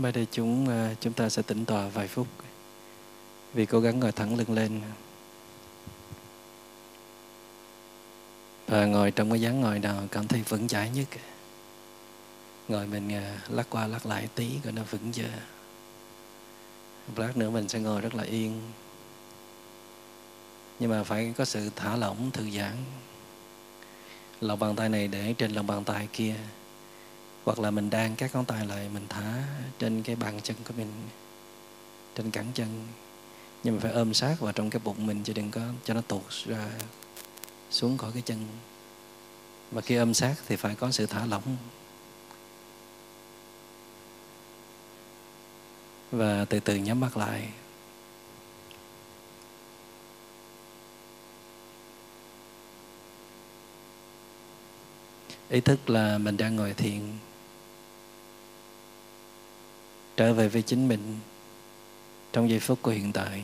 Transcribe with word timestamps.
Mai 0.00 0.12
đây 0.12 0.26
chúng 0.32 0.68
ờ, 0.68 0.94
chúng 1.00 1.12
ta 1.12 1.28
sẽ 1.28 1.42
tĩnh 1.42 1.64
tọa 1.64 1.88
vài 1.88 2.08
phút. 2.08 2.26
Vì 3.54 3.66
cố 3.66 3.80
gắng 3.80 4.00
ngồi 4.00 4.12
thẳng 4.12 4.36
lưng 4.36 4.54
lên. 4.54 4.80
Và 8.66 8.86
ngồi 8.86 9.10
trong 9.10 9.30
cái 9.30 9.40
dáng 9.40 9.60
ngồi 9.60 9.78
nào 9.78 10.02
cảm 10.10 10.28
thấy 10.28 10.42
vững 10.48 10.68
chãi 10.68 10.90
nhất. 10.90 11.08
Ngồi 12.68 12.86
mình 12.86 13.10
ờ, 13.14 13.54
lắc 13.56 13.66
qua 13.70 13.86
lắc 13.86 14.06
lại 14.06 14.28
tí 14.34 14.50
cho 14.64 14.70
nó 14.70 14.82
vững 14.90 15.12
chưa. 15.12 15.24
Lát 17.16 17.36
nữa 17.36 17.50
mình 17.50 17.68
sẽ 17.68 17.78
ngồi 17.78 18.00
rất 18.00 18.14
là 18.14 18.24
yên. 18.24 18.60
Nhưng 20.78 20.90
mà 20.90 21.02
phải 21.02 21.34
có 21.36 21.44
sự 21.44 21.70
thả 21.76 21.96
lỏng, 21.96 22.30
thư 22.30 22.50
giãn. 22.50 22.76
Lòng 24.40 24.58
bàn 24.58 24.76
tay 24.76 24.88
này 24.88 25.08
để 25.08 25.34
trên 25.38 25.52
lòng 25.52 25.66
bàn 25.66 25.84
tay 25.84 26.08
kia 26.12 26.34
hoặc 27.44 27.58
là 27.58 27.70
mình 27.70 27.90
đang 27.90 28.16
các 28.16 28.34
ngón 28.34 28.44
tay 28.44 28.66
lại, 28.66 28.88
mình 28.94 29.06
thả 29.08 29.44
trên 29.78 30.02
cái 30.02 30.16
bàn 30.16 30.40
chân 30.42 30.56
của 30.68 30.74
mình, 30.76 30.92
trên 32.14 32.30
cẳng 32.30 32.46
chân. 32.54 32.86
Nhưng 33.62 33.74
mà 33.74 33.80
phải 33.80 33.92
ôm 33.92 34.14
sát 34.14 34.40
vào 34.40 34.52
trong 34.52 34.70
cái 34.70 34.80
bụng 34.84 35.06
mình 35.06 35.22
chứ 35.24 35.32
đừng 35.32 35.50
có 35.50 35.60
cho 35.84 35.94
nó 35.94 36.00
tuột 36.00 36.30
ra 36.46 36.70
xuống 37.70 37.98
khỏi 37.98 38.10
cái 38.12 38.22
chân. 38.22 38.46
Và 39.70 39.80
khi 39.80 39.96
ôm 39.96 40.14
sát 40.14 40.34
thì 40.46 40.56
phải 40.56 40.74
có 40.74 40.90
sự 40.90 41.06
thả 41.06 41.26
lỏng. 41.26 41.56
Và 46.12 46.44
từ 46.44 46.60
từ 46.60 46.76
nhắm 46.76 47.00
mắt 47.00 47.16
lại. 47.16 47.48
Ý 55.48 55.60
thức 55.60 55.90
là 55.90 56.18
mình 56.18 56.36
đang 56.36 56.56
ngồi 56.56 56.74
thiền 56.74 57.00
trở 60.20 60.34
về 60.34 60.48
với 60.48 60.62
chính 60.62 60.88
mình 60.88 61.18
trong 62.32 62.50
giây 62.50 62.60
phút 62.60 62.78
của 62.82 62.90
hiện 62.90 63.12
tại. 63.12 63.42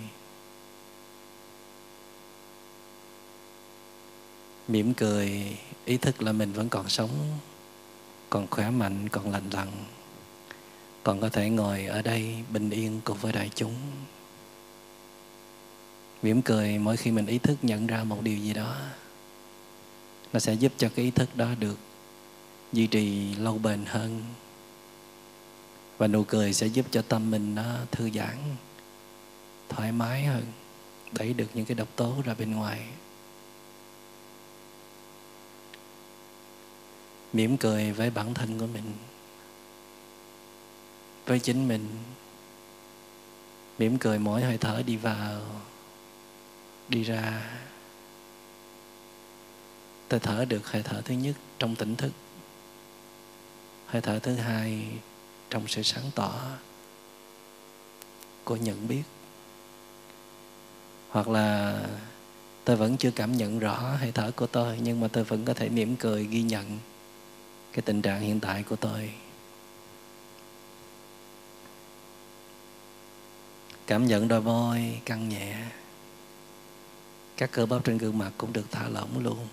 Mỉm 4.69 4.94
cười, 4.94 5.56
ý 5.84 5.97
thức 5.97 6.22
là 6.22 6.32
mình 6.32 6.53
vẫn 6.53 6.69
còn 6.69 6.88
sống, 6.88 7.10
còn 8.31 8.47
khỏe 8.50 8.70
mạnh, 8.70 9.09
còn 9.09 9.31
lành 9.31 9.50
lặn, 9.53 9.69
còn 11.03 11.20
có 11.20 11.28
thể 11.28 11.50
ngồi 11.50 11.86
ở 11.86 12.03
đây 12.03 12.34
bình 12.53 12.70
yên 12.70 13.00
cùng 13.04 13.19
với 13.20 13.32
đại 13.32 13.50
chúng. 13.54 13.75
Mỉm 16.22 16.42
cười 16.42 16.78
mỗi 16.78 16.97
khi 16.97 17.10
mình 17.10 17.26
ý 17.26 17.38
thức 17.38 17.56
nhận 17.62 17.86
ra 17.86 18.04
một 18.04 18.22
điều 18.22 18.38
gì 18.38 18.54
đó, 18.54 18.76
nó 20.32 20.41
sẽ 20.41 20.54
giúp 20.54 20.72
cho 20.76 20.88
cái 20.97 21.04
ý 21.04 21.10
thức 21.10 21.36
đó 21.36 21.48
được 21.59 21.78
duy 22.72 22.86
trì 22.86 23.34
lâu 23.34 23.59
bền 23.59 23.84
hơn 23.86 24.22
và 25.98 26.06
nụ 26.06 26.24
cười 26.24 26.52
sẽ 26.52 26.66
giúp 26.66 26.86
cho 26.90 27.02
tâm 27.02 27.30
mình 27.30 27.54
nó 27.54 27.76
thư 27.90 28.10
giãn, 28.10 28.36
thoải 29.68 29.92
mái 29.92 30.24
hơn, 30.24 30.44
đẩy 31.12 31.32
được 31.32 31.46
những 31.54 31.66
cái 31.66 31.74
độc 31.74 31.88
tố 31.96 32.14
ra 32.24 32.34
bên 32.34 32.52
ngoài. 32.52 32.80
Mỉm 37.32 37.56
cười 37.56 37.92
với 37.92 38.10
bản 38.10 38.34
thân 38.34 38.58
của 38.58 38.66
mình, 38.66 38.92
với 41.26 41.38
chính 41.38 41.68
mình. 41.68 41.88
Mỉm 43.78 43.98
cười 43.98 44.18
mỗi 44.18 44.42
hơi 44.42 44.58
thở 44.58 44.82
đi 44.86 44.96
vào, 44.96 45.40
đi 46.88 47.02
ra. 47.02 47.50
Ta 50.08 50.18
thở 50.18 50.44
được 50.44 50.70
hơi 50.70 50.82
thở 50.82 51.00
thứ 51.00 51.14
nhất 51.14 51.36
trong 51.58 51.76
tỉnh 51.76 51.96
thức, 51.96 52.12
hơi 53.86 54.02
thở 54.02 54.18
thứ 54.18 54.34
hai 54.34 54.88
trong 55.56 55.68
sự 55.68 55.82
sáng 55.82 56.10
tỏ. 56.14 56.34
Của 58.44 58.56
nhận 58.56 58.88
biết. 58.88 59.02
Hoặc 61.08 61.28
là 61.28 61.80
tôi 62.64 62.76
vẫn 62.76 62.96
chưa 62.96 63.10
cảm 63.10 63.36
nhận 63.36 63.58
rõ 63.58 63.96
hơi 64.00 64.12
thở 64.12 64.30
của 64.36 64.46
tôi, 64.46 64.78
nhưng 64.82 65.00
mà 65.00 65.08
tôi 65.08 65.24
vẫn 65.24 65.44
có 65.44 65.54
thể 65.54 65.68
mỉm 65.68 65.96
cười 65.96 66.24
ghi 66.24 66.42
nhận 66.42 66.78
cái 67.72 67.82
tình 67.82 68.02
trạng 68.02 68.20
hiện 68.20 68.40
tại 68.40 68.62
của 68.62 68.76
tôi. 68.76 69.10
Cảm 73.86 74.06
nhận 74.06 74.28
đôi 74.28 74.42
môi 74.42 75.00
căng 75.04 75.28
nhẹ. 75.28 75.56
Các 77.36 77.50
cơ 77.52 77.66
bắp 77.66 77.84
trên 77.84 77.98
gương 77.98 78.18
mặt 78.18 78.32
cũng 78.38 78.52
được 78.52 78.66
thả 78.70 78.88
lỏng 78.88 79.18
luôn. 79.22 79.48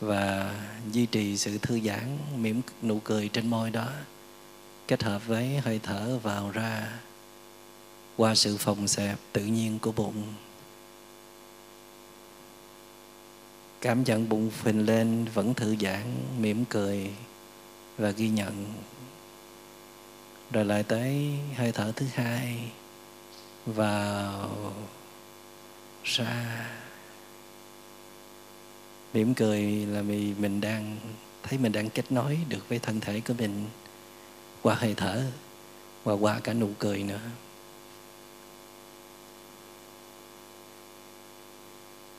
Và 0.00 0.54
duy 0.92 1.06
trì 1.06 1.36
sự 1.36 1.58
thư 1.58 1.80
giãn, 1.80 2.18
mỉm 2.36 2.62
nụ 2.82 3.00
cười 3.04 3.28
trên 3.28 3.50
môi 3.50 3.70
đó 3.70 3.88
kết 4.88 5.02
hợp 5.02 5.26
với 5.26 5.58
hơi 5.58 5.80
thở 5.82 6.18
vào 6.22 6.50
ra. 6.50 6.92
Qua 8.16 8.34
sự 8.34 8.56
phòng 8.56 8.88
xẹp 8.88 9.18
tự 9.32 9.44
nhiên 9.44 9.78
của 9.78 9.92
bụng. 9.92 10.22
Cảm 13.80 14.04
nhận 14.04 14.28
bụng 14.28 14.50
phình 14.50 14.86
lên 14.86 15.26
vẫn 15.34 15.54
thư 15.54 15.76
giãn, 15.80 16.02
mỉm 16.38 16.64
cười 16.64 17.10
và 17.98 18.10
ghi 18.10 18.28
nhận. 18.28 18.72
Rồi 20.52 20.64
lại 20.64 20.82
tới 20.82 21.38
hơi 21.54 21.72
thở 21.72 21.92
thứ 21.96 22.06
hai. 22.14 22.70
Vào 23.66 24.72
ra. 26.04 26.66
Mỉm 29.14 29.34
cười 29.34 29.62
là 29.62 30.02
vì 30.02 30.34
mình 30.34 30.60
đang, 30.60 30.96
thấy 31.42 31.58
mình 31.58 31.72
đang 31.72 31.90
kết 31.90 32.12
nối 32.12 32.38
được 32.48 32.68
với 32.68 32.78
thân 32.78 33.00
thể 33.00 33.20
của 33.20 33.34
mình 33.38 33.64
qua 34.66 34.74
hơi 34.74 34.94
thở, 34.96 35.22
và 36.04 36.12
qua 36.12 36.40
cả 36.40 36.52
nụ 36.52 36.68
cười 36.78 37.02
nữa. 37.02 37.20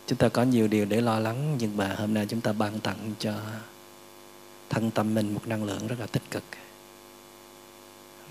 Chúng 0.08 0.18
ta 0.18 0.30
có 0.30 0.44
nhiều 0.44 0.68
điều 0.68 0.86
để 0.86 1.02
lo 1.02 1.20
lắng, 1.20 1.56
nhưng 1.60 1.78
mà 1.78 1.96
hôm 1.98 2.14
nay 2.14 2.26
chúng 2.30 2.42
ta 2.42 2.54
ban 2.54 2.80
tặng 2.80 3.14
cho 3.20 3.34
thân 4.70 4.92
tâm 4.92 5.14
mình 5.14 5.34
một 5.34 5.48
năng 5.48 5.64
lượng 5.64 5.88
rất 5.88 6.00
là 6.00 6.08
tích 6.08 6.32
cực, 6.32 6.44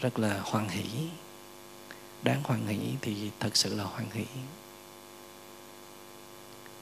rất 0.00 0.18
là 0.18 0.40
hoan 0.44 0.68
hỷ. 0.68 0.84
Đáng 2.22 2.40
hoan 2.44 2.66
hỷ 2.66 2.78
thì 3.00 3.30
thật 3.40 3.56
sự 3.56 3.74
là 3.74 3.84
hoan 3.84 4.10
hỷ. 4.12 4.26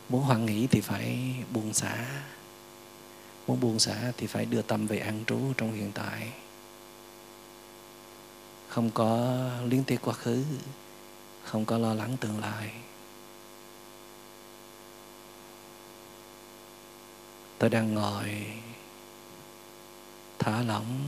Muốn 0.09 0.23
hoan 0.23 0.47
hỷ 0.47 0.67
thì 0.67 0.81
phải 0.81 1.35
buông 1.53 1.75
xả. 1.75 2.07
Muốn 3.47 3.61
buông 3.61 3.79
xả 3.79 4.13
thì 4.17 4.27
phải 4.27 4.45
đưa 4.45 4.63
tâm 4.63 4.87
về 4.87 4.99
an 4.99 5.25
trú 5.27 5.39
trong 5.57 5.73
hiện 5.73 5.93
tại 5.95 6.33
không 8.75 8.91
có 8.91 9.37
liên 9.65 9.85
tiếc 9.85 9.99
quá 10.03 10.15
khứ, 10.15 10.45
không 11.45 11.65
có 11.65 11.79
lo 11.79 11.95
lắng 11.95 12.17
tương 12.21 12.41
lai. 12.41 12.71
Tôi 17.59 17.71
đang 17.71 17.95
ngồi, 17.95 18.47
thả 20.39 20.63
lỏng, 20.63 21.05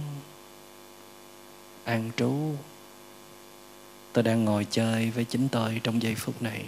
an 1.84 2.10
trú. 2.16 2.54
Tôi 4.12 4.24
đang 4.24 4.44
ngồi 4.44 4.66
chơi 4.70 5.10
với 5.10 5.24
chính 5.24 5.48
tôi 5.48 5.80
trong 5.84 6.02
giây 6.02 6.14
phút 6.14 6.42
này. 6.42 6.64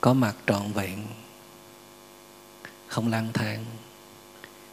Có 0.00 0.12
mặt 0.12 0.36
trọn 0.46 0.72
vẹn, 0.72 1.06
không 2.86 3.08
lang 3.08 3.32
thang, 3.32 3.64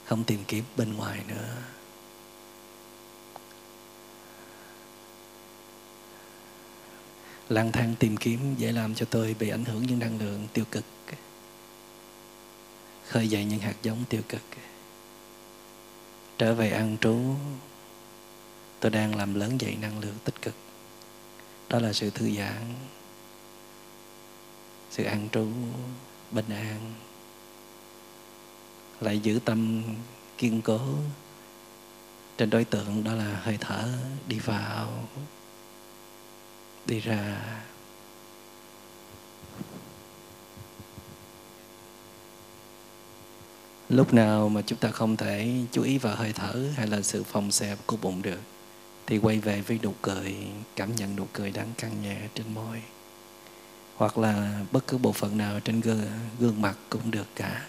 không 0.06 0.24
tìm 0.24 0.44
kiếm 0.48 0.64
bên 0.78 0.94
ngoài 0.94 1.24
nữa. 1.28 1.58
Lang 7.52 7.72
thang 7.72 7.96
tìm 8.00 8.18
kiếm 8.18 8.56
dễ 8.58 8.72
làm 8.72 8.96
cho 8.96 9.06
tôi 9.10 9.36
bị 9.40 9.50
ảnh 9.50 9.66
hưởng 9.66 9.88
những 9.88 10.00
năng 10.00 10.20
lượng 10.20 10.48
tiêu 10.54 10.66
cực. 10.72 10.84
Khơi 13.08 13.28
dậy 13.28 13.46
những 13.46 13.60
hạt 13.60 13.76
giống 13.84 14.04
tiêu 14.10 14.22
cực. 14.30 14.42
Trở 16.38 16.56
về 16.56 16.72
an 16.72 16.98
trú, 17.02 17.20
tôi 18.80 18.92
đang 18.92 19.16
làm 19.16 19.34
lớn 19.34 19.62
dậy 19.62 19.78
năng 19.82 20.00
lượng 20.00 20.16
tích 20.24 20.42
cực. 20.42 20.54
Đó 21.70 21.80
là 21.80 21.94
sự 21.94 22.10
thư 22.10 22.32
giãn, 22.32 22.74
sự 24.92 25.04
an 25.04 25.28
trú, 25.32 25.48
bình 26.32 26.50
an. 26.50 26.94
Lại 29.02 29.20
giữ 29.20 29.40
tâm 29.46 29.84
kiên 30.38 30.62
cố 30.62 30.80
trên 32.38 32.50
đối 32.50 32.64
tượng 32.64 33.04
đó 33.04 33.14
là 33.14 33.40
hơi 33.44 33.58
thở 33.62 33.90
đi 34.28 34.40
vào 34.40 35.08
đi 36.86 37.00
ra. 37.00 37.42
Lúc 43.90 44.14
nào 44.14 44.50
mà 44.50 44.62
chúng 44.62 44.80
ta 44.80 44.92
không 44.92 45.18
thể 45.18 45.52
chú 45.72 45.84
ý 45.84 45.98
vào 45.98 46.16
hơi 46.16 46.34
thở 46.34 46.70
hay 46.76 46.88
là 46.88 47.02
sự 47.02 47.24
phòng 47.24 47.52
xẹp 47.52 47.78
của 47.86 47.98
bụng 47.98 48.22
được 48.22 48.40
thì 49.08 49.18
quay 49.18 49.40
về 49.40 49.62
với 49.62 49.80
nụ 49.84 49.94
cười 50.02 50.36
cảm 50.76 50.96
nhận 50.96 51.16
nụ 51.16 51.28
cười 51.34 51.52
đang 51.52 51.74
căng 51.78 52.02
nhẹ 52.02 52.18
trên 52.36 52.54
môi. 52.54 52.82
Hoặc 53.96 54.18
là 54.18 54.66
bất 54.72 54.88
cứ 54.88 54.98
bộ 54.98 55.12
phận 55.12 55.38
nào 55.38 55.60
trên 55.60 55.82
gương, 55.82 56.02
gương 56.40 56.62
mặt 56.62 56.78
cũng 56.90 57.12
được 57.12 57.28
cả. 57.36 57.66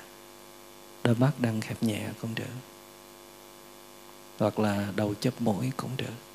Đôi 1.05 1.15
mắt 1.15 1.31
đang 1.39 1.61
khép 1.61 1.83
nhẹ 1.83 2.09
cũng 2.21 2.35
được. 2.35 2.55
Hoặc 4.39 4.59
là 4.59 4.93
đầu 4.97 5.15
chớp 5.21 5.41
mũi 5.41 5.73
cũng 5.77 5.91
được 5.97 6.32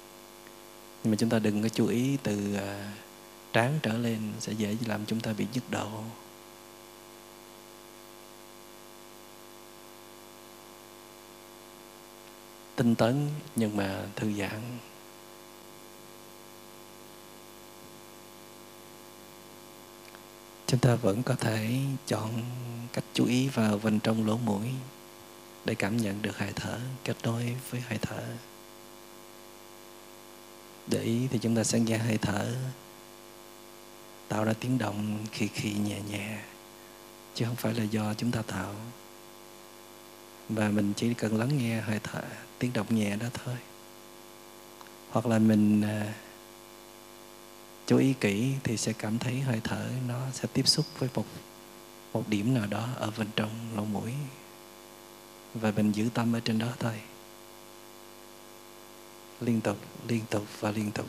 nhưng 1.03 1.11
mà 1.11 1.17
chúng 1.19 1.29
ta 1.29 1.39
đừng 1.39 1.63
có 1.63 1.69
chú 1.69 1.87
ý 1.87 2.17
từ 2.23 2.55
à, 2.55 2.93
trán 3.53 3.79
trở 3.83 3.97
lên 3.97 4.19
sẽ 4.39 4.53
dễ 4.53 4.77
làm 4.85 5.05
chúng 5.05 5.19
ta 5.19 5.33
bị 5.33 5.47
nhức 5.53 5.71
đầu. 5.71 6.03
Tinh 12.75 12.95
tấn 12.95 13.29
nhưng 13.55 13.77
mà 13.77 14.05
thư 14.15 14.33
giãn. 14.33 14.61
Chúng 20.67 20.79
ta 20.79 20.95
vẫn 20.95 21.23
có 21.23 21.35
thể 21.35 21.79
chọn 22.07 22.29
cách 22.93 23.03
chú 23.13 23.25
ý 23.25 23.47
vào 23.47 23.79
bên 23.83 23.99
trong 23.99 24.27
lỗ 24.27 24.37
mũi 24.37 24.69
để 25.65 25.75
cảm 25.75 25.97
nhận 25.97 26.21
được 26.21 26.37
hơi 26.37 26.51
thở 26.55 26.79
kết 27.03 27.15
nối 27.23 27.55
với 27.69 27.81
hơi 27.81 27.99
thở 28.01 28.23
để 30.87 31.01
ý 31.01 31.27
thì 31.31 31.39
chúng 31.41 31.55
ta 31.55 31.63
sẽ 31.63 31.79
nghe 31.79 31.97
hơi 31.97 32.17
thở. 32.17 32.55
Tạo 34.27 34.43
ra 34.43 34.53
tiếng 34.53 34.77
động 34.77 35.17
khi 35.31 35.47
khi 35.47 35.73
nhẹ 35.73 36.01
nhẹ, 36.09 36.39
chứ 37.35 37.45
không 37.45 37.55
phải 37.55 37.73
là 37.73 37.83
do 37.83 38.13
chúng 38.13 38.31
ta 38.31 38.41
tạo. 38.41 38.73
Và 40.49 40.69
mình 40.69 40.93
chỉ 40.95 41.13
cần 41.13 41.37
lắng 41.37 41.57
nghe 41.57 41.81
hơi 41.81 41.99
thở, 42.03 42.23
tiếng 42.59 42.73
động 42.73 42.87
nhẹ 42.89 43.15
đó 43.15 43.27
thôi. 43.33 43.55
Hoặc 45.09 45.25
là 45.25 45.39
mình 45.39 45.81
à, 45.81 46.13
chú 47.85 47.97
ý 47.97 48.13
kỹ 48.21 48.53
thì 48.63 48.77
sẽ 48.77 48.93
cảm 48.93 49.17
thấy 49.17 49.39
hơi 49.39 49.61
thở 49.63 49.85
nó 50.07 50.19
sẽ 50.33 50.47
tiếp 50.53 50.67
xúc 50.67 50.85
với 50.99 51.09
một 51.15 51.25
một 52.13 52.23
điểm 52.27 52.53
nào 52.53 52.65
đó 52.69 52.87
ở 52.95 53.11
bên 53.17 53.27
trong 53.35 53.49
lỗ 53.75 53.85
mũi. 53.85 54.13
Và 55.53 55.71
mình 55.75 55.91
giữ 55.91 56.09
tâm 56.13 56.35
ở 56.35 56.39
trên 56.39 56.59
đó 56.59 56.67
thôi 56.79 56.93
liên 59.41 59.61
tục 59.61 59.77
liên 60.07 60.23
tục 60.29 60.45
và 60.59 60.71
liên 60.71 60.91
tục 60.91 61.05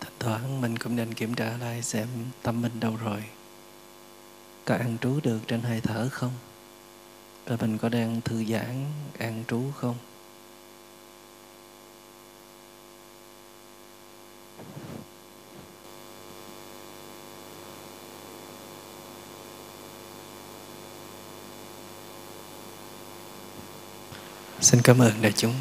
thỉnh 0.00 0.12
thoảng 0.18 0.60
mình 0.60 0.78
cũng 0.78 0.96
nên 0.96 1.14
kiểm 1.14 1.34
tra 1.34 1.56
lại 1.60 1.82
xem 1.82 2.08
tâm 2.42 2.62
mình 2.62 2.80
đâu 2.80 2.96
rồi. 3.04 3.24
Có 4.64 4.74
ăn 4.74 4.96
trú 5.00 5.20
được 5.22 5.38
trên 5.46 5.60
hơi 5.60 5.80
thở 5.80 6.08
không? 6.12 6.32
Và 7.46 7.56
mình 7.60 7.78
có 7.78 7.88
đang 7.88 8.20
thư 8.20 8.44
giãn 8.44 8.84
ăn 9.18 9.44
trú 9.48 9.62
không? 9.76 9.96
Xin 24.64 24.82
cảm 24.82 25.02
ơn 25.02 25.12
đại 25.22 25.32
chúng. 25.32 25.54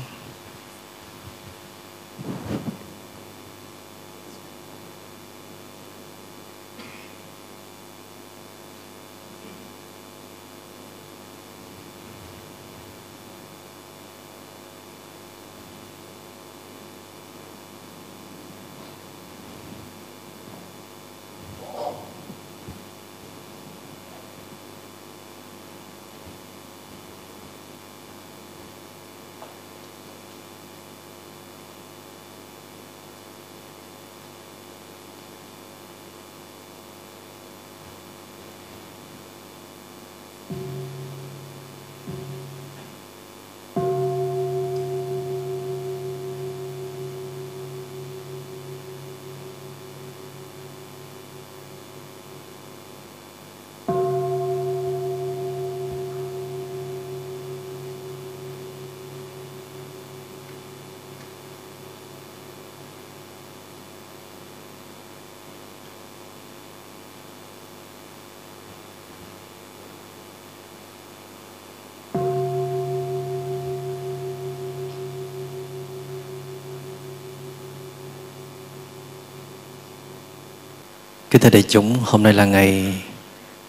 Thưa 81.44 81.50
đại 81.50 81.64
chúng, 81.68 81.96
hôm 82.02 82.24
nay 82.24 82.34
là 82.34 82.46
ngày 82.46 82.94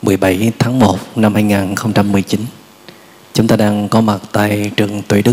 17 0.03 0.53
tháng 0.59 0.79
1 0.79 0.99
năm 1.17 1.35
2019. 1.35 2.41
Chúng 3.33 3.47
ta 3.47 3.57
đang 3.57 3.89
có 3.89 4.01
mặt 4.01 4.19
tại 4.33 4.71
trường 4.77 5.03
Tuệ 5.03 5.23
Đức, 5.23 5.33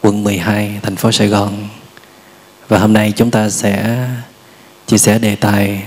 quận 0.00 0.24
12, 0.24 0.80
thành 0.82 0.96
phố 0.96 1.12
Sài 1.12 1.28
Gòn. 1.28 1.68
Và 2.68 2.78
hôm 2.78 2.92
nay 2.92 3.12
chúng 3.16 3.30
ta 3.30 3.50
sẽ 3.50 3.98
chia 4.86 4.98
sẻ 4.98 5.18
đề 5.18 5.36
tài 5.36 5.82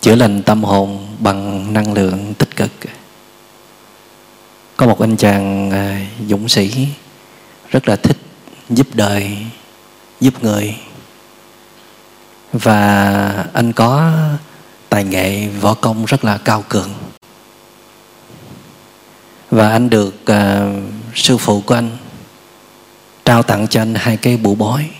chữa 0.00 0.14
lành 0.14 0.42
tâm 0.42 0.64
hồn 0.64 1.06
bằng 1.18 1.72
năng 1.72 1.92
lượng 1.92 2.34
tích 2.34 2.56
cực. 2.56 2.70
Có 4.76 4.86
một 4.86 5.00
anh 5.00 5.16
chàng 5.16 5.70
à, 5.70 6.00
dũng 6.28 6.48
sĩ 6.48 6.88
rất 7.70 7.88
là 7.88 7.96
thích 7.96 8.18
giúp 8.70 8.86
đời, 8.94 9.36
giúp 10.20 10.44
người. 10.44 10.76
Và 12.52 13.46
anh 13.52 13.72
có 13.72 14.12
tài 14.96 15.04
nghệ 15.04 15.48
võ 15.48 15.74
công 15.74 16.04
rất 16.04 16.24
là 16.24 16.38
cao 16.38 16.64
cường. 16.68 16.90
Và 19.50 19.70
anh 19.70 19.90
được 19.90 20.14
uh, 20.30 20.36
sư 21.14 21.36
phụ 21.36 21.60
của 21.60 21.74
anh 21.74 21.90
trao 23.24 23.42
tặng 23.42 23.68
cho 23.68 23.80
anh 23.80 23.94
hai 23.94 24.16
cây 24.16 24.36
bụ 24.36 24.54
bói. 24.54 24.90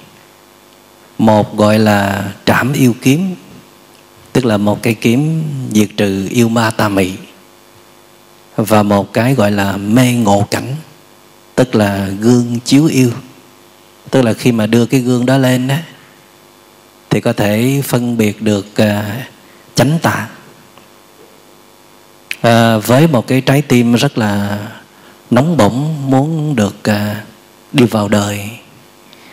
Một 1.18 1.56
gọi 1.56 1.78
là 1.78 2.30
trảm 2.44 2.72
yêu 2.72 2.94
kiếm 3.02 3.34
tức 4.32 4.44
là 4.44 4.56
một 4.56 4.82
cây 4.82 4.94
kiếm 4.94 5.42
diệt 5.72 5.88
trừ 5.96 6.28
yêu 6.30 6.48
ma 6.48 6.70
tà 6.70 6.88
mị. 6.88 7.12
Và 8.56 8.82
một 8.82 9.12
cái 9.12 9.34
gọi 9.34 9.50
là 9.50 9.76
mê 9.76 10.12
ngộ 10.12 10.46
cảnh 10.50 10.76
tức 11.54 11.74
là 11.74 12.08
gương 12.20 12.60
chiếu 12.64 12.86
yêu. 12.86 13.10
Tức 14.10 14.22
là 14.22 14.32
khi 14.32 14.52
mà 14.52 14.66
đưa 14.66 14.86
cái 14.86 15.00
gương 15.00 15.26
đó 15.26 15.38
lên 15.38 15.68
á 15.68 15.82
thì 17.10 17.20
có 17.20 17.32
thể 17.32 17.82
phân 17.84 18.16
biệt 18.16 18.42
được 18.42 18.66
uh, 18.82 18.86
chánh 19.76 19.98
tà 20.02 20.28
à, 22.40 22.78
với 22.78 23.06
một 23.06 23.26
cái 23.26 23.40
trái 23.40 23.62
tim 23.62 23.94
rất 23.94 24.18
là 24.18 24.58
nóng 25.30 25.56
bỏng 25.56 26.10
muốn 26.10 26.56
được 26.56 26.82
à, 26.82 27.24
đi 27.72 27.84
vào 27.84 28.08
đời 28.08 28.50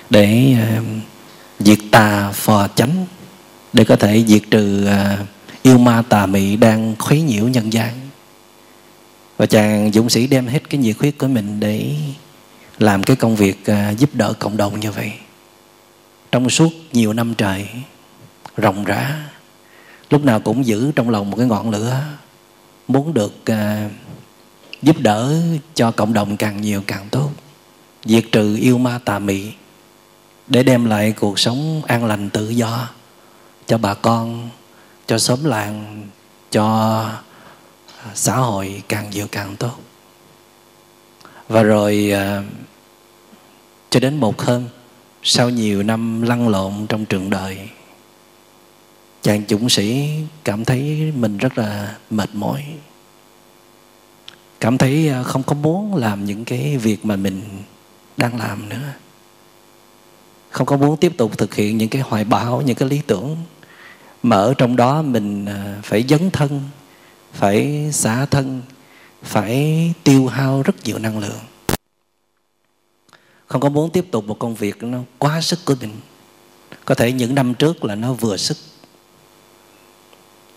để 0.10 0.56
à, 0.60 0.82
diệt 1.60 1.80
tà 1.92 2.32
phò 2.32 2.68
chánh 2.76 3.06
để 3.74 3.84
có 3.84 3.96
thể 3.96 4.24
diệt 4.28 4.42
trừ 4.52 4.86
à, 4.86 5.18
yêu 5.62 5.78
ma 5.78 6.04
tà 6.10 6.26
mị 6.26 6.56
đang 6.56 6.96
khuấy 7.00 7.22
nhiễu 7.22 7.48
nhân 7.48 7.74
gian. 7.74 7.94
Và 9.38 9.46
chàng 9.46 9.92
dũng 9.92 10.10
sĩ 10.10 10.28
đem 10.28 10.48
hết 10.48 10.70
cái 10.70 10.80
nhiệt 10.82 10.96
huyết 11.00 11.18
của 11.18 11.28
mình 11.28 11.60
để 11.60 11.96
làm 12.80 13.04
cái 13.04 13.16
công 13.16 13.36
việc 13.36 13.66
à, 13.66 13.90
giúp 13.92 14.10
đỡ 14.14 14.34
cộng 14.40 14.58
đồng 14.58 14.80
như 14.80 14.92
vậy. 14.92 15.12
Trong 16.32 16.50
suốt 16.50 16.70
nhiều 16.92 17.14
năm 17.14 17.34
trời 17.34 17.68
rộng 18.58 18.84
rã 18.84 19.16
lúc 20.10 20.26
nào 20.26 20.40
cũng 20.40 20.66
giữ 20.66 20.92
trong 20.96 21.10
lòng 21.10 21.32
một 21.32 21.38
cái 21.38 21.48
ngọn 21.48 21.70
lửa 21.70 22.04
muốn 22.88 23.14
được 23.14 23.34
uh, 23.52 23.92
giúp 24.82 24.96
đỡ 25.00 25.36
cho 25.74 25.92
cộng 25.92 26.14
đồng 26.14 26.38
càng 26.38 26.62
nhiều 26.62 26.84
càng 26.88 27.10
tốt. 27.12 27.30
Diệt 28.06 28.26
trừ 28.32 28.58
yêu 28.58 28.78
ma 28.78 29.00
tà 29.06 29.20
mị 29.20 29.52
để 30.48 30.64
đem 30.64 30.86
lại 30.86 31.12
cuộc 31.12 31.40
sống 31.40 31.82
an 31.88 32.06
lành 32.06 32.30
tự 32.30 32.50
do 32.50 32.90
cho 33.68 33.78
bà 33.78 33.94
con 33.94 34.50
cho 35.08 35.18
xóm 35.18 35.44
làng 35.44 36.08
cho 36.52 37.10
xã 38.14 38.36
hội 38.36 38.84
càng 38.90 39.10
nhiều 39.10 39.28
càng 39.32 39.56
tốt. 39.56 39.80
Và 41.48 41.64
rồi 41.64 42.14
uh, 42.14 42.46
cho 43.90 44.00
đến 44.00 44.18
một 44.18 44.42
hôm 44.42 44.64
sau 45.24 45.50
nhiều 45.50 45.84
năm 45.84 46.22
lăn 46.22 46.48
lộn 46.48 46.74
trong 46.90 47.06
trường 47.06 47.30
đời 47.30 47.70
chàng 49.24 49.44
dũng 49.50 49.70
sĩ 49.70 50.10
cảm 50.44 50.65
thấy 50.65 51.12
mình 51.15 51.38
rất 51.38 51.58
là 51.58 51.98
mệt 52.10 52.30
mỏi. 52.34 52.65
Cảm 54.60 54.77
thấy 54.77 55.10
à, 55.10 55.24
không 55.24 55.44
có 55.44 55.56
muốn 55.56 55.96
làm 55.96 56.25
những 56.25 56.46
cái 56.46 56.77
việc 56.77 57.06
mà 57.06 57.15
mình 57.15 57.42
đang 58.18 58.39
làm 58.39 58.70
nữa. 58.70 58.94
Không 60.50 60.68
có 60.68 60.77
muốn 60.77 60.98
tiếp 60.98 61.13
tục 61.18 61.38
thực 61.38 61.56
hiện 61.56 61.77
những 61.77 61.89
cái 61.89 62.01
hoài 62.01 62.24
bão, 62.24 62.62
những 62.62 62.75
cái 62.75 62.89
lý 62.89 63.01
tưởng 63.08 63.38
mà 64.24 64.36
ở 64.36 64.53
trong 64.53 64.75
đó 64.75 65.01
mình 65.01 65.46
à, 65.46 65.80
phải 65.84 66.06
dấn 66.10 66.32
thân, 66.32 66.62
phải 67.34 67.89
xả 67.92 68.25
thân, 68.25 68.62
phải 69.24 69.94
tiêu 70.03 70.27
hao 70.27 70.62
rất 70.62 70.75
nhiều 70.84 71.00
năng 71.00 71.20
lượng. 71.20 71.39
Không 73.48 73.62
có 73.62 73.70
muốn 73.70 73.89
tiếp 73.89 74.06
tục 74.12 74.27
một 74.27 74.39
công 74.39 74.56
việc 74.56 74.84
nó 74.84 75.00
quá 75.18 75.42
sức 75.42 75.60
của 75.65 75.75
mình. 75.82 75.92
Có 76.86 76.96
thể 76.96 77.12
những 77.12 77.36
năm 77.36 77.53
trước 77.53 77.86
là 77.86 77.96
nó 77.96 78.13
vừa 78.13 78.38
sức 78.38 78.58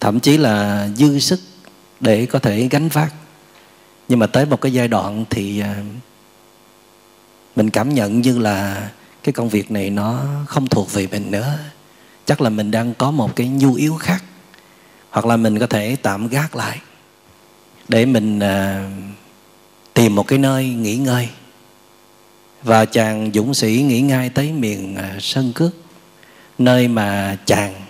thậm 0.01 0.21
chí 0.21 0.37
là 0.37 0.89
dư 0.97 1.19
sức 1.19 1.41
để 2.01 2.27
có 2.27 2.39
thể 2.39 2.69
gánh 2.71 2.89
vác. 2.89 3.15
Nhưng 4.09 4.19
mà 4.19 4.27
tới 4.27 4.47
một 4.47 4.61
cái 4.61 4.73
giai 4.73 4.89
đoạn 4.89 5.25
thì 5.31 5.61
à, 5.61 5.77
mình 7.57 7.71
cảm 7.71 7.95
nhận 7.95 8.21
như 8.21 8.39
là 8.39 8.91
cái 9.23 9.33
công 9.33 9.49
việc 9.49 9.71
này 9.71 9.91
nó 9.91 10.25
không 10.47 10.67
thuộc 10.67 10.93
về 10.93 11.07
mình 11.07 11.31
nữa. 11.31 11.59
Chắc 12.25 12.41
là 12.41 12.51
mình 12.51 12.71
đang 12.71 12.95
có 12.95 13.11
một 13.11 13.37
cái 13.37 13.49
nhu 13.49 13.75
yếu 13.75 13.95
khác 13.97 14.25
hoặc 15.11 15.27
là 15.27 15.37
mình 15.37 15.59
có 15.59 15.67
thể 15.67 15.97
tạm 16.03 16.29
gác 16.29 16.57
lại 16.57 16.81
để 17.89 18.07
mình 18.07 18.41
à, 18.41 18.91
tìm 19.95 20.15
một 20.15 20.27
cái 20.27 20.39
nơi 20.39 20.69
nghỉ 20.69 20.97
ngơi. 20.97 21.29
Và 22.63 22.85
chàng 22.85 23.31
dũng 23.35 23.55
sĩ 23.55 23.85
nghỉ 23.89 24.01
ngay 24.01 24.29
tới 24.29 24.53
miền 24.53 24.97
à, 24.97 25.17
sơn 25.21 25.53
cước 25.55 25.75
nơi 26.59 26.89
mà 26.89 27.39
chàng 27.47 27.86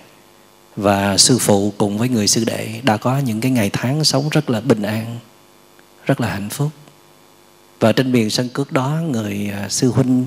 và 0.76 1.16
sư 1.16 1.38
phụ 1.38 1.72
cùng 1.78 1.98
với 1.98 2.08
người 2.08 2.28
sư 2.28 2.44
đệ 2.44 2.80
đã 2.82 2.96
có 2.96 3.18
những 3.18 3.40
cái 3.40 3.50
ngày 3.50 3.70
tháng 3.72 4.04
sống 4.04 4.28
rất 4.28 4.50
là 4.50 4.60
bình 4.60 4.82
an 4.82 5.18
rất 6.04 6.20
là 6.20 6.28
hạnh 6.28 6.50
phúc. 6.50 6.70
Và 7.80 7.92
trên 7.92 8.12
miền 8.12 8.30
sân 8.30 8.48
cước 8.48 8.72
đó 8.72 9.00
người 9.10 9.50
à, 9.52 9.68
sư 9.68 9.90
huynh 9.90 10.26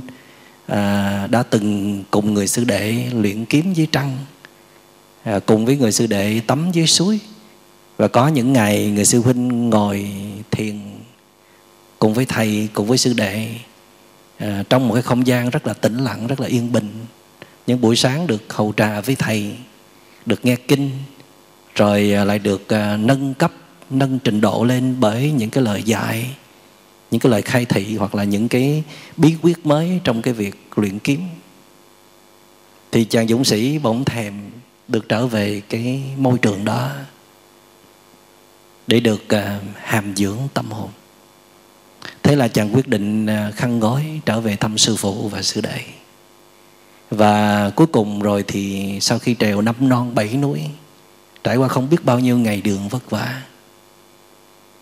à, 0.67 1.27
đã 1.27 1.43
từng 1.43 2.03
cùng 2.11 2.33
người 2.33 2.47
sư 2.47 2.63
đệ 2.63 3.05
luyện 3.13 3.45
kiếm 3.45 3.73
dưới 3.73 3.87
trăng 3.91 4.17
à, 5.23 5.39
cùng 5.45 5.65
với 5.65 5.77
người 5.77 5.91
sư 5.91 6.07
đệ 6.07 6.39
tắm 6.47 6.71
dưới 6.73 6.87
suối. 6.87 7.19
Và 7.97 8.07
có 8.07 8.27
những 8.27 8.53
ngày 8.53 8.91
người 8.91 9.05
sư 9.05 9.21
huynh 9.21 9.69
ngồi 9.69 10.11
thiền 10.51 10.79
cùng 11.99 12.13
với 12.13 12.25
thầy 12.25 12.67
cùng 12.73 12.87
với 12.87 12.97
sư 12.97 13.13
đệ 13.13 13.49
à, 14.37 14.63
trong 14.69 14.87
một 14.87 14.93
cái 14.93 15.03
không 15.03 15.27
gian 15.27 15.49
rất 15.49 15.67
là 15.67 15.73
tĩnh 15.73 15.97
lặng 15.97 16.27
rất 16.27 16.39
là 16.39 16.47
yên 16.47 16.71
bình. 16.71 16.89
Những 17.67 17.81
buổi 17.81 17.95
sáng 17.95 18.27
được 18.27 18.53
hầu 18.53 18.73
trà 18.77 19.01
với 19.01 19.15
thầy 19.15 19.55
được 20.29 20.45
nghe 20.45 20.55
kinh, 20.55 20.91
rồi 21.75 22.13
à, 22.13 22.23
lại 22.23 22.39
được 22.39 22.69
à, 22.69 22.97
nâng 22.97 23.33
cấp, 23.33 23.51
nâng 23.89 24.19
trình 24.19 24.41
độ 24.41 24.63
lên 24.63 24.95
bởi 24.99 25.31
những 25.31 25.49
cái 25.49 25.63
lời 25.63 25.83
dạy, 25.83 26.35
những 27.11 27.21
cái 27.21 27.31
lời 27.31 27.41
khai 27.41 27.65
thị 27.65 27.95
hoặc 27.95 28.15
là 28.15 28.23
những 28.23 28.47
cái 28.47 28.83
bí 29.17 29.35
quyết 29.41 29.65
mới 29.65 29.99
trong 30.03 30.21
cái 30.21 30.33
việc 30.33 30.55
luyện 30.75 30.99
kiếm. 30.99 31.21
Thì 32.91 33.05
chàng 33.05 33.27
dũng 33.27 33.43
sĩ 33.43 33.79
bỗng 33.79 34.05
thèm 34.05 34.33
được 34.87 35.09
trở 35.09 35.27
về 35.27 35.61
cái 35.69 36.01
môi 36.17 36.37
trường 36.37 36.65
đó 36.65 36.91
để 38.87 38.99
được 38.99 39.29
à, 39.29 39.59
hàm 39.75 40.15
dưỡng 40.15 40.37
tâm 40.53 40.71
hồn. 40.71 40.89
Thế 42.23 42.35
là 42.35 42.47
chàng 42.47 42.75
quyết 42.75 42.87
định 42.87 43.27
khăn 43.55 43.79
gói 43.79 44.21
trở 44.25 44.41
về 44.41 44.55
thăm 44.55 44.77
sư 44.77 44.95
phụ 44.95 45.29
và 45.29 45.41
sư 45.41 45.61
đệ 45.61 45.79
và 47.09 47.69
cuối 47.69 47.87
cùng 47.87 48.21
rồi 48.21 48.43
thì 48.47 48.97
sau 49.01 49.19
khi 49.19 49.35
trèo 49.39 49.61
năm 49.61 49.75
non 49.79 50.15
bảy 50.15 50.37
núi 50.37 50.61
trải 51.43 51.57
qua 51.57 51.67
không 51.67 51.89
biết 51.89 52.05
bao 52.05 52.19
nhiêu 52.19 52.37
ngày 52.37 52.61
đường 52.61 52.87
vất 52.89 53.09
vả 53.09 53.41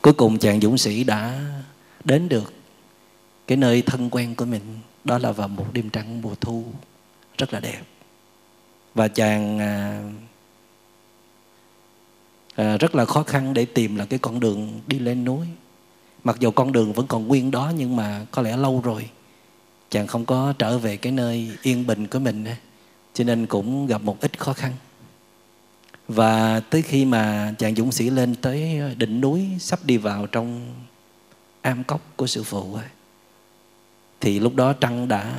cuối 0.02 0.14
cùng 0.14 0.38
chàng 0.38 0.62
dũng 0.62 0.78
sĩ 0.78 1.04
đã 1.04 1.40
đến 2.04 2.30
được 2.30 2.54
cái 3.48 3.58
nơi 3.58 3.82
thân 3.82 4.10
quen 4.10 4.36
của 4.36 4.46
mình. 4.46 4.62
Đó 5.04 5.18
là 5.18 5.32
vào 5.32 5.48
một 5.48 5.66
đêm 5.74 5.90
trăng 5.90 6.22
mùa 6.22 6.36
thu 6.42 6.64
rất 7.38 7.54
là 7.54 7.60
đẹp. 7.60 7.82
Và 8.96 9.08
chàng 9.08 9.60
à, 9.60 10.04
à, 12.56 12.78
rất 12.78 12.96
là 12.96 13.06
khó 13.06 13.24
khăn 13.24 13.54
để 13.54 13.66
tìm 13.66 13.96
là 13.96 14.06
cái 14.06 14.20
con 14.20 14.40
đường 14.40 14.82
đi 14.88 15.00
lên 15.00 15.26
núi. 15.26 15.48
Mặc 16.24 16.36
dù 16.40 16.52
con 16.52 16.72
đường 16.72 16.94
vẫn 16.94 17.08
còn 17.08 17.28
nguyên 17.28 17.52
đó 17.52 17.72
nhưng 17.78 17.96
mà 17.96 18.26
có 18.32 18.42
lẽ 18.42 18.58
lâu 18.58 18.82
rồi 18.84 19.10
chàng 19.90 20.08
không 20.08 20.26
có 20.26 20.54
trở 20.60 20.78
về 20.78 20.98
cái 20.98 21.12
nơi 21.12 21.52
yên 21.62 21.88
bình 21.88 22.08
của 22.08 22.20
mình 22.20 22.46
cho 23.14 23.24
nên 23.24 23.46
cũng 23.46 23.88
gặp 23.88 24.02
một 24.02 24.22
ít 24.22 24.40
khó 24.40 24.54
khăn. 24.54 24.74
Và 26.08 26.60
tới 26.60 26.82
khi 26.82 27.06
mà 27.06 27.54
chàng 27.58 27.76
dũng 27.76 27.92
sĩ 27.92 28.10
lên 28.10 28.36
tới 28.36 28.82
đỉnh 28.98 29.22
núi 29.22 29.48
sắp 29.60 29.80
đi 29.86 29.98
vào 29.98 30.28
trong 30.28 30.74
am 31.62 31.84
cốc 31.84 32.02
của 32.16 32.28
sư 32.28 32.44
phụ 32.44 32.76
ấy, 32.76 32.86
thì 34.20 34.40
lúc 34.40 34.56
đó 34.56 34.74
trăng 34.74 35.08
đã 35.08 35.34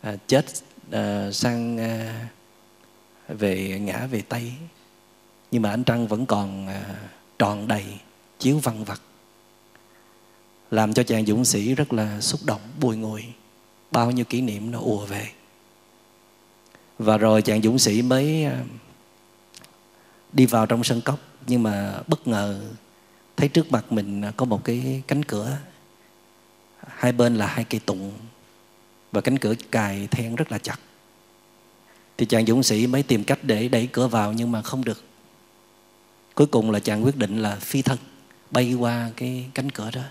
à, 0.00 0.16
chết 0.26 0.44
à, 0.90 1.30
sang 1.32 1.78
à, 1.78 2.26
về 3.28 3.78
ngã 3.78 4.06
về 4.06 4.22
tây. 4.28 4.52
Nhưng 5.50 5.62
mà 5.62 5.70
ánh 5.70 5.84
trăng 5.84 6.06
vẫn 6.06 6.26
còn 6.26 6.68
à, 6.68 6.84
tròn 7.38 7.68
đầy 7.68 7.84
chiếu 8.38 8.58
văng 8.58 8.84
vặt 8.84 9.00
làm 10.72 10.92
cho 10.92 11.02
chàng 11.02 11.26
dũng 11.26 11.44
sĩ 11.44 11.74
rất 11.74 11.92
là 11.92 12.20
xúc 12.20 12.40
động, 12.44 12.60
bùi 12.80 12.96
ngùi. 12.96 13.24
Bao 13.90 14.10
nhiêu 14.10 14.24
kỷ 14.24 14.40
niệm 14.40 14.70
nó 14.70 14.78
ùa 14.78 15.06
về. 15.06 15.28
Và 16.98 17.18
rồi 17.18 17.42
chàng 17.42 17.62
dũng 17.62 17.78
sĩ 17.78 18.02
mới 18.02 18.44
à, 18.44 18.64
đi 20.32 20.46
vào 20.46 20.66
trong 20.66 20.84
sân 20.84 21.00
cốc. 21.00 21.18
Nhưng 21.46 21.62
mà 21.62 22.00
bất 22.06 22.26
ngờ 22.26 22.60
thấy 23.36 23.48
trước 23.48 23.72
mặt 23.72 23.92
mình 23.92 24.22
có 24.36 24.44
một 24.44 24.64
cái 24.64 25.02
cánh 25.06 25.24
cửa. 25.24 25.58
Hai 26.86 27.12
bên 27.12 27.36
là 27.36 27.46
hai 27.46 27.64
cây 27.64 27.80
tụng. 27.86 28.12
Và 29.12 29.20
cánh 29.20 29.38
cửa 29.38 29.54
cài 29.70 30.06
then 30.06 30.36
rất 30.36 30.52
là 30.52 30.58
chặt. 30.58 30.78
Thì 32.16 32.26
chàng 32.26 32.46
dũng 32.46 32.62
sĩ 32.62 32.86
mới 32.86 33.02
tìm 33.02 33.24
cách 33.24 33.38
để 33.42 33.68
đẩy 33.68 33.86
cửa 33.86 34.08
vào 34.08 34.32
nhưng 34.32 34.52
mà 34.52 34.62
không 34.62 34.84
được. 34.84 35.04
Cuối 36.34 36.46
cùng 36.46 36.70
là 36.70 36.80
chàng 36.80 37.04
quyết 37.04 37.16
định 37.16 37.38
là 37.38 37.56
phi 37.56 37.82
thân, 37.82 37.98
bay 38.50 38.74
qua 38.74 39.10
cái 39.16 39.46
cánh 39.54 39.70
cửa 39.70 39.90
đó 39.90 40.02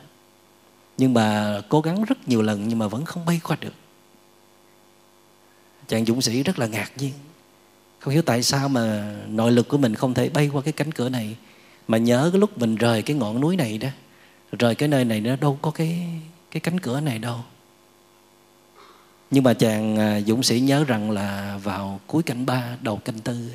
nhưng 1.02 1.14
mà 1.14 1.62
cố 1.70 1.82
gắng 1.82 2.04
rất 2.04 2.28
nhiều 2.28 2.42
lần 2.42 2.68
nhưng 2.68 2.80
mà 2.80 2.88
vẫn 2.88 3.06
không 3.06 3.26
bay 3.26 3.40
qua 3.44 3.58
được. 3.62 3.74
Chàng 5.88 6.06
dũng 6.06 6.22
sĩ 6.22 6.44
rất 6.44 6.60
là 6.60 6.68
ngạc 6.68 6.92
nhiên. 6.98 7.14
Không 8.00 8.14
hiểu 8.14 8.22
tại 8.22 8.44
sao 8.44 8.70
mà 8.70 9.16
nội 9.28 9.52
lực 9.52 9.68
của 9.68 9.78
mình 9.78 9.96
không 9.96 10.14
thể 10.14 10.30
bay 10.30 10.50
qua 10.54 10.62
cái 10.62 10.72
cánh 10.72 10.92
cửa 10.92 11.10
này. 11.10 11.36
Mà 11.88 11.98
nhớ 11.98 12.30
cái 12.34 12.40
lúc 12.40 12.58
mình 12.58 12.76
rời 12.76 13.02
cái 13.02 13.18
ngọn 13.18 13.42
núi 13.42 13.56
này 13.56 13.78
đó, 13.78 13.88
rời 14.60 14.76
cái 14.76 14.90
nơi 14.90 15.06
này 15.06 15.22
nó 15.22 15.36
đâu 15.36 15.60
có 15.62 15.72
cái 15.72 16.08
cái 16.52 16.62
cánh 16.62 16.80
cửa 16.80 17.00
này 17.00 17.20
đâu. 17.20 17.40
Nhưng 19.32 19.44
mà 19.44 19.54
chàng 19.54 19.98
à, 19.98 20.22
dũng 20.22 20.44
sĩ 20.44 20.60
nhớ 20.60 20.84
rằng 20.84 21.12
là 21.12 21.60
vào 21.64 22.00
cuối 22.08 22.24
canh 22.24 22.46
ba, 22.46 22.78
đầu 22.82 22.98
canh 22.98 23.20
tư, 23.20 23.52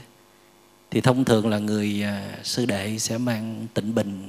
thì 0.91 1.01
thông 1.01 1.25
thường 1.25 1.49
là 1.49 1.59
người 1.59 2.03
à, 2.03 2.39
sư 2.43 2.67
đệ 2.67 2.99
sẽ 2.99 3.19
mang 3.19 3.67
tịnh 3.75 3.95
bình 3.95 4.29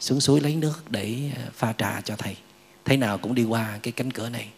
xuống 0.00 0.20
suối 0.20 0.40
lấy 0.40 0.56
nước 0.56 0.90
để 0.90 1.30
ờ, 1.36 1.42
pha 1.52 1.72
trà 1.72 2.00
cho 2.00 2.16
thầy. 2.16 2.36
Thế 2.84 2.96
nào 2.96 3.18
cũng 3.18 3.34
đi 3.34 3.44
qua 3.44 3.78
cái 3.82 3.92
cánh 3.92 4.10
cửa 4.10 4.28
này. 4.28 4.48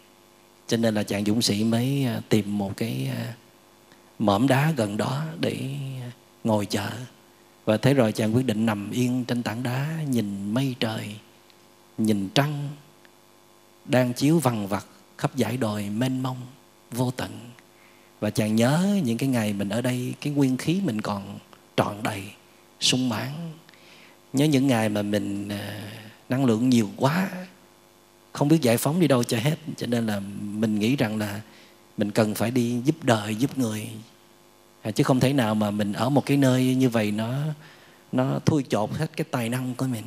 Cho 0.66 0.76
nên 0.76 0.94
là 0.94 1.02
chàng 1.02 1.24
dũng 1.24 1.42
sĩ 1.42 1.64
mới 1.64 2.04
ờ, 2.04 2.20
tìm 2.28 2.58
một 2.58 2.76
cái 2.76 3.10
ờ, 3.16 3.24
mỏm 4.18 4.48
đá 4.48 4.72
gần 4.76 4.96
đó 4.96 5.24
để 5.40 5.60
ngồi 6.44 6.66
chờ. 6.66 6.90
Và 7.64 7.76
thế 7.76 7.94
rồi 7.94 8.12
chàng 8.12 8.34
quyết 8.34 8.46
định 8.46 8.66
nằm 8.66 8.90
yên 8.90 9.24
trên 9.24 9.42
tảng 9.42 9.62
đá, 9.62 10.02
nhìn 10.08 10.54
mây 10.54 10.74
trời, 10.80 11.14
nhìn 11.98 12.28
trăng 12.34 12.68
đang 13.84 14.12
chiếu 14.12 14.38
vằn 14.38 14.66
vặt 14.66 14.86
khắp 15.18 15.30
dải 15.36 15.56
đồi 15.56 15.88
mênh 15.90 16.22
mông, 16.22 16.36
vô 16.90 17.10
tận. 17.10 17.50
Và 18.20 18.30
chàng 18.30 18.56
nhớ 18.56 19.00
những 19.04 19.18
cái 19.18 19.28
ngày 19.28 19.52
mình 19.52 19.68
ở 19.68 19.80
đây, 19.80 20.14
cái 20.20 20.32
nguyên 20.32 20.56
khí 20.56 20.80
mình 20.84 21.00
còn 21.00 21.38
trọn 21.76 22.02
đầy, 22.02 22.22
sung 22.80 23.08
mãn 23.08 23.32
nhớ 24.32 24.44
những 24.44 24.66
ngày 24.66 24.88
mà 24.88 25.02
mình 25.02 25.48
à, 25.48 25.92
năng 26.28 26.44
lượng 26.44 26.68
nhiều 26.68 26.90
quá, 26.96 27.28
không 28.32 28.48
biết 28.48 28.62
giải 28.62 28.76
phóng 28.76 29.00
đi 29.00 29.08
đâu 29.08 29.24
cho 29.24 29.38
hết. 29.38 29.56
Cho 29.76 29.86
nên 29.86 30.06
là 30.06 30.20
mình 30.40 30.78
nghĩ 30.78 30.96
rằng 30.96 31.16
là 31.16 31.40
mình 31.96 32.10
cần 32.10 32.34
phải 32.34 32.50
đi 32.50 32.80
giúp 32.84 32.96
đời, 33.02 33.34
giúp 33.34 33.58
người. 33.58 33.88
À, 34.82 34.90
chứ 34.90 35.04
không 35.04 35.20
thể 35.20 35.32
nào 35.32 35.54
mà 35.54 35.70
mình 35.70 35.92
ở 35.92 36.08
một 36.08 36.26
cái 36.26 36.36
nơi 36.36 36.74
như 36.74 36.88
vậy 36.88 37.10
nó 37.10 37.34
nó 38.12 38.38
thui 38.46 38.64
chột 38.68 38.90
hết 38.90 39.16
cái 39.16 39.24
tài 39.30 39.48
năng 39.48 39.74
của 39.74 39.86
mình. 39.86 40.04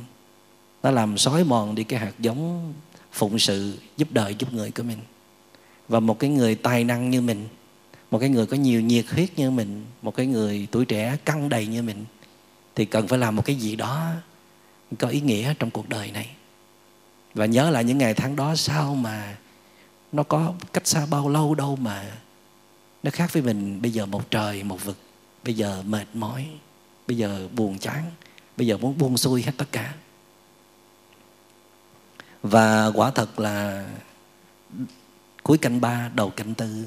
Nó 0.82 0.90
làm 0.90 1.18
xói 1.18 1.44
mòn 1.44 1.74
đi 1.74 1.84
cái 1.84 2.00
hạt 2.00 2.12
giống 2.18 2.72
phụng 3.12 3.38
sự 3.38 3.78
giúp 3.96 4.08
đời, 4.12 4.34
giúp 4.38 4.52
người 4.52 4.70
của 4.70 4.82
mình. 4.82 4.98
Và 5.88 6.00
một 6.00 6.18
cái 6.18 6.30
người 6.30 6.54
tài 6.54 6.84
năng 6.84 7.10
như 7.10 7.20
mình, 7.20 7.48
một 8.10 8.18
cái 8.18 8.28
người 8.28 8.46
có 8.46 8.56
nhiều 8.56 8.80
nhiệt 8.80 9.04
huyết 9.08 9.38
như 9.38 9.50
mình, 9.50 9.84
một 10.02 10.14
cái 10.16 10.26
người 10.26 10.66
tuổi 10.70 10.84
trẻ 10.84 11.16
căng 11.24 11.48
đầy 11.48 11.66
như 11.66 11.82
mình 11.82 12.04
thì 12.74 12.84
cần 12.84 13.08
phải 13.08 13.18
làm 13.18 13.36
một 13.36 13.42
cái 13.44 13.56
gì 13.56 13.76
đó 13.76 14.10
có 14.98 15.08
ý 15.08 15.20
nghĩa 15.20 15.54
trong 15.58 15.70
cuộc 15.70 15.88
đời 15.88 16.10
này. 16.10 16.30
Và 17.34 17.46
nhớ 17.46 17.70
lại 17.70 17.84
những 17.84 17.98
ngày 17.98 18.14
tháng 18.14 18.36
đó 18.36 18.54
sao 18.56 18.94
mà 18.94 19.36
nó 20.12 20.22
có 20.22 20.54
cách 20.72 20.86
xa 20.86 21.06
bao 21.06 21.28
lâu 21.28 21.54
đâu 21.54 21.76
mà 21.76 22.12
nó 23.02 23.10
khác 23.10 23.32
với 23.32 23.42
mình. 23.42 23.82
Bây 23.82 23.90
giờ 23.90 24.06
một 24.06 24.30
trời, 24.30 24.62
một 24.62 24.84
vực, 24.84 24.98
bây 25.44 25.54
giờ 25.54 25.82
mệt 25.86 26.06
mỏi, 26.14 26.46
bây 27.06 27.16
giờ 27.16 27.48
buồn 27.52 27.78
chán, 27.78 28.10
bây 28.56 28.66
giờ 28.66 28.76
muốn 28.76 28.98
buông 28.98 29.16
xuôi 29.16 29.42
hết 29.42 29.52
tất 29.56 29.72
cả. 29.72 29.94
Và 32.42 32.86
quả 32.94 33.10
thật 33.10 33.38
là 33.38 33.86
cuối 35.42 35.58
canh 35.58 35.80
ba, 35.80 36.10
đầu 36.14 36.30
canh 36.30 36.54
tư, 36.54 36.84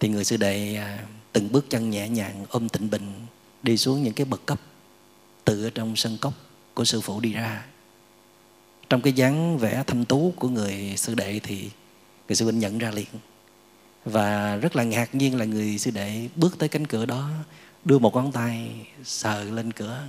thì 0.00 0.08
người 0.08 0.24
sư 0.24 0.36
đệ 0.36 0.76
à, 0.76 0.98
từng 1.32 1.52
bước 1.52 1.70
chân 1.70 1.90
nhẹ 1.90 2.08
nhàng, 2.08 2.46
ôm 2.50 2.68
tịnh 2.68 2.90
bình, 2.90 3.26
đi 3.62 3.76
xuống 3.76 4.02
những 4.02 4.14
cái 4.14 4.24
bậc 4.24 4.46
cấp 4.46 4.60
từ 5.44 5.64
ở 5.64 5.70
trong 5.70 5.96
sân 5.96 6.18
cốc 6.20 6.32
của 6.74 6.84
sư 6.84 7.00
phụ 7.00 7.20
đi 7.20 7.32
ra. 7.32 7.66
Trong 8.88 9.00
cái 9.00 9.12
dáng 9.12 9.58
vẻ 9.58 9.84
thanh 9.86 10.04
tú 10.04 10.32
của 10.36 10.48
người 10.48 10.94
sư 10.96 11.14
đệ 11.14 11.40
thì 11.42 11.70
người 12.28 12.36
sư 12.36 12.44
huynh 12.44 12.58
nhận 12.58 12.78
ra 12.78 12.90
liền. 12.90 13.06
Và 14.04 14.56
rất 14.56 14.76
là 14.76 14.84
ngạc 14.84 15.14
nhiên 15.14 15.38
là 15.38 15.44
người 15.44 15.78
sư 15.78 15.90
đệ 15.90 16.28
bước 16.36 16.58
tới 16.58 16.68
cánh 16.68 16.86
cửa 16.86 17.06
đó 17.06 17.30
đưa 17.84 17.98
một 17.98 18.14
ngón 18.14 18.32
tay 18.32 18.70
sờ 19.04 19.44
lên 19.44 19.72
cửa 19.72 20.02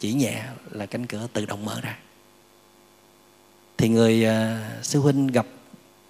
chỉ 0.00 0.12
nhẹ 0.12 0.44
là 0.70 0.86
cánh 0.86 1.06
cửa 1.06 1.26
tự 1.32 1.46
động 1.46 1.64
mở 1.64 1.80
ra. 1.80 1.98
Thì 3.76 3.88
người 3.88 4.26
uh, 4.26 4.84
sư 4.84 5.00
huynh 5.00 5.26
gặp 5.26 5.46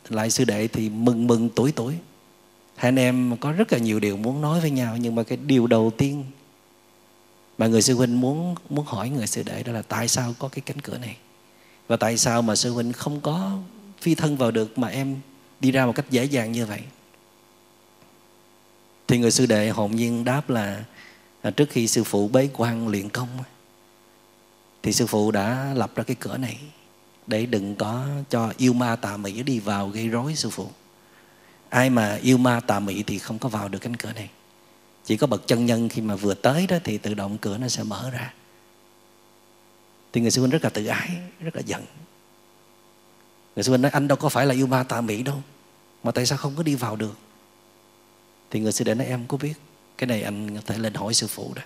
lại 0.08 0.30
sư 0.30 0.44
đệ 0.44 0.68
thì 0.68 0.88
mừng 0.88 1.26
mừng 1.26 1.48
tuổi 1.54 1.72
tuổi. 1.76 1.94
Hai 2.76 2.88
anh 2.88 2.98
em 2.98 3.36
có 3.40 3.52
rất 3.52 3.72
là 3.72 3.78
nhiều 3.78 4.00
điều 4.00 4.16
muốn 4.16 4.40
nói 4.40 4.60
với 4.60 4.70
nhau 4.70 4.96
nhưng 4.96 5.14
mà 5.14 5.22
cái 5.22 5.38
điều 5.46 5.66
đầu 5.66 5.92
tiên 5.98 6.24
mà 7.62 7.68
người 7.68 7.82
sư 7.82 7.94
huynh 7.94 8.20
muốn 8.20 8.54
muốn 8.68 8.84
hỏi 8.86 9.10
người 9.10 9.26
sư 9.26 9.42
đệ 9.42 9.62
đó 9.62 9.72
là 9.72 9.82
tại 9.82 10.08
sao 10.08 10.34
có 10.38 10.48
cái 10.48 10.62
cánh 10.66 10.80
cửa 10.80 10.98
này? 10.98 11.16
Và 11.88 11.96
tại 11.96 12.18
sao 12.18 12.42
mà 12.42 12.56
sư 12.56 12.72
huynh 12.72 12.92
không 12.92 13.20
có 13.20 13.58
phi 14.00 14.14
thân 14.14 14.36
vào 14.36 14.50
được 14.50 14.78
mà 14.78 14.88
em 14.88 15.16
đi 15.60 15.70
ra 15.70 15.86
một 15.86 15.92
cách 15.92 16.10
dễ 16.10 16.24
dàng 16.24 16.52
như 16.52 16.66
vậy? 16.66 16.80
Thì 19.08 19.18
người 19.18 19.30
sư 19.30 19.46
đệ 19.46 19.68
hồn 19.68 19.96
nhiên 19.96 20.24
đáp 20.24 20.50
là, 20.50 20.84
là 21.42 21.50
trước 21.50 21.70
khi 21.70 21.88
sư 21.88 22.04
phụ 22.04 22.28
bế 22.28 22.48
quan 22.52 22.88
luyện 22.88 23.08
công 23.08 23.28
thì 24.82 24.92
sư 24.92 25.06
phụ 25.06 25.30
đã 25.30 25.72
lập 25.74 25.92
ra 25.94 26.04
cái 26.04 26.16
cửa 26.20 26.36
này 26.36 26.58
để 27.26 27.46
đừng 27.46 27.74
có 27.76 28.06
cho 28.30 28.52
yêu 28.56 28.72
ma 28.72 28.96
tà 28.96 29.16
mỹ 29.16 29.42
đi 29.42 29.58
vào 29.58 29.88
gây 29.88 30.08
rối 30.08 30.34
sư 30.34 30.50
phụ. 30.50 30.68
Ai 31.68 31.90
mà 31.90 32.18
yêu 32.22 32.38
ma 32.38 32.60
tà 32.60 32.80
mị 32.80 33.02
thì 33.02 33.18
không 33.18 33.38
có 33.38 33.48
vào 33.48 33.68
được 33.68 33.78
cánh 33.78 33.96
cửa 33.96 34.12
này 34.12 34.28
chỉ 35.12 35.16
có 35.16 35.26
bậc 35.26 35.46
chân 35.46 35.66
nhân 35.66 35.88
khi 35.88 36.02
mà 36.02 36.16
vừa 36.16 36.34
tới 36.34 36.66
đó 36.66 36.76
thì 36.84 36.98
tự 36.98 37.14
động 37.14 37.38
cửa 37.38 37.58
nó 37.58 37.68
sẽ 37.68 37.82
mở 37.82 38.10
ra. 38.10 38.34
Thì 40.12 40.20
người 40.20 40.30
sư 40.30 40.40
huynh 40.40 40.50
rất 40.50 40.64
là 40.64 40.70
tự 40.70 40.86
ái, 40.86 41.08
rất 41.40 41.56
là 41.56 41.62
giận. 41.66 41.82
Người 43.56 43.62
sư 43.62 43.70
huynh 43.70 43.82
nói, 43.82 43.90
anh 43.90 44.08
đâu 44.08 44.16
có 44.16 44.28
phải 44.28 44.46
là 44.46 44.54
yêu 44.54 44.66
ma 44.66 44.82
tà 44.82 45.00
Mỹ 45.00 45.22
đâu, 45.22 45.42
mà 46.02 46.10
tại 46.10 46.26
sao 46.26 46.38
không 46.38 46.56
có 46.56 46.62
đi 46.62 46.74
vào 46.74 46.96
được? 46.96 47.16
Thì 48.50 48.60
người 48.60 48.72
sư 48.72 48.84
đệ 48.84 48.94
nói, 48.94 49.06
em 49.06 49.26
có 49.28 49.36
biết, 49.36 49.54
cái 49.98 50.06
này 50.06 50.22
anh 50.22 50.56
có 50.56 50.62
thể 50.66 50.78
lên 50.78 50.94
hỏi 50.94 51.14
sư 51.14 51.26
phụ 51.26 51.52
đó. 51.56 51.62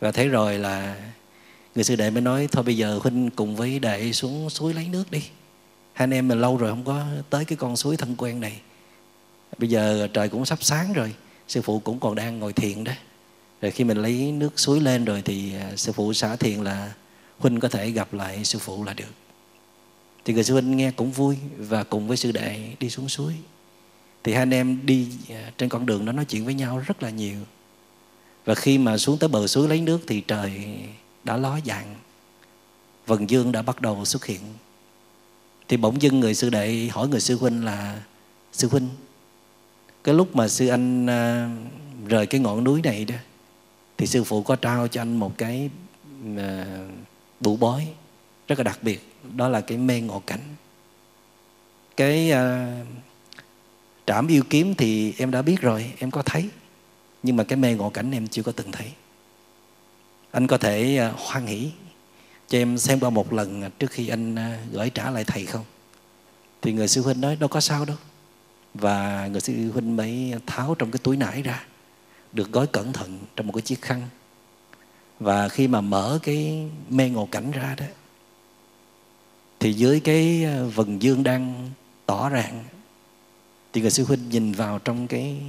Và 0.00 0.12
thấy 0.12 0.28
rồi 0.28 0.58
là 0.58 0.96
người 1.74 1.84
sư 1.84 1.96
đệ 1.96 2.10
mới 2.10 2.20
nói, 2.20 2.48
thôi 2.52 2.64
bây 2.64 2.76
giờ 2.76 2.98
huynh 3.02 3.30
cùng 3.30 3.56
với 3.56 3.78
đệ 3.78 4.12
xuống 4.12 4.50
suối 4.50 4.74
lấy 4.74 4.88
nước 4.88 5.10
đi. 5.10 5.20
Hai 5.92 6.04
anh 6.04 6.14
em 6.14 6.28
mình 6.28 6.40
lâu 6.40 6.56
rồi 6.56 6.70
không 6.70 6.84
có 6.84 7.04
tới 7.30 7.44
cái 7.44 7.56
con 7.56 7.76
suối 7.76 7.96
thân 7.96 8.14
quen 8.18 8.40
này. 8.40 8.60
Bây 9.58 9.68
giờ 9.68 10.08
trời 10.12 10.28
cũng 10.28 10.46
sắp 10.46 10.62
sáng 10.62 10.92
rồi 10.92 11.14
sư 11.52 11.62
phụ 11.62 11.78
cũng 11.78 12.00
còn 12.00 12.14
đang 12.14 12.38
ngồi 12.38 12.52
thiền 12.52 12.84
đó. 12.84 12.92
Rồi 13.60 13.70
khi 13.70 13.84
mình 13.84 13.96
lấy 13.96 14.32
nước 14.32 14.60
suối 14.60 14.80
lên 14.80 15.04
rồi 15.04 15.22
thì 15.22 15.54
à, 15.54 15.76
sư 15.76 15.92
phụ 15.92 16.12
xả 16.12 16.36
thiền 16.36 16.64
là 16.64 16.92
huynh 17.38 17.60
có 17.60 17.68
thể 17.68 17.90
gặp 17.90 18.14
lại 18.14 18.44
sư 18.44 18.58
phụ 18.58 18.84
là 18.84 18.94
được. 18.94 19.12
Thì 20.24 20.34
người 20.34 20.44
sư 20.44 20.52
huynh 20.52 20.76
nghe 20.76 20.90
cũng 20.90 21.12
vui 21.12 21.36
và 21.58 21.84
cùng 21.84 22.08
với 22.08 22.16
sư 22.16 22.32
đệ 22.32 22.74
đi 22.80 22.90
xuống 22.90 23.08
suối. 23.08 23.34
Thì 24.24 24.32
hai 24.32 24.42
anh 24.42 24.54
em 24.54 24.86
đi 24.86 25.08
à, 25.28 25.52
trên 25.58 25.68
con 25.68 25.86
đường 25.86 26.04
đó 26.04 26.12
nói 26.12 26.24
chuyện 26.24 26.44
với 26.44 26.54
nhau 26.54 26.78
rất 26.78 27.02
là 27.02 27.10
nhiều. 27.10 27.38
Và 28.44 28.54
khi 28.54 28.78
mà 28.78 28.98
xuống 28.98 29.18
tới 29.18 29.28
bờ 29.28 29.46
suối 29.46 29.68
lấy 29.68 29.80
nước 29.80 30.00
thì 30.06 30.20
trời 30.20 30.64
đã 31.24 31.36
ló 31.36 31.58
dạng. 31.66 31.94
Vần 33.06 33.30
dương 33.30 33.52
đã 33.52 33.62
bắt 33.62 33.80
đầu 33.80 34.04
xuất 34.04 34.24
hiện. 34.24 34.40
Thì 35.68 35.76
bỗng 35.76 36.02
dưng 36.02 36.20
người 36.20 36.34
sư 36.34 36.50
đệ 36.50 36.88
hỏi 36.92 37.08
người 37.08 37.20
sư 37.20 37.36
huynh 37.36 37.64
là, 37.64 38.02
sư 38.52 38.68
huynh 38.68 38.88
cái 40.04 40.14
lúc 40.14 40.36
mà 40.36 40.48
sư 40.48 40.68
anh 40.68 41.06
à, 41.06 41.50
rời 42.06 42.26
cái 42.26 42.40
ngọn 42.40 42.64
núi 42.64 42.82
này 42.82 43.04
đó, 43.04 43.14
thì 43.96 44.06
sư 44.06 44.24
phụ 44.24 44.42
có 44.42 44.56
trao 44.56 44.88
cho 44.88 45.02
anh 45.02 45.16
một 45.16 45.38
cái 45.38 45.70
à, 46.36 46.66
bụ 47.40 47.56
bói 47.56 47.88
rất 48.48 48.58
là 48.58 48.62
đặc 48.62 48.78
biệt. 48.82 49.08
Đó 49.36 49.48
là 49.48 49.60
cái 49.60 49.78
mê 49.78 50.00
ngộ 50.00 50.22
cảnh. 50.26 50.40
Cái 51.96 52.30
à, 52.30 52.76
trảm 54.06 54.28
yêu 54.28 54.42
kiếm 54.50 54.74
thì 54.74 55.14
em 55.18 55.30
đã 55.30 55.42
biết 55.42 55.60
rồi, 55.60 55.92
em 55.98 56.10
có 56.10 56.22
thấy. 56.22 56.48
Nhưng 57.22 57.36
mà 57.36 57.44
cái 57.44 57.56
mê 57.56 57.74
ngộ 57.74 57.90
cảnh 57.90 58.10
em 58.10 58.28
chưa 58.28 58.42
có 58.42 58.52
từng 58.52 58.72
thấy. 58.72 58.92
Anh 60.30 60.46
có 60.46 60.58
thể 60.58 61.00
hoan 61.16 61.46
hỷ 61.46 61.70
cho 62.48 62.58
em 62.58 62.78
xem 62.78 63.00
qua 63.00 63.10
một 63.10 63.32
lần 63.32 63.70
trước 63.78 63.90
khi 63.90 64.08
anh 64.08 64.36
gửi 64.72 64.90
trả 64.90 65.10
lại 65.10 65.24
thầy 65.24 65.46
không? 65.46 65.64
Thì 66.62 66.72
người 66.72 66.88
sư 66.88 67.02
huynh 67.02 67.20
nói, 67.20 67.36
đâu 67.36 67.48
có 67.48 67.60
sao 67.60 67.84
đâu 67.84 67.96
và 68.74 69.26
người 69.26 69.40
sư 69.40 69.70
huynh 69.72 69.96
mới 69.96 70.34
tháo 70.46 70.74
trong 70.74 70.90
cái 70.90 70.98
túi 71.02 71.16
nải 71.16 71.42
ra, 71.42 71.64
được 72.32 72.52
gói 72.52 72.66
cẩn 72.66 72.92
thận 72.92 73.18
trong 73.36 73.46
một 73.46 73.52
cái 73.52 73.62
chiếc 73.62 73.82
khăn. 73.82 74.08
Và 75.20 75.48
khi 75.48 75.68
mà 75.68 75.80
mở 75.80 76.18
cái 76.22 76.68
mê 76.88 77.08
ngộ 77.08 77.28
cảnh 77.30 77.50
ra 77.50 77.74
đó, 77.78 77.86
thì 79.60 79.72
dưới 79.72 80.00
cái 80.00 80.44
ờ, 80.44 80.68
vần 80.68 81.02
dương 81.02 81.22
đang 81.22 81.70
tỏ 82.06 82.28
ràng 82.28 82.64
thì 83.72 83.80
người 83.80 83.90
sư 83.90 84.04
huynh 84.04 84.28
nhìn 84.28 84.52
vào 84.52 84.78
trong 84.78 85.06
cái 85.06 85.40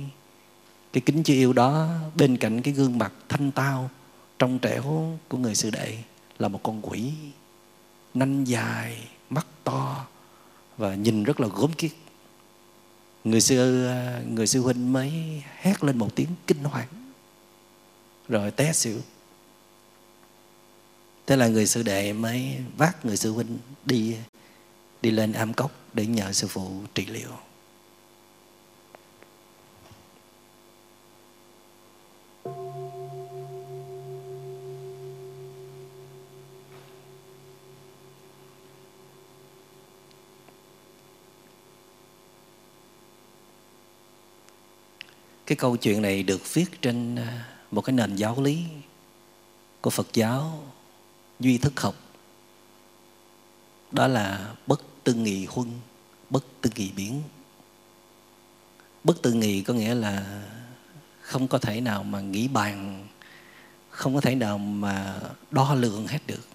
cái 0.94 1.02
kính 1.02 1.24
chưa 1.24 1.34
yêu 1.34 1.54
đó, 1.54 1.90
bên 2.16 2.38
cạnh 2.38 2.62
cái 2.62 2.74
gương 2.74 2.98
mặt 2.98 3.14
thanh 3.30 3.52
tao, 3.52 3.90
trong 4.40 4.60
trẻo 4.60 5.18
của 5.30 5.38
người 5.38 5.56
sư 5.56 5.70
đệ 5.70 5.98
là 6.40 6.48
một 6.48 6.60
con 6.64 6.82
quỷ, 6.82 7.12
nanh 8.14 8.44
dài, 8.44 8.98
mắt 9.30 9.48
to 9.64 10.06
và 10.78 10.96
nhìn 10.96 11.24
rất 11.24 11.40
là 11.40 11.48
gốm 11.48 11.74
kiết 11.74 11.92
người 13.24 13.42
sư 13.42 13.88
người 14.28 14.48
sư 14.48 14.62
huynh 14.62 14.94
mới 14.94 15.12
hét 15.58 15.84
lên 15.84 15.98
một 15.98 16.16
tiếng 16.16 16.30
kinh 16.48 16.64
hoàng. 16.64 16.88
Rồi 18.28 18.52
té 18.52 18.74
xỉu. 18.74 18.98
Thế 21.28 21.36
là 21.36 21.48
người 21.48 21.68
sư 21.68 21.84
đệ 21.84 22.14
mới 22.14 22.56
vác 22.78 23.06
người 23.06 23.18
sư 23.18 23.32
huynh 23.32 23.58
đi 23.86 24.16
đi 25.02 25.12
lên 25.12 25.34
am 25.34 25.54
cốc 25.54 25.72
để 25.94 26.06
nhờ 26.06 26.32
sư 26.32 26.48
phụ 26.48 26.72
trị 26.96 27.06
liệu. 27.06 27.32
Cái 45.46 45.56
câu 45.56 45.78
chuyện 45.78 46.02
này 46.02 46.24
được 46.24 46.54
viết 46.54 46.82
trên 46.82 47.16
à, 47.16 47.46
một 47.72 47.82
cái 47.82 47.94
nền 47.94 48.16
giáo 48.16 48.42
lý 48.42 48.64
của 49.82 49.90
Phật 49.90 50.08
giáo 50.14 50.64
duy 51.40 51.58
thức 51.58 51.80
học. 51.80 51.96
Đó 53.92 54.08
là 54.08 54.56
bất 54.68 54.82
tư 55.04 55.14
nghị 55.14 55.46
huân, 55.46 55.72
bất 56.30 56.46
tư 56.62 56.70
nghị 56.76 56.92
biến. 56.92 57.22
Bất 59.04 59.22
tư 59.22 59.34
nghị 59.34 59.62
có 59.62 59.74
nghĩa 59.74 59.96
là 59.96 60.44
không 61.22 61.48
có 61.48 61.58
thể 61.58 61.82
nào 61.82 62.04
mà 62.04 62.22
nghĩ 62.22 62.48
bàn, 62.48 63.08
không 63.90 64.16
có 64.16 64.22
thể 64.22 64.36
nào 64.36 64.58
mà 64.58 65.20
đo 65.52 65.76
lường 65.76 66.08
hết 66.08 66.20
được. 66.28 66.48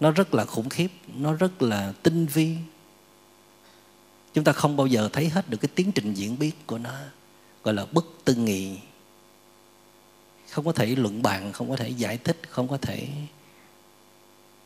Nó 0.00 0.10
rất 0.10 0.34
là 0.34 0.44
khủng 0.44 0.68
khiếp, 0.68 0.88
nó 1.16 1.32
rất 1.32 1.62
là 1.62 1.92
tinh 2.02 2.26
vi. 2.26 2.56
Chúng 4.34 4.44
ta 4.44 4.52
không 4.52 4.76
bao 4.76 4.86
giờ 4.86 5.08
thấy 5.12 5.28
hết 5.28 5.50
được 5.50 5.58
cái 5.58 5.68
tiến 5.74 5.92
trình 5.92 6.14
diễn 6.14 6.38
biến 6.38 6.54
của 6.66 6.78
nó 6.78 6.94
gọi 7.64 7.74
là 7.74 7.86
bất 7.92 8.04
tư 8.24 8.34
nghị. 8.34 8.78
Không 10.50 10.64
có 10.64 10.72
thể 10.72 10.86
luận 10.86 11.22
bàn, 11.22 11.52
không 11.52 11.70
có 11.70 11.76
thể 11.76 11.88
giải 11.88 12.18
thích, 12.18 12.40
không 12.48 12.68
có 12.68 12.76
thể 12.76 13.08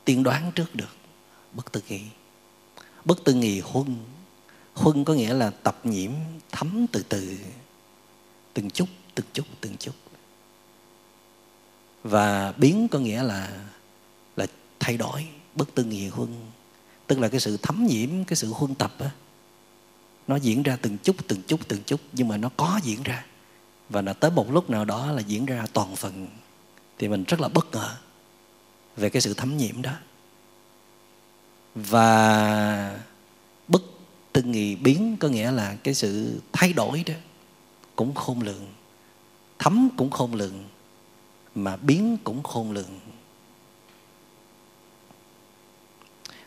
tiên 0.04 0.22
đoán 0.22 0.52
trước 0.54 0.74
được 0.74 0.96
bất 1.52 1.72
tư 1.72 1.82
nghị. 1.88 2.00
Bất 3.04 3.24
tư 3.24 3.34
nghị 3.34 3.60
huân. 3.60 3.96
Huân 4.74 5.04
có 5.04 5.14
nghĩa 5.14 5.34
là 5.34 5.50
tập 5.50 5.80
nhiễm, 5.84 6.12
thấm 6.50 6.86
từ 6.92 7.04
từ, 7.08 7.36
từng 8.54 8.70
chút 8.70 8.88
từng 9.14 9.26
chút 9.32 9.46
từng 9.60 9.76
chút. 9.76 9.94
Và 12.02 12.52
biến 12.52 12.88
có 12.88 12.98
nghĩa 12.98 13.22
là 13.22 13.64
là 14.36 14.46
thay 14.80 14.96
đổi, 14.96 15.26
bất 15.54 15.74
tư 15.74 15.84
nghị 15.84 16.08
huân. 16.08 16.34
Tức 17.06 17.18
là 17.18 17.28
cái 17.28 17.40
sự 17.40 17.56
thấm 17.62 17.86
nhiễm, 17.86 18.24
cái 18.24 18.36
sự 18.36 18.52
huân 18.52 18.74
tập 18.74 18.92
á 18.98 19.10
nó 20.28 20.36
diễn 20.36 20.62
ra 20.62 20.76
từng 20.82 20.98
chút 20.98 21.16
từng 21.28 21.42
chút 21.42 21.68
từng 21.68 21.82
chút, 21.86 22.00
nhưng 22.12 22.28
mà 22.28 22.36
nó 22.36 22.50
có 22.56 22.80
diễn 22.82 23.02
ra. 23.02 23.24
Và 23.88 24.02
là 24.02 24.12
tới 24.12 24.30
một 24.30 24.52
lúc 24.52 24.70
nào 24.70 24.84
đó 24.84 25.12
là 25.12 25.20
diễn 25.20 25.46
ra 25.46 25.66
toàn 25.72 25.96
phần. 25.96 26.26
Thì 26.98 27.08
mình 27.08 27.24
rất 27.24 27.40
là 27.40 27.48
bất 27.48 27.66
ngờ 27.72 27.94
về 28.96 29.10
cái 29.10 29.22
sự 29.22 29.34
thấm 29.34 29.56
nhiễm 29.56 29.82
đó. 29.82 29.92
Và 31.74 33.00
bất 33.68 33.82
tư 34.32 34.42
nghị 34.42 34.76
biến 34.76 35.16
có 35.20 35.28
nghĩa 35.28 35.50
là 35.50 35.76
cái 35.82 35.94
sự 35.94 36.40
thay 36.52 36.72
đổi 36.72 37.04
đó 37.06 37.14
cũng 37.96 38.14
khôn 38.14 38.40
lượng 38.40 38.66
thấm 39.58 39.88
cũng 39.96 40.10
khôn 40.10 40.34
lượng 40.34 40.64
mà 41.54 41.76
biến 41.76 42.16
cũng 42.24 42.42
khôn 42.42 42.72
lượng 42.72 43.00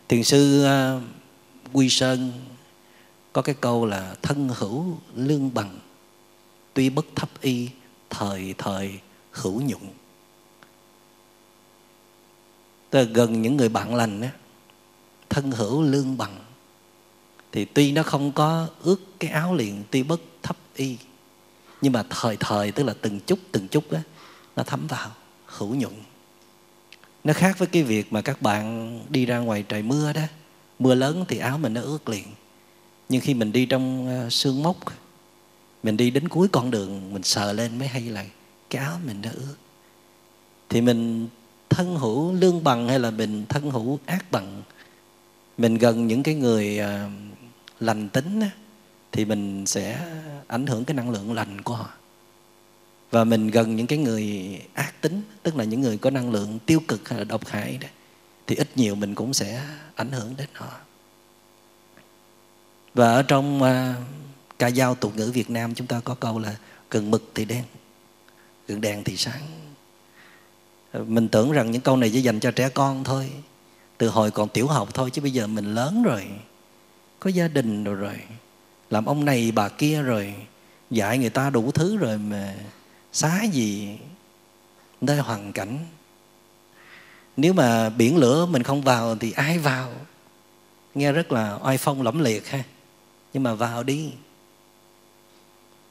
thiền 0.08 0.24
sư 0.24 0.64
à, 0.64 1.00
quy 1.72 1.88
sơn 1.88 2.32
có 3.32 3.42
cái 3.42 3.54
câu 3.54 3.86
là 3.86 4.14
thân 4.22 4.48
hữu 4.56 4.98
lương 5.14 5.54
bằng, 5.54 5.78
tuy 6.74 6.90
bất 6.90 7.06
thấp 7.14 7.28
y, 7.40 7.68
thời 8.10 8.54
thời 8.58 8.98
hữu 9.32 9.60
nhụng. 9.60 9.88
Tức 12.90 12.98
là 12.98 13.04
gần 13.04 13.42
những 13.42 13.56
người 13.56 13.68
bạn 13.68 13.94
lành 13.94 14.20
á, 14.20 14.30
thân 15.30 15.50
hữu 15.50 15.82
lương 15.82 16.18
bằng, 16.18 16.38
thì 17.52 17.64
tuy 17.64 17.92
nó 17.92 18.02
không 18.02 18.32
có 18.32 18.68
ướt 18.82 19.00
cái 19.18 19.30
áo 19.30 19.54
liền, 19.54 19.82
tuy 19.90 20.02
bất 20.02 20.20
thấp 20.42 20.56
y, 20.74 20.96
nhưng 21.80 21.92
mà 21.92 22.04
thời 22.10 22.36
thời 22.40 22.72
tức 22.72 22.84
là 22.84 22.94
từng 23.00 23.20
chút 23.20 23.38
từng 23.52 23.68
chút 23.68 23.90
á, 23.90 24.02
nó 24.56 24.62
thấm 24.62 24.86
vào, 24.86 25.10
hữu 25.46 25.74
nhuận 25.74 25.92
nó 27.24 27.32
khác 27.32 27.58
với 27.58 27.68
cái 27.68 27.82
việc 27.82 28.12
mà 28.12 28.22
các 28.22 28.42
bạn 28.42 28.98
đi 29.08 29.26
ra 29.26 29.38
ngoài 29.38 29.64
trời 29.68 29.82
mưa 29.82 30.12
đó. 30.12 30.22
Mưa 30.78 30.94
lớn 30.94 31.24
thì 31.28 31.38
áo 31.38 31.58
mình 31.58 31.74
nó 31.74 31.80
ướt 31.80 32.08
liền 32.08 32.24
nhưng 33.08 33.20
khi 33.20 33.34
mình 33.34 33.52
đi 33.52 33.66
trong 33.66 34.08
ờ, 34.08 34.30
sương 34.30 34.62
mốc, 34.62 34.76
mình 35.82 35.96
đi 35.96 36.10
đến 36.10 36.28
cuối 36.28 36.48
con 36.52 36.70
đường, 36.70 37.12
mình 37.12 37.22
sờ 37.22 37.52
lên 37.52 37.78
mới 37.78 37.88
hay 37.88 38.02
là 38.02 38.24
cái 38.70 38.84
áo 38.84 38.98
mình 39.06 39.22
đã 39.22 39.30
ướt. 39.30 39.56
Thì 40.68 40.80
mình 40.80 41.28
thân 41.68 41.96
hữu 41.96 42.32
lương 42.32 42.64
bằng 42.64 42.88
hay 42.88 42.98
là 42.98 43.10
mình 43.10 43.46
thân 43.48 43.70
hữu 43.70 43.98
ác 44.06 44.30
bằng? 44.30 44.62
Mình 45.58 45.78
gần 45.78 46.06
những 46.06 46.22
cái 46.22 46.34
người 46.34 46.78
ờ, 46.78 47.08
lành 47.80 48.08
tính 48.08 48.40
thì 49.12 49.24
mình 49.24 49.66
sẽ 49.66 50.00
ảnh 50.46 50.66
hưởng 50.66 50.84
cái 50.84 50.94
năng 50.94 51.10
lượng 51.10 51.32
lành 51.32 51.62
của 51.62 51.74
họ. 51.74 51.90
Và 53.10 53.24
mình 53.24 53.48
gần 53.48 53.76
những 53.76 53.86
cái 53.86 53.98
người 53.98 54.58
ác 54.74 55.00
tính, 55.00 55.22
tức 55.42 55.56
là 55.56 55.64
những 55.64 55.80
người 55.80 55.98
có 55.98 56.10
năng 56.10 56.30
lượng 56.30 56.58
tiêu 56.66 56.80
cực 56.88 57.08
hay 57.08 57.18
là 57.18 57.24
độc 57.24 57.46
hại 57.46 57.78
đó, 57.80 57.88
thì 58.46 58.56
ít 58.56 58.68
nhiều 58.76 58.94
mình 58.94 59.14
cũng 59.14 59.34
sẽ 59.34 59.62
ảnh 59.94 60.12
hưởng 60.12 60.34
đến 60.36 60.48
họ 60.52 60.70
và 62.94 63.12
ở 63.12 63.22
trong 63.22 63.62
uh, 63.62 63.68
ca 64.58 64.70
dao 64.70 64.94
tục 64.94 65.16
ngữ 65.16 65.30
Việt 65.34 65.50
Nam 65.50 65.74
chúng 65.74 65.86
ta 65.86 66.00
có 66.04 66.14
câu 66.14 66.38
là 66.38 66.56
gần 66.90 67.10
mực 67.10 67.30
thì 67.34 67.44
đen 67.44 67.64
gần 68.68 68.80
đèn 68.80 69.04
thì 69.04 69.16
sáng. 69.16 69.42
À, 70.92 71.00
mình 71.06 71.28
tưởng 71.28 71.52
rằng 71.52 71.70
những 71.70 71.82
câu 71.82 71.96
này 71.96 72.10
chỉ 72.10 72.22
dành 72.22 72.40
cho 72.40 72.50
trẻ 72.50 72.68
con 72.68 73.04
thôi 73.04 73.30
từ 73.98 74.08
hồi 74.08 74.30
còn 74.30 74.48
tiểu 74.48 74.66
học 74.66 74.94
thôi 74.94 75.10
chứ 75.10 75.22
bây 75.22 75.30
giờ 75.30 75.46
mình 75.46 75.74
lớn 75.74 76.02
rồi 76.02 76.26
có 77.20 77.30
gia 77.30 77.48
đình 77.48 77.84
rồi 77.84 77.94
rồi 77.94 78.16
làm 78.90 79.04
ông 79.04 79.24
này 79.24 79.52
bà 79.54 79.68
kia 79.68 80.02
rồi 80.02 80.34
dạy 80.90 81.18
người 81.18 81.30
ta 81.30 81.50
đủ 81.50 81.70
thứ 81.70 81.96
rồi 81.96 82.18
mà 82.18 82.54
xá 83.12 83.42
gì 83.42 83.98
nơi 85.00 85.18
hoàn 85.18 85.52
cảnh. 85.52 85.78
Nếu 87.36 87.52
mà 87.52 87.90
biển 87.90 88.16
lửa 88.16 88.46
mình 88.46 88.62
không 88.62 88.82
vào 88.82 89.16
thì 89.16 89.32
ai 89.32 89.58
vào? 89.58 89.92
Nghe 90.94 91.12
rất 91.12 91.32
là 91.32 91.58
oai 91.62 91.78
phong 91.78 92.02
lẫm 92.02 92.18
liệt 92.18 92.48
ha 92.48 92.64
nhưng 93.32 93.42
mà 93.42 93.54
vào 93.54 93.82
đi. 93.82 94.12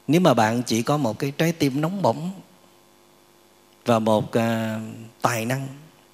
Nếu 0.08 0.22
mà 0.22 0.34
bạn 0.34 0.64
chỉ 0.64 0.82
có 0.84 0.98
một 0.98 1.20
cái 1.20 1.32
trái 1.38 1.52
tim 1.52 1.82
nóng 1.82 2.02
bỏng 2.02 2.32
và 3.86 4.00
một 4.00 4.24
uh, 4.24 4.82
tài 5.22 5.46
năng 5.46 5.68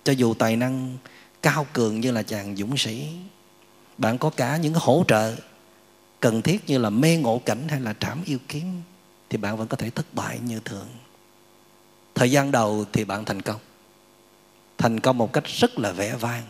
cho 0.03 0.13
dù 0.13 0.33
tài 0.33 0.55
năng 0.55 0.97
cao 1.41 1.65
cường 1.73 1.99
như 1.99 2.11
là 2.11 2.23
chàng 2.23 2.55
dũng 2.55 2.77
sĩ 2.77 3.07
bạn 3.97 4.17
có 4.17 4.29
cả 4.29 4.57
những 4.57 4.73
hỗ 4.73 5.03
trợ 5.07 5.35
cần 6.19 6.41
thiết 6.41 6.69
như 6.69 6.77
là 6.77 6.89
mê 6.89 7.17
ngộ 7.17 7.41
cảnh 7.45 7.67
hay 7.67 7.79
là 7.79 7.93
trảm 7.99 8.23
yêu 8.25 8.37
kiếm 8.47 8.81
thì 9.29 9.37
bạn 9.37 9.57
vẫn 9.57 9.67
có 9.67 9.77
thể 9.77 9.89
thất 9.89 10.05
bại 10.13 10.39
như 10.39 10.59
thường. 10.65 10.87
Thời 12.15 12.31
gian 12.31 12.51
đầu 12.51 12.85
thì 12.93 13.05
bạn 13.05 13.25
thành 13.25 13.41
công. 13.41 13.59
Thành 14.77 14.99
công 14.99 15.17
một 15.17 15.33
cách 15.33 15.43
rất 15.45 15.79
là 15.79 15.91
vẻ 15.91 16.15
vang. 16.15 16.43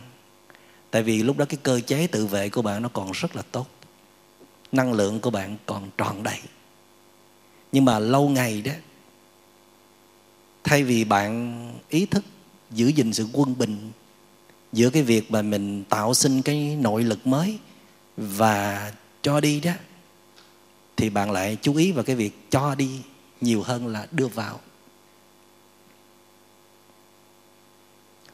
Tại 0.90 1.02
vì 1.02 1.22
lúc 1.22 1.36
đó 1.36 1.44
cái 1.48 1.58
cơ 1.62 1.80
chế 1.80 2.06
tự 2.06 2.26
vệ 2.26 2.48
của 2.48 2.62
bạn 2.62 2.82
nó 2.82 2.88
còn 2.88 3.12
rất 3.12 3.36
là 3.36 3.42
tốt 3.52 3.66
năng 4.72 4.92
lượng 4.92 5.20
của 5.20 5.30
bạn 5.30 5.56
còn 5.66 5.90
tròn 5.98 6.22
đầy. 6.22 6.38
Nhưng 7.72 7.84
mà 7.84 7.98
lâu 7.98 8.28
ngày 8.28 8.62
đó, 8.62 8.72
thay 10.64 10.84
vì 10.84 11.04
bạn 11.04 11.62
ý 11.88 12.06
thức 12.06 12.24
giữ 12.70 12.88
gìn 12.88 13.12
sự 13.12 13.28
quân 13.32 13.58
bình 13.58 13.90
giữa 14.72 14.90
cái 14.90 15.02
việc 15.02 15.30
mà 15.30 15.42
mình 15.42 15.84
tạo 15.84 16.14
sinh 16.14 16.42
cái 16.42 16.76
nội 16.80 17.04
lực 17.04 17.26
mới 17.26 17.58
và 18.16 18.92
cho 19.22 19.40
đi 19.40 19.60
đó, 19.60 19.72
thì 20.96 21.10
bạn 21.10 21.30
lại 21.30 21.56
chú 21.62 21.76
ý 21.76 21.92
vào 21.92 22.04
cái 22.04 22.16
việc 22.16 22.50
cho 22.50 22.74
đi 22.74 23.00
nhiều 23.40 23.62
hơn 23.62 23.86
là 23.86 24.06
đưa 24.10 24.26
vào. 24.26 24.60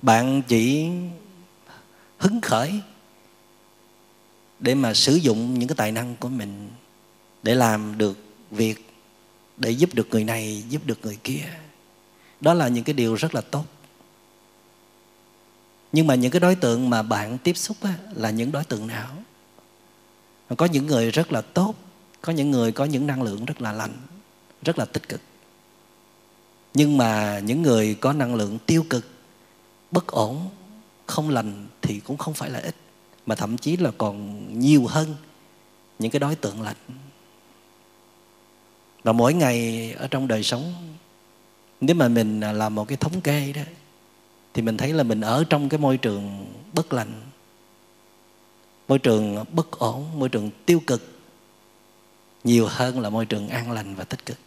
Bạn 0.02 0.42
chỉ 0.48 0.88
hứng 2.18 2.40
khởi 2.40 2.80
để 4.64 4.74
mà 4.74 4.94
sử 4.94 5.14
dụng 5.14 5.58
những 5.58 5.68
cái 5.68 5.76
tài 5.76 5.92
năng 5.92 6.16
của 6.16 6.28
mình 6.28 6.70
để 7.42 7.54
làm 7.54 7.98
được 7.98 8.18
việc 8.50 8.90
để 9.56 9.70
giúp 9.70 9.94
được 9.94 10.08
người 10.10 10.24
này 10.24 10.64
giúp 10.68 10.82
được 10.86 10.98
người 11.02 11.18
kia. 11.24 11.42
Đó 12.40 12.54
là 12.54 12.68
những 12.68 12.84
cái 12.84 12.94
điều 12.94 13.14
rất 13.14 13.34
là 13.34 13.40
tốt. 13.40 13.64
Nhưng 15.92 16.06
mà 16.06 16.14
những 16.14 16.30
cái 16.30 16.40
đối 16.40 16.54
tượng 16.54 16.90
mà 16.90 17.02
bạn 17.02 17.38
tiếp 17.38 17.56
xúc 17.56 17.76
á, 17.82 17.94
là 18.14 18.30
những 18.30 18.52
đối 18.52 18.64
tượng 18.64 18.86
nào? 18.86 19.08
Có 20.56 20.66
những 20.66 20.86
người 20.86 21.10
rất 21.10 21.32
là 21.32 21.40
tốt 21.40 21.74
có 22.20 22.32
những 22.32 22.50
người 22.50 22.72
có 22.72 22.84
những 22.84 23.06
năng 23.06 23.22
lượng 23.22 23.44
rất 23.44 23.60
là 23.60 23.72
lành 23.72 23.92
rất 24.62 24.78
là 24.78 24.84
tích 24.84 25.08
cực. 25.08 25.20
Nhưng 26.74 26.96
mà 26.96 27.38
những 27.38 27.62
người 27.62 27.94
có 27.94 28.12
năng 28.12 28.34
lượng 28.34 28.58
tiêu 28.66 28.84
cực 28.90 29.06
bất 29.90 30.06
ổn 30.06 30.48
không 31.06 31.30
lành 31.30 31.66
thì 31.82 32.00
cũng 32.00 32.16
không 32.16 32.34
phải 32.34 32.50
là 32.50 32.58
ít 32.58 32.74
mà 33.26 33.34
thậm 33.34 33.58
chí 33.58 33.76
là 33.76 33.90
còn 33.98 34.46
nhiều 34.58 34.86
hơn 34.86 35.14
những 35.98 36.10
cái 36.10 36.20
đối 36.20 36.34
tượng 36.34 36.62
lành. 36.62 36.76
Và 39.02 39.12
mỗi 39.12 39.34
ngày 39.34 39.92
ở 39.92 40.08
trong 40.08 40.28
đời 40.28 40.42
sống, 40.42 40.74
nếu 41.80 41.96
mà 41.96 42.08
mình 42.08 42.40
làm 42.40 42.74
một 42.74 42.88
cái 42.88 42.96
thống 42.96 43.20
kê 43.20 43.52
đó, 43.52 43.62
thì 44.54 44.62
mình 44.62 44.76
thấy 44.76 44.92
là 44.92 45.02
mình 45.02 45.20
ở 45.20 45.44
trong 45.50 45.68
cái 45.68 45.78
môi 45.78 45.96
trường 45.96 46.46
bất 46.72 46.92
lành, 46.92 47.12
môi 48.88 48.98
trường 48.98 49.44
bất 49.52 49.70
ổn, 49.78 50.18
môi 50.18 50.28
trường 50.28 50.50
tiêu 50.66 50.82
cực, 50.86 51.20
nhiều 52.44 52.66
hơn 52.66 53.00
là 53.00 53.10
môi 53.10 53.26
trường 53.26 53.48
an 53.48 53.72
lành 53.72 53.94
và 53.94 54.04
tích 54.04 54.26
cực. 54.26 54.38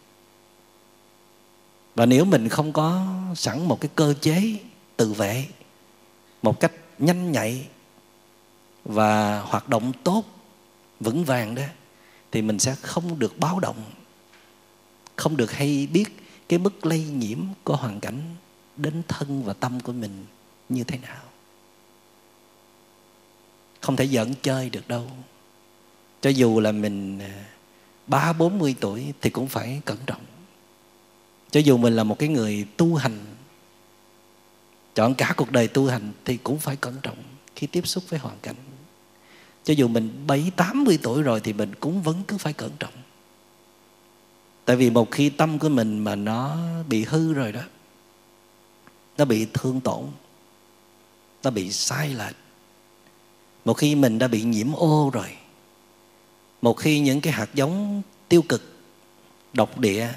Và 1.94 2.06
nếu 2.06 2.24
mình 2.24 2.48
không 2.48 2.72
có 2.72 3.06
sẵn 3.36 3.64
một 3.68 3.80
cái 3.80 3.90
cơ 3.94 4.14
chế 4.20 4.54
tự 4.96 5.12
vệ, 5.12 5.46
một 6.42 6.60
cách 6.60 6.72
nhanh 6.98 7.32
nhạy 7.32 7.66
và 8.88 9.40
hoạt 9.40 9.68
động 9.68 9.92
tốt, 10.04 10.24
vững 11.00 11.24
vàng 11.24 11.54
đó, 11.54 11.62
thì 12.30 12.42
mình 12.42 12.58
sẽ 12.58 12.74
không 12.74 13.18
được 13.18 13.38
báo 13.38 13.60
động, 13.60 13.84
không 15.16 15.36
được 15.36 15.52
hay 15.52 15.88
biết 15.92 16.04
cái 16.48 16.58
mức 16.58 16.86
lây 16.86 17.04
nhiễm 17.04 17.38
của 17.64 17.76
hoàn 17.76 18.00
cảnh 18.00 18.20
đến 18.76 19.02
thân 19.08 19.44
và 19.44 19.52
tâm 19.52 19.80
của 19.80 19.92
mình 19.92 20.26
như 20.68 20.84
thế 20.84 20.98
nào. 20.98 21.22
Không 23.80 23.96
thể 23.96 24.06
giỡn 24.06 24.34
chơi 24.42 24.70
được 24.70 24.88
đâu. 24.88 25.10
Cho 26.20 26.30
dù 26.30 26.60
là 26.60 26.72
mình 26.72 27.18
à, 27.18 27.44
ba, 28.06 28.32
bốn 28.32 28.58
mươi 28.58 28.74
tuổi 28.80 29.12
thì 29.20 29.30
cũng 29.30 29.48
phải 29.48 29.80
cẩn 29.84 29.98
trọng. 30.06 30.22
Cho 31.50 31.60
dù 31.60 31.76
mình 31.76 31.96
là 31.96 32.04
một 32.04 32.18
cái 32.18 32.28
người 32.28 32.66
tu 32.76 32.94
hành, 32.94 33.18
chọn 34.94 35.14
cả 35.14 35.34
cuộc 35.36 35.52
đời 35.52 35.68
tu 35.68 35.86
hành 35.86 36.12
thì 36.24 36.36
cũng 36.36 36.58
phải 36.58 36.76
cẩn 36.76 36.96
trọng 37.02 37.18
khi 37.56 37.66
tiếp 37.66 37.86
xúc 37.86 38.04
với 38.08 38.18
hoàn 38.18 38.38
cảnh 38.42 38.56
cho 39.68 39.74
dù 39.74 39.88
mình 39.88 40.24
bảy, 40.26 40.52
tám 40.56 40.84
mươi 40.84 40.98
tuổi 41.02 41.22
rồi 41.22 41.40
thì 41.40 41.52
mình 41.52 41.74
cũng 41.80 42.02
vẫn 42.02 42.22
cứ 42.28 42.38
phải 42.38 42.52
cẩn 42.52 42.70
trọng. 42.78 42.92
Tại 44.64 44.76
vì 44.76 44.90
một 44.90 45.10
khi 45.10 45.28
tâm 45.28 45.58
của 45.58 45.68
mình 45.68 45.98
mà 45.98 46.14
nó 46.14 46.56
bị 46.88 47.04
hư 47.04 47.32
rồi 47.32 47.52
đó, 47.52 47.60
nó 49.18 49.24
bị 49.24 49.46
thương 49.54 49.80
tổn, 49.80 50.04
nó 51.42 51.50
bị 51.50 51.72
sai 51.72 52.14
lệch, 52.14 52.36
một 53.64 53.74
khi 53.74 53.94
mình 53.94 54.18
đã 54.18 54.28
bị 54.28 54.42
nhiễm 54.42 54.72
ô 54.72 55.10
rồi, 55.12 55.36
một 56.62 56.74
khi 56.74 57.00
những 57.00 57.20
cái 57.20 57.32
hạt 57.32 57.54
giống 57.54 58.02
tiêu 58.28 58.42
cực, 58.48 58.62
độc 59.52 59.78
địa, 59.78 60.08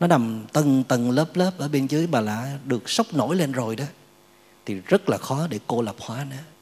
nó 0.00 0.06
nằm 0.06 0.44
tầng 0.52 0.84
tầng 0.84 1.10
lớp 1.10 1.36
lớp 1.36 1.52
ở 1.58 1.68
bên 1.68 1.86
dưới 1.86 2.06
bà 2.06 2.20
lạ 2.20 2.58
được 2.64 2.90
sốc 2.90 3.14
nổi 3.14 3.36
lên 3.36 3.52
rồi 3.52 3.76
đó, 3.76 3.86
thì 4.66 4.74
rất 4.74 5.08
là 5.08 5.18
khó 5.18 5.46
để 5.46 5.58
cô 5.66 5.82
lập 5.82 5.96
hóa 5.98 6.26
nữa 6.30 6.53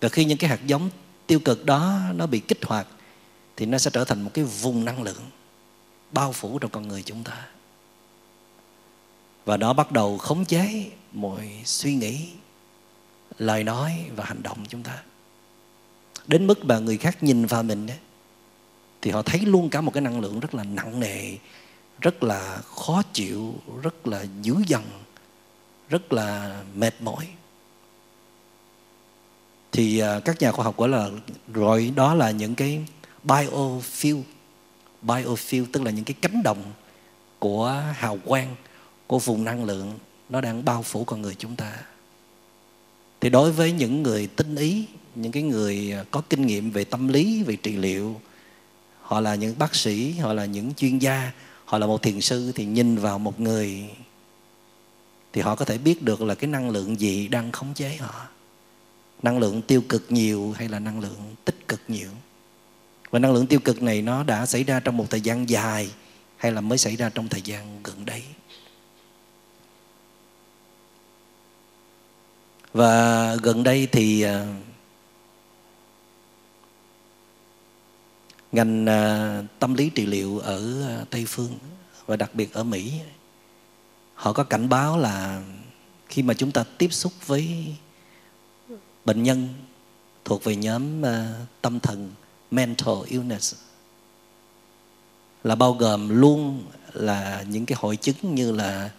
và 0.00 0.08
khi 0.08 0.24
những 0.24 0.38
cái 0.38 0.50
hạt 0.50 0.60
giống 0.66 0.90
tiêu 1.26 1.40
cực 1.40 1.64
đó 1.64 2.00
nó 2.14 2.26
bị 2.26 2.40
kích 2.40 2.64
hoạt 2.64 2.86
thì 3.56 3.66
nó 3.66 3.78
sẽ 3.78 3.90
trở 3.94 4.04
thành 4.04 4.22
một 4.22 4.30
cái 4.34 4.44
vùng 4.44 4.84
năng 4.84 5.02
lượng 5.02 5.30
bao 6.12 6.32
phủ 6.32 6.58
trong 6.58 6.70
con 6.70 6.88
người 6.88 7.02
chúng 7.02 7.24
ta. 7.24 7.46
Và 9.44 9.56
nó 9.56 9.72
bắt 9.72 9.92
đầu 9.92 10.18
khống 10.18 10.44
chế 10.44 10.90
mọi 11.12 11.62
suy 11.64 11.94
nghĩ 11.94 12.28
lời 13.38 13.64
nói 13.64 14.04
và 14.16 14.24
hành 14.24 14.42
động 14.42 14.58
chúng 14.68 14.82
ta. 14.82 15.02
Đến 16.26 16.46
mức 16.46 16.64
mà 16.64 16.78
người 16.78 16.96
khác 16.96 17.22
nhìn 17.22 17.46
vào 17.46 17.62
mình 17.62 17.86
ấy, 17.86 17.98
thì 19.02 19.10
họ 19.10 19.22
thấy 19.22 19.40
luôn 19.40 19.70
cả 19.70 19.80
một 19.80 19.90
cái 19.94 20.00
năng 20.00 20.20
lượng 20.20 20.40
rất 20.40 20.54
là 20.54 20.64
nặng 20.64 21.00
nề 21.00 21.36
rất 22.00 22.22
là 22.22 22.56
khó 22.56 23.02
chịu 23.12 23.54
rất 23.82 24.06
là 24.06 24.26
dữ 24.42 24.54
dằn 24.66 24.84
rất 25.88 26.12
là 26.12 26.60
mệt 26.74 26.94
mỏi 27.00 27.28
thì 29.72 29.98
ờ, 29.98 30.20
các 30.20 30.40
nhà 30.40 30.52
khoa 30.52 30.64
học 30.64 30.76
gọi 30.76 30.88
là 30.88 31.10
gọi 31.48 31.92
đó 31.96 32.14
là 32.14 32.30
những 32.30 32.54
cái 32.54 32.80
biofield 33.24 34.22
biofield 35.02 35.64
tức 35.72 35.82
là 35.82 35.90
những 35.90 36.04
cái 36.04 36.14
cánh 36.20 36.42
đồng 36.42 36.62
của 37.38 37.82
hào 37.94 38.18
quang, 38.24 38.56
của 39.06 39.18
vùng 39.18 39.44
năng 39.44 39.64
lượng 39.64 39.98
nó 40.28 40.40
đang 40.40 40.64
bao 40.64 40.82
phủ 40.82 41.04
con 41.04 41.22
người 41.22 41.34
chúng 41.38 41.56
ta. 41.56 41.72
Thì 43.20 43.30
đối 43.30 43.52
với 43.52 43.72
những 43.72 44.02
người 44.02 44.26
tinh 44.26 44.56
ý, 44.56 44.86
những 45.14 45.32
cái 45.32 45.42
người 45.42 45.92
ờ, 45.92 46.04
có 46.10 46.22
kinh 46.30 46.46
nghiệm 46.46 46.70
về 46.70 46.84
tâm 46.84 47.08
lý, 47.08 47.42
về 47.42 47.56
trị 47.56 47.76
liệu, 47.76 48.20
họ 49.02 49.20
là 49.20 49.34
những 49.34 49.58
bác 49.58 49.74
sĩ, 49.74 50.12
họ 50.12 50.32
là 50.32 50.44
những 50.44 50.74
chuyên 50.74 50.98
gia, 50.98 51.32
họ 51.64 51.78
là 51.78 51.86
một 51.86 52.02
thiền 52.02 52.20
sư, 52.20 52.52
thì 52.54 52.64
nhìn 52.64 52.96
vào 52.96 53.18
một 53.18 53.40
người 53.40 53.84
thì 55.32 55.40
họ 55.40 55.54
có 55.54 55.64
thể 55.64 55.78
biết 55.78 56.02
được 56.02 56.22
là 56.22 56.34
cái 56.34 56.50
năng 56.50 56.70
lượng 56.70 57.00
gì 57.00 57.28
đang 57.28 57.52
khống 57.52 57.74
chế 57.74 57.96
họ 57.96 58.28
năng 59.22 59.38
lượng 59.38 59.62
tiêu 59.62 59.82
cực 59.88 60.12
nhiều 60.12 60.54
hay 60.58 60.68
là 60.68 60.78
năng 60.78 61.00
lượng 61.00 61.34
tích 61.44 61.68
cực 61.68 61.80
nhiều? 61.88 62.10
Và 63.10 63.18
năng 63.18 63.32
lượng 63.32 63.46
tiêu 63.46 63.60
cực 63.60 63.82
này 63.82 64.02
nó 64.02 64.22
đã 64.22 64.46
xảy 64.46 64.64
ra 64.64 64.80
trong 64.80 64.96
một 64.96 65.06
thời 65.10 65.20
gian 65.20 65.48
dài 65.48 65.90
hay 66.36 66.52
là 66.52 66.60
mới 66.60 66.78
xảy 66.78 66.96
ra 66.96 67.10
trong 67.14 67.28
thời 67.28 67.42
gian 67.42 67.80
gần 67.82 68.04
đây? 68.04 68.22
Và 72.72 73.34
gần 73.42 73.62
đây 73.62 73.88
thì 73.92 74.22
à, 74.22 74.46
ngành 78.52 78.86
à, 78.86 79.42
tâm 79.58 79.74
lý 79.74 79.90
trị 79.90 80.06
liệu 80.06 80.38
ở 80.38 81.06
tây 81.10 81.24
phương 81.28 81.58
và 82.06 82.16
đặc 82.16 82.34
biệt 82.34 82.52
ở 82.52 82.64
mỹ, 82.64 82.92
họ 84.14 84.32
có 84.32 84.44
cảnh 84.44 84.68
báo 84.68 84.98
là 84.98 85.42
khi 86.08 86.22
mà 86.22 86.34
chúng 86.34 86.52
ta 86.52 86.64
tiếp 86.78 86.88
xúc 86.92 87.12
với 87.26 87.74
bệnh 89.04 89.22
nhân 89.22 89.48
thuộc 90.24 90.44
về 90.44 90.56
nhóm 90.56 91.04
à, 91.06 91.34
tâm 91.62 91.80
thần 91.80 92.10
mental 92.50 92.94
illness. 93.06 93.54
Là 95.44 95.54
bao 95.54 95.72
gồm 95.72 96.08
luôn 96.08 96.64
là 96.92 97.44
những 97.48 97.66
cái 97.66 97.78
hội 97.80 97.96
chứng 97.96 98.34
như 98.34 98.52
là 98.52 98.90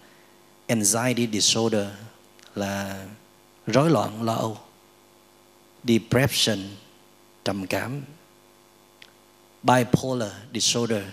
anxiety 0.67 1.27
disorder, 1.31 1.87
là 2.55 3.05
rối 3.67 3.89
loạn 3.89 4.23
lo 4.23 4.35
âu, 4.35 4.57
depression, 5.83 6.59
trầm 7.45 7.67
cảm. 7.67 8.01
Bipolar 9.63 10.31
disorder 10.53 11.03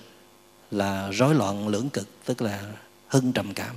là 0.71 1.11
rối 1.11 1.35
loạn 1.35 1.69
lưỡng 1.69 1.91
cực, 1.91 2.09
tức 2.25 2.43
là 2.43 2.73
hưng 3.09 3.33
trầm 3.33 3.55
cảm 3.55 3.77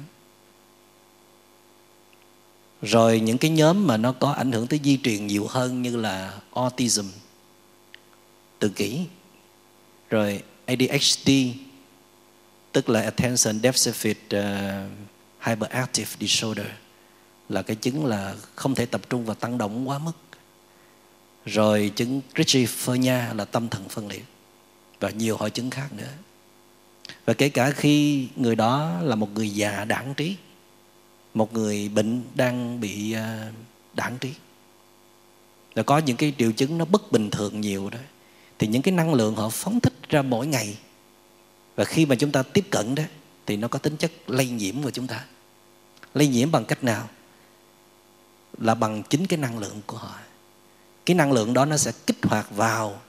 rồi 2.82 3.20
những 3.20 3.38
cái 3.38 3.52
nhóm 3.52 3.88
mà 3.88 3.98
nó 3.98 4.12
có 4.12 4.32
ảnh 4.32 4.52
hưởng 4.52 4.67
tới 4.67 4.80
di 4.84 5.00
truyền 5.04 5.28
nhiều 5.28 5.48
hơn 5.48 5.82
như 5.82 5.96
là 5.96 6.39
autism 6.54 7.06
tự 8.60 8.70
kỷ 8.70 9.06
rồi 10.10 10.44
ADHD 10.65 11.32
tức 12.72 12.89
là 12.89 13.02
attention 13.02 13.60
deficit 13.62 14.15
uh, 14.15 14.91
hyperactive 15.41 16.12
disorder 16.20 16.67
là 17.52 17.62
cái 17.62 17.76
chứng 17.76 18.06
là 18.06 18.36
không 18.56 18.76
thể 18.76 18.86
tập 18.86 19.02
trung 19.10 19.26
và 19.26 19.34
tăng 19.34 19.58
động 19.58 19.89
quá 19.89 19.98
mức. 19.98 20.12
Rồi 21.46 21.91
chứng 21.96 22.22
schizophrenia 22.36 23.36
là 23.36 23.46
tâm 23.46 23.70
thần 23.70 23.89
phân 23.89 24.08
liệt 24.08 24.26
và 25.00 25.10
nhiều 25.10 25.38
hội 25.38 25.50
chứng 25.50 25.70
khác 25.70 25.94
nữa. 25.94 26.12
Và 27.26 27.34
kể 27.34 27.50
cả 27.50 27.72
khi 27.72 28.28
người 28.36 28.56
đó 28.56 29.00
là 29.02 29.15
một 29.15 29.30
người 29.34 29.50
già 29.50 29.86
đảng 29.86 30.13
trí 30.13 30.36
một 31.34 31.54
người 31.54 31.89
bệnh 31.89 32.22
đang 32.36 32.80
bị 32.80 33.12
à, 33.12 33.52
đảng 33.94 34.17
trí. 34.17 34.34
Là 35.74 35.84
có 35.84 35.98
những 35.98 36.17
cái 36.17 36.34
triệu 36.38 36.52
chứng 36.52 36.78
nó 36.78 36.86
bất 36.86 37.12
bình 37.12 37.30
thường 37.30 37.62
nhiều 37.62 37.89
đó, 37.89 38.00
thì 38.60 38.67
những 38.67 38.82
cái 38.82 38.91
năng 38.94 39.13
lượng 39.13 39.36
họ 39.36 39.50
phóng 39.50 39.80
thích 39.80 39.94
ra 40.10 40.22
mỗi 40.22 40.48
ngày. 40.48 40.78
Và 41.76 41.84
khi 41.84 42.06
mà 42.06 42.15
chúng 42.15 42.32
ta 42.32 42.44
tiếp 42.44 42.65
cận 42.70 42.96
đó, 42.96 43.04
thì 43.46 43.58
nó 43.58 43.67
có 43.67 43.80
tính 43.80 43.98
chất 43.98 44.12
lây 44.28 44.50
nhiễm 44.50 44.84
của 44.84 44.91
chúng 44.91 45.08
ta. 45.08 45.26
Lây 46.13 46.28
nhiễm 46.28 46.52
bằng 46.52 46.65
cách 46.65 46.84
nào? 46.84 47.10
Là 48.58 48.76
bằng 48.76 49.04
chính 49.10 49.28
cái 49.28 49.39
năng 49.39 49.60
lượng 49.60 49.82
của 49.86 49.98
họ. 49.98 50.15
Cái 51.06 51.15
năng 51.15 51.32
lượng 51.32 51.54
đó 51.54 51.65
nó 51.65 51.78
sẽ 51.78 51.91
kích 52.08 52.17
hoạt 52.24 52.56
vào 52.56 53.02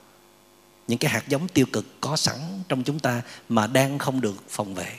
những 0.89 0.99
cái 0.99 1.11
hạt 1.11 1.29
giống 1.29 1.49
tiêu 1.49 1.67
cực 1.73 2.01
có 2.01 2.17
sẵn 2.17 2.39
trong 2.69 2.83
chúng 2.83 2.99
ta 2.99 3.23
mà 3.49 3.67
đang 3.67 3.99
không 3.99 4.21
được 4.21 4.35
phòng 4.49 4.75
vệ 4.75 4.99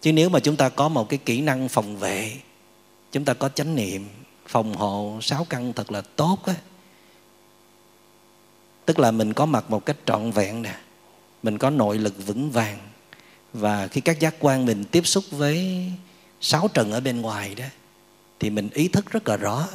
chứ 0.00 0.12
nếu 0.12 0.28
mà 0.28 0.40
chúng 0.40 0.56
ta 0.56 0.68
có 0.68 0.88
một 0.88 1.08
cái 1.08 1.18
kỹ 1.24 1.40
năng 1.40 1.68
phòng 1.68 1.96
vệ, 1.96 2.36
chúng 3.12 3.24
ta 3.24 3.34
có 3.34 3.48
chánh 3.48 3.74
niệm, 3.74 4.08
phòng 4.46 4.74
hộ, 4.74 5.18
sáu 5.22 5.46
căn 5.50 5.72
thật 5.72 5.92
là 5.92 6.00
tốt 6.00 6.38
á. 6.46 6.54
Tức 8.84 8.98
là 8.98 9.10
mình 9.10 9.32
có 9.32 9.46
mặt 9.46 9.70
một 9.70 9.86
cách 9.86 9.96
trọn 10.06 10.30
vẹn 10.30 10.62
nè, 10.62 10.74
mình 11.42 11.58
có 11.58 11.70
nội 11.70 11.98
lực 11.98 12.26
vững 12.26 12.50
vàng. 12.50 12.78
Và 13.52 13.86
khi 13.86 14.00
các 14.00 14.20
giác 14.20 14.34
quan 14.40 14.66
mình 14.66 14.84
tiếp 14.84 15.06
xúc 15.06 15.24
với 15.30 15.84
sáu 16.40 16.68
trần 16.68 16.92
ở 16.92 17.00
bên 17.00 17.20
ngoài 17.20 17.54
đó, 17.54 17.64
thì 18.40 18.50
mình 18.50 18.68
ý 18.74 18.88
thức 18.88 19.10
rất 19.10 19.28
là 19.28 19.36
rõ 19.36 19.68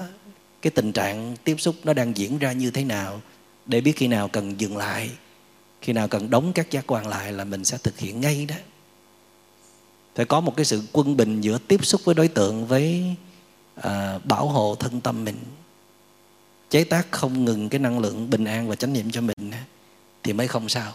cái 0.62 0.72
tình 0.72 0.92
trạng 0.92 1.36
tiếp 1.44 1.56
xúc 1.60 1.76
nó 1.84 1.94
đang 1.94 2.18
diễn 2.18 2.38
ra 2.38 2.52
như 2.52 2.72
thế 2.72 2.84
nào, 2.84 3.22
để 3.66 3.82
biết 3.82 3.94
khi 3.96 4.08
nào 4.08 4.28
cần 4.28 4.60
dừng 4.62 4.78
lại, 4.78 5.10
khi 5.82 5.94
nào 5.94 6.08
cần 6.08 6.30
đóng 6.30 6.54
các 6.54 6.72
giác 6.72 6.84
quan 6.88 7.08
lại 7.08 7.32
là 7.32 7.44
mình 7.44 7.66
sẽ 7.66 7.78
thực 7.78 8.00
hiện 8.00 8.22
ngay 8.22 8.46
đó 8.46 8.56
phải 10.16 10.26
có 10.26 10.42
một 10.42 10.56
cái 10.56 10.66
sự 10.66 10.82
quân 10.92 11.18
bình 11.18 11.42
giữa 11.42 11.58
tiếp 11.58 11.86
xúc 11.86 12.02
với 12.04 12.16
đối 12.16 12.28
tượng 12.28 12.66
với 12.66 13.16
à, 13.76 14.20
bảo 14.24 14.48
hộ 14.48 14.76
thân 14.76 15.02
tâm 15.02 15.26
mình. 15.26 15.38
Chế 16.70 16.84
tác 16.84 17.12
không 17.12 17.46
ngừng 17.46 17.70
cái 17.70 17.80
năng 17.80 18.00
lượng 18.00 18.30
bình 18.30 18.46
an 18.46 18.68
và 18.68 18.76
chánh 18.76 18.94
niệm 18.94 19.12
cho 19.12 19.22
mình 19.22 19.52
thì 20.24 20.34
mới 20.34 20.48
không 20.48 20.70
sao. 20.70 20.94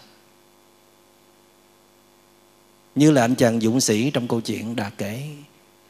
Như 2.95 3.11
là 3.11 3.23
anh 3.23 3.35
chàng 3.35 3.61
dũng 3.61 3.81
sĩ 3.81 4.11
trong 4.11 4.29
câu 4.29 4.41
chuyện 4.41 4.77
đã 4.77 4.91
kể 4.91 5.29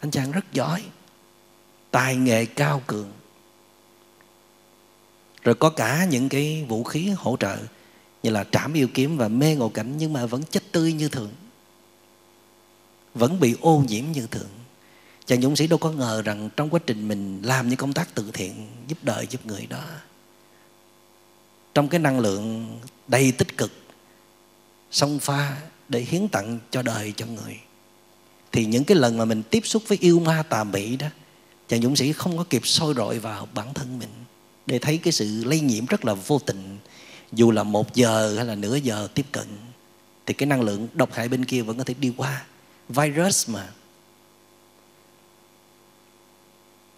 anh 0.00 0.10
chàng 0.10 0.32
rất 0.32 0.52
giỏi 0.52 0.82
tài 1.90 2.16
nghệ 2.16 2.46
cao 2.46 2.82
cường. 2.86 3.12
Rồi 5.42 5.54
có 5.54 5.70
cả 5.70 6.06
những 6.10 6.28
cái 6.28 6.64
vũ 6.68 6.84
khí 6.84 7.08
hỗ 7.16 7.36
trợ 7.40 7.58
như 8.22 8.30
là 8.30 8.44
trảm 8.44 8.72
yêu 8.72 8.88
kiếm 8.94 9.16
và 9.16 9.28
mê 9.28 9.54
ngộ 9.54 9.68
cảnh 9.68 9.94
nhưng 9.98 10.12
mà 10.12 10.26
vẫn 10.26 10.42
chết 10.42 10.72
tươi 10.72 10.92
như 10.92 11.08
thường 11.08 11.30
vẫn 13.18 13.40
bị 13.40 13.54
ô 13.60 13.84
nhiễm 13.88 14.04
như 14.12 14.26
thường. 14.30 14.48
Chàng 15.26 15.42
dũng 15.42 15.56
sĩ 15.56 15.66
đâu 15.66 15.78
có 15.78 15.90
ngờ 15.90 16.22
rằng 16.22 16.50
trong 16.56 16.70
quá 16.70 16.80
trình 16.86 17.08
mình 17.08 17.40
làm 17.42 17.68
những 17.68 17.76
công 17.76 17.92
tác 17.92 18.14
từ 18.14 18.30
thiện 18.32 18.66
giúp 18.88 18.98
đời, 19.02 19.26
giúp 19.30 19.46
người 19.46 19.66
đó, 19.66 19.84
trong 21.74 21.88
cái 21.88 22.00
năng 22.00 22.20
lượng 22.20 22.78
đầy 23.08 23.32
tích 23.32 23.56
cực, 23.56 23.72
song 24.90 25.18
pha 25.18 25.56
để 25.88 26.00
hiến 26.00 26.28
tặng 26.28 26.58
cho 26.70 26.82
đời, 26.82 27.12
cho 27.16 27.26
người, 27.26 27.56
thì 28.52 28.64
những 28.64 28.84
cái 28.84 28.96
lần 28.96 29.16
mà 29.16 29.24
mình 29.24 29.42
tiếp 29.42 29.60
xúc 29.64 29.82
với 29.86 29.98
yêu 30.00 30.20
ma 30.20 30.42
tà 30.42 30.64
mị 30.64 30.96
đó, 30.96 31.06
chàng 31.68 31.82
dũng 31.82 31.96
sĩ 31.96 32.12
không 32.12 32.38
có 32.38 32.44
kịp 32.50 32.66
sôi 32.66 32.94
rọi 32.94 33.18
vào 33.18 33.48
bản 33.54 33.74
thân 33.74 33.98
mình 33.98 34.10
để 34.66 34.78
thấy 34.78 34.98
cái 34.98 35.12
sự 35.12 35.44
lây 35.44 35.60
nhiễm 35.60 35.86
rất 35.86 36.04
là 36.04 36.14
vô 36.14 36.38
tình. 36.38 36.78
Dù 37.32 37.50
là 37.50 37.62
một 37.62 37.94
giờ 37.94 38.34
hay 38.36 38.44
là 38.44 38.54
nửa 38.54 38.76
giờ 38.76 39.08
tiếp 39.14 39.26
cận, 39.32 39.46
thì 40.26 40.34
cái 40.34 40.46
năng 40.46 40.62
lượng 40.62 40.88
độc 40.94 41.12
hại 41.12 41.28
bên 41.28 41.44
kia 41.44 41.62
vẫn 41.62 41.78
có 41.78 41.84
thể 41.84 41.94
đi 42.00 42.12
qua 42.16 42.44
virus 42.88 43.48
mà. 43.50 43.68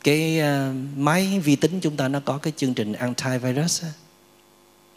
Cái 0.05 0.41
uh, 0.41 0.77
máy 0.97 1.41
vi 1.41 1.57
tính 1.57 1.81
chúng 1.81 1.97
ta 1.97 2.09
nó 2.09 2.21
có 2.21 2.39
cái 2.39 2.53
chương 2.57 2.75
trình 2.75 2.93
antivirus 2.93 3.83
á, 3.83 3.89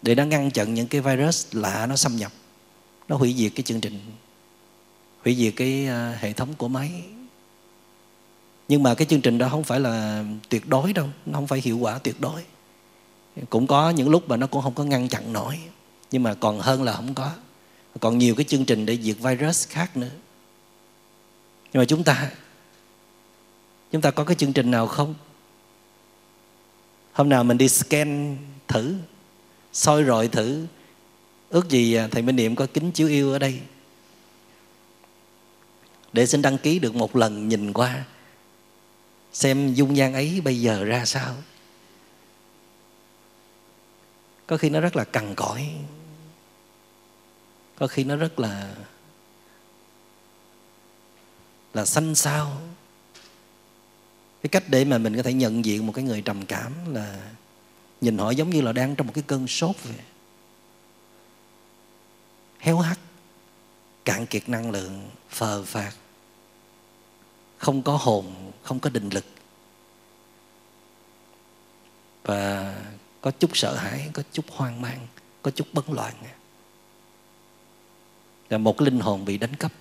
để 0.02 0.16
nó 0.16 0.26
ngăn 0.26 0.52
chặn 0.52 0.74
những 0.74 0.88
cái 0.88 1.02
virus 1.02 1.48
lạ 1.52 1.86
nó 1.90 1.96
xâm 1.96 2.16
nhập 2.16 2.32
nó 3.08 3.16
hủy 3.16 3.34
diệt 3.38 3.52
cái 3.56 3.64
chương 3.64 3.82
trình 3.82 4.00
hủy 5.24 5.36
diệt 5.36 5.54
cái 5.56 5.88
uh, 5.88 6.20
hệ 6.20 6.34
thống 6.34 6.54
của 6.54 6.68
máy. 6.68 6.92
Nhưng 8.68 8.84
mà 8.84 8.96
cái 8.96 9.06
chương 9.06 9.22
trình 9.22 9.38
đó 9.38 9.50
không 9.50 9.64
phải 9.64 9.80
là 9.80 10.26
tuyệt 10.50 10.68
đối 10.68 10.94
đâu 10.94 11.10
nó 11.26 11.38
không 11.38 11.48
phải 11.48 11.62
hiệu 11.64 11.78
quả 11.78 11.98
tuyệt 11.98 12.22
đối. 12.22 12.44
Cũng 13.50 13.68
có 13.68 13.90
những 13.90 14.10
lúc 14.10 14.30
mà 14.30 14.38
nó 14.38 14.48
cũng 14.48 14.62
không 14.62 14.74
có 14.74 14.84
ngăn 14.84 15.10
chặn 15.10 15.34
nổi 15.34 15.60
nhưng 16.12 16.24
mà 16.24 16.34
còn 16.34 16.60
hơn 16.60 16.84
là 16.84 16.94
không 16.94 17.14
có. 17.14 17.32
Còn 18.00 18.18
nhiều 18.18 18.36
cái 18.36 18.44
chương 18.44 18.66
trình 18.66 18.86
để 18.86 18.98
diệt 18.98 19.18
virus 19.20 19.68
khác 19.68 19.98
nữa 19.98 20.10
nhưng 21.74 21.82
mà 21.82 21.86
chúng 21.86 22.04
ta 22.04 22.32
chúng 23.92 24.02
ta 24.02 24.12
có 24.12 24.24
cái 24.24 24.36
chương 24.36 24.54
trình 24.54 24.72
nào 24.72 24.88
không? 24.88 25.16
Hôm 27.14 27.30
nào 27.30 27.44
mình 27.44 27.58
đi 27.58 27.70
scan 27.70 28.38
thử, 28.68 28.96
soi 29.74 30.04
rọi 30.04 30.28
thử, 30.28 30.66
ước 31.50 31.70
gì 31.70 31.94
à, 31.94 32.08
thầy 32.12 32.22
minh 32.22 32.36
niệm 32.36 32.56
có 32.56 32.68
kính 32.74 32.92
chiếu 32.92 33.08
yêu 33.08 33.32
ở 33.32 33.40
đây. 33.40 33.60
Để 36.14 36.26
xin 36.26 36.42
đăng 36.42 36.58
ký 36.58 36.80
được 36.80 36.96
một 36.96 37.16
lần 37.16 37.48
nhìn 37.50 37.74
qua, 37.74 38.06
xem 39.34 39.74
dung 39.74 39.94
nhan 39.94 40.14
ấy 40.14 40.42
bây 40.44 40.62
giờ 40.62 40.84
ra 40.84 41.06
sao. 41.06 41.36
Có 44.48 44.58
khi 44.58 44.70
nó 44.70 44.80
rất 44.80 44.96
là 44.96 45.04
cằn 45.04 45.36
cõi 45.36 45.70
có 47.76 47.88
khi 47.88 48.04
nó 48.04 48.16
rất 48.16 48.40
là 48.40 48.76
là 51.74 51.86
xanh 51.86 52.16
xao 52.16 52.62
cái 54.42 54.50
cách 54.50 54.64
để 54.68 54.86
mà 54.86 54.98
mình 54.98 55.16
có 55.16 55.24
thể 55.24 55.34
nhận 55.34 55.66
diện 55.66 55.88
một 55.88 55.94
cái 55.96 56.04
người 56.04 56.22
trầm 56.22 56.46
cảm 56.46 56.94
là 56.94 57.32
nhìn 58.02 58.18
họ 58.18 58.32
giống 58.32 58.50
như 58.50 58.62
là 58.62 58.72
đang 58.72 58.96
trong 58.96 59.08
một 59.08 59.14
cái 59.16 59.24
cơn 59.28 59.48
sốt 59.48 59.76
vậy. 59.84 59.96
Héo 62.60 62.80
hắt, 62.80 63.00
cạn 64.06 64.26
kiệt 64.26 64.50
năng 64.50 64.72
lượng, 64.72 65.10
phờ 65.30 65.64
phạt 65.64 65.92
không 67.58 67.84
có 67.84 67.98
hồn, 67.98 68.52
không 68.64 68.80
có 68.80 68.90
định 68.90 69.10
lực. 69.10 69.26
Và 72.24 72.76
có 73.22 73.32
chút 73.32 73.52
sợ 73.54 73.76
hãi, 73.76 74.10
có 74.14 74.24
chút 74.32 74.46
hoang 74.50 74.82
mang, 74.82 75.08
có 75.42 75.52
chút 75.52 75.68
bấn 75.74 75.86
loạn. 75.88 76.14
Là 78.50 78.58
một 78.58 78.78
cái 78.78 78.86
linh 78.86 79.00
hồn 79.00 79.26
bị 79.26 79.38
đánh 79.38 79.56
cắp 79.56 79.72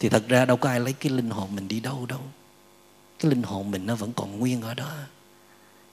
thì 0.00 0.08
thật 0.08 0.28
ra 0.28 0.44
đâu 0.44 0.56
có 0.56 0.68
ai 0.68 0.80
lấy 0.80 0.92
cái 0.92 1.12
linh 1.12 1.30
hồn 1.30 1.54
mình 1.54 1.68
đi 1.68 1.80
đâu 1.80 2.06
đâu. 2.06 2.20
Cái 3.18 3.30
linh 3.30 3.42
hồn 3.42 3.70
mình 3.70 3.86
nó 3.86 3.94
vẫn 3.94 4.12
còn 4.12 4.38
nguyên 4.38 4.62
ở 4.62 4.74
đó. 4.74 4.92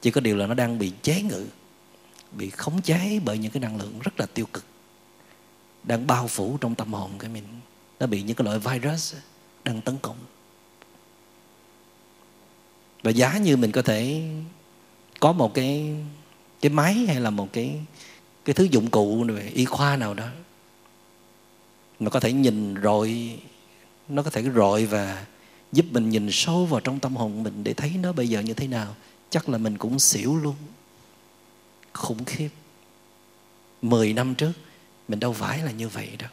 Chỉ 0.01 0.11
có 0.11 0.21
điều 0.21 0.37
là 0.37 0.47
nó 0.47 0.53
đang 0.53 0.79
bị 0.79 0.91
chế 1.01 1.21
ngự, 1.21 1.47
bị 2.31 2.49
khống 2.49 2.81
chế 2.81 3.19
bởi 3.25 3.37
những 3.37 3.51
cái 3.51 3.61
năng 3.61 3.77
lượng 3.77 3.99
rất 3.99 4.19
là 4.19 4.25
tiêu 4.25 4.45
cực. 4.53 4.63
Đang 5.83 6.07
bao 6.07 6.27
phủ 6.27 6.57
trong 6.61 6.75
tâm 6.75 6.93
hồn 6.93 7.11
của 7.19 7.27
mình. 7.27 7.43
Nó 7.99 8.07
bị 8.07 8.21
những 8.21 8.35
cái 8.35 8.45
loại 8.45 8.59
virus 8.59 9.15
đang 9.63 9.81
tấn 9.81 9.97
công. 10.01 10.17
Và 13.03 13.11
giá 13.11 13.37
như 13.37 13.57
mình 13.57 13.71
có 13.71 13.81
thể 13.81 14.29
có 15.19 15.31
một 15.31 15.53
cái 15.53 15.95
cái 16.61 16.69
máy 16.69 16.93
hay 16.93 17.19
là 17.19 17.29
một 17.29 17.53
cái 17.53 17.79
cái 18.45 18.53
thứ 18.53 18.63
dụng 18.63 18.89
cụ 18.89 19.23
về 19.23 19.51
y 19.53 19.65
khoa 19.65 19.97
nào 19.97 20.13
đó, 20.13 20.27
mà 21.99 22.09
có 22.09 22.19
thể 22.19 22.33
nhìn 22.33 22.73
rồi 22.73 23.39
nó 24.09 24.23
có 24.23 24.29
thể 24.29 24.43
rọi 24.55 24.85
và 24.85 25.25
giúp 25.71 25.85
mình 25.91 26.09
nhìn 26.09 26.29
sâu 26.31 26.65
vào 26.65 26.79
trong 26.79 26.99
tâm 26.99 27.15
hồn 27.15 27.43
mình 27.43 27.63
để 27.63 27.73
thấy 27.73 27.91
nó 28.01 28.11
bây 28.13 28.29
giờ 28.29 28.39
như 28.39 28.53
thế 28.53 28.67
nào. 28.67 28.95
Chắc 29.29 29.49
là 29.49 29.57
mình 29.57 29.77
cũng 29.77 29.99
xỉu 29.99 30.37
luôn. 30.37 30.55
Khủng 31.93 32.25
khiếp. 32.25 32.49
Mười 33.81 34.13
năm 34.13 34.35
trước, 34.35 34.51
mình 35.07 35.19
đâu 35.19 35.33
phải 35.33 35.59
là 35.59 35.71
như 35.71 35.87
vậy 35.87 36.09
đâu. 36.19 36.29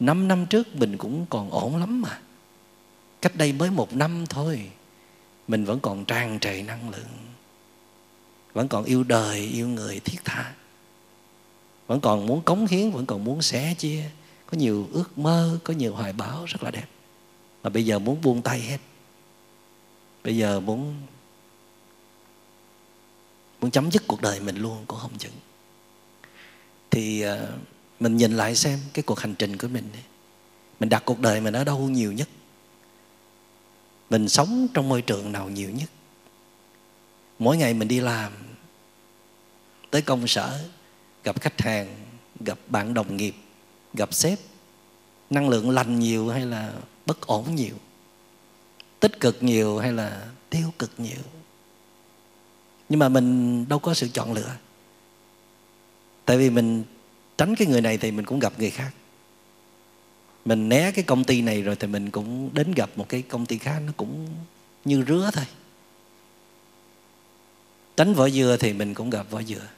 Năm 0.00 0.28
năm 0.28 0.46
trước 0.46 0.76
mình 0.76 0.96
cũng 0.96 1.26
còn 1.30 1.50
ổn 1.50 1.76
lắm 1.76 2.02
mà. 2.02 2.20
Cách 3.22 3.36
đây 3.36 3.52
mới 3.52 3.70
một 3.70 3.94
năm 3.94 4.26
thôi, 4.26 4.70
mình 5.48 5.64
vẫn 5.64 5.80
còn 5.80 6.04
tràn 6.04 6.38
trề 6.40 6.62
năng 6.62 6.90
lượng. 6.90 7.18
Vẫn 8.52 8.68
còn 8.68 8.84
yêu 8.84 9.04
đời, 9.04 9.40
yêu 9.40 9.68
người 9.68 10.00
thiết 10.00 10.18
tha. 10.24 10.52
Vẫn 11.86 12.00
còn 12.00 12.26
muốn 12.26 12.42
cống 12.42 12.66
hiến, 12.66 12.90
vẫn 12.90 13.06
còn 13.06 13.24
muốn 13.24 13.42
sẻ 13.42 13.74
chia 13.78 14.04
có 14.50 14.56
nhiều 14.56 14.88
ước 14.92 15.18
mơ, 15.18 15.58
có 15.64 15.74
nhiều 15.74 15.94
hoài 15.94 16.12
bão 16.12 16.44
rất 16.44 16.62
là 16.62 16.70
đẹp. 16.70 16.86
Mà 17.62 17.70
bây 17.70 17.86
giờ 17.86 17.98
muốn 17.98 18.20
buông 18.22 18.42
tay 18.42 18.60
hết. 18.60 18.78
Bây 20.24 20.36
giờ 20.36 20.60
muốn 20.60 20.94
muốn 23.60 23.70
chấm 23.70 23.90
dứt 23.90 24.02
cuộc 24.06 24.22
đời 24.22 24.40
mình 24.40 24.56
luôn, 24.56 24.84
cũng 24.86 24.98
không 24.98 25.18
chừng. 25.18 25.32
Thì 26.90 27.20
à, 27.20 27.38
mình 28.00 28.16
nhìn 28.16 28.36
lại 28.36 28.54
xem 28.54 28.78
cái 28.92 29.02
cuộc 29.02 29.20
hành 29.20 29.34
trình 29.34 29.56
của 29.56 29.68
mình 29.68 29.90
mình 30.80 30.88
đặt 30.88 31.02
cuộc 31.04 31.20
đời 31.20 31.40
mình 31.40 31.54
ở 31.54 31.64
đâu 31.64 31.78
nhiều 31.78 32.12
nhất? 32.12 32.28
Mình 34.10 34.28
sống 34.28 34.66
trong 34.74 34.88
môi 34.88 35.02
trường 35.02 35.32
nào 35.32 35.50
nhiều 35.50 35.70
nhất? 35.70 35.90
Mỗi 37.38 37.56
ngày 37.56 37.74
mình 37.74 37.88
đi 37.88 38.00
làm, 38.00 38.32
tới 39.90 40.02
công 40.02 40.26
sở, 40.26 40.68
gặp 41.24 41.40
khách 41.40 41.60
hàng, 41.60 41.96
gặp 42.40 42.58
bạn 42.68 42.94
đồng 42.94 43.16
nghiệp 43.16 43.34
gặp 43.94 44.14
sếp, 44.14 44.38
năng 45.30 45.48
lượng 45.48 45.70
lành 45.70 45.98
nhiều 45.98 46.28
hay 46.28 46.46
là 46.46 46.72
bất 47.06 47.26
ổn 47.26 47.54
nhiều, 47.54 47.74
tích 49.00 49.20
cực 49.20 49.42
nhiều 49.42 49.78
hay 49.78 49.92
là 49.92 50.26
tiêu 50.50 50.72
cực 50.78 50.90
nhiều. 50.98 51.22
Nhưng 52.88 52.98
mà 52.98 53.08
mình 53.08 53.68
đâu 53.68 53.78
có 53.78 53.94
sự 53.94 54.08
chọn 54.08 54.32
lựa. 54.32 54.54
Tại 56.24 56.38
vì 56.38 56.50
mình 56.50 56.84
tránh 57.38 57.54
cái 57.56 57.68
người 57.68 57.80
này 57.80 57.98
thì 57.98 58.10
mình 58.10 58.24
cũng 58.24 58.38
gặp 58.38 58.52
người 58.58 58.70
khác. 58.70 58.90
Mình 60.44 60.68
né 60.68 60.90
cái 60.90 61.04
công 61.04 61.24
ty 61.24 61.42
này 61.42 61.62
rồi 61.62 61.76
thì 61.76 61.86
mình 61.86 62.10
cũng 62.10 62.50
đến 62.52 62.72
gặp 62.72 62.90
một 62.96 63.08
cái 63.08 63.22
công 63.22 63.46
ty 63.46 63.58
khác, 63.58 63.82
nó 63.86 63.92
cũng 63.96 64.28
như 64.84 65.04
rứa 65.08 65.30
thôi. 65.32 65.44
Tránh 67.96 68.14
vỏ 68.14 68.28
dừa 68.28 68.56
thì 68.60 68.72
mình 68.72 68.94
cũng 68.94 69.10
gặp 69.10 69.30
vỏ 69.30 69.42
dừa. 69.42 69.68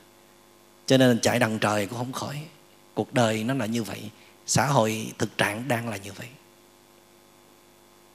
Cho 0.86 0.96
nên 0.96 1.20
chạy 1.20 1.38
đằng 1.38 1.58
trời 1.58 1.86
cũng 1.86 1.98
không 1.98 2.12
khỏi 2.12 2.42
cuộc 3.00 3.14
đời 3.14 3.44
nó 3.44 3.54
là 3.54 3.66
như 3.66 3.82
vậy, 3.82 4.10
xã 4.46 4.66
hội 4.66 5.12
thực 5.18 5.38
trạng 5.38 5.68
đang 5.68 5.88
là 5.88 5.96
như 5.96 6.12
vậy, 6.12 6.26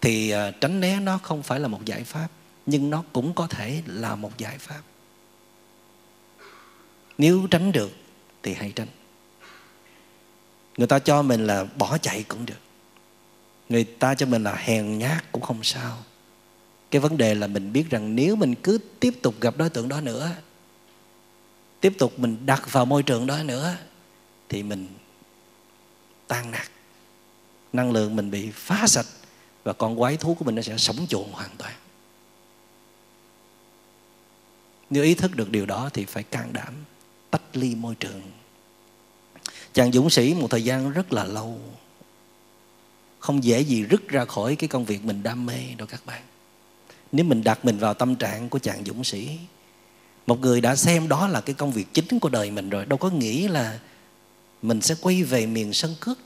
thì 0.01 0.29
à, 0.29 0.51
tránh 0.51 0.79
né 0.79 0.99
nó 0.99 1.17
không 1.17 1.43
phải 1.43 1.59
là 1.59 1.67
một 1.67 1.85
giải 1.85 2.03
pháp, 2.03 2.27
nhưng 2.65 2.89
nó 2.89 3.03
cũng 3.13 3.33
có 3.33 3.47
thể 3.47 3.81
là 3.85 4.15
một 4.15 4.37
giải 4.37 4.57
pháp. 4.57 4.81
Nếu 7.17 7.47
tránh 7.51 7.71
được 7.71 7.91
thì 8.43 8.53
hãy 8.53 8.71
tránh. 8.75 8.87
Người 10.77 10.87
ta 10.87 10.99
cho 10.99 11.21
mình 11.21 11.47
là 11.47 11.63
bỏ 11.63 11.97
chạy 11.97 12.23
cũng 12.27 12.45
được. 12.45 12.61
Người 13.69 13.83
ta 13.83 14.15
cho 14.15 14.25
mình 14.25 14.43
là 14.43 14.55
hèn 14.55 14.97
nhát 14.97 15.31
cũng 15.31 15.41
không 15.41 15.63
sao. 15.63 15.97
Cái 16.91 16.99
vấn 16.99 17.17
đề 17.17 17.35
là 17.35 17.47
mình 17.47 17.73
biết 17.73 17.89
rằng 17.89 18.15
nếu 18.15 18.35
mình 18.35 18.55
cứ 18.55 18.77
tiếp 18.99 19.13
tục 19.21 19.35
gặp 19.41 19.57
đối 19.57 19.69
tượng 19.69 19.87
đó 19.87 20.01
nữa, 20.01 20.31
tiếp 21.81 21.93
tục 21.99 22.19
mình 22.19 22.45
đặt 22.45 22.71
vào 22.71 22.85
môi 22.85 23.03
trường 23.03 23.27
đó 23.27 23.43
nữa 23.43 23.77
thì 24.49 24.63
mình 24.63 24.87
tan 26.27 26.51
nát. 26.51 26.67
Năng 27.73 27.91
lượng 27.91 28.15
mình 28.15 28.31
bị 28.31 28.51
phá 28.51 28.87
sạch 28.87 29.05
và 29.63 29.73
con 29.73 29.99
quái 29.99 30.17
thú 30.17 30.33
của 30.33 30.45
mình 30.45 30.55
nó 30.55 30.61
sẽ 30.61 30.77
sống 30.77 31.05
chuồn 31.09 31.31
hoàn 31.31 31.49
toàn. 31.57 31.73
Nếu 34.89 35.03
ý 35.03 35.15
thức 35.15 35.35
được 35.35 35.51
điều 35.51 35.65
đó 35.65 35.89
thì 35.93 36.05
phải 36.05 36.23
can 36.23 36.53
đảm, 36.53 36.73
tách 37.31 37.41
ly 37.53 37.75
môi 37.75 37.95
trường. 37.95 38.21
Chàng 39.73 39.91
dũng 39.91 40.09
sĩ 40.09 40.33
một 40.33 40.51
thời 40.51 40.63
gian 40.63 40.91
rất 40.91 41.13
là 41.13 41.23
lâu, 41.23 41.59
không 43.19 43.43
dễ 43.43 43.61
gì 43.61 43.83
rứt 43.83 44.07
ra 44.07 44.25
khỏi 44.25 44.55
cái 44.55 44.67
công 44.67 44.85
việc 44.85 45.05
mình 45.05 45.23
đam 45.23 45.45
mê 45.45 45.59
đâu 45.77 45.87
các 45.87 46.05
bạn. 46.05 46.21
Nếu 47.11 47.25
mình 47.25 47.43
đặt 47.43 47.65
mình 47.65 47.77
vào 47.77 47.93
tâm 47.93 48.15
trạng 48.15 48.49
của 48.49 48.59
chàng 48.59 48.85
dũng 48.85 49.03
sĩ, 49.03 49.37
một 50.27 50.39
người 50.39 50.61
đã 50.61 50.75
xem 50.75 51.07
đó 51.07 51.27
là 51.27 51.41
cái 51.41 51.53
công 51.53 51.71
việc 51.71 51.93
chính 51.93 52.19
của 52.19 52.29
đời 52.29 52.51
mình 52.51 52.69
rồi, 52.69 52.85
đâu 52.85 52.97
có 52.97 53.09
nghĩ 53.09 53.47
là 53.47 53.79
mình 54.67 54.81
sẽ 54.81 54.95
quay 55.01 55.23
về 55.23 55.45
miền 55.45 55.73
sân 55.73 55.95
cước 55.99 56.17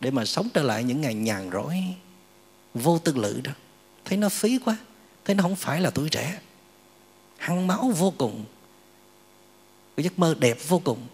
để 0.00 0.10
mà 0.10 0.24
sống 0.24 0.48
trở 0.54 0.62
lại 0.62 0.84
những 0.84 1.00
ngày 1.00 1.14
nhàn 1.14 1.50
rỗi. 1.52 1.74
Vô 2.74 2.98
tư 2.98 3.14
lự 3.14 3.40
đó. 3.44 3.52
Thấy 4.04 4.18
nó 4.18 4.28
phí 4.28 4.58
quá. 4.64 4.76
Thấy 5.24 5.34
nó 5.34 5.42
không 5.42 5.56
phải 5.56 5.80
là 5.80 5.90
tuổi 5.90 6.08
trẻ. 6.08 6.40
Hăng 7.36 7.66
máu 7.66 7.92
vô 7.96 8.12
cùng. 8.18 8.44
Cái 9.96 10.04
giấc 10.04 10.18
mơ 10.18 10.34
đẹp 10.38 10.58
vô 10.68 10.78
cùng. 10.78 11.06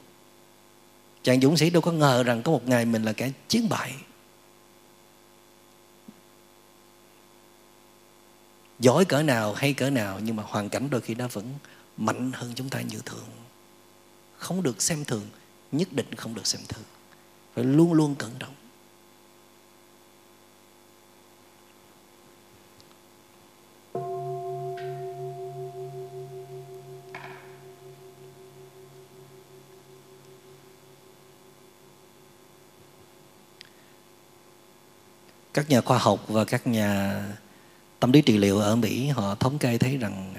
Chàng 1.23 1.41
dũng 1.41 1.57
sĩ 1.57 1.71
đâu 1.71 1.83
có 1.83 1.93
ngờ 1.93 2.23
rằng 2.23 2.43
có 2.43 2.53
một 2.53 2.69
ngày 2.69 2.85
mình 2.85 3.03
là 3.03 3.13
kẻ 3.13 3.33
chiến 3.49 3.69
bại. 3.69 3.95
Giỏi 8.79 9.05
cỡ 9.05 9.23
nào, 9.23 9.55
hay 9.55 9.73
cỡ 9.73 9.91
nào, 9.91 10.21
nhưng 10.21 10.37
mà 10.37 10.43
hoàn 10.47 10.69
cảnh 10.69 10.91
đôi 10.91 11.01
khi 11.01 11.15
nó 11.15 11.29
vẫn 11.29 11.55
mạnh 11.97 12.33
hơn 12.35 12.53
chúng 12.55 12.69
ta 12.69 12.81
như 12.81 12.99
thường. 13.05 13.29
Không 14.37 14.63
được 14.63 14.83
xem 14.83 15.05
thường 15.05 15.29
nhất 15.77 15.89
định 15.93 16.15
không 16.17 16.35
được 16.35 16.47
xem 16.47 16.63
thường. 16.69 16.85
Phải 17.55 17.65
luôn 17.65 17.93
luôn 17.93 18.15
cẩn 18.15 18.31
trọng. 18.39 18.55
Các 35.55 35.71
nhà 35.71 35.81
khoa 35.81 35.99
học 35.99 36.25
và 36.29 36.45
các 36.45 36.67
nhà 36.67 37.23
tâm 38.01 38.13
lý 38.13 38.23
trị 38.23 38.39
liệu 38.39 38.59
ở 38.59 38.77
Mỹ 38.77 39.09
họ 39.09 39.35
thống 39.35 39.59
kê 39.59 39.79
thấy 39.79 39.97
rằng 39.97 40.35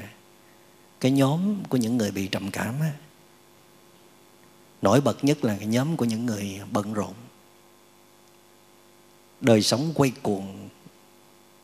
cái 0.99 1.11
nhóm 1.11 1.63
của 1.69 1.77
những 1.77 1.97
người 1.97 2.11
bị 2.11 2.27
trầm 2.27 2.51
cảm 2.51 2.79
á, 2.81 2.91
nổi 4.85 5.01
bật 5.01 5.23
nhất 5.23 5.45
là 5.45 5.55
cái 5.57 5.67
nhóm 5.67 5.97
của 5.97 6.05
những 6.05 6.25
người 6.25 6.61
bận 6.71 6.93
rộn. 6.93 7.13
Đời 9.41 9.61
sống 9.61 9.91
quay 9.95 10.11
cuồng, 10.21 10.69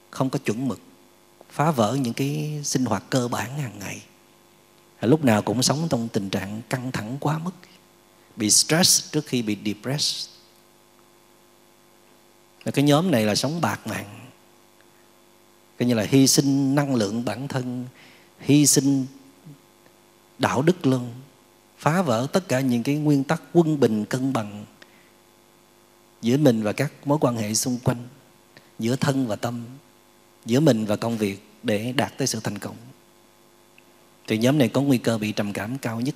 không 0.09 0.29
có 0.29 0.39
chuẩn 0.39 0.67
mực, 0.67 0.79
phá 1.49 1.71
vỡ 1.71 1.97
những 2.01 2.13
cái 2.13 2.61
sinh 2.63 2.85
hoạt 2.85 3.03
cơ 3.09 3.27
bản 3.27 3.57
hàng 3.57 3.79
ngày. 3.79 4.01
Lúc 5.01 5.23
nào 5.23 5.41
cũng 5.41 5.63
sống 5.63 5.87
trong 5.89 6.07
tình 6.07 6.29
trạng 6.29 6.61
căng 6.69 6.91
thẳng 6.91 7.17
quá 7.19 7.37
mức, 7.37 7.51
bị 8.35 8.49
stress 8.49 9.11
trước 9.11 9.25
khi 9.25 9.41
bị 9.41 9.57
depressed. 9.65 10.29
Cái 12.73 12.85
nhóm 12.85 13.11
này 13.11 13.25
là 13.25 13.35
sống 13.35 13.61
bạc 13.61 13.87
mạng, 13.87 14.29
coi 15.79 15.87
như 15.87 15.93
là 15.93 16.03
hy 16.03 16.27
sinh 16.27 16.75
năng 16.75 16.95
lượng 16.95 17.25
bản 17.25 17.47
thân, 17.47 17.85
hy 18.39 18.65
sinh 18.65 19.05
đạo 20.39 20.61
đức 20.61 20.87
luôn 20.87 21.11
phá 21.81 22.01
vỡ 22.01 22.27
tất 22.33 22.47
cả 22.47 22.59
những 22.59 22.83
cái 22.83 22.95
nguyên 22.95 23.23
tắc 23.23 23.41
quân 23.53 23.79
bình 23.79 24.05
cân 24.05 24.33
bằng 24.33 24.65
giữa 26.21 26.37
mình 26.37 26.63
và 26.63 26.73
các 26.73 26.91
mối 27.05 27.17
quan 27.21 27.37
hệ 27.37 27.53
xung 27.53 27.79
quanh 27.83 28.07
giữa 28.79 28.95
thân 28.95 29.27
và 29.27 29.35
tâm 29.35 29.63
giữa 30.45 30.59
mình 30.59 30.85
và 30.85 30.95
công 30.95 31.17
việc 31.17 31.47
để 31.63 31.93
đạt 31.97 32.17
tới 32.17 32.27
sự 32.27 32.39
thành 32.43 32.57
công. 32.57 32.75
Thì 34.27 34.37
nhóm 34.37 34.57
này 34.57 34.69
có 34.69 34.81
nguy 34.81 34.97
cơ 34.97 35.17
bị 35.17 35.31
trầm 35.31 35.53
cảm 35.53 35.77
cao 35.77 36.01
nhất. 36.01 36.15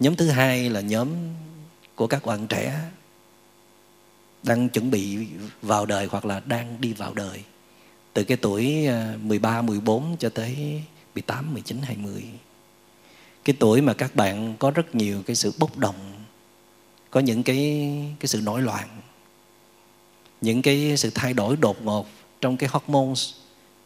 Nhóm 0.00 0.16
thứ 0.16 0.28
hai 0.28 0.70
là 0.70 0.80
nhóm 0.80 1.08
của 1.94 2.06
các 2.06 2.26
bạn 2.26 2.46
trẻ 2.46 2.80
đang 4.42 4.68
chuẩn 4.68 4.90
bị 4.90 5.26
vào 5.62 5.86
đời 5.86 6.08
hoặc 6.10 6.24
là 6.24 6.40
đang 6.40 6.80
đi 6.80 6.92
vào 6.92 7.14
đời. 7.14 7.44
Từ 8.12 8.24
cái 8.24 8.36
tuổi 8.36 8.86
à, 8.86 9.14
13, 9.20 9.62
14 9.62 10.16
cho 10.18 10.28
tới 10.28 10.82
18, 11.14 11.54
19, 11.54 11.78
20 11.82 12.24
cái 13.44 13.56
tuổi 13.58 13.80
mà 13.80 13.94
các 13.94 14.16
bạn 14.16 14.54
có 14.58 14.70
rất 14.70 14.94
nhiều 14.94 15.22
cái 15.26 15.36
sự 15.36 15.52
bốc 15.58 15.78
đồng, 15.78 16.24
có 17.10 17.20
những 17.20 17.42
cái 17.42 17.90
cái 18.20 18.26
sự 18.26 18.40
nổi 18.40 18.62
loạn, 18.62 18.88
những 20.40 20.62
cái 20.62 20.96
sự 20.96 21.10
thay 21.14 21.32
đổi 21.32 21.56
đột 21.56 21.82
ngột 21.82 22.06
trong 22.40 22.56
cái 22.56 22.68
hormones 22.72 23.34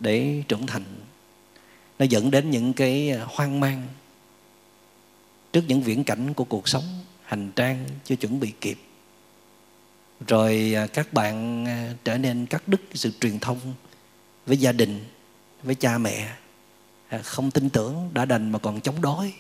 để 0.01 0.43
trưởng 0.49 0.67
thành. 0.67 0.85
Nó 1.99 2.05
dẫn 2.05 2.31
đến 2.31 2.51
những 2.51 2.73
cái 2.73 3.11
à, 3.11 3.27
hoang 3.29 3.61
mang 3.61 3.87
trước 5.53 5.65
những 5.69 5.83
viễn 5.83 6.05
cảnh 6.05 6.35
của 6.35 6.45
cuộc 6.45 6.69
sống, 6.69 6.85
hành 7.23 7.53
trang 7.57 7.85
chưa 8.05 8.17
chuẩn 8.17 8.41
bị 8.41 8.53
kịp. 8.61 8.79
Rồi 10.27 10.73
à, 10.77 10.87
các 10.87 11.13
bạn 11.13 11.67
à, 11.67 11.95
trở 12.05 12.19
nên 12.19 12.47
cắt 12.47 12.69
đứt 12.69 12.81
sự 12.95 13.11
truyền 13.21 13.39
thông 13.39 13.61
với 14.47 14.57
gia 14.57 14.73
đình, 14.73 15.05
với 15.63 15.75
cha 15.75 15.99
mẹ 15.99 16.33
không 17.23 17.51
tin 17.51 17.71
tưởng 17.71 18.11
đã 18.15 18.25
đành 18.25 18.53
mà 18.53 18.59
còn 18.59 18.81
chống 18.81 19.01
đối 19.01 19.35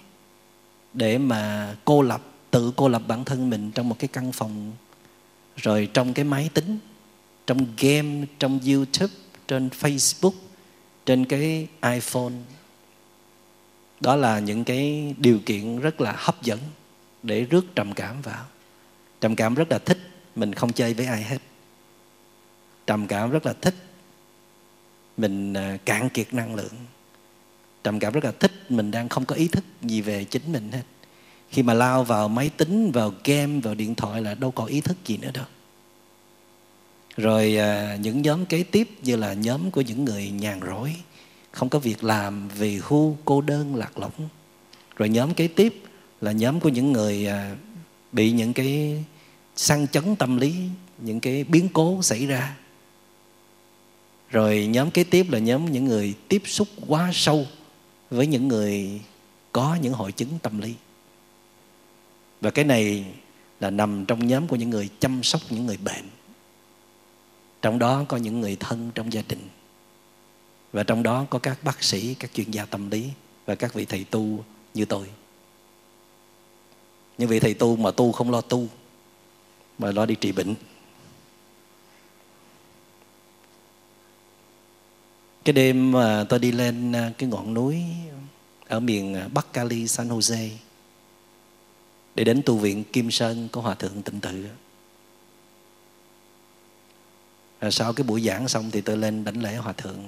để 0.92 1.18
mà 1.18 1.74
cô 1.84 2.02
lập, 2.02 2.22
tự 2.50 2.72
cô 2.76 2.88
lập 2.88 3.02
bản 3.06 3.24
thân 3.24 3.50
mình 3.50 3.70
trong 3.70 3.88
một 3.88 3.96
cái 3.98 4.08
căn 4.08 4.32
phòng, 4.32 4.72
rồi 5.56 5.88
trong 5.94 6.14
cái 6.14 6.24
máy 6.24 6.50
tính, 6.54 6.78
trong 7.46 7.66
game, 7.78 8.26
trong 8.38 8.60
youtube, 8.66 9.14
trên 9.48 9.68
facebook, 9.68 10.34
trên 11.06 11.24
cái 11.24 11.66
iphone. 11.82 12.32
Đó 14.00 14.16
là 14.16 14.38
những 14.38 14.64
cái 14.64 15.14
điều 15.18 15.38
kiện 15.46 15.80
rất 15.80 16.00
là 16.00 16.14
hấp 16.16 16.42
dẫn 16.42 16.58
để 17.22 17.44
rước 17.44 17.64
trầm 17.74 17.92
cảm 17.92 18.22
vào. 18.22 18.44
Trầm 19.20 19.36
cảm 19.36 19.54
rất 19.54 19.70
là 19.70 19.78
thích, 19.78 19.98
mình 20.36 20.52
không 20.52 20.72
chơi 20.72 20.94
với 20.94 21.06
ai 21.06 21.22
hết. 21.22 21.38
Trầm 22.86 23.06
cảm 23.06 23.30
rất 23.30 23.46
là 23.46 23.52
thích, 23.52 23.74
mình 25.16 25.54
à, 25.54 25.78
cạn 25.84 26.08
kiệt 26.08 26.34
năng 26.34 26.54
lượng 26.54 26.74
trầm 27.84 27.98
cảm 27.98 28.12
rất 28.12 28.24
là 28.24 28.32
thích 28.32 28.70
mình 28.70 28.90
đang 28.90 29.08
không 29.08 29.24
có 29.24 29.34
ý 29.34 29.48
thức 29.48 29.64
gì 29.82 30.00
về 30.00 30.24
chính 30.24 30.52
mình 30.52 30.72
hết. 30.72 30.82
Khi 31.50 31.62
mà 31.62 31.74
lao 31.74 32.04
vào 32.04 32.28
máy 32.28 32.50
tính 32.56 32.92
vào 32.92 33.12
game 33.24 33.60
vào 33.60 33.74
điện 33.74 33.94
thoại 33.94 34.22
là 34.22 34.34
đâu 34.34 34.50
còn 34.50 34.66
ý 34.66 34.80
thức 34.80 34.96
gì 35.06 35.16
nữa 35.16 35.30
đâu. 35.34 35.44
Rồi 37.16 37.56
à, 37.56 37.96
những 37.96 38.22
nhóm 38.22 38.46
kế 38.46 38.62
tiếp 38.62 38.88
như 39.02 39.16
là 39.16 39.32
nhóm 39.32 39.70
của 39.70 39.80
những 39.80 40.04
người 40.04 40.30
nhàn 40.30 40.60
rỗi 40.66 40.94
không 41.50 41.68
có 41.68 41.78
việc 41.78 42.04
làm 42.04 42.48
vì 42.48 42.80
hưu 42.82 43.16
cô 43.24 43.40
đơn 43.40 43.74
lạc 43.74 43.98
lõng. 43.98 44.28
Rồi 44.96 45.08
nhóm 45.08 45.34
kế 45.34 45.48
tiếp 45.48 45.82
là 46.20 46.32
nhóm 46.32 46.60
của 46.60 46.68
những 46.68 46.92
người 46.92 47.26
à, 47.26 47.56
bị 48.12 48.32
những 48.32 48.52
cái 48.52 49.04
sang 49.56 49.88
chấn 49.88 50.16
tâm 50.16 50.36
lý 50.36 50.54
những 50.98 51.20
cái 51.20 51.44
biến 51.44 51.68
cố 51.72 52.02
xảy 52.02 52.26
ra. 52.26 52.56
Rồi 54.30 54.66
nhóm 54.66 54.90
kế 54.90 55.04
tiếp 55.04 55.26
là 55.30 55.38
nhóm 55.38 55.72
những 55.72 55.84
người 55.84 56.14
tiếp 56.28 56.42
xúc 56.44 56.68
quá 56.86 57.10
sâu 57.14 57.46
với 58.10 58.26
những 58.26 58.48
người 58.48 59.00
có 59.52 59.76
những 59.82 59.92
hội 59.92 60.12
chứng 60.12 60.38
tâm 60.42 60.58
lý. 60.58 60.74
Và 62.40 62.50
cái 62.50 62.64
này 62.64 63.04
là 63.60 63.70
nằm 63.70 64.04
trong 64.04 64.26
nhóm 64.26 64.46
của 64.46 64.56
những 64.56 64.70
người 64.70 64.88
chăm 65.00 65.22
sóc 65.22 65.40
những 65.50 65.66
người 65.66 65.76
bệnh. 65.76 66.04
Trong 67.62 67.78
đó 67.78 68.04
có 68.08 68.16
những 68.16 68.40
người 68.40 68.56
thân 68.60 68.90
trong 68.94 69.12
gia 69.12 69.22
đình. 69.28 69.48
Và 70.72 70.82
trong 70.82 71.02
đó 71.02 71.26
có 71.30 71.38
các 71.38 71.64
bác 71.64 71.82
sĩ, 71.82 72.14
các 72.14 72.30
chuyên 72.34 72.50
gia 72.50 72.64
tâm 72.64 72.90
lý 72.90 73.08
và 73.46 73.54
các 73.54 73.74
vị 73.74 73.84
thầy 73.84 74.04
tu 74.04 74.44
như 74.74 74.84
tôi. 74.84 75.10
Những 77.18 77.28
vị 77.28 77.40
thầy 77.40 77.54
tu 77.54 77.76
mà 77.76 77.90
tu 77.90 78.12
không 78.12 78.30
lo 78.30 78.40
tu, 78.40 78.66
mà 79.78 79.90
lo 79.92 80.06
đi 80.06 80.14
trị 80.14 80.32
bệnh. 80.32 80.54
Cái 85.44 85.52
đêm 85.52 85.92
mà 85.92 86.24
tôi 86.28 86.38
đi 86.38 86.52
lên 86.52 86.92
à, 86.92 87.12
cái 87.18 87.28
ngọn 87.28 87.54
núi 87.54 87.82
ở 88.68 88.80
miền 88.80 89.14
à, 89.14 89.28
Bắc 89.34 89.52
Cali, 89.52 89.88
San 89.88 90.08
Jose 90.08 90.48
để 92.14 92.24
đến 92.24 92.42
tu 92.46 92.56
viện 92.56 92.84
Kim 92.84 93.10
Sơn 93.10 93.48
của 93.52 93.60
Hòa 93.60 93.74
Thượng 93.74 94.02
Tịnh 94.02 94.20
Tự. 94.20 94.46
Rồi 97.60 97.72
sau 97.72 97.92
cái 97.92 98.04
buổi 98.04 98.22
giảng 98.22 98.48
xong 98.48 98.70
thì 98.70 98.80
tôi 98.80 98.96
lên 98.96 99.24
đảnh 99.24 99.42
lễ 99.42 99.56
Hòa 99.56 99.72
Thượng. 99.72 99.98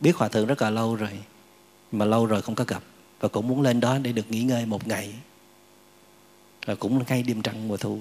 Biết 0.00 0.16
Hòa 0.16 0.28
Thượng 0.28 0.46
rất 0.46 0.62
là 0.62 0.70
lâu 0.70 0.94
rồi, 0.94 1.18
mà 1.92 2.04
lâu 2.04 2.26
rồi 2.26 2.42
không 2.42 2.54
có 2.54 2.64
gặp 2.64 2.82
và 3.20 3.28
cũng 3.28 3.48
muốn 3.48 3.62
lên 3.62 3.80
đó 3.80 3.98
để 3.98 4.12
được 4.12 4.30
nghỉ 4.30 4.42
ngơi 4.42 4.66
một 4.66 4.88
ngày. 4.88 5.14
Rồi 6.66 6.76
cũng 6.76 7.04
ngay 7.08 7.22
đêm 7.22 7.42
trăng 7.42 7.68
mùa 7.68 7.76
thu. 7.76 8.00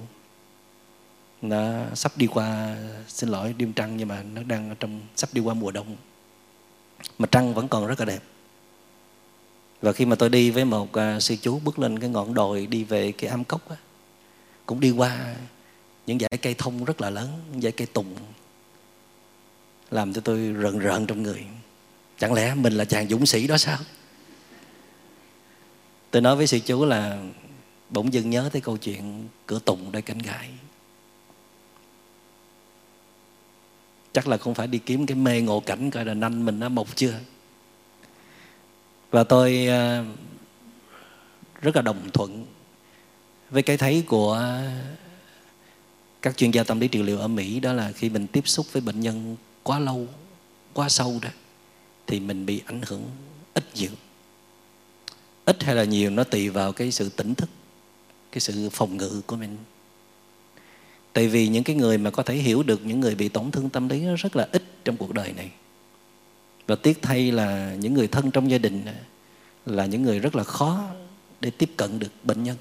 Nó 1.42 1.86
sắp 1.96 2.12
đi 2.18 2.28
qua, 2.28 2.78
xin 3.08 3.30
lỗi 3.30 3.54
đêm 3.58 3.74
trăng 3.74 3.98
nhưng 3.98 4.08
mà 4.08 4.24
nó 4.24 4.44
đang 4.44 4.76
trong 4.80 5.02
sắp 5.16 5.30
đi 5.34 5.42
qua 5.42 5.54
mùa 5.54 5.72
đông. 5.72 5.96
Mà 7.18 7.28
trăng 7.32 7.54
vẫn 7.54 7.68
còn 7.68 7.88
rất 7.88 8.00
là 8.00 8.06
đẹp. 8.06 8.24
Và 9.82 9.92
khi 9.92 10.06
mà 10.06 10.16
tôi 10.16 10.30
đi 10.30 10.52
với 10.52 10.66
một 10.66 10.90
uh, 11.00 11.24
sư 11.24 11.36
chú 11.42 11.60
bước 11.60 11.80
lên 11.80 12.00
cái 12.00 12.10
ngọn 12.10 12.34
đồi 12.34 12.66
đi 12.66 12.84
về 12.84 13.12
cái 13.12 13.30
am 13.30 13.44
cốc 13.44 13.70
á, 13.70 13.76
cũng 14.66 14.80
đi 14.80 14.92
qua 14.92 15.36
những 16.08 16.20
dãy 16.20 16.38
cây 16.42 16.56
thông 16.58 16.86
rất 16.86 17.02
là 17.02 17.10
lớn 17.10 17.30
những 17.52 17.62
dãy 17.62 17.72
cây 17.72 17.88
tùng 17.88 18.16
làm 19.92 20.14
cho 20.14 20.22
tôi 20.22 20.52
rợn 20.52 20.80
rợn 20.80 21.06
trong 21.06 21.24
người. 21.24 21.46
Chẳng 22.18 22.34
lẽ 22.34 22.56
mình 22.56 22.74
là 22.74 22.86
chàng 22.86 23.10
dũng 23.10 23.26
sĩ 23.26 23.48
đó 23.48 23.58
sao? 23.58 23.78
Tôi 26.12 26.22
nói 26.22 26.36
với 26.36 26.48
sư 26.48 26.60
chú 26.60 26.86
là 26.86 27.18
bỗng 27.90 28.14
dưng 28.14 28.30
nhớ 28.30 28.50
tới 28.54 28.62
câu 28.62 28.78
chuyện 28.78 29.28
cửa 29.46 29.60
tùng 29.66 29.92
đây 29.92 30.02
cánh 30.02 30.20
gãi 30.20 30.50
chắc 34.14 34.28
là 34.28 34.38
không 34.38 34.54
phải 34.54 34.68
đi 34.68 34.80
kiếm 34.80 35.06
cái 35.06 35.16
mê 35.16 35.42
ngộ 35.42 35.60
cảnh 35.60 35.92
coi 35.92 36.06
là 36.06 36.14
nanh 36.14 36.46
mình 36.46 36.60
nó 36.60 36.70
mộc 36.70 36.96
chưa 36.96 37.14
và 39.12 39.24
tôi 39.24 39.66
ờ, 39.66 40.06
rất 41.62 41.76
là 41.76 41.82
đồng 41.82 42.10
thuận 42.14 42.46
với 43.50 43.64
cái 43.64 43.78
thấy 43.78 44.04
của 44.08 44.60
các 46.22 46.38
chuyên 46.38 46.52
gia 46.52 46.64
tâm 46.64 46.80
lý 46.80 46.88
trị 46.88 47.04
liệu 47.04 47.20
ở 47.20 47.28
Mỹ 47.28 47.60
đó 47.60 47.74
là 47.74 47.92
khi 47.92 48.10
mình 48.10 48.28
tiếp 48.28 48.48
xúc 48.48 48.66
với 48.72 48.82
bệnh 48.82 49.00
nhân 49.00 49.36
quá 49.64 49.80
lâu, 49.80 50.08
quá 50.74 50.90
sâu 50.90 51.20
đó 51.22 51.30
thì 52.08 52.20
mình 52.20 52.46
bị 52.46 52.62
ảnh 52.66 52.82
hưởng 52.86 53.04
ít 53.54 53.64
nhiều. 53.76 53.92
Ít 55.46 55.64
hay 55.64 55.76
là 55.76 55.84
nhiều 55.84 56.10
nó 56.10 56.24
tùy 56.24 56.50
vào 56.50 56.72
cái 56.72 56.92
sự 56.92 57.10
tỉnh 57.10 57.36
thức, 57.36 57.50
cái 58.32 58.40
sự 58.40 58.70
phòng 58.70 58.98
ngự 58.98 59.22
của 59.28 59.36
mình. 59.36 59.58
Tại 61.14 61.28
vì 61.28 61.48
những 61.48 61.64
cái 61.64 61.76
người 61.76 61.98
mà 61.98 62.10
có 62.10 62.24
thể 62.24 62.36
hiểu 62.36 62.64
được 62.64 62.86
những 62.86 63.00
người 63.00 63.16
bị 63.16 63.30
tổn 63.30 63.52
thương 63.52 63.70
tâm 63.70 63.90
lý 63.90 64.02
nó 64.02 64.16
rất 64.16 64.36
là 64.36 64.48
ít 64.52 64.64
trong 64.86 64.98
cuộc 64.98 65.14
đời 65.14 65.34
này. 65.34 65.52
Và 66.68 66.76
tiếc 66.76 67.02
thay 67.02 67.32
là 67.32 67.76
những 67.80 67.94
người 67.94 68.08
thân 68.08 68.32
trong 68.32 68.52
gia 68.52 68.58
đình 68.58 68.86
là 69.66 69.86
những 69.86 70.04
người 70.04 70.20
rất 70.20 70.36
là 70.36 70.44
khó 70.44 70.84
để 71.42 71.50
tiếp 71.50 71.70
cận 71.78 72.00
được 72.00 72.12
bệnh 72.24 72.44
nhân. 72.44 72.58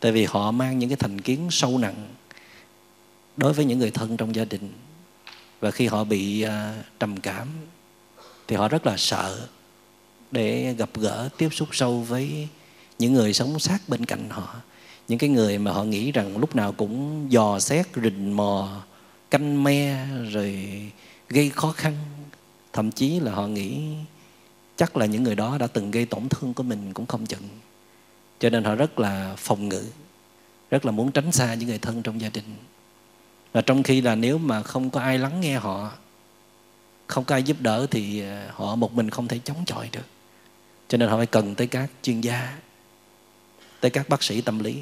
Tại 0.00 0.12
vì 0.12 0.24
họ 0.24 0.50
mang 0.50 0.78
những 0.78 0.88
cái 0.88 0.96
thành 0.96 1.20
kiến 1.20 1.48
sâu 1.50 1.78
nặng 1.78 2.08
đối 3.36 3.52
với 3.52 3.64
những 3.64 3.78
người 3.78 3.90
thân 3.90 4.16
trong 4.16 4.34
gia 4.34 4.44
đình. 4.44 4.72
Và 5.60 5.70
khi 5.70 5.86
họ 5.86 6.04
bị 6.04 6.42
à, 6.42 6.82
trầm 7.00 7.20
cảm 7.20 7.48
thì 8.48 8.56
họ 8.56 8.68
rất 8.68 8.86
là 8.86 8.96
sợ 8.96 9.48
để 10.30 10.74
gặp 10.78 10.90
gỡ, 10.94 11.28
tiếp 11.38 11.48
xúc 11.52 11.68
sâu 11.72 12.00
với 12.00 12.48
những 12.98 13.12
người 13.12 13.32
sống 13.32 13.58
sát 13.58 13.88
bên 13.88 14.04
cạnh 14.04 14.30
họ 14.30 14.54
những 15.10 15.18
cái 15.18 15.30
người 15.30 15.58
mà 15.58 15.72
họ 15.72 15.84
nghĩ 15.84 16.12
rằng 16.12 16.36
lúc 16.36 16.56
nào 16.56 16.72
cũng 16.72 17.26
dò 17.32 17.58
xét, 17.58 17.86
rình 18.02 18.36
mò, 18.36 18.82
canh 19.30 19.64
me, 19.64 20.06
rồi 20.30 20.66
gây 21.28 21.50
khó 21.50 21.72
khăn. 21.72 21.96
Thậm 22.72 22.90
chí 22.90 23.20
là 23.20 23.32
họ 23.32 23.46
nghĩ 23.46 23.80
chắc 24.76 24.96
là 24.96 25.06
những 25.06 25.22
người 25.22 25.34
đó 25.34 25.58
đã 25.58 25.66
từng 25.66 25.90
gây 25.90 26.06
tổn 26.06 26.28
thương 26.28 26.54
của 26.54 26.62
mình 26.62 26.92
cũng 26.94 27.06
không 27.06 27.26
chừng. 27.26 27.48
Cho 28.38 28.50
nên 28.50 28.64
họ 28.64 28.74
rất 28.74 28.98
là 28.98 29.34
phòng 29.38 29.68
ngự, 29.68 29.84
rất 30.70 30.84
là 30.84 30.92
muốn 30.92 31.12
tránh 31.12 31.32
xa 31.32 31.54
những 31.54 31.68
người 31.68 31.78
thân 31.78 32.02
trong 32.02 32.20
gia 32.20 32.28
đình. 32.28 32.56
Và 33.52 33.60
trong 33.60 33.82
khi 33.82 34.00
là 34.00 34.14
nếu 34.14 34.38
mà 34.38 34.62
không 34.62 34.90
có 34.90 35.00
ai 35.00 35.18
lắng 35.18 35.40
nghe 35.40 35.58
họ, 35.58 35.92
không 37.06 37.24
có 37.24 37.34
ai 37.34 37.42
giúp 37.42 37.56
đỡ 37.60 37.86
thì 37.90 38.20
ờ, 38.20 38.50
họ 38.54 38.76
một 38.76 38.92
mình 38.92 39.10
không 39.10 39.28
thể 39.28 39.38
chống 39.44 39.64
chọi 39.66 39.88
được. 39.92 40.06
Cho 40.88 40.98
nên 40.98 41.08
họ 41.08 41.16
phải 41.16 41.26
cần 41.26 41.54
tới 41.54 41.66
các 41.66 41.90
chuyên 42.02 42.20
gia, 42.20 42.58
tới 43.80 43.90
các 43.90 44.08
bác 44.08 44.22
sĩ 44.22 44.40
tâm 44.40 44.58
lý 44.58 44.76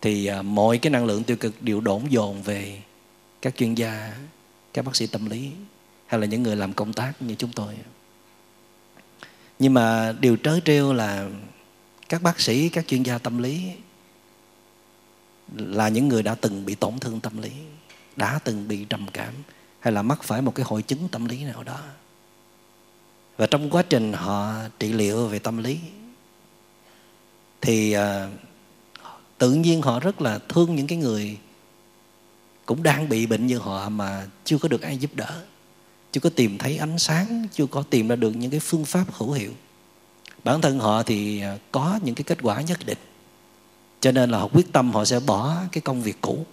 thì 0.00 0.26
à, 0.26 0.42
mọi 0.42 0.78
cái 0.78 0.90
năng 0.90 1.04
lượng 1.04 1.24
tiêu 1.24 1.36
cực 1.36 1.62
đều 1.62 1.80
đổn 1.80 2.12
dồn 2.12 2.42
về 2.42 2.82
các 3.42 3.56
chuyên 3.56 3.74
gia 3.74 4.16
các 4.72 4.84
bác 4.84 4.96
sĩ 4.96 5.06
tâm 5.06 5.30
lý 5.30 5.50
hay 6.06 6.20
là 6.20 6.26
những 6.26 6.42
người 6.42 6.56
làm 6.56 6.72
công 6.72 6.92
tác 6.92 7.22
như 7.22 7.34
chúng 7.34 7.52
tôi. 7.52 7.74
Nhưng 9.58 9.74
mà 9.74 10.14
điều 10.20 10.36
trớ 10.36 10.60
trêu 10.64 10.92
là 10.92 11.28
các 12.08 12.22
bác 12.22 12.40
sĩ 12.40 12.68
các 12.68 12.86
chuyên 12.86 13.02
gia 13.02 13.18
tâm 13.18 13.38
lý 13.38 13.70
là 15.56 15.88
những 15.88 16.08
người 16.08 16.22
đã 16.22 16.34
từng 16.34 16.64
bị 16.64 16.74
tổn 16.74 16.98
thương 16.98 17.20
tâm 17.20 17.42
lý 17.42 17.50
đã 18.16 18.38
từng 18.44 18.68
bị 18.68 18.84
trầm 18.84 19.06
cảm 19.12 19.34
hay 19.80 19.92
là 19.92 20.02
mắc 20.02 20.22
phải 20.22 20.42
một 20.42 20.54
cái 20.54 20.66
hội 20.68 20.82
chứng 20.82 21.08
tâm 21.08 21.24
lý 21.24 21.44
nào 21.44 21.62
đó. 21.62 21.78
Và 23.36 23.46
trong 23.46 23.70
quá 23.70 23.82
trình 23.82 24.12
họ 24.12 24.54
trị 24.78 24.92
liệu 24.92 25.26
về 25.26 25.38
tâm 25.38 25.58
lý 25.58 25.78
thì 27.60 27.96
uh, 27.96 28.02
tự 29.38 29.52
nhiên 29.52 29.82
họ 29.82 30.00
rất 30.00 30.20
là 30.20 30.38
thương 30.48 30.74
những 30.74 30.86
cái 30.86 30.98
người 30.98 31.38
cũng 32.66 32.82
đang 32.82 33.08
bị 33.08 33.26
bệnh 33.26 33.46
như 33.46 33.58
họ 33.58 33.88
mà 33.88 34.26
chưa 34.44 34.58
có 34.58 34.68
được 34.68 34.82
ai 34.82 34.98
giúp 34.98 35.10
đỡ, 35.14 35.42
chưa 36.12 36.20
có 36.20 36.30
tìm 36.30 36.58
thấy 36.58 36.76
ánh 36.76 36.98
sáng, 36.98 37.46
chưa 37.52 37.66
có 37.66 37.82
tìm 37.90 38.08
ra 38.08 38.16
được 38.16 38.36
những 38.36 38.50
cái 38.50 38.60
phương 38.60 38.84
pháp 38.84 39.04
hữu 39.12 39.32
hiệu. 39.32 39.52
Bản 40.44 40.60
thân 40.60 40.78
họ 40.78 41.02
thì 41.02 41.40
à, 41.40 41.58
có 41.72 41.98
những 42.02 42.14
cái 42.14 42.24
kết 42.24 42.38
quả 42.42 42.60
nhất 42.60 42.78
định. 42.86 42.98
Cho 44.00 44.12
nên 44.12 44.30
là 44.30 44.38
họ 44.38 44.48
quyết 44.52 44.72
tâm 44.72 44.92
họ 44.92 45.04
sẽ 45.04 45.20
bỏ 45.20 45.56
cái 45.72 45.80
công 45.80 46.02
việc 46.02 46.20
cũ 46.20 46.46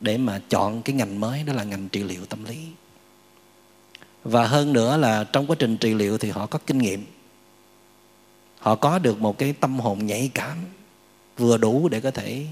để 0.00 0.18
mà 0.18 0.40
chọn 0.48 0.82
cái 0.82 0.96
ngành 0.96 1.20
mới, 1.20 1.42
đó 1.42 1.52
là 1.52 1.64
ngành 1.64 1.88
trị 1.88 2.02
liệu 2.02 2.26
tâm 2.26 2.44
lý. 2.44 2.58
Và 4.24 4.46
hơn 4.46 4.72
nữa 4.72 4.96
là 4.96 5.24
trong 5.24 5.46
quá 5.46 5.56
trình 5.58 5.76
trị 5.76 5.94
liệu 5.94 6.18
thì 6.18 6.30
họ 6.30 6.46
có 6.46 6.58
kinh 6.66 6.78
nghiệm. 6.78 7.04
Họ 8.58 8.74
có 8.74 8.98
được 8.98 9.20
một 9.20 9.38
cái 9.38 9.52
tâm 9.52 9.80
hồn 9.80 10.06
nhạy 10.06 10.30
cảm 10.34 10.56
vừa 11.36 11.56
đủ 11.56 11.88
để 11.88 12.00
có 12.00 12.10
thể 12.10 12.46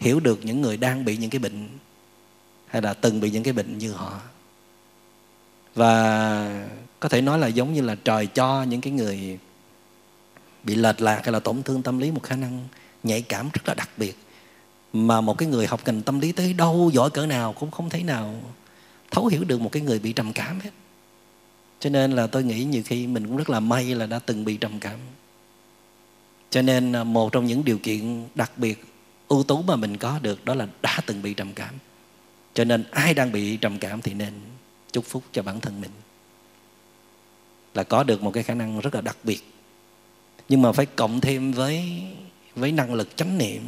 hiểu 0.00 0.20
được 0.20 0.44
những 0.44 0.60
người 0.60 0.76
đang 0.76 1.04
bị 1.04 1.16
những 1.16 1.30
cái 1.30 1.38
bệnh 1.38 1.68
hay 2.66 2.82
là 2.82 2.94
từng 2.94 3.20
bị 3.20 3.30
những 3.30 3.42
cái 3.42 3.52
bệnh 3.52 3.78
như 3.78 3.92
họ. 3.92 4.20
Và 5.74 6.66
có 7.00 7.08
thể 7.08 7.20
nói 7.20 7.38
là 7.38 7.46
giống 7.46 7.74
như 7.74 7.80
là 7.80 7.94
trời 7.94 8.26
cho 8.26 8.62
những 8.62 8.80
cái 8.80 8.92
người 8.92 9.38
bị 10.64 10.74
lệch 10.74 11.00
lạc 11.00 11.20
hay 11.24 11.32
là 11.32 11.40
tổn 11.40 11.62
thương 11.62 11.82
tâm 11.82 11.98
lý 11.98 12.10
một 12.10 12.22
khả 12.22 12.36
năng 12.36 12.68
nhạy 13.02 13.22
cảm 13.22 13.48
rất 13.52 13.68
là 13.68 13.74
đặc 13.74 13.90
biệt. 13.96 14.18
Mà 14.92 15.20
một 15.20 15.38
cái 15.38 15.48
người 15.48 15.66
học 15.66 15.80
ngành 15.84 16.02
tâm 16.02 16.20
lý 16.20 16.32
tới 16.32 16.52
đâu 16.52 16.90
giỏi 16.94 17.10
cỡ 17.10 17.26
nào 17.26 17.52
cũng 17.52 17.70
không 17.70 17.90
thấy 17.90 18.02
nào 18.02 18.34
thấu 19.10 19.26
hiểu 19.26 19.44
được 19.44 19.60
một 19.60 19.72
cái 19.72 19.82
người 19.82 19.98
bị 19.98 20.12
trầm 20.12 20.32
cảm 20.32 20.60
hết. 20.60 20.70
Cho 21.80 21.90
nên 21.90 22.12
là 22.12 22.26
tôi 22.26 22.42
nghĩ 22.42 22.64
nhiều 22.64 22.82
khi 22.86 23.06
mình 23.06 23.26
cũng 23.26 23.36
rất 23.36 23.50
là 23.50 23.60
may 23.60 23.94
là 23.94 24.06
đã 24.06 24.18
từng 24.18 24.44
bị 24.44 24.56
trầm 24.56 24.80
cảm 24.80 24.98
cho 26.50 26.62
nên 26.62 26.92
à, 26.92 27.04
một 27.04 27.32
trong 27.32 27.46
những 27.46 27.64
điều 27.64 27.78
kiện 27.78 28.28
đặc 28.34 28.52
biệt, 28.56 28.84
ưu 29.28 29.42
tú 29.42 29.62
mà 29.62 29.76
mình 29.76 29.96
có 29.96 30.18
được 30.22 30.44
đó 30.44 30.54
là 30.54 30.68
đã 30.82 30.98
từng 31.06 31.22
bị 31.22 31.34
trầm 31.34 31.52
cảm. 31.52 31.74
Cho 32.54 32.64
nên 32.64 32.84
ai 32.90 33.14
đang 33.14 33.32
bị 33.32 33.56
trầm 33.56 33.78
cảm 33.78 34.02
thì 34.02 34.14
nên 34.14 34.32
chúc 34.92 35.04
phúc 35.04 35.22
cho 35.32 35.42
bản 35.42 35.60
thân 35.60 35.80
mình. 35.80 35.90
Là 37.74 37.82
có 37.82 38.02
được 38.02 38.22
một 38.22 38.30
cái 38.30 38.42
khả 38.42 38.54
năng 38.54 38.80
rất 38.80 38.94
là 38.94 39.00
đặc 39.00 39.16
biệt. 39.24 39.42
Nhưng 40.48 40.62
mà 40.62 40.72
phải 40.72 40.86
cộng 40.86 41.20
thêm 41.20 41.52
với 41.52 42.02
với 42.54 42.72
năng 42.72 42.94
lực 42.94 43.16
chánh 43.16 43.38
niệm, 43.38 43.62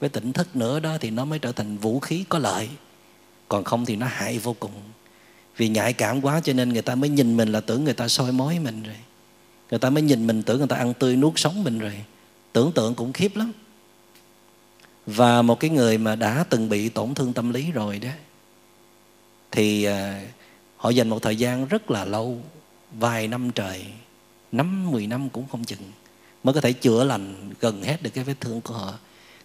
với 0.00 0.08
tỉnh 0.08 0.32
thức 0.32 0.56
nữa 0.56 0.80
đó 0.80 0.96
thì 1.00 1.10
nó 1.10 1.24
mới 1.24 1.38
trở 1.38 1.52
thành 1.52 1.76
vũ 1.76 2.00
khí 2.00 2.24
có 2.28 2.38
lợi. 2.38 2.68
Còn 3.48 3.64
không 3.64 3.84
thì 3.84 3.96
nó 3.96 4.06
hại 4.06 4.38
vô 4.38 4.56
cùng. 4.60 4.72
Vì 5.56 5.68
nhạy 5.68 5.92
cảm 5.92 6.20
quá 6.20 6.40
cho 6.44 6.52
nên 6.52 6.68
người 6.68 6.82
ta 6.82 6.94
mới 6.94 7.10
nhìn 7.10 7.36
mình 7.36 7.52
là 7.52 7.60
tưởng 7.60 7.84
người 7.84 7.94
ta 7.94 8.08
soi 8.08 8.32
mối 8.32 8.58
mình 8.58 8.82
rồi 8.82 8.96
người 9.72 9.78
ta 9.78 9.90
mới 9.90 10.02
nhìn 10.02 10.26
mình 10.26 10.42
tưởng 10.42 10.58
người 10.58 10.66
ta 10.66 10.76
ăn 10.76 10.94
tươi 10.94 11.16
nuốt 11.16 11.32
sống 11.36 11.64
mình 11.64 11.78
rồi. 11.78 11.94
Tưởng 12.52 12.72
tượng 12.72 12.94
cũng 12.94 13.12
khiếp 13.12 13.36
lắm. 13.36 13.52
Và 15.06 15.42
một 15.42 15.60
cái 15.60 15.70
người 15.70 15.98
mà 15.98 16.16
đã 16.16 16.44
từng 16.50 16.68
bị 16.68 16.88
tổn 16.88 17.14
thương 17.14 17.32
tâm 17.32 17.52
lý 17.52 17.70
rồi 17.70 17.98
đó, 17.98 18.08
thì 19.50 19.84
à, 19.84 20.22
họ 20.76 20.90
dành 20.90 21.08
một 21.08 21.22
thời 21.22 21.36
gian 21.36 21.66
rất 21.66 21.90
là 21.90 22.04
lâu, 22.04 22.40
vài 22.92 23.28
năm 23.28 23.50
trời, 23.50 23.86
năm, 24.52 24.90
mười 24.90 25.06
năm 25.06 25.28
cũng 25.28 25.48
không 25.48 25.64
chừng, 25.64 25.92
mới 26.44 26.54
có 26.54 26.60
thể 26.60 26.72
chữa 26.72 27.04
lành 27.04 27.50
gần 27.60 27.82
hết 27.82 28.02
được 28.02 28.10
cái 28.14 28.24
vết 28.24 28.40
thương 28.40 28.60
của 28.60 28.74
họ. 28.74 28.94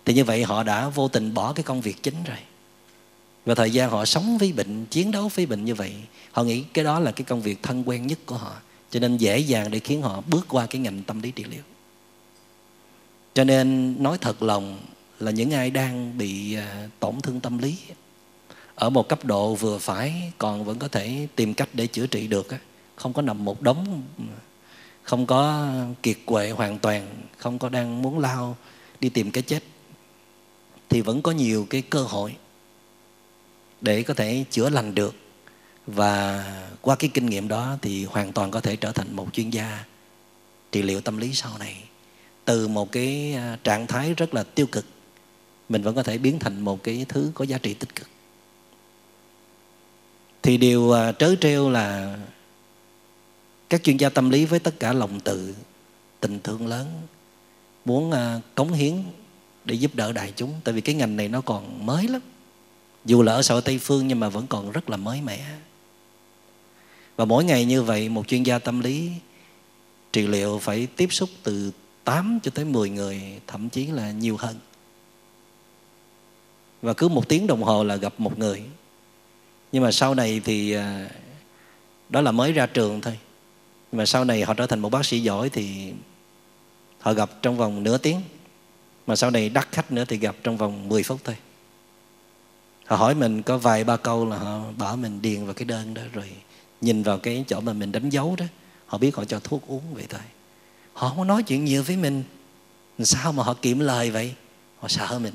Thì 0.05 0.13
như 0.13 0.23
vậy 0.23 0.43
họ 0.43 0.63
đã 0.63 0.89
vô 0.89 1.07
tình 1.07 1.33
bỏ 1.33 1.53
cái 1.53 1.63
công 1.63 1.81
việc 1.81 2.03
chính 2.03 2.23
rồi. 2.25 2.37
Và 3.45 3.55
thời 3.55 3.71
gian 3.71 3.89
họ 3.89 4.05
sống 4.05 4.37
với 4.37 4.51
bệnh, 4.51 4.85
chiến 4.85 5.11
đấu 5.11 5.31
với 5.35 5.45
bệnh 5.45 5.65
như 5.65 5.75
vậy, 5.75 5.93
họ 6.31 6.43
nghĩ 6.43 6.63
cái 6.73 6.85
đó 6.85 6.99
là 6.99 7.11
cái 7.11 7.25
công 7.25 7.41
việc 7.41 7.63
thân 7.63 7.83
quen 7.85 8.07
nhất 8.07 8.19
của 8.25 8.35
họ 8.35 8.55
cho 8.91 8.99
nên 8.99 9.17
dễ 9.17 9.39
dàng 9.39 9.71
để 9.71 9.79
khiến 9.79 10.01
họ 10.01 10.21
bước 10.27 10.45
qua 10.49 10.65
cái 10.65 10.81
ngành 10.81 11.03
tâm 11.03 11.21
lý 11.21 11.31
trị 11.31 11.43
liệu. 11.43 11.63
Cho 13.33 13.43
nên 13.43 13.95
nói 14.03 14.17
thật 14.21 14.43
lòng 14.43 14.79
là 15.19 15.31
những 15.31 15.51
ai 15.51 15.71
đang 15.71 16.17
bị 16.17 16.55
à, 16.55 16.87
tổn 16.99 17.21
thương 17.21 17.39
tâm 17.39 17.57
lý, 17.57 17.77
ở 18.75 18.89
một 18.89 19.09
cấp 19.09 19.25
độ 19.25 19.55
vừa 19.55 19.77
phải 19.77 20.31
còn 20.37 20.65
vẫn 20.65 20.79
có 20.79 20.87
thể 20.87 21.27
tìm 21.35 21.53
cách 21.53 21.69
để 21.73 21.87
chữa 21.87 22.07
trị 22.07 22.27
được 22.27 22.47
không 22.95 23.13
có 23.13 23.21
nằm 23.21 23.45
một 23.45 23.61
đống, 23.61 24.03
không 25.03 25.25
có 25.25 25.69
kiệt 26.03 26.17
quệ 26.25 26.49
hoàn 26.49 26.79
toàn, 26.79 27.07
không 27.37 27.59
có 27.59 27.69
đang 27.69 28.01
muốn 28.01 28.19
lao 28.19 28.57
đi 28.99 29.09
tìm 29.09 29.31
cái 29.31 29.43
chết, 29.43 29.63
thì 30.89 31.01
vẫn 31.01 31.21
có 31.21 31.31
nhiều 31.31 31.67
cái 31.69 31.81
cơ 31.81 32.01
hội 32.03 32.35
để 33.81 34.03
có 34.03 34.13
thể 34.13 34.45
chữa 34.51 34.69
lành 34.69 34.95
được 34.95 35.15
và 35.87 36.45
qua 36.81 36.95
cái 36.95 37.09
kinh 37.13 37.25
nghiệm 37.25 37.47
đó 37.47 37.77
thì 37.81 38.05
hoàn 38.05 38.33
toàn 38.33 38.51
có 38.51 38.59
thể 38.59 38.75
trở 38.75 38.91
thành 38.91 39.15
một 39.15 39.27
chuyên 39.33 39.49
gia 39.49 39.83
trị 40.71 40.81
liệu 40.81 41.01
tâm 41.01 41.17
lý 41.17 41.33
sau 41.33 41.57
này. 41.57 41.83
Từ 42.45 42.67
một 42.67 42.91
cái 42.91 43.33
à, 43.33 43.57
trạng 43.63 43.87
thái 43.87 44.13
rất 44.13 44.33
là 44.33 44.43
tiêu 44.43 44.67
cực, 44.67 44.85
mình 45.69 45.81
vẫn 45.83 45.95
có 45.95 46.03
thể 46.03 46.17
biến 46.17 46.39
thành 46.39 46.61
một 46.61 46.83
cái 46.83 47.05
thứ 47.09 47.31
có 47.33 47.45
giá 47.45 47.57
trị 47.57 47.73
tích 47.73 47.95
cực. 47.95 48.07
Thì 50.43 50.57
điều 50.57 50.91
à, 50.91 51.11
trớ 51.11 51.35
trêu 51.41 51.69
là 51.69 52.17
các 53.69 53.83
chuyên 53.83 53.97
gia 53.97 54.09
tâm 54.09 54.29
lý 54.29 54.45
với 54.45 54.59
tất 54.59 54.79
cả 54.79 54.93
lòng 54.93 55.19
tự 55.19 55.55
tình 56.19 56.39
thương 56.43 56.67
lớn, 56.67 57.01
muốn 57.85 58.11
à, 58.11 58.41
cống 58.55 58.73
hiến 58.73 58.93
để 59.65 59.75
giúp 59.75 59.95
đỡ 59.95 60.11
đại 60.11 60.33
chúng. 60.35 60.53
Tại 60.63 60.73
vì 60.73 60.81
cái 60.81 60.95
ngành 60.95 61.15
này 61.15 61.27
nó 61.27 61.41
còn 61.41 61.85
mới 61.85 62.07
lắm. 62.07 62.21
Dù 63.05 63.21
là 63.21 63.33
ở 63.33 63.41
xã 63.41 63.53
hội 63.53 63.61
tây 63.61 63.77
phương 63.77 64.07
nhưng 64.07 64.19
mà 64.19 64.29
vẫn 64.29 64.47
còn 64.47 64.71
rất 64.71 64.89
là 64.89 64.97
mới 64.97 65.21
mẻ 65.21 65.39
và 67.17 67.25
mỗi 67.25 67.43
ngày 67.43 67.65
như 67.65 67.83
vậy, 67.83 68.09
một 68.09 68.27
chuyên 68.27 68.43
gia 68.43 68.59
tâm 68.59 68.79
lý 68.79 69.11
trị 70.11 70.27
liệu 70.27 70.59
phải 70.59 70.87
tiếp 70.95 71.07
xúc 71.11 71.29
từ 71.43 71.71
8 72.03 72.39
cho 72.43 72.51
tới 72.51 72.65
10 72.65 72.89
người, 72.89 73.21
thậm 73.47 73.69
chí 73.69 73.85
là 73.85 74.11
nhiều 74.11 74.37
hơn. 74.37 74.55
Và 76.81 76.93
cứ 76.93 77.07
một 77.07 77.27
tiếng 77.27 77.47
đồng 77.47 77.63
hồ 77.63 77.83
là 77.83 77.95
gặp 77.95 78.13
một 78.17 78.39
người. 78.39 78.63
Nhưng 79.71 79.83
mà 79.83 79.91
sau 79.91 80.15
này 80.15 80.41
thì 80.43 80.71
à, 80.71 81.09
đó 82.09 82.21
là 82.21 82.31
mới 82.31 82.53
ra 82.53 82.65
trường 82.65 83.01
thôi. 83.01 83.17
Nhưng 83.91 83.97
mà 83.97 84.05
sau 84.05 84.25
này 84.25 84.43
họ 84.43 84.53
trở 84.53 84.67
thành 84.67 84.79
một 84.79 84.89
bác 84.89 85.05
sĩ 85.05 85.19
giỏi 85.19 85.49
thì 85.49 85.93
họ 86.99 87.13
gặp 87.13 87.29
trong 87.41 87.57
vòng 87.57 87.83
nửa 87.83 87.97
tiếng. 87.97 88.21
Mà 89.07 89.15
sau 89.15 89.31
này 89.31 89.49
đắt 89.49 89.71
khách 89.71 89.91
nữa 89.91 90.05
thì 90.07 90.17
gặp 90.17 90.35
trong 90.43 90.57
vòng 90.57 90.89
10 90.89 91.03
phút 91.03 91.19
thôi. 91.23 91.35
Họ 92.85 92.95
hỏi 92.95 93.15
mình 93.15 93.41
có 93.41 93.57
vài 93.57 93.83
ba 93.83 93.97
câu 93.97 94.25
là 94.25 94.37
họ 94.37 94.61
bảo 94.77 94.95
mình 94.95 95.21
điền 95.21 95.45
vào 95.45 95.53
cái 95.53 95.65
đơn 95.65 95.93
đó 95.93 96.01
rồi 96.13 96.29
nhìn 96.81 97.03
vào 97.03 97.17
cái 97.17 97.45
chỗ 97.47 97.59
mà 97.59 97.73
mình 97.73 97.91
đánh 97.91 98.09
dấu 98.09 98.35
đó, 98.35 98.45
họ 98.85 98.97
biết 98.97 99.15
họ 99.15 99.25
cho 99.25 99.39
thuốc 99.39 99.67
uống 99.67 99.93
vậy 99.93 100.05
thôi. 100.09 100.21
Họ 100.93 101.09
không 101.09 101.27
nói 101.27 101.43
chuyện 101.43 101.65
nhiều 101.65 101.83
với 101.83 101.97
mình. 101.97 102.23
Sao 102.99 103.31
mà 103.31 103.43
họ 103.43 103.53
kiệm 103.53 103.79
lời 103.79 104.11
vậy? 104.11 104.33
Họ 104.79 104.87
sợ 104.87 105.19
mình. 105.19 105.33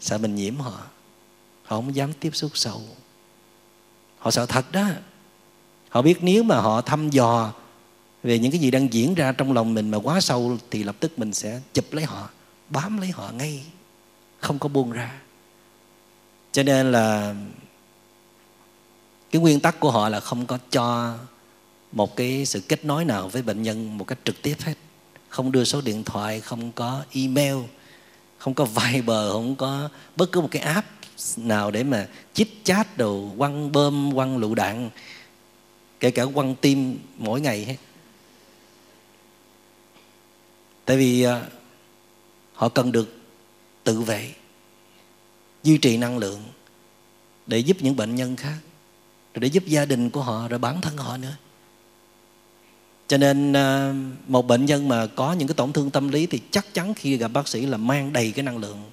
Sợ 0.00 0.18
mình 0.18 0.34
nhiễm 0.34 0.56
họ. 0.56 0.80
Họ 1.62 1.76
không 1.76 1.94
dám 1.94 2.12
tiếp 2.12 2.30
xúc 2.32 2.50
sâu. 2.54 2.82
Họ 4.18 4.30
sợ 4.30 4.46
thật 4.46 4.72
đó. 4.72 4.88
Họ 5.88 6.02
biết 6.02 6.18
nếu 6.22 6.42
mà 6.42 6.60
họ 6.60 6.80
thăm 6.80 7.10
dò 7.10 7.52
về 8.22 8.38
những 8.38 8.52
cái 8.52 8.60
gì 8.60 8.70
đang 8.70 8.92
diễn 8.92 9.14
ra 9.14 9.32
trong 9.32 9.52
lòng 9.52 9.74
mình 9.74 9.90
mà 9.90 9.98
quá 9.98 10.20
sâu 10.20 10.58
thì 10.70 10.82
lập 10.82 10.96
tức 11.00 11.18
mình 11.18 11.32
sẽ 11.32 11.60
chụp 11.74 11.92
lấy 11.92 12.04
họ, 12.04 12.30
bám 12.68 13.00
lấy 13.00 13.10
họ 13.10 13.30
ngay. 13.30 13.64
Không 14.38 14.58
có 14.58 14.68
buông 14.68 14.92
ra. 14.92 15.20
Cho 16.52 16.62
nên 16.62 16.92
là 16.92 17.34
cái 19.30 19.42
nguyên 19.42 19.60
tắc 19.60 19.80
của 19.80 19.90
họ 19.90 20.08
là 20.08 20.20
không 20.20 20.46
có 20.46 20.58
cho 20.70 21.14
một 21.92 22.16
cái 22.16 22.46
sự 22.46 22.60
kết 22.60 22.84
nối 22.84 23.04
nào 23.04 23.28
với 23.28 23.42
bệnh 23.42 23.62
nhân 23.62 23.98
một 23.98 24.04
cách 24.04 24.18
trực 24.24 24.42
tiếp 24.42 24.56
hết. 24.60 24.74
Không 25.28 25.52
đưa 25.52 25.64
số 25.64 25.80
điện 25.80 26.04
thoại, 26.04 26.40
không 26.40 26.72
có 26.72 27.04
email, 27.12 27.56
không 28.38 28.54
có 28.54 28.64
Viber, 28.64 29.32
không 29.32 29.56
có 29.56 29.88
bất 30.16 30.32
cứ 30.32 30.40
một 30.40 30.48
cái 30.50 30.62
app 30.62 30.88
nào 31.36 31.70
để 31.70 31.84
mà 31.84 32.06
chích 32.34 32.60
chat 32.64 32.96
đồ, 32.96 33.28
quăng 33.38 33.72
bơm, 33.72 34.12
quăng 34.14 34.38
lựu 34.38 34.54
đạn, 34.54 34.90
kể 36.00 36.10
cả 36.10 36.24
quăng 36.34 36.54
tim 36.54 36.98
mỗi 37.16 37.40
ngày 37.40 37.64
hết. 37.64 37.76
Tại 40.84 40.96
vì 40.96 41.22
à, 41.22 41.42
họ 42.54 42.68
cần 42.68 42.92
được 42.92 43.18
tự 43.84 44.00
vệ, 44.00 44.30
duy 45.62 45.78
trì 45.78 45.96
năng 45.96 46.18
lượng 46.18 46.42
để 47.46 47.58
giúp 47.58 47.76
những 47.80 47.96
bệnh 47.96 48.14
nhân 48.14 48.36
khác 48.36 48.56
rồi 49.34 49.40
để 49.40 49.48
giúp 49.48 49.66
gia 49.66 49.84
đình 49.84 50.10
của 50.10 50.22
họ, 50.22 50.48
rồi 50.48 50.58
bản 50.58 50.80
thân 50.80 50.96
họ 50.96 51.16
nữa. 51.16 51.36
Cho 53.08 53.16
nên 53.16 53.52
à, 53.52 53.94
một 54.26 54.46
bệnh 54.46 54.64
nhân 54.66 54.88
mà 54.88 55.06
có 55.06 55.32
những 55.32 55.48
cái 55.48 55.54
tổn 55.54 55.72
thương 55.72 55.90
tâm 55.90 56.08
lý 56.08 56.26
thì 56.26 56.40
chắc 56.50 56.74
chắn 56.74 56.94
khi 56.94 57.16
gặp 57.16 57.28
bác 57.28 57.48
sĩ 57.48 57.66
là 57.66 57.76
mang 57.76 58.12
đầy 58.12 58.32
cái 58.32 58.42
năng 58.42 58.58
lượng 58.58 58.90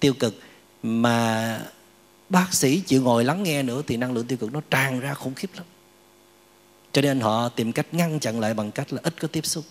tiêu 0.00 0.14
cực. 0.14 0.40
Mà 0.82 1.60
bác 2.28 2.54
sĩ 2.54 2.80
chịu 2.80 3.02
ngồi 3.02 3.24
lắng 3.24 3.42
nghe 3.42 3.62
nữa 3.62 3.82
thì 3.86 3.96
năng 3.96 4.12
lượng 4.12 4.26
tiêu 4.26 4.38
cực 4.38 4.52
nó 4.52 4.60
tràn 4.70 5.00
ra 5.00 5.14
khủng 5.14 5.34
khiếp 5.34 5.50
lắm. 5.54 5.64
Cho 6.92 7.02
nên 7.02 7.20
họ 7.20 7.48
tìm 7.48 7.72
cách 7.72 7.86
ngăn 7.92 8.20
chặn 8.20 8.40
lại 8.40 8.54
bằng 8.54 8.70
cách 8.70 8.92
là 8.92 9.00
ít 9.02 9.20
có 9.20 9.28
tiếp 9.28 9.46
xúc. 9.46 9.64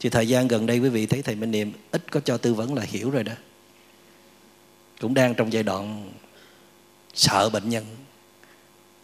Thì 0.00 0.08
thời 0.08 0.28
gian 0.28 0.48
gần 0.48 0.66
đây 0.66 0.78
quý 0.78 0.88
vị 0.88 1.06
thấy 1.06 1.22
thầy 1.22 1.34
Minh 1.34 1.50
Niệm 1.50 1.72
ít 1.90 2.12
có 2.12 2.20
cho 2.20 2.36
tư 2.36 2.54
vấn 2.54 2.74
là 2.74 2.82
hiểu 2.82 3.10
rồi 3.10 3.24
đó. 3.24 3.32
Cũng 5.00 5.14
đang 5.14 5.34
trong 5.34 5.52
giai 5.52 5.62
đoạn 5.62 6.12
sợ 7.14 7.50
bệnh 7.50 7.68
nhân 7.68 7.84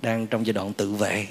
đang 0.05 0.27
trong 0.27 0.47
giai 0.47 0.53
đoạn 0.53 0.73
tự 0.73 0.93
vệ. 0.93 1.27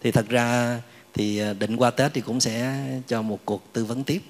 Thì 0.00 0.10
thật 0.10 0.28
ra 0.28 0.80
thì 1.14 1.38
à, 1.38 1.52
định 1.52 1.76
qua 1.76 1.90
tết 1.90 2.14
thì 2.14 2.20
cũng 2.20 2.40
sẽ 2.40 2.84
cho 3.08 3.22
một 3.22 3.40
cuộc 3.44 3.72
tư 3.72 3.84
vấn 3.84 4.04
tiếp. 4.04 4.22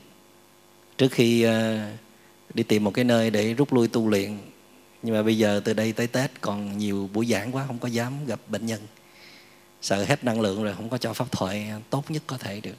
Trước 0.97 1.13
khi 1.13 1.43
à, 1.43 1.91
đi 2.55 2.63
tìm 2.63 2.85
một 2.85 2.91
cái 2.95 3.05
nơi 3.05 3.31
để 3.31 3.55
rút 3.55 3.73
lui 3.73 3.89
tu 3.89 4.09
luyện, 4.09 4.39
nhưng 5.03 5.15
mà 5.15 5.23
bây 5.23 5.39
giờ 5.39 5.61
từ 5.65 5.73
đây 5.73 5.93
tới 5.93 6.07
tết 6.07 6.41
còn 6.41 6.79
nhiều 6.79 7.11
buổi 7.13 7.27
giảng 7.27 7.53
quá, 7.53 7.65
không 7.67 7.79
có 7.79 7.89
dám 7.89 8.27
gặp 8.27 8.41
bệnh 8.49 8.67
nhân. 8.67 8.81
Sợ 9.83 10.05
hết 10.05 10.25
năng 10.25 10.41
lượng 10.41 10.65
rồi 10.65 10.75
không 10.75 10.89
có 10.89 10.99
cho 10.99 11.13
pháp 11.13 11.33
thoại, 11.33 11.73
tốt 11.91 12.11
nhất 12.11 12.23
có 12.27 12.39
thể 12.39 12.61
được. 12.61 12.77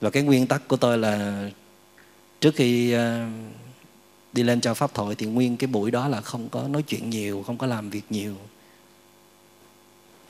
Và 0.00 0.10
cái 0.10 0.22
nguyên 0.22 0.46
tắc 0.46 0.68
của 0.68 0.76
tôi 0.76 0.98
là 0.98 1.48
trước 2.40 2.54
khi 2.54 2.92
à, 2.92 3.30
đi 4.38 4.44
lên 4.44 4.60
cho 4.60 4.74
pháp 4.74 4.94
thoại 4.94 5.14
thì 5.14 5.26
nguyên 5.26 5.56
cái 5.56 5.66
buổi 5.68 5.90
đó 5.90 6.08
là 6.08 6.20
không 6.20 6.48
có 6.48 6.68
nói 6.68 6.82
chuyện 6.82 7.10
nhiều 7.10 7.42
không 7.46 7.58
có 7.58 7.66
làm 7.66 7.90
việc 7.90 8.04
nhiều. 8.10 8.36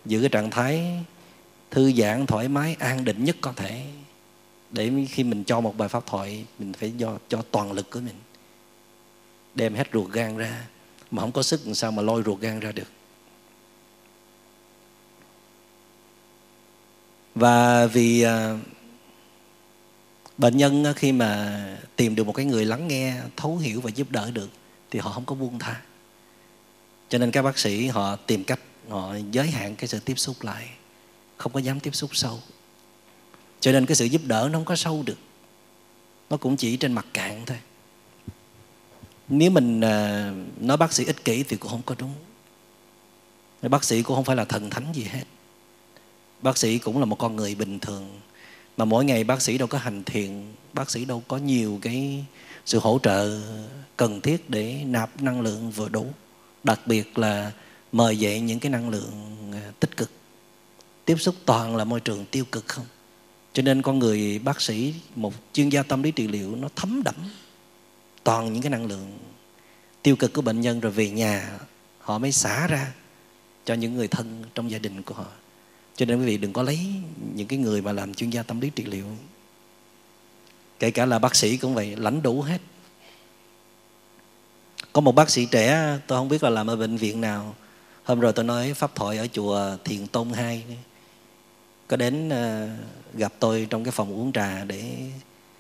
Giữ 0.05 0.21
cái 0.21 0.29
trạng 0.29 0.51
thái 0.51 1.05
thư 1.71 1.93
giãn 1.93 2.27
thoải 2.27 2.49
mái 2.49 2.77
an 2.79 3.05
định 3.05 3.25
nhất 3.25 3.37
có 3.41 3.53
thể. 3.53 3.85
Để 4.71 4.93
khi 5.11 5.25
mình 5.25 5.45
cho 5.45 5.61
một 5.61 5.77
bài 5.77 5.89
pháp 5.89 6.07
thoại 6.07 6.45
mình 6.59 6.73
phải 6.73 6.91
do 6.93 7.19
cho 7.29 7.43
toàn 7.51 7.73
lực 7.73 7.91
của 7.91 8.01
mình. 8.01 8.15
Đem 9.55 9.75
hết 9.75 9.89
ruột 9.93 10.13
gan 10.13 10.37
ra. 10.37 10.67
Mà 11.11 11.23
không 11.23 11.33
có 11.33 11.43
sức 11.43 11.61
làm 11.65 11.75
sao 11.75 11.91
mà 11.93 12.03
lôi 12.03 12.23
ruột 12.27 12.41
gan 12.41 12.61
ra 12.61 12.73
được. 12.73 12.89
Và 17.35 17.87
vì 17.87 18.27
uh, 18.27 18.31
bệnh 20.39 20.57
nhân 20.57 20.85
ờ, 20.85 20.93
khi 20.93 21.13
mà 21.13 21.61
tìm 21.97 22.15
được 22.15 22.25
một 22.25 22.33
cái 22.33 22.47
người 22.47 22.65
lắng 22.65 22.89
nghe, 22.89 23.17
thấu 23.37 23.57
hiểu 23.57 23.81
và 23.81 23.91
giúp 23.91 24.11
đỡ 24.11 24.31
được, 24.31 24.51
thì 24.91 24.99
họ 24.99 25.11
không 25.11 25.25
có 25.25 25.35
buông 25.35 25.59
tha. 25.59 25.81
Cho 27.09 27.19
nên 27.19 27.31
các 27.31 27.43
bác 27.43 27.59
sĩ, 27.59 27.87
họ 27.87 28.17
tìm 28.17 28.45
cách, 28.45 28.61
họ 28.89 29.15
giới 29.31 29.51
hạn 29.51 29.77
cái 29.77 29.89
sự 29.89 30.01
tiếp 30.01 30.15
xúc 30.15 30.37
lại, 30.43 30.69
không 31.37 31.53
có 31.53 31.61
dám 31.61 31.81
tiếp 31.81 31.95
xúc 31.95 32.11
sâu. 32.17 32.41
Cho 33.61 33.73
nên 33.73 33.87
cái 33.87 33.97
sự 33.97 34.05
giúp 34.05 34.23
đỡ 34.25 34.49
nó 34.53 34.59
không 34.59 34.65
có 34.65 34.77
sâu 34.77 35.03
được, 35.07 35.19
nó 36.31 36.37
cũng 36.37 36.57
chỉ 36.57 36.77
trên 36.77 36.93
mặt 36.93 37.07
cạn 37.15 37.43
thôi. 37.47 37.59
Nếu 39.29 39.51
mình 39.51 39.81
ờ, 39.81 40.33
nói 40.61 40.77
bác 40.77 40.93
sĩ 40.93 41.05
ích 41.05 41.25
kỷ 41.25 41.43
thì 41.43 41.57
cũng 41.57 41.71
không 41.71 41.83
có 41.87 41.95
đúng. 41.99 42.15
Bác 43.63 43.85
sĩ 43.85 44.03
cũng 44.03 44.17
không 44.17 44.25
phải 44.25 44.37
là 44.37 44.45
thần 44.45 44.71
thánh 44.71 44.93
gì 44.95 45.03
hết. 45.03 45.25
Bác 46.43 46.59
sĩ 46.59 46.79
cũng 46.79 46.99
là 46.99 47.05
một 47.05 47.17
con 47.17 47.37
người 47.37 47.55
bình 47.55 47.79
thường 47.79 48.21
mà 48.79 48.85
mỗi 48.85 49.05
ngày 49.05 49.25
bác 49.25 49.43
sĩ 49.43 49.59
đâu 49.59 49.69
có 49.69 49.79
hành 49.79 50.05
thiện, 50.05 50.55
bác 50.73 50.91
sĩ 50.91 51.05
đâu 51.05 51.23
có 51.29 51.37
nhiều 51.37 51.79
cái 51.83 52.25
sự 52.65 52.79
hỗ 52.79 52.99
trợ 53.03 53.41
cần 53.97 54.21
thiết 54.21 54.51
để 54.51 54.83
nạp 54.87 55.23
năng 55.23 55.41
lượng 55.41 55.71
vừa 55.71 55.89
đủ. 55.89 56.07
Đặc 56.65 56.81
biệt 56.87 57.19
là 57.19 57.53
mời 57.93 58.17
dậy 58.17 58.41
những 58.41 58.61
cái 58.61 58.71
năng 58.71 58.89
lượng 58.89 59.13
à, 59.53 59.73
tích 59.81 59.97
cực. 59.97 60.11
Tiếp 61.05 61.17
xúc 61.19 61.35
toàn 61.45 61.77
là 61.77 61.85
môi 61.85 62.01
trường 62.01 62.25
tiêu 62.31 62.45
cực 62.53 62.69
không? 62.69 62.87
Cho 63.53 63.63
nên 63.63 63.83
con 63.83 63.99
người, 63.99 64.39
bác 64.39 64.61
sĩ, 64.61 64.95
một 65.15 65.35
chuyên 65.53 65.69
gia 65.69 65.83
tâm 65.83 66.03
lý 66.03 66.11
trị 66.11 66.29
liệu, 66.29 66.57
nó 66.57 66.69
thấm 66.77 67.03
đẫm 67.05 67.15
toàn 68.25 68.53
những 68.53 68.63
cái 68.63 68.71
năng 68.71 68.87
lượng 68.87 69.19
tiêu 70.03 70.17
cực 70.17 70.33
của 70.33 70.43
bệnh 70.43 70.61
nhân 70.61 70.81
rồi 70.81 70.93
về 70.93 71.11
nhà, 71.11 71.59
họ 71.99 72.19
mới 72.19 72.33
xả 72.33 72.67
ra 72.67 72.93
cho 73.65 73.75
những 73.75 73.95
người 73.95 74.09
thân 74.09 74.45
trong 74.55 74.71
gia 74.71 74.79
đình 74.79 75.03
của 75.03 75.15
họ 75.15 75.27
cho 75.99 76.07
nên 76.07 76.19
quý 76.19 76.27
vị 76.27 76.37
đừng 76.37 76.53
có 76.53 76.63
lấy 76.63 76.79
những 77.35 77.47
cái 77.49 77.59
người 77.59 77.83
mà 77.83 77.93
làm 77.93 78.15
chuyên 78.15 78.31
gia 78.31 78.43
tâm 78.43 78.61
lý 78.61 78.71
trị 78.71 78.85
liệu. 78.85 79.07
Kể 80.79 80.91
cả 80.91 81.07
là 81.07 81.19
bác 81.19 81.37
sĩ 81.37 81.57
cũng 81.57 81.75
vậy 81.75 81.97
lãnh 81.97 82.23
đủ 82.23 82.43
hết. 82.43 82.61
Có 84.93 85.01
một 85.01 85.15
bác 85.15 85.31
sĩ 85.31 85.47
trẻ 85.47 85.99
tôi 86.07 86.19
không 86.19 86.29
biết 86.29 86.43
là 86.43 86.51
làm 86.51 86.67
ở 86.67 86.77
bệnh 86.77 86.97
viện 86.97 87.21
nào. 87.21 87.55
Hôm 88.05 88.21
rồi 88.21 88.33
tôi 88.33 88.45
nói 88.45 88.75
pháp 88.75 88.95
thoại 88.95 89.19
ở 89.19 89.27
chùa 89.27 89.77
thiền 89.85 90.07
tôn 90.07 90.31
hai. 90.31 90.65
Có 91.89 91.97
đến 91.97 92.29
ờ, 92.29 92.69
gặp 93.15 93.33
tôi 93.39 93.67
trong 93.71 93.85
cái 93.85 93.93
phòng 93.93 94.13
uống 94.13 94.33
trà 94.33 94.65
để 94.65 94.95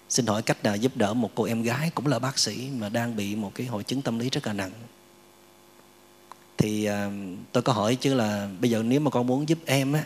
xin 0.09 0.26
hỏi 0.26 0.43
cách 0.43 0.64
nào 0.64 0.76
giúp 0.76 0.97
đỡ 0.97 1.14
một 1.14 1.30
cô 1.34 1.45
em 1.45 1.62
gái 1.62 1.91
cũng 1.95 2.07
là 2.07 2.18
bác 2.18 2.39
sĩ 2.39 2.68
mà 2.78 2.89
đang 2.89 3.16
bị 3.16 3.36
một 3.36 3.53
cái 3.55 3.66
hội 3.66 3.84
chứng 3.84 4.03
tâm 4.03 4.18
lý 4.18 4.30
rất 4.30 4.47
là 4.47 4.53
nặng. 4.53 4.72
Thì 6.57 6.89
uh, 6.91 7.12
tôi 7.53 7.62
có 7.62 7.72
hỏi 7.72 7.95
chứ 7.95 8.14
là 8.14 8.49
bây 8.61 8.70
giờ 8.70 8.82
nếu 8.82 9.01
mà 9.01 9.11
con 9.11 9.26
muốn 9.26 9.49
giúp 9.49 9.59
em 9.66 9.93
á 9.93 10.05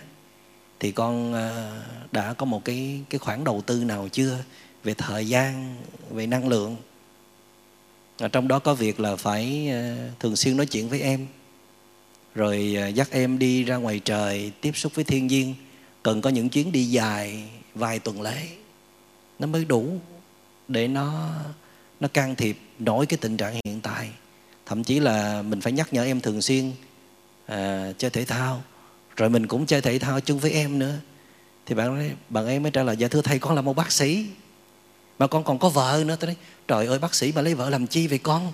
thì 0.83 0.93
con 0.93 1.33
ờ, 1.33 1.73
đã 2.13 2.33
có 2.33 2.47
một 2.47 2.65
cái 2.65 3.01
cái 3.11 3.19
khoản 3.19 3.45
đầu 3.45 3.63
tư 3.67 3.85
nào 3.85 4.09
chưa 4.13 4.39
về 4.85 4.95
thời 4.95 5.29
gian 5.29 5.77
về 6.11 6.27
năng 6.27 6.49
lượng? 6.49 6.77
Ở 8.19 8.29
trong 8.29 8.49
đó 8.49 8.59
có 8.59 8.75
việc 8.75 9.01
là 9.01 9.17
phải 9.17 9.69
ờ, 9.73 9.97
thường 10.21 10.37
xuyên 10.37 10.57
nói 10.57 10.67
chuyện 10.67 10.89
với 10.89 11.01
em. 11.01 11.27
Rồi 12.35 12.75
ờ, 12.77 12.89
dắt 12.89 13.09
em 13.11 13.39
đi 13.39 13.65
ra 13.65 13.77
ngoài 13.77 14.01
trời 14.05 14.53
tiếp 14.61 14.73
xúc 14.75 14.95
với 14.95 15.05
thiên 15.05 15.27
nhiên. 15.27 15.55
Cần 16.03 16.21
có 16.21 16.31
những 16.31 16.49
chuyến 16.49 16.73
đi 16.73 16.85
dài 16.85 17.45
vài 17.75 17.99
tuần 17.99 18.23
lễ. 18.23 18.49
Nó 19.39 19.47
mới 19.47 19.65
đủ 19.65 20.01
để 20.69 20.89
nó 20.89 21.31
nó 22.01 22.09
can 22.09 22.35
thiệp 22.35 22.59
nổi 22.79 23.07
cái 23.07 23.19
tình 23.21 23.37
trạng 23.37 23.55
hiện 23.65 23.81
tại. 23.81 24.09
Thậm 24.67 24.85
chí 24.85 25.01
là 25.01 25.43
mình 25.43 25.61
phải 25.61 25.73
nhắc 25.73 25.93
nhở 25.93 26.05
em 26.05 26.21
thường 26.21 26.43
xuyên 26.43 26.73
à, 27.47 27.93
chơi 27.99 28.11
thể 28.11 28.25
thao 28.25 28.63
rồi 29.17 29.31
mình 29.31 29.47
cũng 29.47 29.67
chơi 29.67 29.81
thể 29.81 29.99
thao 29.99 30.21
chung 30.21 30.39
với 30.39 30.51
em 30.51 30.79
nữa. 30.79 30.95
Thì 31.67 31.75
bạn 31.75 31.97
ấy, 31.97 32.11
bạn 32.29 32.47
em 32.47 32.63
mới 32.63 32.73
trả 32.73 32.83
lời 32.83 32.97
dạ 32.97 33.09
thưa 33.09 33.23
thầy 33.23 33.39
con 33.39 33.55
là 33.55 33.63
một 33.63 33.77
bác 33.77 33.93
sĩ. 33.93 34.27
Mà 35.19 35.27
con 35.27 35.45
còn 35.45 35.59
có 35.59 35.69
vợ 35.69 36.03
nữa. 36.07 36.17
Tôi 36.21 36.27
nói 36.27 36.37
trời 36.69 36.87
ơi 36.87 36.99
bác 36.99 37.15
sĩ 37.15 37.33
mà 37.33 37.43
lấy 37.43 37.55
vợ 37.55 37.71
làm 37.71 37.87
chi 37.87 38.07
vậy 38.07 38.19
con? 38.19 38.53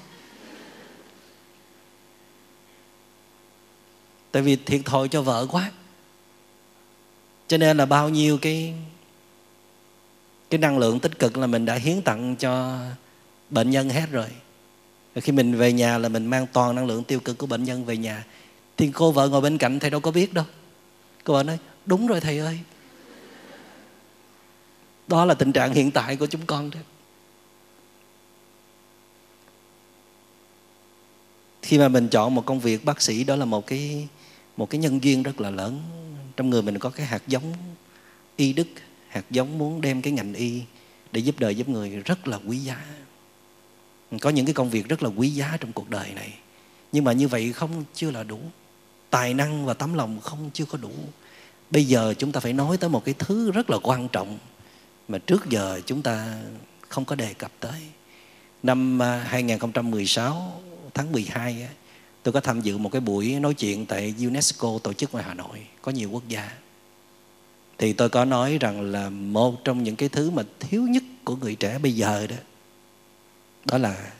Tại 4.32 4.42
vì 4.42 4.56
thiệt 4.56 4.80
thòi 4.84 5.08
cho 5.08 5.22
vợ 5.22 5.46
quá. 5.50 5.72
Cho 7.48 7.58
nên 7.58 7.76
là 7.76 7.86
bao 7.86 8.08
nhiêu 8.08 8.38
cái 8.38 8.74
cái 10.50 10.58
năng 10.58 10.78
lượng 10.78 11.00
tích 11.00 11.18
cực 11.18 11.36
là 11.36 11.46
mình 11.46 11.64
đã 11.64 11.74
hiến 11.74 12.02
tặng 12.02 12.36
cho 12.36 12.78
bệnh 13.50 13.70
nhân 13.70 13.90
hết 13.90 14.10
rồi. 14.10 14.28
Khi 15.14 15.32
mình 15.32 15.54
về 15.54 15.72
nhà 15.72 15.98
là 15.98 16.08
mình 16.08 16.26
mang 16.26 16.46
toàn 16.52 16.74
năng 16.74 16.86
lượng 16.86 17.04
tiêu 17.04 17.20
cực 17.20 17.38
của 17.38 17.46
bệnh 17.46 17.64
nhân 17.64 17.84
về 17.84 17.96
nhà 17.96 18.24
thì 18.78 18.90
cô 18.94 19.12
vợ 19.12 19.28
ngồi 19.28 19.40
bên 19.40 19.58
cạnh, 19.58 19.78
thầy 19.78 19.90
đâu 19.90 20.00
có 20.00 20.10
biết 20.10 20.34
đâu. 20.34 20.44
Cô 21.24 21.34
vợ 21.34 21.42
nói, 21.42 21.58
đúng 21.86 22.06
rồi 22.06 22.20
thầy 22.20 22.38
ơi. 22.38 22.58
Đó 25.08 25.24
là 25.24 25.34
tình 25.34 25.52
trạng 25.52 25.72
hiện 25.72 25.90
tại 25.90 26.16
của 26.16 26.26
chúng 26.26 26.46
con 26.46 26.70
đó. 26.70 26.78
Khi 31.62 31.78
mà 31.78 31.88
mình 31.88 32.08
chọn 32.08 32.34
một 32.34 32.46
công 32.46 32.60
việc, 32.60 32.84
bác 32.84 33.02
sĩ 33.02 33.24
đó 33.24 33.36
là 33.36 33.44
một 33.44 33.66
cái 33.66 34.08
một 34.56 34.70
cái 34.70 34.78
nhân 34.78 35.04
duyên 35.04 35.22
rất 35.22 35.40
là 35.40 35.50
lớn. 35.50 35.82
Trong 36.36 36.50
người 36.50 36.62
mình 36.62 36.78
có 36.78 36.90
cái 36.90 37.06
hạt 37.06 37.22
giống 37.26 37.52
y 38.36 38.52
đức, 38.52 38.68
hạt 39.08 39.24
giống 39.30 39.58
muốn 39.58 39.80
đem 39.80 40.02
cái 40.02 40.12
ngành 40.12 40.34
y 40.34 40.62
để 41.12 41.20
giúp 41.20 41.38
đời 41.38 41.54
giúp 41.54 41.68
người 41.68 41.90
rất 41.90 42.28
là 42.28 42.38
quý 42.46 42.58
giá. 42.58 42.84
Có 44.20 44.30
những 44.30 44.46
cái 44.46 44.54
công 44.54 44.70
việc 44.70 44.88
rất 44.88 45.02
là 45.02 45.10
quý 45.16 45.28
giá 45.28 45.56
trong 45.60 45.72
cuộc 45.72 45.90
đời 45.90 46.12
này. 46.14 46.34
Nhưng 46.92 47.04
mà 47.04 47.12
như 47.12 47.28
vậy 47.28 47.52
không, 47.52 47.84
chưa 47.94 48.10
là 48.10 48.22
đủ 48.22 48.40
tài 49.10 49.34
năng 49.34 49.66
và 49.66 49.74
tấm 49.74 49.94
lòng 49.94 50.20
không, 50.20 50.50
chưa 50.54 50.64
có 50.64 50.78
đủ. 50.78 50.92
Bây 51.70 51.84
giờ 51.84 52.14
chúng 52.18 52.32
ta 52.32 52.40
phải 52.40 52.52
nói 52.52 52.76
tới 52.76 52.90
một 52.90 53.04
cái 53.04 53.14
thứ 53.18 53.50
rất 53.50 53.70
là 53.70 53.78
quan 53.82 54.08
trọng 54.08 54.38
mà 55.08 55.18
trước 55.18 55.46
giờ 55.48 55.80
chúng 55.86 56.02
ta 56.02 56.38
không 56.88 57.04
có 57.04 57.14
đề 57.14 57.34
cập 57.34 57.52
tới. 57.60 57.80
Năm 58.62 59.02
à, 59.02 59.24
2016 59.28 60.62
tháng 60.94 61.12
12 61.12 61.68
tôi 62.22 62.32
có 62.32 62.40
tham 62.40 62.60
dự 62.60 62.78
một 62.78 62.92
cái 62.92 63.00
buổi 63.00 63.40
nói 63.40 63.54
chuyện 63.54 63.86
tại 63.86 64.14
UNESCO, 64.18 64.78
tổ 64.82 64.92
chức 64.92 65.12
ngoài 65.12 65.24
Hà 65.28 65.34
Nội, 65.34 65.66
có 65.82 65.92
nhiều 65.92 66.10
quốc 66.10 66.28
gia. 66.28 66.50
Thì 67.78 67.92
tôi 67.92 68.08
có 68.08 68.24
nói 68.24 68.58
rằng 68.60 68.80
là 68.80 69.08
một 69.10 69.64
trong 69.64 69.82
những 69.82 69.96
cái 69.96 70.08
thứ 70.08 70.30
mà 70.30 70.42
thiếu 70.60 70.82
nhất 70.82 71.02
của 71.24 71.36
người 71.36 71.54
trẻ 71.54 71.78
bây 71.78 71.92
giờ 71.92 72.26
đó 72.26 72.36
đó 73.64 73.78
là 73.78 74.12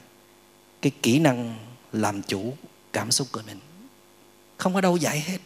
cái 0.81 0.91
kỹ 1.01 1.19
năng 1.19 1.55
làm 1.93 2.21
chủ 2.21 2.53
cảm 2.93 3.11
xúc 3.11 3.27
của 3.31 3.41
mình 3.47 3.59
không 4.59 4.73
có 4.73 4.81
đâu 4.81 4.97
dạy 4.97 5.19
hết. 5.19 5.37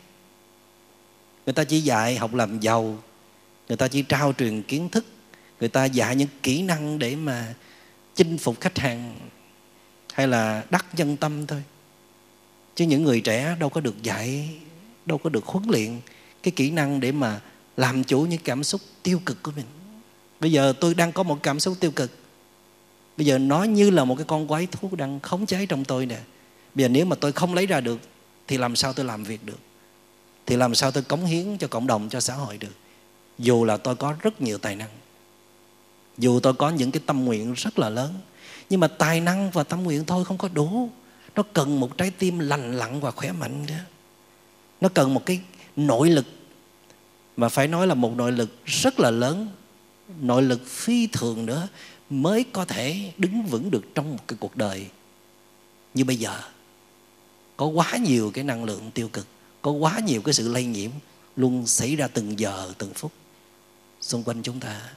Người 1.46 1.54
ta 1.54 1.64
chỉ 1.64 1.80
dạy 1.80 2.18
học 2.18 2.34
làm 2.34 2.60
giàu, 2.60 2.98
người 3.68 3.78
ta 3.78 3.88
chỉ 3.88 4.02
trao 4.02 4.34
truyền 4.34 4.64
kiến 4.64 4.90
thức, 4.90 5.06
người 5.60 5.70
ta 5.70 5.86
dạy 5.86 6.16
những 6.16 6.28
kỹ 6.44 6.62
năng 6.62 7.00
để 7.00 7.16
mà 7.16 7.54
chinh 8.16 8.38
phục 8.38 8.62
khách 8.62 8.80
hàng 8.80 9.16
hay 10.14 10.28
là 10.28 10.64
đắc 10.70 10.86
nhân 10.94 11.18
tâm 11.18 11.48
thôi. 11.48 11.64
Chứ 12.76 12.86
những 12.86 13.04
người 13.04 13.22
trẻ 13.22 13.56
đâu 13.60 13.70
có 13.70 13.82
được 13.82 14.04
dạy, 14.04 14.50
đâu 15.06 15.18
có 15.18 15.30
được 15.30 15.46
huấn 15.46 15.64
luyện 15.70 16.00
cái 16.44 16.52
kỹ 16.56 16.72
năng 16.72 17.00
để 17.00 17.12
mà 17.12 17.42
làm 17.78 18.04
chủ 18.04 18.22
những 18.22 18.42
cảm 18.44 18.64
xúc 18.64 18.82
tiêu 19.04 19.22
cực 19.26 19.44
của 19.44 19.52
mình. 19.56 19.66
Bây 20.40 20.52
giờ 20.52 20.74
tôi 20.80 20.94
đang 20.94 21.12
có 21.12 21.24
một 21.24 21.40
cảm 21.44 21.60
xúc 21.60 21.78
tiêu 21.80 21.92
cực. 21.92 22.12
Bây 23.18 23.26
giờ 23.26 23.38
nó 23.38 23.64
như 23.64 23.90
là 23.90 24.06
một 24.06 24.16
cái 24.16 24.26
con 24.26 24.48
quái 24.48 24.68
thú 24.72 24.96
đang 24.96 25.20
khống 25.20 25.46
chế 25.46 25.66
trong 25.66 25.86
tôi 25.86 26.06
nè. 26.06 26.20
Bây 26.76 26.84
giờ 26.84 26.88
nếu 26.90 27.06
mà 27.06 27.16
tôi 27.16 27.32
không 27.32 27.54
lấy 27.54 27.66
ra 27.66 27.82
được 27.82 28.00
thì 28.48 28.58
làm 28.58 28.76
sao 28.76 28.94
tôi 28.94 29.06
làm 29.06 29.24
việc 29.24 29.46
được? 29.46 29.60
Thì 30.46 30.56
làm 30.56 30.76
sao 30.76 30.92
tôi 30.92 31.04
cống 31.04 31.26
hiến 31.26 31.58
cho 31.58 31.68
cộng 31.68 31.88
đồng, 31.88 32.10
cho 32.10 32.20
xã 32.20 32.34
hội 32.34 32.58
được? 32.58 32.76
Dù 33.38 33.66
là 33.66 33.78
tôi 33.78 33.96
có 33.96 34.16
rất 34.22 34.42
nhiều 34.42 34.58
tài 34.58 34.76
năng, 34.76 34.90
dù 36.18 36.40
tôi 36.40 36.54
có 36.54 36.70
những 36.70 36.92
cái 36.92 37.02
tâm 37.06 37.26
nguyện 37.26 37.54
rất 37.54 37.80
là 37.80 37.90
lớn, 37.90 38.14
nhưng 38.70 38.80
mà 38.80 38.88
tài 38.88 39.22
năng 39.22 39.52
và 39.52 39.64
tâm 39.64 39.84
nguyện 39.84 40.06
thôi 40.06 40.26
không 40.26 40.38
có 40.38 40.50
đủ. 40.54 40.90
Nó 41.36 41.44
cần 41.54 41.80
một 41.80 41.98
trái 41.98 42.12
tim 42.12 42.40
lành 42.40 42.78
lặn 42.78 43.00
và 43.00 43.12
khỏe 43.12 43.32
mạnh 43.32 43.66
nữa. 43.66 43.80
Nó 44.82 44.90
cần 44.90 45.14
một 45.14 45.26
cái 45.26 45.42
nội 45.76 46.10
lực, 46.10 46.26
mà 47.38 47.50
phải 47.50 47.68
nói 47.68 47.88
là 47.88 47.94
một 47.94 48.16
nội 48.16 48.32
lực 48.32 48.66
rất 48.66 49.00
là 49.00 49.12
lớn, 49.12 49.48
nội 50.22 50.44
lực 50.44 50.68
phi 50.68 51.08
thường 51.08 51.46
nữa, 51.46 51.68
mới 52.10 52.46
có 52.54 52.66
thể 52.66 53.12
đứng 53.18 53.44
vững 53.44 53.72
được 53.72 53.84
trong 53.96 54.12
một 54.12 54.24
cái 54.28 54.38
cuộc 54.40 54.58
đời 54.58 54.88
như 55.94 56.06
bây 56.06 56.16
giờ 56.16 56.40
có 57.64 57.68
quá 57.68 57.98
nhiều 57.98 58.32
cái 58.34 58.44
năng 58.44 58.64
lượng 58.64 58.92
tiêu 58.92 59.10
cực, 59.14 59.28
có 59.62 59.72
quá 59.72 60.00
nhiều 60.00 60.22
cái 60.22 60.34
sự 60.34 60.48
lây 60.48 60.66
nhiễm 60.66 60.92
luôn 61.36 61.68
xảy 61.68 61.96
ra 61.96 62.08
từng 62.08 62.40
giờ, 62.40 62.74
từng 62.78 62.94
phút 62.94 63.12
xung 64.02 64.24
quanh 64.24 64.44
chúng 64.44 64.60
ta. 64.60 64.90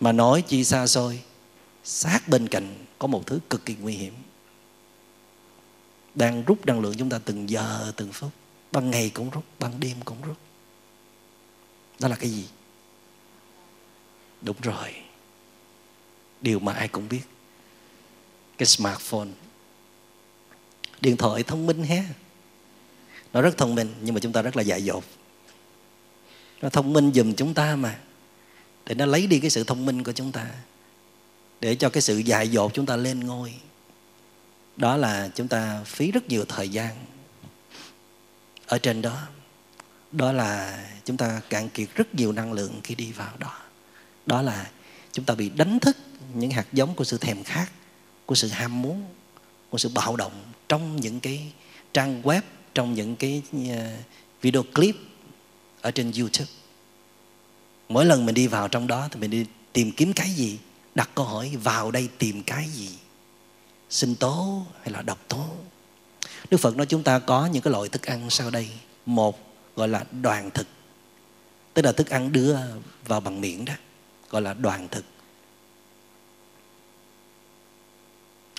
Mà 0.00 0.12
nói 0.12 0.42
chi 0.42 0.64
xa 0.64 0.86
xôi, 0.86 1.22
sát 1.84 2.28
bên 2.28 2.48
cạnh 2.48 2.84
có 2.98 3.06
một 3.06 3.26
thứ 3.26 3.38
cực 3.50 3.64
kỳ 3.64 3.74
nguy 3.80 3.94
hiểm. 3.94 4.14
Đang 6.14 6.44
rút 6.44 6.66
năng 6.66 6.80
lượng 6.80 6.94
chúng 6.98 7.10
ta 7.10 7.18
từng 7.24 7.50
giờ, 7.50 7.92
từng 7.96 8.12
phút, 8.12 8.30
ban 8.72 8.90
ngày 8.90 9.10
cũng 9.14 9.30
rút, 9.30 9.44
ban 9.58 9.80
đêm 9.80 9.96
cũng 10.04 10.22
rút. 10.22 10.36
Đó 12.00 12.08
là 12.08 12.16
cái 12.16 12.30
gì? 12.30 12.48
Đúng 14.42 14.56
rồi. 14.62 14.94
Điều 16.40 16.58
mà 16.58 16.72
ai 16.72 16.88
cũng 16.88 17.08
biết 17.08 17.22
cái 18.58 18.66
smartphone. 18.66 19.28
Điện 21.00 21.16
thoại 21.16 21.42
thông 21.42 21.66
minh 21.66 21.84
ha. 21.84 22.04
Nó 23.32 23.42
rất 23.42 23.56
thông 23.56 23.74
minh, 23.74 23.94
nhưng 24.02 24.14
mà 24.14 24.20
chúng 24.20 24.32
ta 24.32 24.42
rất 24.42 24.56
là 24.56 24.62
dại 24.62 24.84
dột. 24.84 25.04
Nó 26.62 26.68
thông 26.68 26.92
minh 26.92 27.12
giùm 27.14 27.32
chúng 27.32 27.54
ta 27.54 27.76
mà. 27.76 27.98
Để 28.86 28.94
nó 28.94 29.06
lấy 29.06 29.26
đi 29.26 29.40
cái 29.40 29.50
sự 29.50 29.64
thông 29.64 29.86
minh 29.86 30.04
của 30.04 30.12
chúng 30.12 30.32
ta. 30.32 30.46
Để 31.60 31.74
cho 31.74 31.88
cái 31.88 32.02
sự 32.02 32.18
dại 32.18 32.48
dột 32.48 32.74
chúng 32.74 32.86
ta 32.86 32.96
lên 32.96 33.20
ngôi. 33.20 33.54
Đó 34.76 34.96
là 34.96 35.28
chúng 35.34 35.48
ta 35.48 35.82
phí 35.84 36.12
rất 36.12 36.28
nhiều 36.28 36.44
thời 36.48 36.68
gian 36.68 36.96
ở 38.66 38.78
trên 38.78 39.02
đó. 39.02 39.22
Đó 40.12 40.32
là 40.32 40.84
chúng 41.04 41.16
ta 41.16 41.40
cạn 41.50 41.68
kiệt 41.68 41.88
rất 41.94 42.14
nhiều 42.14 42.32
năng 42.32 42.52
lượng 42.52 42.80
khi 42.84 42.94
đi 42.94 43.12
vào 43.12 43.32
đó. 43.38 43.58
Đó 44.26 44.42
là 44.42 44.70
chúng 45.12 45.24
ta 45.24 45.34
bị 45.34 45.48
đánh 45.48 45.78
thức 45.80 45.96
những 46.34 46.50
hạt 46.50 46.66
giống 46.72 46.94
của 46.94 47.04
sự 47.04 47.18
thèm 47.18 47.44
khát 47.44 47.66
của 48.26 48.34
sự 48.34 48.48
ham 48.48 48.82
muốn, 48.82 49.04
của 49.70 49.78
sự 49.78 49.88
bạo 49.88 50.16
động 50.16 50.32
trong 50.68 50.96
những 50.96 51.20
cái 51.20 51.52
trang 51.94 52.22
web, 52.22 52.40
trong 52.74 52.94
những 52.94 53.16
cái 53.16 53.42
ờ, 53.52 53.92
video 54.42 54.62
clip 54.62 54.96
ở 55.80 55.90
trên 55.90 56.12
youtube. 56.18 56.50
Mỗi 57.88 58.04
lần 58.04 58.26
mình 58.26 58.34
đi 58.34 58.46
vào 58.46 58.68
trong 58.68 58.86
đó 58.86 59.08
thì 59.10 59.20
mình 59.20 59.30
đi 59.30 59.46
tìm 59.72 59.92
kiếm 59.92 60.12
cái 60.12 60.30
gì, 60.30 60.58
đặt 60.94 61.10
câu 61.14 61.24
hỏi 61.24 61.56
vào 61.62 61.90
đây 61.90 62.08
tìm 62.18 62.42
cái 62.42 62.68
gì? 62.68 62.90
Sinh 63.90 64.14
tố 64.14 64.62
hay 64.82 64.90
là 64.90 65.02
độc 65.02 65.18
tố? 65.28 65.46
Đức 66.50 66.58
phật 66.58 66.76
nói 66.76 66.86
chúng 66.86 67.02
ta 67.02 67.18
có 67.18 67.46
những 67.46 67.62
cái 67.62 67.72
loại 67.72 67.88
thức 67.88 68.02
ăn 68.02 68.30
sau 68.30 68.50
đây. 68.50 68.68
Một 69.06 69.38
gọi 69.76 69.88
là 69.88 70.04
đoàn 70.22 70.50
thực. 70.50 70.66
Tức 71.74 71.84
là 71.84 71.92
thức 71.92 72.10
ăn 72.10 72.32
đưa 72.32 72.58
vào 73.04 73.20
bằng 73.20 73.40
miệng 73.40 73.64
đó, 73.64 73.74
gọi 74.30 74.42
là 74.42 74.54
đoàn 74.54 74.88
thực. 74.90 75.04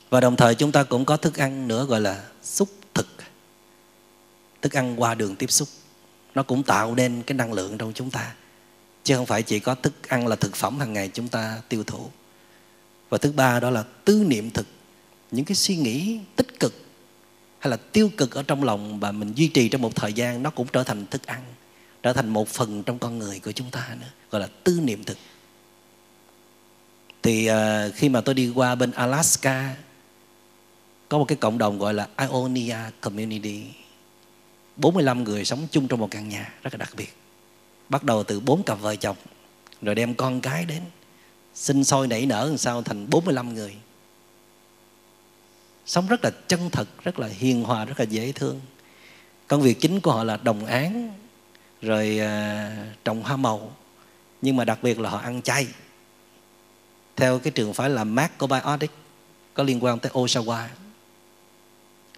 Và 0.10 0.20
đồng 0.20 0.36
thời 0.36 0.56
chúng 0.56 0.72
ta 0.72 0.84
cũng 0.84 1.06
có 1.06 1.18
thức 1.18 1.38
ăn 1.38 1.68
nữa 1.68 1.86
gọi 1.86 2.02
là 2.02 2.24
xúc 2.44 2.70
thực. 2.94 3.08
Thức 4.62 4.74
ăn 4.74 5.02
qua 5.02 5.16
đường 5.16 5.36
tiếp 5.36 5.52
xúc. 5.52 5.68
Nó 6.36 6.44
cũng 6.44 6.64
tạo 6.64 6.96
nên 6.96 7.24
cái 7.24 7.36
năng 7.38 7.54
lượng 7.54 7.78
trong 7.78 7.92
chúng 7.94 8.12
ta. 8.12 8.34
Chứ 9.04 9.16
không 9.16 9.26
phải 9.26 9.44
chỉ 9.44 9.60
có 9.60 9.76
thức 9.76 9.94
ăn 10.08 10.28
là 10.28 10.36
thực 10.36 10.56
phẩm 10.56 10.80
hàng 10.80 10.94
ngày 10.94 11.10
chúng 11.14 11.28
ta 11.28 11.62
tiêu 11.70 11.84
thụ. 11.84 12.10
Và 13.10 13.18
thứ 13.18 13.32
ba 13.32 13.60
đó 13.60 13.70
là 13.70 13.84
tư 14.06 14.26
niệm 14.28 14.52
thực. 14.52 14.68
Những 15.32 15.46
cái 15.46 15.56
suy 15.56 15.76
nghĩ 15.76 16.20
tích 16.36 16.60
cực 16.60 16.74
hay 17.60 17.72
là 17.72 17.78
tiêu 17.78 18.12
cực 18.18 18.36
ở 18.36 18.44
trong 18.44 18.64
lòng 18.64 19.00
và 19.00 19.12
mình 19.12 19.34
duy 19.34 19.48
trì 19.48 19.70
trong 19.70 19.82
một 19.82 19.96
thời 19.96 20.14
gian 20.14 20.44
nó 20.44 20.50
cũng 20.50 20.68
trở 20.68 20.84
thành 20.84 21.06
thức 21.06 21.26
ăn 21.26 21.42
trở 22.04 22.14
thành 22.14 22.30
một 22.30 22.48
phần 22.48 22.84
trong 22.84 23.00
con 23.00 23.20
người 23.20 23.40
của 23.40 23.52
chúng 23.52 23.72
ta 23.72 23.88
nữa 24.00 24.08
gọi 24.32 24.42
là 24.42 24.48
tư 24.64 24.80
niệm 24.84 25.04
thực. 25.04 25.18
Thì 27.24 27.50
uh, 27.52 27.96
khi 27.96 28.10
mà 28.10 28.22
tôi 28.22 28.36
đi 28.36 28.50
qua 28.56 28.76
bên 28.76 28.92
Alaska 28.92 29.76
có 31.10 31.18
một 31.18 31.26
cái 31.26 31.36
cộng 31.36 31.58
đồng 31.58 31.80
gọi 31.80 31.94
là 31.94 32.08
Ionia 32.18 32.78
Community. 33.02 33.64
45 34.76 35.24
người 35.24 35.46
sống 35.46 35.68
chung 35.72 35.88
trong 35.88 36.00
một 36.00 36.08
căn 36.12 36.30
nhà, 36.30 36.54
rất 36.64 36.74
là 36.74 36.78
đặc 36.78 36.90
biệt. 36.98 37.14
Bắt 37.90 38.04
đầu 38.04 38.24
từ 38.24 38.40
bốn 38.40 38.64
cặp 38.64 38.80
vợ 38.80 38.96
chồng, 38.96 39.16
rồi 39.82 39.96
đem 39.96 40.16
con 40.16 40.42
cái 40.42 40.66
đến, 40.66 40.82
sinh 41.54 41.84
sôi 41.84 42.08
nảy 42.08 42.26
nở 42.26 42.46
làm 42.48 42.58
sao 42.58 42.82
thành 42.82 43.10
45 43.10 43.54
người. 43.54 43.76
Sống 45.86 46.08
rất 46.08 46.24
là 46.24 46.32
chân 46.48 46.70
thật, 46.70 46.88
rất 47.04 47.20
là 47.20 47.28
hiền 47.28 47.64
hòa, 47.64 47.86
rất 47.86 48.00
là 48.00 48.06
dễ 48.06 48.32
thương. 48.32 48.62
Công 49.48 49.62
việc 49.62 49.80
chính 49.80 50.00
của 50.00 50.12
họ 50.12 50.24
là 50.24 50.38
đồng 50.38 50.66
án 50.66 51.14
rồi 51.82 52.20
à, 52.20 52.72
trồng 53.06 53.24
hoa 53.24 53.38
màu, 53.38 53.72
nhưng 54.42 54.56
mà 54.56 54.66
đặc 54.66 54.80
biệt 54.82 55.00
là 55.00 55.10
họ 55.10 55.18
ăn 55.18 55.42
chay. 55.42 55.68
Theo 57.16 57.40
cái 57.40 57.52
trường 57.52 57.74
phái 57.74 57.90
là 57.90 58.04
macrobiotic 58.04 58.92
có 59.54 59.64
liên 59.64 59.84
quan 59.84 60.00
tới 60.00 60.12
Osawa 60.12 60.68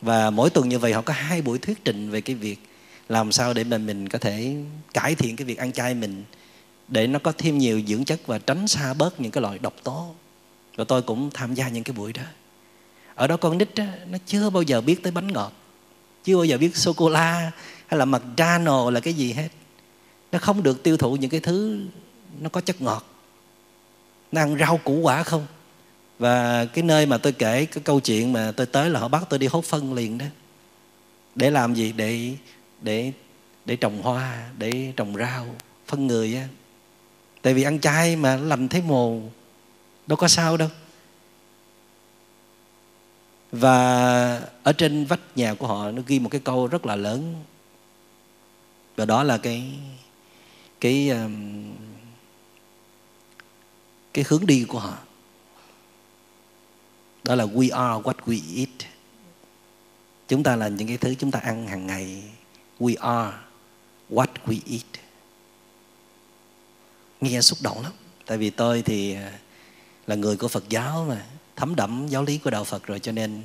và 0.01 0.29
mỗi 0.29 0.49
tuần 0.49 0.69
như 0.69 0.79
vậy 0.79 0.93
họ 0.93 1.01
có 1.01 1.13
hai 1.13 1.41
buổi 1.41 1.59
thuyết 1.59 1.85
trình 1.85 2.09
về 2.09 2.21
cái 2.21 2.35
việc 2.35 2.59
làm 3.09 3.31
sao 3.31 3.53
để 3.53 3.63
mà 3.63 3.77
mình 3.77 4.09
có 4.09 4.19
thể 4.19 4.55
cải 4.93 5.15
thiện 5.15 5.35
cái 5.35 5.45
việc 5.45 5.57
ăn 5.57 5.71
chay 5.71 5.93
mình 5.93 6.23
để 6.87 7.07
nó 7.07 7.19
có 7.19 7.31
thêm 7.37 7.57
nhiều 7.57 7.81
dưỡng 7.87 8.05
chất 8.05 8.27
và 8.27 8.39
tránh 8.39 8.67
xa 8.67 8.93
bớt 8.93 9.21
những 9.21 9.31
cái 9.31 9.41
loại 9.41 9.59
độc 9.59 9.73
tố. 9.83 10.15
Và 10.75 10.83
tôi 10.83 11.01
cũng 11.01 11.29
tham 11.33 11.53
gia 11.53 11.67
những 11.67 11.83
cái 11.83 11.93
buổi 11.93 12.13
đó. 12.13 12.23
Ở 13.15 13.27
đó 13.27 13.37
con 13.37 13.57
nít 13.57 13.75
đó, 13.75 13.85
nó 14.09 14.17
chưa 14.25 14.49
bao 14.49 14.63
giờ 14.63 14.81
biết 14.81 15.03
tới 15.03 15.11
bánh 15.11 15.27
ngọt 15.27 15.53
chưa 16.23 16.35
bao 16.35 16.45
giờ 16.45 16.57
biết 16.57 16.77
sô 16.77 16.93
cô 16.93 17.09
la 17.09 17.51
hay 17.87 17.97
là 17.97 18.05
mặt 18.05 18.21
McDonald 18.25 18.93
là 18.93 18.99
cái 18.99 19.13
gì 19.13 19.33
hết. 19.33 19.49
Nó 20.31 20.39
không 20.39 20.63
được 20.63 20.83
tiêu 20.83 20.97
thụ 20.97 21.15
những 21.15 21.29
cái 21.29 21.39
thứ 21.39 21.79
nó 22.41 22.49
có 22.49 22.61
chất 22.61 22.81
ngọt. 22.81 23.05
Nó 24.31 24.41
ăn 24.41 24.57
rau 24.59 24.77
củ 24.77 24.93
quả 24.93 25.23
không? 25.23 25.45
Và 26.19 26.65
cái 26.65 26.83
nơi 26.83 27.05
mà 27.05 27.17
tôi 27.17 27.31
kể 27.31 27.65
cái 27.65 27.83
câu 27.83 27.99
chuyện 27.99 28.33
mà 28.33 28.51
tôi 28.57 28.65
tới 28.65 28.89
là 28.89 28.99
họ 28.99 29.07
bắt 29.07 29.23
tôi 29.29 29.39
đi 29.39 29.47
hốt 29.47 29.65
phân 29.65 29.93
liền 29.93 30.17
đó. 30.17 30.25
Để 31.35 31.51
làm 31.51 31.73
gì? 31.73 31.91
Để 31.91 32.35
để 32.81 33.11
để 33.65 33.75
trồng 33.75 34.01
hoa, 34.01 34.49
để 34.57 34.93
trồng 34.95 35.17
rau, 35.17 35.55
phân 35.87 36.07
người 36.07 36.35
á. 36.35 36.47
Tại 37.41 37.53
vì 37.53 37.63
ăn 37.63 37.79
chay 37.79 38.15
mà 38.15 38.35
lành 38.35 38.67
thấy 38.67 38.81
mồ, 38.81 39.21
đâu 40.07 40.17
có 40.17 40.27
sao 40.27 40.57
đâu. 40.57 40.69
Và 43.51 44.41
ở 44.63 44.73
trên 44.73 45.05
vách 45.05 45.19
nhà 45.35 45.53
của 45.53 45.67
họ 45.67 45.91
nó 45.91 46.01
ghi 46.07 46.19
một 46.19 46.29
cái 46.29 46.41
câu 46.43 46.67
rất 46.67 46.85
là 46.85 46.95
lớn. 46.95 47.43
Và 48.95 49.05
đó 49.05 49.23
là 49.23 49.37
cái 49.37 49.73
cái 50.79 51.09
um, 51.09 51.73
cái 54.13 54.25
hướng 54.27 54.45
đi 54.45 54.65
của 54.67 54.79
họ 54.79 54.97
đó 57.23 57.35
là 57.35 57.45
we 57.45 57.69
are 57.77 58.03
what 58.03 58.13
we 58.25 58.57
eat. 58.57 58.89
Chúng 60.27 60.43
ta 60.43 60.55
là 60.55 60.67
những 60.67 60.87
cái 60.87 60.97
thứ 60.97 61.15
chúng 61.15 61.31
ta 61.31 61.39
ăn 61.39 61.67
hàng 61.67 61.87
ngày. 61.87 62.23
We 62.79 62.95
are 62.99 63.37
what 64.09 64.27
we 64.45 64.59
eat. 64.71 64.85
Nghe 67.21 67.41
xúc 67.41 67.59
động 67.61 67.83
lắm. 67.83 67.91
Tại 68.25 68.37
vì 68.37 68.49
tôi 68.49 68.81
thì 68.81 69.13
à, 69.13 69.39
là 70.07 70.15
người 70.15 70.37
của 70.37 70.47
phật 70.47 70.69
giáo 70.69 71.05
mà, 71.09 71.25
thấm 71.55 71.75
đậm 71.75 72.07
giáo 72.07 72.23
lý 72.23 72.37
của 72.37 72.49
đạo 72.49 72.63
phật 72.63 72.85
rồi 72.85 72.99
cho 72.99 73.11
nên 73.11 73.41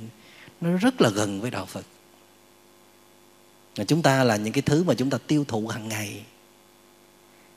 nó 0.61 0.77
rất 0.77 1.01
là 1.01 1.09
gần 1.09 1.41
với 1.41 1.51
đạo 1.51 1.65
phật. 1.65 1.85
Và 3.75 3.83
chúng 3.83 4.01
ta 4.01 4.23
là 4.23 4.35
những 4.35 4.53
cái 4.53 4.61
thứ 4.61 4.83
mà 4.83 4.93
chúng 4.93 5.09
ta 5.09 5.17
tiêu 5.27 5.45
thụ 5.47 5.67
hàng 5.67 5.87
ngày. 5.87 6.23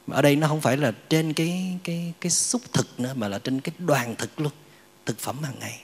Mà 0.07 0.17
ở 0.17 0.23
đây 0.23 0.37
nó 0.37 0.49
không 0.49 0.61
phải 0.61 0.77
là 0.77 0.93
trên 1.09 1.33
cái 1.33 1.79
cái 1.85 2.13
cái 2.21 2.31
xúc 2.31 2.63
thực 2.73 3.01
nữa, 3.01 3.13
mà 3.17 3.29
là 3.29 3.39
trên 3.39 3.61
cái 3.61 3.73
đoàn 3.79 4.15
thực 4.19 4.41
luôn, 4.41 4.53
thực 5.07 5.19
phẩm 5.19 5.43
hàng 5.43 5.59
ngày 5.61 5.81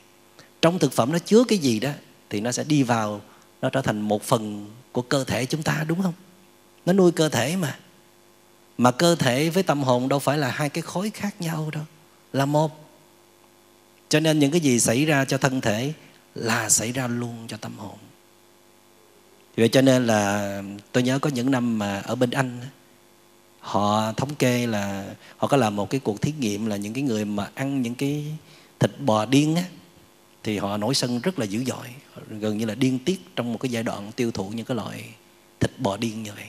trong 0.65 0.79
thực 0.79 0.93
phẩm 0.93 1.13
nó 1.13 1.19
chứa 1.19 1.45
cái 1.45 1.59
gì 1.59 1.81
đó, 1.81 1.91
thì 2.31 2.41
nó 2.41 2.53
sẽ 2.53 2.65
đi 2.65 2.83
vào, 2.83 3.21
nó 3.63 3.69
trở 3.71 3.83
thành 3.83 4.01
một 4.01 4.23
phần 4.23 4.71
của 4.93 5.03
cơ 5.03 5.25
thể 5.25 5.47
chúng 5.47 5.63
ta, 5.63 5.85
đúng 5.89 6.03
không? 6.03 6.13
Nó 6.87 6.93
nuôi 6.93 7.13
cơ 7.13 7.29
thể 7.29 7.57
mà. 7.57 7.79
Mà 8.79 8.91
cơ 8.91 9.15
thể 9.15 9.51
với 9.51 9.63
tâm 9.63 9.83
hồn 9.83 10.09
đâu 10.09 10.19
phải 10.19 10.39
là 10.39 10.51
hai 10.51 10.69
cái 10.69 10.83
khối 10.83 11.11
khác 11.11 11.41
nhau 11.41 11.71
đâu, 11.73 11.83
là 12.33 12.47
một. 12.47 12.91
Cho 14.09 14.21
nên 14.21 14.39
những 14.39 14.51
cái 14.51 14.61
gì 14.61 14.81
xảy 14.81 15.05
ra 15.05 15.25
cho 15.25 15.39
thân 15.39 15.61
thể 15.61 15.93
là 16.35 16.69
xảy 16.69 16.93
ra 16.93 17.07
luôn 17.07 17.45
cho 17.49 17.57
tâm 17.57 17.79
hồn. 17.79 17.99
Vậy 19.57 19.69
cho 19.69 19.81
nên 19.81 20.07
là 20.07 20.63
tôi 20.93 21.03
nhớ 21.03 21.19
có 21.19 21.31
những 21.31 21.51
năm 21.51 21.79
mà 21.79 22.01
ở 22.01 22.15
bên 22.15 22.31
anh 22.31 22.61
họ 23.61 24.13
thống 24.13 24.35
kê 24.35 24.67
là 24.67 25.15
họ 25.37 25.49
có 25.49 25.57
làm 25.57 25.77
một 25.77 25.91
cái 25.91 26.01
cuộc 26.01 26.21
thí 26.21 26.33
nghiệm 26.39 26.67
là 26.67 26.77
những 26.77 26.93
cái 26.93 27.03
người 27.03 27.25
mà 27.25 27.51
ăn 27.55 27.83
những 27.83 27.95
cái 27.95 28.25
thịt 28.79 28.91
bò 29.01 29.25
điên 29.25 29.57
á 29.57 29.65
thì 30.45 30.59
họ 30.59 30.77
nổi 30.77 30.95
sân 30.95 31.21
rất 31.21 31.39
là 31.39 31.45
dữ 31.45 31.65
dội. 31.65 31.87
Gần 32.29 32.59
như 32.59 32.67
là 32.67 32.75
điên 32.75 32.99
tiết 32.99 33.37
trong 33.37 33.53
một 33.53 33.59
cái 33.59 33.71
giai 33.71 33.83
đoạn 33.83 34.13
tiêu 34.13 34.31
thụ 34.31 34.49
những 34.49 34.67
cái 34.67 34.77
loại 34.77 35.05
thịt 35.61 35.79
bò 35.79 35.97
điên 35.97 36.23
như 36.23 36.31
vậy. 36.37 36.47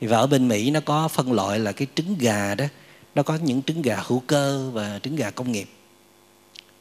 Và 0.00 0.18
ở 0.18 0.26
bên 0.26 0.48
Mỹ 0.48 0.70
nó 0.70 0.80
có 0.80 1.08
phân 1.08 1.32
loại 1.32 1.58
là 1.58 1.72
cái 1.72 1.88
trứng 1.94 2.18
gà 2.18 2.54
đó. 2.54 2.64
Nó 3.14 3.22
có 3.22 3.36
những 3.36 3.62
trứng 3.62 3.82
gà 3.82 4.02
hữu 4.06 4.22
cơ 4.26 4.70
và 4.72 4.98
trứng 5.02 5.16
gà 5.16 5.30
công 5.30 5.52
nghiệp. 5.52 5.68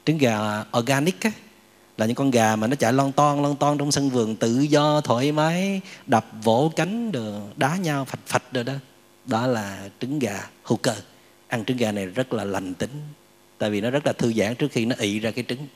Trứng 0.06 0.18
gà 0.18 0.64
organic 0.78 1.22
á, 1.22 1.32
là 1.98 2.06
những 2.06 2.16
con 2.16 2.32
gà 2.32 2.56
mà 2.56 2.68
nó 2.68 2.76
chạy 2.76 2.94
lon 2.94 3.12
ton 3.12 3.42
lon 3.42 3.56
ton 3.56 3.78
trong 3.78 3.92
sân 3.92 4.10
vườn 4.10 4.36
tự 4.36 4.60
do 4.60 5.02
thoải 5.02 5.32
mái 5.32 5.82
đập 6.08 6.26
vỗ 6.44 6.72
cánh 6.76 7.12
được 7.12 7.40
đá 7.58 7.76
nhau 7.76 8.06
phạch 8.06 8.28
phạch 8.28 8.54
rồi 8.54 8.64
đó. 8.64 8.74
Đó 9.26 9.48
là 9.48 9.90
trứng 10.00 10.20
gà 10.20 10.50
hữu 10.64 10.78
cơ. 10.78 10.96
Ăn 11.48 11.66
trứng 11.66 11.78
gà 11.78 11.92
này 11.92 12.06
rất 12.06 12.34
là 12.34 12.44
lành 12.44 12.74
tính 12.74 12.92
tại 13.64 13.70
vì 13.70 13.82
nó 13.82 13.90
rất 13.90 14.06
là 14.06 14.14
thư 14.14 14.34
giãn 14.34 14.56
trước 14.56 14.72
khi 14.72 14.86
nó 14.86 14.96
ị 15.00 15.20
ra 15.20 15.32
cái 15.32 15.46
trứng. 15.48 15.68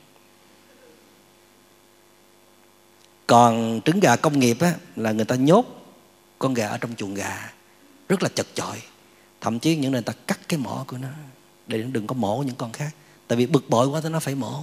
Còn 3.26 3.80
trứng 3.84 4.00
gà 4.00 4.16
công 4.16 4.38
nghiệp 4.38 4.56
á, 4.60 4.74
là 4.96 5.12
người 5.12 5.24
ta 5.24 5.34
nhốt 5.34 5.64
con 6.38 6.54
gà 6.54 6.68
ở 6.68 6.78
trong 6.78 6.94
chuồng 6.96 7.14
gà 7.14 7.52
rất 8.08 8.22
là 8.22 8.28
chật 8.34 8.46
chội. 8.54 8.82
Thậm 9.40 9.58
chí 9.58 9.76
những 9.76 9.92
người 9.92 10.02
ta 10.02 10.12
cắt 10.26 10.40
cái 10.48 10.58
mỏ 10.58 10.84
của 10.88 10.98
nó 10.98 11.08
để 11.66 11.78
nó 11.78 11.88
đừng 11.92 12.06
có 12.06 12.14
mổ 12.14 12.42
những 12.46 12.54
con 12.54 12.72
khác. 12.72 12.90
Tại 13.28 13.38
vì 13.38 13.46
bực 13.46 13.70
bội 13.70 13.86
quá 13.88 14.00
thì 14.00 14.08
nó 14.08 14.20
phải 14.20 14.34
mổ. 14.34 14.62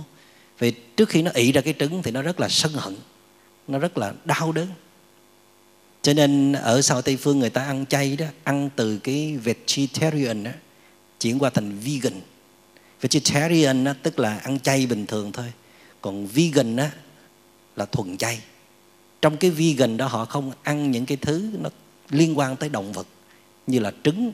Vì 0.59 0.71
trước 0.71 1.09
khi 1.09 1.21
nó 1.21 1.31
ị 1.33 1.51
ra 1.51 1.61
cái 1.61 1.73
trứng 1.79 2.03
thì 2.03 2.11
nó 2.11 2.21
rất 2.21 2.39
là 2.39 2.49
sân 2.49 2.73
hận 2.73 2.95
nó 3.67 3.79
rất 3.79 3.97
là 3.97 4.13
đau 4.25 4.51
đớn. 4.51 4.67
Cho 6.01 6.13
nên 6.13 6.53
ở 6.53 6.81
sau 6.81 7.01
tây 7.01 7.17
phương 7.17 7.39
người 7.39 7.49
ta 7.49 7.63
ăn 7.63 7.85
chay 7.85 8.15
đó 8.15 8.25
ăn 8.43 8.69
từ 8.75 8.97
cái 8.97 9.37
vegetarian 9.37 10.43
đó 10.43 10.51
chuyển 11.19 11.39
qua 11.39 11.49
thành 11.49 11.77
vegan 11.79 12.21
vegetarian 13.01 13.85
á, 13.85 13.93
tức 14.03 14.19
là 14.19 14.37
ăn 14.37 14.59
chay 14.59 14.85
bình 14.85 15.05
thường 15.05 15.31
thôi. 15.31 15.53
Còn 16.01 16.27
vegan 16.27 16.75
đó, 16.75 16.85
là 17.75 17.85
thuần 17.85 18.17
chay. 18.17 18.41
Trong 19.21 19.37
cái 19.37 19.51
vegan 19.51 19.97
đó 19.97 20.07
họ 20.07 20.25
không 20.25 20.51
ăn 20.63 20.91
những 20.91 21.05
cái 21.05 21.17
thứ 21.17 21.49
nó 21.59 21.69
liên 22.09 22.37
quan 22.37 22.55
tới 22.55 22.69
động 22.69 22.93
vật 22.93 23.07
như 23.67 23.79
là 23.79 23.91
trứng 24.03 24.31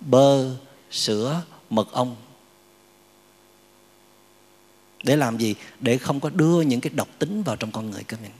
bơ 0.00 0.56
sữa 0.90 1.42
mật 1.70 1.92
ong. 1.92 2.16
Để 5.02 5.16
làm 5.16 5.38
gì? 5.38 5.54
Để 5.80 5.98
không 5.98 6.20
có 6.20 6.30
đưa 6.30 6.60
những 6.60 6.80
cái 6.80 6.90
độc 6.94 7.08
tính 7.18 7.42
vào 7.42 7.56
trong 7.56 7.70
con 7.70 7.90
người 7.90 8.02
của 8.10 8.16
mình. 8.22 8.32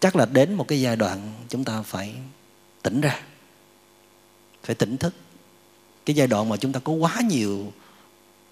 Chắc 0.00 0.16
là 0.16 0.26
đến 0.26 0.54
một 0.54 0.68
cái 0.68 0.80
giai 0.80 0.96
đoạn 0.96 1.32
chúng 1.48 1.64
ta 1.64 1.82
phải 1.82 2.14
tỉnh 2.82 3.00
ra 3.00 3.20
phải 4.62 4.74
tỉnh 4.74 4.96
thức. 4.96 5.14
Cái 6.04 6.16
giai 6.16 6.26
đoạn 6.26 6.48
mà 6.48 6.56
chúng 6.56 6.72
ta 6.72 6.80
có 6.80 6.92
quá 6.92 7.20
nhiều 7.28 7.72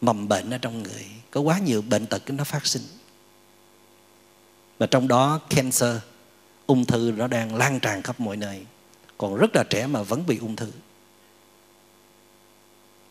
mầm 0.01 0.29
bệnh 0.29 0.51
ở 0.51 0.59
trong 0.59 0.83
người. 0.83 1.07
Có 1.31 1.41
quá 1.41 1.59
nhiều 1.59 1.83
bệnh 1.83 2.07
tật 2.07 2.23
nó 2.31 2.45
phát 2.45 2.67
sinh. 2.67 2.83
Và 4.79 4.87
trong 4.87 5.09
đó 5.09 5.41
cancer, 5.51 5.97
ung 6.67 6.85
thư 6.85 7.13
nó 7.17 7.27
đang 7.27 7.55
lan 7.55 7.81
tràn 7.81 8.03
khắp 8.03 8.21
mọi 8.21 8.37
nơi. 8.37 8.67
Còn 9.19 9.37
rất 9.37 9.51
là 9.55 9.65
trẻ 9.71 9.87
mà 9.87 10.03
vẫn 10.03 10.27
bị 10.27 10.39
ung 10.39 10.57
thư. 10.57 10.71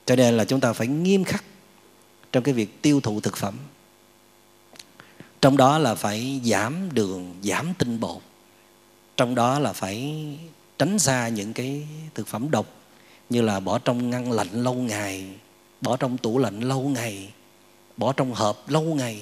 Cho 0.06 0.16
nên 0.16 0.38
là 0.38 0.46
chúng 0.46 0.60
ta 0.60 0.74
phải 0.74 0.88
nghiêm 0.88 1.24
khắc 1.24 1.44
trong 2.32 2.44
cái 2.44 2.54
việc 2.54 2.82
tiêu 2.82 3.02
thụ 3.02 3.20
thực 3.20 3.38
phẩm. 3.38 3.58
Trong 5.42 5.58
đó 5.58 5.78
là 5.78 5.96
phải 5.96 6.42
giảm 6.44 6.94
đường, 6.94 7.36
giảm 7.44 7.74
tinh 7.78 8.00
bột. 8.00 8.22
Trong 9.18 9.36
đó 9.36 9.60
là 9.60 9.74
phải 9.74 10.28
tránh 10.78 11.00
xa 11.00 11.28
những 11.28 11.54
cái 11.54 11.88
thực 12.14 12.28
phẩm 12.28 12.52
độc 12.52 12.66
như 13.30 13.42
là 13.42 13.60
bỏ 13.60 13.80
trong 13.80 14.10
ngăn 14.10 14.32
lạnh 14.32 14.50
lâu 14.52 14.74
ngày 14.74 15.30
bỏ 15.82 15.98
trong 15.98 16.18
tủ 16.18 16.38
lạnh 16.38 16.60
lâu 16.60 16.82
ngày, 16.82 17.34
bỏ 17.98 18.14
trong 18.14 18.34
hộp 18.34 18.70
lâu 18.70 18.84
ngày. 18.84 19.22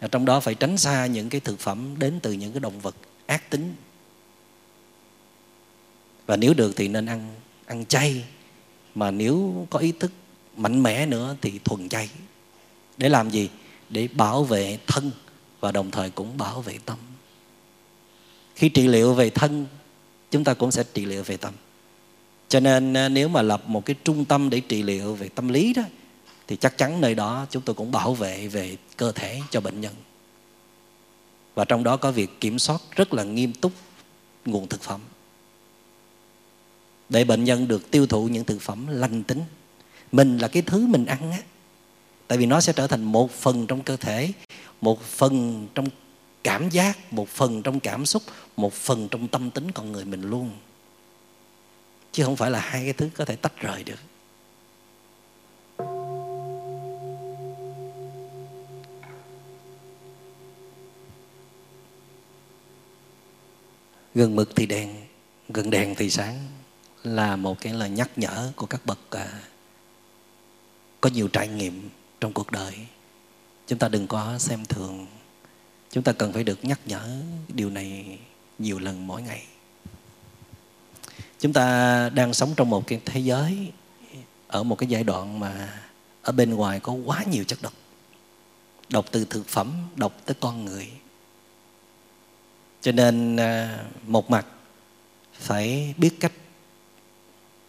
Và 0.00 0.08
trong 0.08 0.24
đó 0.24 0.40
phải 0.40 0.54
tránh 0.54 0.78
xa 0.78 1.06
những 1.06 1.28
cái 1.28 1.40
thực 1.40 1.58
phẩm 1.58 1.94
đến 1.98 2.20
từ 2.22 2.32
những 2.32 2.52
cái 2.52 2.60
động 2.60 2.80
vật 2.80 2.96
ác 3.26 3.50
tính. 3.50 3.74
Và 6.26 6.36
nếu 6.36 6.54
được 6.54 6.72
thì 6.76 6.88
nên 6.88 7.06
ăn 7.06 7.34
ăn 7.66 7.86
chay. 7.86 8.24
Mà 8.94 9.10
nếu 9.10 9.66
có 9.70 9.78
ý 9.78 9.92
thức 9.92 10.12
mạnh 10.56 10.82
mẽ 10.82 11.06
nữa 11.06 11.36
thì 11.40 11.58
thuần 11.58 11.88
chay. 11.88 12.10
Để 12.96 13.08
làm 13.08 13.30
gì? 13.30 13.50
Để 13.88 14.08
bảo 14.08 14.44
vệ 14.44 14.78
thân 14.86 15.10
và 15.60 15.72
đồng 15.72 15.90
thời 15.90 16.10
cũng 16.10 16.38
bảo 16.38 16.62
vệ 16.62 16.78
tâm. 16.84 16.98
Khi 18.54 18.68
trị 18.68 18.88
liệu 18.88 19.14
về 19.14 19.30
thân, 19.30 19.66
chúng 20.30 20.44
ta 20.44 20.54
cũng 20.54 20.70
sẽ 20.70 20.84
trị 20.94 21.04
liệu 21.04 21.22
về 21.22 21.36
tâm 21.36 21.54
cho 22.52 22.60
nên 22.60 22.94
à, 22.96 23.08
nếu 23.08 23.28
mà 23.28 23.42
lập 23.42 23.62
một 23.66 23.86
cái 23.86 23.96
trung 24.04 24.24
tâm 24.24 24.50
để 24.50 24.60
trị 24.60 24.82
liệu 24.82 25.14
về 25.14 25.28
tâm 25.28 25.48
lý 25.48 25.74
đó, 25.74 25.82
thì 26.46 26.56
chắc 26.56 26.78
chắn 26.78 27.00
nơi 27.00 27.14
đó 27.14 27.46
chúng 27.50 27.62
tôi 27.62 27.74
cũng 27.74 27.92
bảo 27.92 28.14
vệ 28.14 28.48
về 28.48 28.76
cơ 28.96 29.12
thể 29.12 29.40
cho 29.50 29.60
bệnh 29.60 29.80
nhân. 29.80 29.94
Và 31.54 31.64
trong 31.64 31.84
đó 31.84 31.96
có 31.96 32.12
việc 32.12 32.40
kiểm 32.40 32.58
soát 32.58 32.80
rất 32.96 33.14
là 33.14 33.24
nghiêm 33.24 33.52
túc 33.52 33.72
nguồn 34.44 34.68
thực 34.68 34.82
phẩm. 34.82 35.00
Để 37.08 37.24
bệnh 37.24 37.44
nhân 37.44 37.68
được 37.68 37.90
tiêu 37.90 38.06
thụ 38.06 38.28
những 38.28 38.44
thực 38.44 38.60
phẩm 38.60 38.86
lành 38.88 39.22
tính. 39.22 39.42
Mình 40.12 40.38
là 40.38 40.48
cái 40.48 40.62
thứ 40.62 40.86
mình 40.86 41.06
ăn 41.06 41.32
á. 41.32 41.38
Tại 42.26 42.38
vì 42.38 42.46
nó 42.46 42.60
sẽ 42.60 42.72
trở 42.72 42.86
thành 42.86 43.02
một 43.02 43.30
phần 43.30 43.66
trong 43.66 43.82
cơ 43.82 43.96
thể, 43.96 44.32
một 44.80 45.02
phần 45.02 45.66
trong 45.74 45.88
cảm 46.44 46.70
giác, 46.70 47.12
một 47.12 47.28
phần 47.28 47.62
trong 47.62 47.80
cảm 47.80 48.06
xúc, 48.06 48.22
một 48.56 48.72
phần 48.72 49.08
trong 49.08 49.28
tâm 49.28 49.50
tính 49.50 49.70
con 49.70 49.92
người 49.92 50.04
mình 50.04 50.22
luôn 50.22 50.50
chứ 52.12 52.24
không 52.24 52.36
phải 52.36 52.50
là 52.50 52.60
hai 52.60 52.84
cái 52.84 52.92
thứ 52.92 53.10
có 53.16 53.24
thể 53.24 53.36
tách 53.36 53.60
rời 53.60 53.84
được. 53.84 54.00
Gần 64.14 64.36
mực 64.36 64.56
thì 64.56 64.66
đèn 64.66 64.96
gần 65.48 65.70
đèn 65.70 65.94
thì 65.94 66.10
sáng 66.10 66.48
là 67.02 67.36
một 67.36 67.60
cái 67.60 67.72
lời 67.72 67.90
nhắc 67.90 68.10
nhở 68.16 68.52
của 68.56 68.66
các 68.66 68.86
bậc 68.86 68.98
à, 69.10 69.40
có 71.00 71.10
nhiều 71.10 71.28
trải 71.28 71.48
nghiệm 71.48 71.90
trong 72.20 72.32
cuộc 72.32 72.50
đời. 72.50 72.74
Chúng 73.66 73.78
ta 73.78 73.88
đừng 73.88 74.06
có 74.06 74.38
xem 74.38 74.64
thường. 74.64 75.06
Chúng 75.90 76.04
ta 76.04 76.12
cần 76.12 76.32
phải 76.32 76.44
được 76.44 76.64
nhắc 76.64 76.80
nhở 76.86 77.22
điều 77.48 77.70
này 77.70 78.18
nhiều 78.58 78.78
lần 78.78 79.06
mỗi 79.06 79.22
ngày 79.22 79.46
chúng 81.42 81.52
ta 81.52 82.08
đang 82.08 82.34
sống 82.34 82.54
trong 82.56 82.70
một 82.70 82.86
cái 82.86 83.00
thế 83.04 83.20
giới 83.20 83.72
ở 84.48 84.62
một 84.62 84.78
cái 84.78 84.88
giai 84.88 85.04
đoạn 85.04 85.40
mà 85.40 85.82
ở 86.22 86.32
bên 86.32 86.54
ngoài 86.54 86.80
có 86.80 86.92
quá 86.92 87.24
nhiều 87.30 87.44
chất 87.44 87.62
độc. 87.62 87.72
Độc 88.88 89.06
từ 89.10 89.24
thực 89.24 89.48
phẩm, 89.48 89.72
độc 89.96 90.12
tới 90.24 90.34
con 90.40 90.64
người. 90.64 90.88
Cho 92.80 92.92
nên 92.92 93.36
à, 93.36 93.84
một 94.06 94.30
mặt 94.30 94.46
phải 95.32 95.94
biết 95.98 96.10
cách 96.20 96.32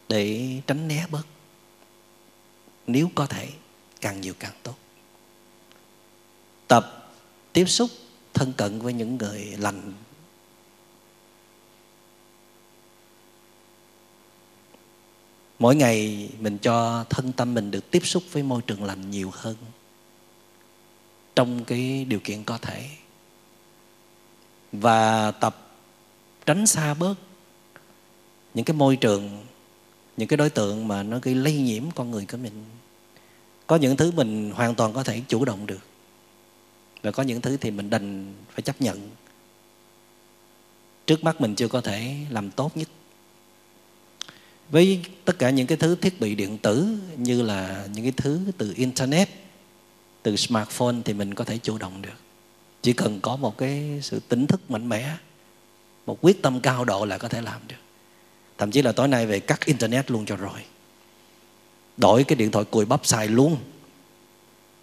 để 0.10 0.50
tránh 0.68 0.88
né 0.88 1.06
bớt. 1.10 1.28
Nếu 2.88 3.10
có 3.16 3.26
thể, 3.26 3.50
càng 4.02 4.22
nhiều 4.22 4.34
càng 4.40 4.54
tốt. 4.64 4.76
Tập 6.68 7.14
tiếp 7.54 7.66
xúc 7.66 7.90
thân 8.34 8.54
cận 8.54 8.80
với 8.80 8.94
những 8.94 9.18
người 9.18 9.56
lành 9.58 9.94
mỗi 15.64 15.76
ngày 15.76 16.30
mình 16.40 16.58
cho 16.58 17.06
thân 17.10 17.32
tâm 17.32 17.54
mình 17.54 17.72
được 17.72 17.92
tiếp 17.92 18.06
xúc 18.06 18.24
với 18.32 18.44
môi 18.44 18.62
trường 18.62 18.84
lành 18.84 19.12
nhiều 19.12 19.32
hơn 19.34 19.56
trong 21.36 21.66
cái 21.66 22.06
điều 22.06 22.20
kiện 22.20 22.44
có 22.44 22.58
thể. 22.58 22.90
Và 24.72 25.32
tập 25.32 25.72
tránh 26.46 26.68
xa 26.68 26.94
bớt 26.94 27.16
những 28.54 28.66
cái 28.66 28.76
môi 28.76 28.96
trường, 28.96 29.30
những 30.18 30.28
cái 30.28 30.38
đối 30.38 30.50
tượng 30.50 30.88
mà 30.88 31.04
nó 31.04 31.20
gây 31.22 31.36
lây 31.36 31.58
nhiễm 31.58 31.84
con 31.96 32.12
người 32.12 32.26
của 32.32 32.38
mình. 32.38 32.66
Có 33.68 33.76
những 33.76 33.98
thứ 33.98 34.12
mình 34.12 34.52
hoàn 34.52 34.76
toàn 34.76 34.94
có 34.94 35.04
thể 35.04 35.22
chủ 35.28 35.46
động 35.46 35.66
được 35.66 35.82
và 37.02 37.12
có 37.12 37.24
những 37.24 37.42
thứ 37.42 37.58
thì 37.58 37.72
mình 37.72 37.90
đành 37.90 38.34
phải 38.50 38.62
chấp 38.62 38.82
nhận. 38.82 39.10
Trước 41.06 41.24
mắt 41.24 41.42
mình 41.42 41.56
chưa 41.56 41.68
có 41.68 41.82
thể 41.82 42.16
làm 42.30 42.52
tốt 42.52 42.78
nhất 42.78 42.88
với 44.70 45.02
tất 45.26 45.40
cả 45.40 45.50
những 45.50 45.68
cái 45.68 45.78
thứ 45.78 45.96
thiết 45.96 46.20
bị 46.20 46.36
điện 46.36 46.58
tử 46.58 46.98
như 47.18 47.42
là 47.42 47.88
những 47.94 48.04
cái 48.04 48.14
thứ 48.18 48.40
từ 48.58 48.74
internet, 48.76 49.30
từ 50.24 50.36
smartphone 50.36 50.96
thì 51.06 51.14
mình 51.14 51.34
có 51.34 51.44
thể 51.44 51.58
chủ 51.58 51.78
động 51.78 52.02
được. 52.02 52.18
Chỉ 52.82 52.94
cần 52.94 53.20
có 53.22 53.36
một 53.36 53.58
cái 53.58 54.00
sự 54.02 54.20
tỉnh 54.20 54.48
thức 54.48 54.72
mạnh 54.72 54.90
mẽ, 54.90 55.16
một 56.06 56.18
quyết 56.22 56.42
tâm 56.42 56.60
cao 56.60 56.86
độ 56.86 57.06
là 57.06 57.18
có 57.18 57.28
thể 57.28 57.42
làm 57.42 57.62
được. 57.68 57.76
Thậm 58.58 58.72
chí 58.72 58.82
là 58.82 58.92
tối 58.92 59.08
nay 59.08 59.26
về 59.26 59.40
cắt 59.40 59.66
internet 59.66 60.12
luôn 60.12 60.26
cho 60.26 60.36
rồi. 60.36 60.60
Đổi 61.98 62.24
cái 62.24 62.36
điện 62.36 62.52
thoại 62.52 62.66
cùi 62.66 62.86
bắp 62.86 63.06
xài 63.06 63.28
luôn. 63.28 63.58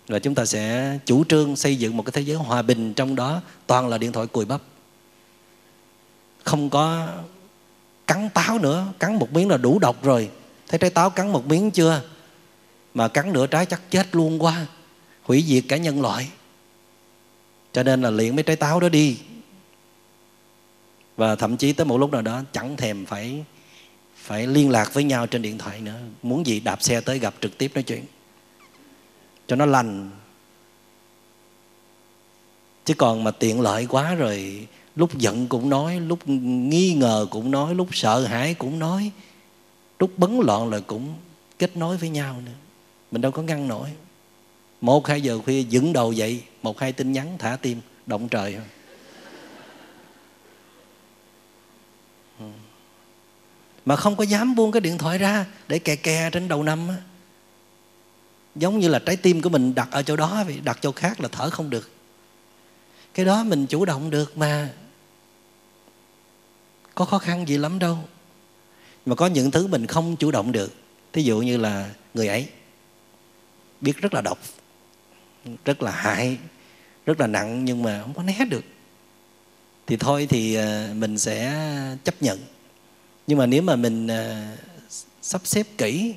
Và 0.09 0.19
chúng 0.19 0.35
ta 0.35 0.45
sẽ 0.45 0.99
chủ 1.07 1.25
trương 1.25 1.57
xây 1.57 1.77
dựng 1.77 1.97
một 1.97 2.03
cái 2.03 2.13
thế 2.13 2.21
giới 2.21 2.37
hòa 2.37 2.63
bình 2.63 2.95
trong 2.95 3.17
đó 3.17 3.43
toàn 3.67 3.89
là 3.89 3.99
điện 3.99 4.13
thoại 4.13 4.27
cùi 4.27 4.45
bắp. 4.45 4.61
Không 6.45 6.71
có 6.71 7.09
cắn 8.11 8.31
táo 8.35 8.59
nữa, 8.59 8.87
cắn 8.99 9.15
một 9.15 9.33
miếng 9.33 9.49
là 9.49 9.57
đủ 9.57 9.79
độc 9.79 10.05
rồi. 10.05 10.31
Thấy 10.69 10.79
trái 10.79 10.91
táo 10.91 11.11
cắn 11.11 11.33
một 11.33 11.47
miếng 11.47 11.71
chưa? 11.71 12.03
Mà 12.95 13.09
cắn 13.09 13.33
nửa 13.33 13.47
trái 13.47 13.67
chắc 13.67 13.91
chết 13.91 14.15
luôn 14.15 14.43
quá. 14.43 14.67
Hủy 15.23 15.45
diệt 15.47 15.65
cả 15.69 15.77
nhân 15.77 16.01
loại. 16.01 16.29
Cho 17.73 17.83
nên 17.83 18.03
là 18.03 18.11
luyện 18.11 18.37
mấy 18.37 18.43
trái 18.43 18.57
táo 18.57 18.81
đó 18.81 18.89
đi. 18.89 19.19
Và 21.17 21.37
thậm 21.37 21.57
chí 21.57 21.73
tới 21.73 21.85
một 21.85 21.99
lúc 21.99 22.13
nào 22.13 22.23
đó, 22.23 22.43
chẳng 22.53 22.77
thèm 22.77 23.07
phải 23.07 23.45
phải 24.17 24.47
liên 24.47 24.71
lạc 24.71 24.95
với 24.95 25.05
nhau 25.05 25.27
trên 25.27 25.43
điện 25.43 25.59
thoại 25.59 25.81
nữa. 25.81 25.99
Muốn 26.23 26.47
gì 26.47 26.61
đạp 26.61 26.83
xe 26.83 27.01
tới 27.01 27.19
gặp 27.19 27.35
trực 27.41 27.59
tiếp 27.59 27.71
nói 27.75 27.83
chuyện. 27.83 28.05
Cho 29.47 29.57
nó 29.57 29.67
lành. 29.67 30.11
Chứ 32.85 32.95
còn 32.95 33.25
mà 33.25 33.31
tiện 33.31 33.61
lợi 33.61 33.87
quá 33.87 34.15
rồi 34.15 34.67
lúc 34.97 35.19
giận 35.19 35.47
cũng 35.49 35.71
nói, 35.71 36.01
lúc 36.01 36.19
nghi 36.29 36.95
ngờ 36.95 37.27
cũng 37.31 37.51
nói, 37.51 37.75
lúc 37.75 37.89
sợ 37.93 38.27
hãi 38.27 38.55
cũng 38.55 38.79
nói. 38.79 39.11
Lúc 39.99 40.11
bấn 40.17 40.39
loạn 40.39 40.71
là 40.71 40.81
cũng 40.81 41.15
kết 41.59 41.77
nối 41.77 41.97
với 41.97 42.09
nhau 42.09 42.41
nữa. 42.47 42.53
Mình 43.11 43.23
đâu 43.23 43.33
có 43.33 43.43
ngăn 43.43 43.69
nổi. 43.69 43.89
Một, 44.81 45.07
hai 45.07 45.21
giờ 45.21 45.39
khuya 45.45 45.63
dựng 45.63 45.93
đầu 45.93 46.13
dậy, 46.13 46.43
một, 46.63 46.81
hai 46.81 46.93
tin 46.93 47.13
nhắn 47.13 47.37
thả 47.39 47.57
tim, 47.57 47.81
động 48.07 48.29
trời 48.29 48.55
thôi. 48.55 48.65
Ừ. 52.39 52.47
Mà 53.85 53.97
không 53.97 54.17
có 54.17 54.25
dám 54.25 54.55
buông 54.55 54.73
cái 54.73 54.81
điện 54.81 54.99
thoại 54.99 55.19
ra 55.19 55.47
để 55.69 55.79
kè 55.79 55.97
kè 55.97 56.31
trên 56.31 56.49
đầu 56.49 56.63
năm 56.63 56.89
á. 56.89 56.97
Giống 58.55 58.79
như 58.79 58.89
là 58.89 58.99
trái 58.99 59.17
tim 59.17 59.43
của 59.43 59.49
mình 59.49 59.75
đặt 59.75 59.89
ở 59.91 60.03
chỗ 60.03 60.17
đó 60.17 60.45
vậy, 60.47 60.61
đặt 60.65 60.79
chỗ 60.83 60.93
khác 60.93 61.21
là 61.21 61.29
thở 61.33 61.51
không 61.51 61.71
được 61.71 61.91
cái 63.15 63.27
đó 63.27 63.45
mình 63.45 63.67
chủ 63.67 63.85
động 63.85 64.11
được 64.11 64.39
mà. 64.39 64.71
Có 66.95 67.05
khó 67.05 67.19
khăn 67.19 67.49
gì 67.49 67.57
lắm 67.59 67.79
đâu. 67.79 67.99
Mà 69.07 69.15
có 69.15 69.27
những 69.27 69.51
thứ 69.51 69.67
mình 69.67 69.87
không 69.87 70.17
chủ 70.17 70.31
động 70.31 70.53
được, 70.53 70.75
thí 71.13 71.23
dụ 71.23 71.39
như 71.41 71.57
là 71.57 71.91
người 72.15 72.29
ấy, 72.29 72.49
biết 73.81 73.97
rất 73.97 74.15
là 74.15 74.21
độc, 74.21 74.39
rất 75.65 75.83
là 75.83 75.91
hại, 75.91 76.39
rất 77.07 77.21
là 77.21 77.27
nặng 77.27 77.65
nhưng 77.65 77.83
mà 77.83 78.03
không 78.03 78.15
có 78.15 78.23
né 78.23 78.45
được, 78.51 78.65
thì 79.87 79.97
thôi 79.97 80.27
thì 80.31 80.55
ờ, 80.55 80.95
mình 80.95 81.19
sẽ 81.19 81.55
chấp 82.05 82.23
nhận. 82.23 82.39
Nhưng 83.27 83.39
mà 83.39 83.47
nếu 83.47 83.63
mà 83.63 83.77
mình 83.77 84.07
ờ, 84.07 84.47
sắp 85.23 85.41
xếp 85.45 85.67
kỹ, 85.79 86.15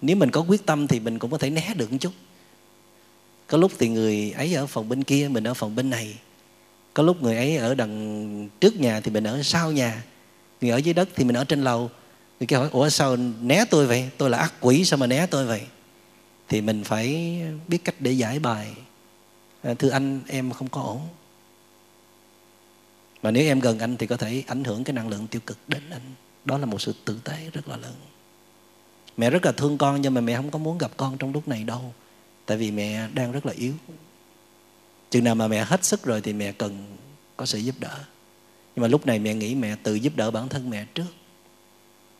nếu 0.00 0.16
mình 0.16 0.30
có 0.30 0.40
quyết 0.40 0.66
tâm 0.66 0.86
thì 0.86 1.00
mình 1.00 1.18
cũng 1.18 1.30
có 1.30 1.38
thể 1.38 1.50
né 1.50 1.74
được 1.76 1.92
một 1.92 1.98
chút 2.00 2.12
có 3.46 3.58
lúc 3.58 3.72
thì 3.78 3.88
người 3.88 4.30
ấy 4.30 4.54
ở 4.54 4.66
phòng 4.66 4.88
bên 4.88 5.04
kia 5.04 5.28
mình 5.28 5.44
ở 5.44 5.54
phòng 5.54 5.74
bên 5.74 5.90
này. 5.90 6.14
Có 6.94 7.02
lúc 7.02 7.22
người 7.22 7.36
ấy 7.36 7.56
ở 7.56 7.74
đằng 7.74 8.48
trước 8.60 8.80
nhà 8.80 9.00
thì 9.00 9.10
mình 9.10 9.24
ở 9.24 9.42
sau 9.42 9.72
nhà. 9.72 10.02
Người 10.60 10.70
ở 10.70 10.76
dưới 10.76 10.94
đất 10.94 11.08
thì 11.14 11.24
mình 11.24 11.36
ở 11.36 11.44
trên 11.44 11.64
lầu. 11.64 11.90
Người 12.40 12.46
kia 12.46 12.56
hỏi 12.56 12.68
ủa 12.72 12.88
sao 12.88 13.16
né 13.40 13.64
tôi 13.70 13.86
vậy? 13.86 14.10
Tôi 14.18 14.30
là 14.30 14.38
ác 14.38 14.54
quỷ 14.60 14.84
sao 14.84 14.98
mà 14.98 15.06
né 15.06 15.26
tôi 15.26 15.46
vậy? 15.46 15.62
Thì 16.48 16.60
mình 16.60 16.84
phải 16.84 17.36
biết 17.68 17.78
cách 17.84 17.94
để 17.98 18.12
giải 18.12 18.38
bài. 18.38 18.70
À, 19.62 19.74
thưa 19.74 19.90
anh 19.90 20.20
em 20.28 20.52
không 20.52 20.68
có 20.68 20.82
ổn. 20.82 21.00
Mà 23.22 23.30
nếu 23.30 23.46
em 23.46 23.60
gần 23.60 23.78
anh 23.78 23.96
thì 23.96 24.06
có 24.06 24.16
thể 24.16 24.42
ảnh 24.46 24.64
hưởng 24.64 24.84
cái 24.84 24.94
năng 24.94 25.08
lượng 25.08 25.26
tiêu 25.26 25.40
cực 25.46 25.58
đến 25.68 25.82
anh. 25.90 26.14
Đó 26.44 26.58
là 26.58 26.66
một 26.66 26.80
sự 26.80 26.94
tử 27.04 27.18
tế 27.24 27.50
rất 27.52 27.68
là 27.68 27.76
lớn. 27.76 27.94
Mẹ 29.16 29.30
rất 29.30 29.46
là 29.46 29.52
thương 29.52 29.78
con 29.78 30.00
nhưng 30.00 30.14
mà 30.14 30.20
mẹ 30.20 30.36
không 30.36 30.50
có 30.50 30.58
muốn 30.58 30.78
gặp 30.78 30.90
con 30.96 31.18
trong 31.18 31.32
lúc 31.32 31.48
này 31.48 31.64
đâu 31.64 31.94
tại 32.46 32.56
vì 32.56 32.70
mẹ 32.70 33.08
đang 33.14 33.32
rất 33.32 33.46
là 33.46 33.52
yếu. 33.52 33.72
Chừng 35.10 35.24
nào 35.24 35.34
mà 35.34 35.48
mẹ 35.48 35.64
hết 35.64 35.84
sức 35.84 36.04
rồi 36.04 36.20
thì 36.20 36.32
mẹ 36.32 36.52
cần 36.52 36.96
có 37.36 37.46
sự 37.46 37.58
giúp 37.58 37.74
đỡ. 37.78 37.98
Nhưng 38.76 38.82
mà 38.82 38.88
lúc 38.88 39.06
này 39.06 39.18
mẹ 39.18 39.34
nghĩ 39.34 39.54
mẹ 39.54 39.76
tự 39.82 39.94
giúp 39.94 40.16
đỡ 40.16 40.30
bản 40.30 40.48
thân 40.48 40.70
mẹ 40.70 40.84
trước. 40.94 41.12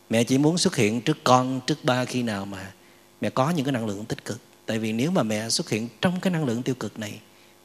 Mẹ 0.09 0.23
chỉ 0.23 0.37
muốn 0.37 0.57
xuất 0.57 0.75
hiện 0.75 1.01
trước 1.01 1.17
con, 1.23 1.61
trước 1.67 1.83
ba 1.83 2.05
khi 2.05 2.23
nào 2.23 2.45
mà 2.45 2.73
mẹ 3.21 3.29
có 3.29 3.49
những 3.49 3.65
cái 3.65 3.71
năng 3.71 3.85
lượng 3.85 4.05
tích 4.05 4.25
cực. 4.25 4.41
Tại 4.65 4.79
vì 4.79 4.93
nếu 4.93 5.11
mà 5.11 5.23
mẹ 5.23 5.49
xuất 5.49 5.69
hiện 5.69 5.89
trong 6.01 6.19
cái 6.19 6.31
năng 6.31 6.45
lượng 6.45 6.63
tiêu 6.63 6.75
cực 6.75 6.99
này, 6.99 7.19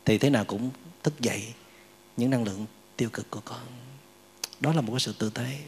thì 0.04 0.18
thế 0.18 0.30
nào 0.30 0.44
cũng 0.44 0.70
thức 1.02 1.20
dậy 1.20 1.44
những 2.16 2.30
năng 2.30 2.44
lượng 2.44 2.66
tiêu 2.96 3.08
cực 3.12 3.30
của 3.30 3.40
con. 3.44 3.60
Đó 4.60 4.72
là 4.72 4.80
một 4.80 4.92
cái 4.92 5.00
sự 5.00 5.14
tự 5.18 5.30
tế 5.30 5.58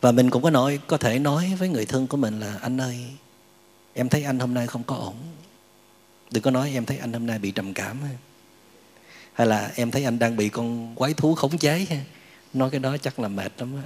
và 0.00 0.12
mình 0.12 0.30
cũng 0.30 0.42
có 0.42 0.50
nói, 0.50 0.78
có 0.86 0.96
thể 0.96 1.18
nói 1.18 1.54
với 1.58 1.68
người 1.68 1.86
thân 1.86 2.06
của 2.06 2.16
mình 2.16 2.40
là, 2.40 2.58
anh 2.62 2.80
ơi 2.80 3.06
em 3.98 4.08
thấy 4.08 4.22
anh 4.22 4.38
hôm 4.38 4.54
nay 4.54 4.66
không 4.66 4.82
có 4.84 4.96
ổn. 4.96 5.14
Đừng 6.30 6.42
có 6.42 6.50
nói 6.50 6.70
em 6.74 6.86
thấy 6.86 6.98
anh 6.98 7.12
hôm 7.12 7.26
nay 7.26 7.38
bị 7.38 7.50
trầm 7.50 7.74
cảm 7.74 8.00
hay 9.32 9.46
là 9.46 9.72
em 9.74 9.90
thấy 9.90 10.04
anh 10.04 10.18
đang 10.18 10.36
bị 10.36 10.48
con 10.48 10.94
quái 10.94 11.14
thú 11.14 11.34
khống 11.34 11.58
chế 11.58 11.86
nói 12.54 12.70
cái 12.70 12.80
đó 12.80 12.96
chắc 12.96 13.18
là 13.18 13.28
mệt 13.28 13.52
lắm 13.58 13.76
á. 13.76 13.82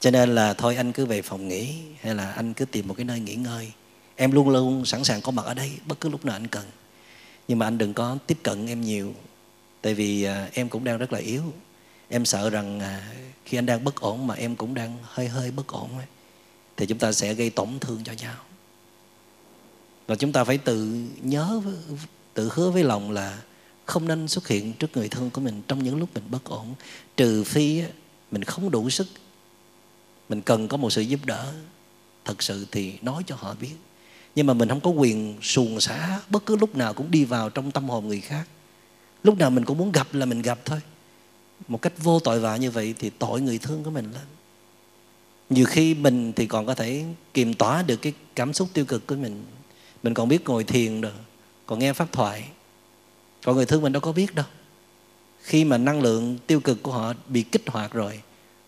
Cho 0.00 0.10
nên 0.10 0.34
là 0.34 0.54
thôi 0.54 0.76
anh 0.76 0.92
cứ 0.92 1.06
về 1.06 1.22
phòng 1.22 1.48
nghỉ 1.48 1.74
hay 2.00 2.14
là 2.14 2.30
anh 2.30 2.54
cứ 2.54 2.64
tìm 2.64 2.88
một 2.88 2.94
cái 2.94 3.04
nơi 3.04 3.20
nghỉ 3.20 3.34
ngơi. 3.34 3.72
Em 4.16 4.32
luôn 4.32 4.48
luôn 4.48 4.84
sẵn 4.84 5.04
sàng 5.04 5.20
có 5.20 5.32
mặt 5.32 5.44
ở 5.44 5.54
đây 5.54 5.72
bất 5.86 6.00
cứ 6.00 6.08
lúc 6.08 6.24
nào 6.24 6.36
anh 6.36 6.46
cần. 6.46 6.64
Nhưng 7.48 7.58
mà 7.58 7.66
anh 7.66 7.78
đừng 7.78 7.94
có 7.94 8.18
tiếp 8.26 8.38
cận 8.42 8.66
em 8.66 8.80
nhiều 8.80 9.14
tại 9.82 9.94
vì 9.94 10.24
à, 10.24 10.48
em 10.52 10.68
cũng 10.68 10.84
đang 10.84 10.98
rất 10.98 11.12
là 11.12 11.18
yếu. 11.18 11.42
Em 12.08 12.24
sợ 12.24 12.50
rằng 12.50 12.80
à, 12.80 13.12
khi 13.44 13.58
anh 13.58 13.66
đang 13.66 13.84
bất 13.84 14.00
ổn 14.00 14.26
mà 14.26 14.34
em 14.34 14.56
cũng 14.56 14.74
đang 14.74 14.96
hơi 15.02 15.28
hơi 15.28 15.50
bất 15.50 15.68
ổn 15.68 15.98
ấy, 15.98 16.06
thì 16.76 16.86
chúng 16.86 16.98
ta 16.98 17.12
sẽ 17.12 17.34
gây 17.34 17.50
tổn 17.50 17.68
thương 17.80 18.04
cho 18.04 18.12
nhau 18.12 18.34
và 20.06 20.14
chúng 20.14 20.32
ta 20.32 20.44
phải 20.44 20.58
tự 20.58 21.04
nhớ 21.22 21.60
tự 22.34 22.50
hứa 22.52 22.70
với 22.70 22.84
lòng 22.84 23.10
là 23.10 23.38
không 23.84 24.08
nên 24.08 24.28
xuất 24.28 24.48
hiện 24.48 24.72
trước 24.72 24.96
người 24.96 25.08
thân 25.08 25.30
của 25.30 25.40
mình 25.40 25.62
trong 25.68 25.84
những 25.84 25.98
lúc 25.98 26.08
mình 26.14 26.24
bất 26.30 26.44
ổn. 26.44 26.74
Trừ 27.16 27.44
phi 27.44 27.82
mình 28.30 28.44
không 28.44 28.70
đủ 28.70 28.90
sức, 28.90 29.06
mình 30.28 30.42
cần 30.42 30.68
có 30.68 30.76
một 30.76 30.90
sự 30.90 31.02
giúp 31.02 31.20
đỡ. 31.24 31.52
Thật 32.24 32.42
sự 32.42 32.66
thì 32.70 32.98
nói 33.02 33.22
cho 33.26 33.36
họ 33.38 33.54
biết. 33.60 33.74
Nhưng 34.34 34.46
mà 34.46 34.54
mình 34.54 34.68
không 34.68 34.80
có 34.80 34.90
quyền 34.90 35.36
xuồng 35.42 35.80
xả 35.80 36.20
bất 36.30 36.46
cứ 36.46 36.56
lúc 36.56 36.76
nào 36.76 36.94
cũng 36.94 37.10
đi 37.10 37.24
vào 37.24 37.50
trong 37.50 37.70
tâm 37.70 37.88
hồn 37.88 38.08
người 38.08 38.20
khác. 38.20 38.44
Lúc 39.22 39.38
nào 39.38 39.50
mình 39.50 39.64
cũng 39.64 39.78
muốn 39.78 39.92
gặp 39.92 40.14
là 40.14 40.26
mình 40.26 40.42
gặp 40.42 40.58
thôi. 40.64 40.80
Một 41.68 41.82
cách 41.82 41.92
vô 41.98 42.20
tội 42.20 42.40
vạ 42.40 42.56
như 42.56 42.70
vậy 42.70 42.94
thì 42.98 43.10
tội 43.10 43.40
người 43.40 43.58
thương 43.58 43.84
của 43.84 43.90
mình 43.90 44.12
lắm 44.12 44.24
nhiều 45.50 45.66
khi 45.66 45.94
mình 45.94 46.32
thì 46.36 46.46
còn 46.46 46.66
có 46.66 46.74
thể 46.74 47.04
kiềm 47.34 47.54
tỏa 47.54 47.82
được 47.82 47.96
cái 47.96 48.12
cảm 48.34 48.52
xúc 48.52 48.68
tiêu 48.72 48.84
cực 48.84 49.06
của 49.06 49.14
mình 49.14 49.44
mình 50.04 50.14
còn 50.14 50.28
biết 50.28 50.44
ngồi 50.44 50.64
thiền 50.64 51.00
rồi 51.00 51.12
còn 51.66 51.78
nghe 51.78 51.92
pháp 51.92 52.12
thoại. 52.12 52.48
Còn 53.44 53.56
người 53.56 53.66
thương 53.66 53.82
mình 53.82 53.92
đâu 53.92 54.00
có 54.00 54.12
biết 54.12 54.34
đâu. 54.34 54.46
Khi 55.42 55.64
mà 55.64 55.78
năng 55.78 56.02
lượng 56.02 56.38
tiêu 56.46 56.60
cực 56.60 56.82
của 56.82 56.92
họ 56.92 57.12
bị 57.28 57.42
kích 57.42 57.62
hoạt 57.66 57.92
rồi, 57.92 58.20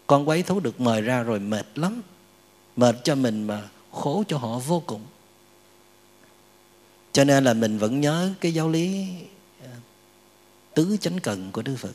con 0.07 0.29
quấy 0.29 0.43
thú 0.43 0.61
được 0.61 0.81
mời 0.81 1.01
ra 1.01 1.23
rồi 1.23 1.41
mệt 1.41 1.67
lắm. 1.75 2.03
Mệt 2.77 2.97
cho 3.05 3.15
mình 3.15 3.47
mà 3.47 3.63
khổ 3.93 4.25
cho 4.29 4.39
họ 4.39 4.59
vô 4.59 4.83
cùng. 4.87 5.01
Cho 7.13 7.25
nên 7.25 7.45
là 7.45 7.55
mình 7.55 7.79
vẫn 7.79 8.01
nhớ 8.01 8.33
cái 8.41 8.55
giáo 8.55 8.69
lý 8.69 9.07
à, 9.63 9.71
tứ 10.75 10.97
chánh 11.01 11.21
cần 11.21 11.53
của 11.53 11.63
đức 11.63 11.77
phật. 11.79 11.95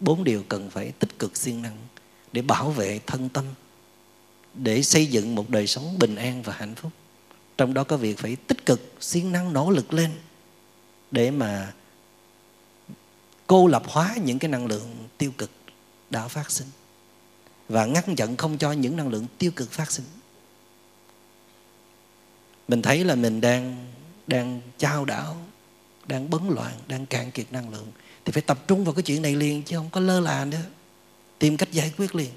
Bốn 0.00 0.24
điều 0.24 0.44
cần 0.48 0.70
phải 0.70 0.92
tích 0.98 1.18
cực 1.18 1.36
siêng 1.36 1.62
năng 1.62 1.76
để 2.32 2.42
bảo 2.42 2.70
vệ 2.70 3.00
thân 3.06 3.28
tâm, 3.28 3.44
để 4.54 4.82
xây 4.82 5.06
dựng 5.06 5.34
một 5.34 5.50
đời 5.50 5.66
sống 5.66 5.98
bình 5.98 6.16
an 6.16 6.42
và 6.42 6.52
hạnh 6.52 6.74
phúc 6.74 6.92
trong 7.58 7.74
đó 7.74 7.84
có 7.84 7.96
việc 7.96 8.18
phải 8.18 8.36
tích 8.36 8.66
cực, 8.66 8.80
siêng 9.00 9.32
năng, 9.32 9.52
nỗ 9.52 9.70
lực 9.70 9.92
lên 9.92 10.10
để 11.10 11.30
mà 11.30 11.72
cô 13.46 13.66
lập 13.66 13.82
hóa 13.86 14.14
những 14.24 14.38
cái 14.38 14.50
năng 14.50 14.66
lượng 14.66 14.96
tiêu 15.18 15.32
cực 15.38 15.50
đã 16.10 16.28
phát 16.28 16.50
sinh 16.50 16.68
và 17.68 17.86
ngăn 17.86 18.16
chặn 18.16 18.36
không 18.36 18.58
cho 18.58 18.72
những 18.72 18.96
năng 18.96 19.08
lượng 19.08 19.26
tiêu 19.38 19.50
cực 19.56 19.72
phát 19.72 19.90
sinh. 19.90 20.04
Mình 22.68 22.82
thấy 22.82 23.04
là 23.04 23.14
mình 23.14 23.40
đang 23.40 23.86
đang 24.26 24.60
trao 24.78 25.04
đảo, 25.04 25.36
đang 26.06 26.30
bấn 26.30 26.48
loạn, 26.48 26.72
đang 26.88 27.06
cạn 27.06 27.30
kiệt 27.30 27.52
năng 27.52 27.70
lượng. 27.70 27.92
Thì 28.24 28.32
phải 28.32 28.42
tập 28.42 28.68
trung 28.68 28.84
vào 28.84 28.94
cái 28.94 29.02
chuyện 29.02 29.22
này 29.22 29.36
liền, 29.36 29.62
chứ 29.62 29.76
không 29.76 29.90
có 29.90 30.00
lơ 30.00 30.20
là 30.20 30.44
nữa. 30.44 30.62
Tìm 31.38 31.56
cách 31.56 31.72
giải 31.72 31.92
quyết 31.96 32.14
liền. 32.14 32.30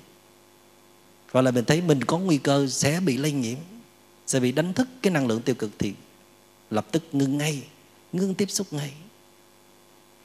Hoặc 1.32 1.42
là 1.42 1.52
mình 1.52 1.66
thấy 1.66 1.82
mình 1.82 2.04
có 2.04 2.18
nguy 2.18 2.38
cơ 2.38 2.68
sẽ 2.68 3.00
bị 3.00 3.18
lây 3.18 3.32
nhiễm 3.32 3.58
sẽ 4.32 4.40
bị 4.40 4.52
đánh 4.52 4.74
thức 4.74 4.88
cái 5.02 5.14
năng 5.14 5.28
lượng 5.28 5.42
tiêu 5.42 5.56
cực 5.56 5.72
thì 5.80 5.94
lập 6.70 6.86
tức 6.92 7.04
ngưng 7.12 7.38
ngay, 7.38 7.64
ngưng 8.14 8.36
tiếp 8.36 8.52
xúc 8.52 8.74
ngay. 8.74 8.94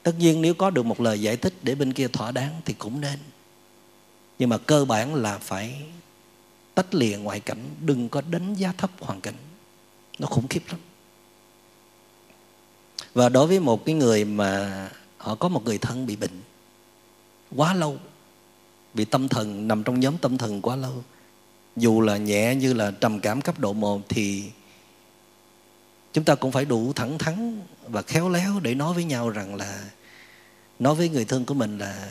Tất 0.03 0.15
nhiên 0.19 0.41
nếu 0.41 0.53
có 0.53 0.69
được 0.69 0.85
một 0.85 1.01
lời 1.01 1.21
giải 1.21 1.37
thích 1.37 1.53
để 1.63 1.75
bên 1.75 1.93
kia 1.93 2.07
thỏa 2.07 2.31
đáng 2.31 2.61
thì 2.65 2.73
cũng 2.73 3.01
nên. 3.01 3.19
Nhưng 4.39 4.49
mà 4.49 4.57
cơ 4.57 4.85
bản 4.85 5.15
là 5.15 5.37
phải 5.37 5.81
tách 6.75 6.95
lìa 6.95 7.17
ngoại 7.17 7.39
cảnh, 7.39 7.69
đừng 7.81 8.09
có 8.09 8.21
đánh 8.21 8.53
giá 8.53 8.73
thấp 8.77 8.91
hoàn 8.99 9.21
cảnh. 9.21 9.35
Nó 10.19 10.27
khủng 10.27 10.47
khiếp 10.47 10.63
lắm. 10.67 10.79
Và 13.13 13.29
đối 13.29 13.47
với 13.47 13.59
một 13.59 13.85
cái 13.85 13.95
người 13.95 14.25
mà 14.25 14.89
họ 15.17 15.35
có 15.35 15.49
một 15.49 15.65
người 15.65 15.77
thân 15.77 16.05
bị 16.05 16.15
bệnh 16.15 16.41
quá 17.55 17.73
lâu, 17.73 17.97
bị 18.93 19.05
tâm 19.05 19.27
thần, 19.27 19.67
nằm 19.67 19.83
trong 19.83 19.99
nhóm 19.99 20.17
tâm 20.17 20.37
thần 20.37 20.61
quá 20.61 20.75
lâu 20.75 21.03
dù 21.77 22.01
là 22.01 22.17
nhẹ 22.17 22.55
như 22.55 22.73
là 22.73 22.91
trầm 22.91 23.19
cảm 23.19 23.41
cấp 23.41 23.59
độ 23.59 23.73
1 23.73 24.01
thì 24.09 24.43
chúng 26.13 26.23
ta 26.23 26.35
cũng 26.35 26.51
phải 26.51 26.65
đủ 26.65 26.93
thẳng 26.93 27.17
thắn 27.17 27.61
và 27.87 28.01
khéo 28.01 28.29
léo 28.29 28.59
để 28.59 28.75
nói 28.75 28.93
với 28.93 29.03
nhau 29.03 29.29
rằng 29.29 29.55
là, 29.55 29.83
nói 30.79 30.95
với 30.95 31.09
người 31.09 31.25
thân 31.25 31.45
của 31.45 31.53
mình 31.53 31.77
là 31.77 32.09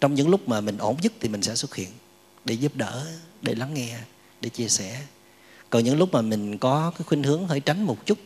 trong 0.00 0.14
những 0.14 0.28
lúc 0.28 0.48
mà 0.48 0.60
mình 0.60 0.78
ổn 0.78 0.96
nhất 1.02 1.12
thì 1.20 1.28
mình 1.28 1.42
sẽ 1.42 1.54
xuất 1.54 1.74
hiện 1.74 1.88
để 2.44 2.54
giúp 2.54 2.76
đỡ, 2.76 3.06
để 3.42 3.54
lắng 3.54 3.74
nghe, 3.74 3.98
để 4.40 4.48
chia 4.48 4.68
sẻ. 4.68 5.02
Còn 5.70 5.84
những 5.84 5.98
lúc 5.98 6.12
mà 6.12 6.22
mình 6.22 6.58
có 6.58 6.92
cái 6.98 7.04
khuynh 7.06 7.22
hướng 7.22 7.46
hơi 7.46 7.60
tránh 7.60 7.84
một 7.84 8.06
chút, 8.06 8.18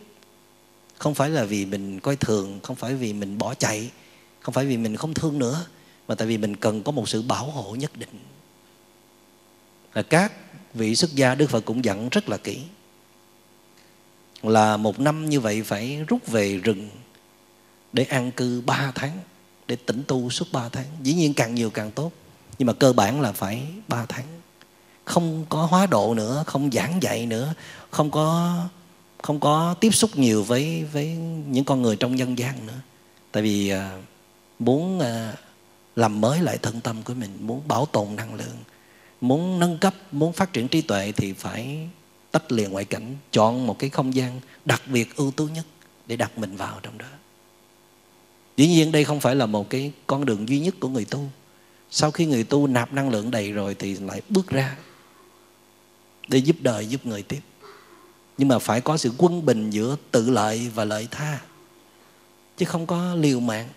không 0.98 1.14
phải 1.14 1.30
là 1.30 1.44
vì 1.44 1.66
mình 1.66 2.00
coi 2.00 2.16
thường, 2.16 2.60
không 2.62 2.76
phải 2.76 2.94
vì 2.94 3.12
mình 3.12 3.38
bỏ 3.38 3.54
chạy, 3.54 3.90
không 4.40 4.54
phải 4.54 4.66
vì 4.66 4.76
mình 4.76 4.96
không 4.96 5.14
thương 5.14 5.38
nữa, 5.38 5.66
mà 6.08 6.14
tại 6.14 6.28
vì 6.28 6.38
mình 6.38 6.56
cần 6.56 6.82
có 6.82 6.92
một 6.92 7.08
sự 7.08 7.22
bảo 7.22 7.50
hộ 7.50 7.74
nhất 7.74 7.96
định 7.96 8.18
là 9.94 10.02
các 10.02 10.32
vị 10.74 10.96
xuất 10.96 11.14
gia 11.14 11.34
đức 11.34 11.50
phật 11.50 11.64
cũng 11.64 11.84
dặn 11.84 12.08
rất 12.08 12.28
là 12.28 12.36
kỹ. 12.36 12.58
Là 14.42 14.76
một 14.76 15.00
năm 15.00 15.28
như 15.28 15.40
vậy 15.40 15.62
phải 15.62 16.04
rút 16.08 16.26
về 16.26 16.56
rừng 16.56 16.88
để 17.92 18.04
an 18.04 18.30
cư 18.32 18.62
ba 18.66 18.92
tháng, 18.94 19.18
để 19.66 19.76
tĩnh 19.76 20.02
tu 20.08 20.30
suốt 20.30 20.48
ba 20.52 20.68
tháng. 20.68 20.86
Dĩ 21.02 21.14
nhiên 21.14 21.34
càng 21.34 21.54
nhiều 21.54 21.70
càng 21.70 21.90
tốt, 21.90 22.12
nhưng 22.58 22.66
mà 22.66 22.72
cơ 22.72 22.92
bản 22.92 23.20
là 23.20 23.32
phải 23.32 23.62
ba 23.88 24.06
tháng. 24.08 24.24
Không 25.04 25.46
có 25.48 25.66
hóa 25.66 25.86
độ 25.86 26.14
nữa, 26.14 26.44
không 26.46 26.70
giảng 26.72 27.02
dạy 27.02 27.26
nữa, 27.26 27.54
không 27.90 28.10
có 28.10 28.56
không 29.22 29.40
có 29.40 29.74
tiếp 29.80 29.90
xúc 29.90 30.10
nhiều 30.16 30.42
với 30.44 30.84
với 30.92 31.06
những 31.48 31.64
con 31.64 31.82
người 31.82 31.96
trong 31.96 32.16
nhân 32.16 32.38
gian 32.38 32.66
nữa. 32.66 32.80
Tại 33.32 33.42
vì 33.42 33.68
à, 33.68 33.98
muốn 34.58 35.00
à, 35.00 35.34
làm 35.96 36.20
mới 36.20 36.40
lại 36.40 36.58
thân 36.62 36.80
tâm 36.80 37.02
của 37.02 37.14
mình, 37.14 37.30
muốn 37.40 37.62
bảo 37.68 37.86
tồn 37.86 38.16
năng 38.16 38.34
lượng 38.34 38.56
muốn 39.22 39.58
nâng 39.58 39.78
cấp, 39.78 39.94
muốn 40.12 40.32
phát 40.32 40.52
triển 40.52 40.68
trí 40.68 40.80
tuệ 40.80 41.12
thì 41.16 41.32
phải 41.32 41.88
tách 42.30 42.52
liền 42.52 42.70
ngoại 42.70 42.84
cảnh, 42.84 43.16
chọn 43.32 43.66
một 43.66 43.78
cái 43.78 43.90
không 43.90 44.14
gian 44.14 44.40
đặc 44.64 44.82
biệt 44.86 45.16
ưu 45.16 45.30
tú 45.30 45.46
nhất 45.46 45.66
để 46.06 46.16
đặt 46.16 46.38
mình 46.38 46.56
vào 46.56 46.80
trong 46.82 46.98
đó. 46.98 47.06
Dĩ 48.56 48.66
nhiên 48.66 48.92
đây 48.92 49.04
không 49.04 49.20
phải 49.20 49.34
là 49.34 49.46
một 49.46 49.70
cái 49.70 49.92
con 50.06 50.24
đường 50.24 50.48
duy 50.48 50.60
nhất 50.60 50.74
của 50.80 50.88
người 50.88 51.04
tu. 51.04 51.30
Sau 51.90 52.10
khi 52.10 52.26
người 52.26 52.44
tu 52.44 52.66
nạp 52.66 52.92
năng 52.92 53.10
lượng 53.10 53.30
đầy 53.30 53.52
rồi 53.52 53.74
thì 53.74 53.94
lại 53.94 54.22
bước 54.28 54.46
ra 54.46 54.76
để 56.28 56.38
giúp 56.38 56.56
đời, 56.60 56.86
giúp 56.86 57.06
người 57.06 57.22
tiếp. 57.22 57.40
Nhưng 58.38 58.48
mà 58.48 58.58
phải 58.58 58.80
có 58.80 58.96
sự 58.96 59.12
quân 59.18 59.46
bình 59.46 59.70
giữa 59.70 59.96
tự 60.10 60.30
lợi 60.30 60.70
và 60.74 60.84
lợi 60.84 61.08
tha, 61.10 61.40
chứ 62.56 62.66
không 62.66 62.86
có 62.86 63.14
liều 63.14 63.40
mạng. 63.40 63.68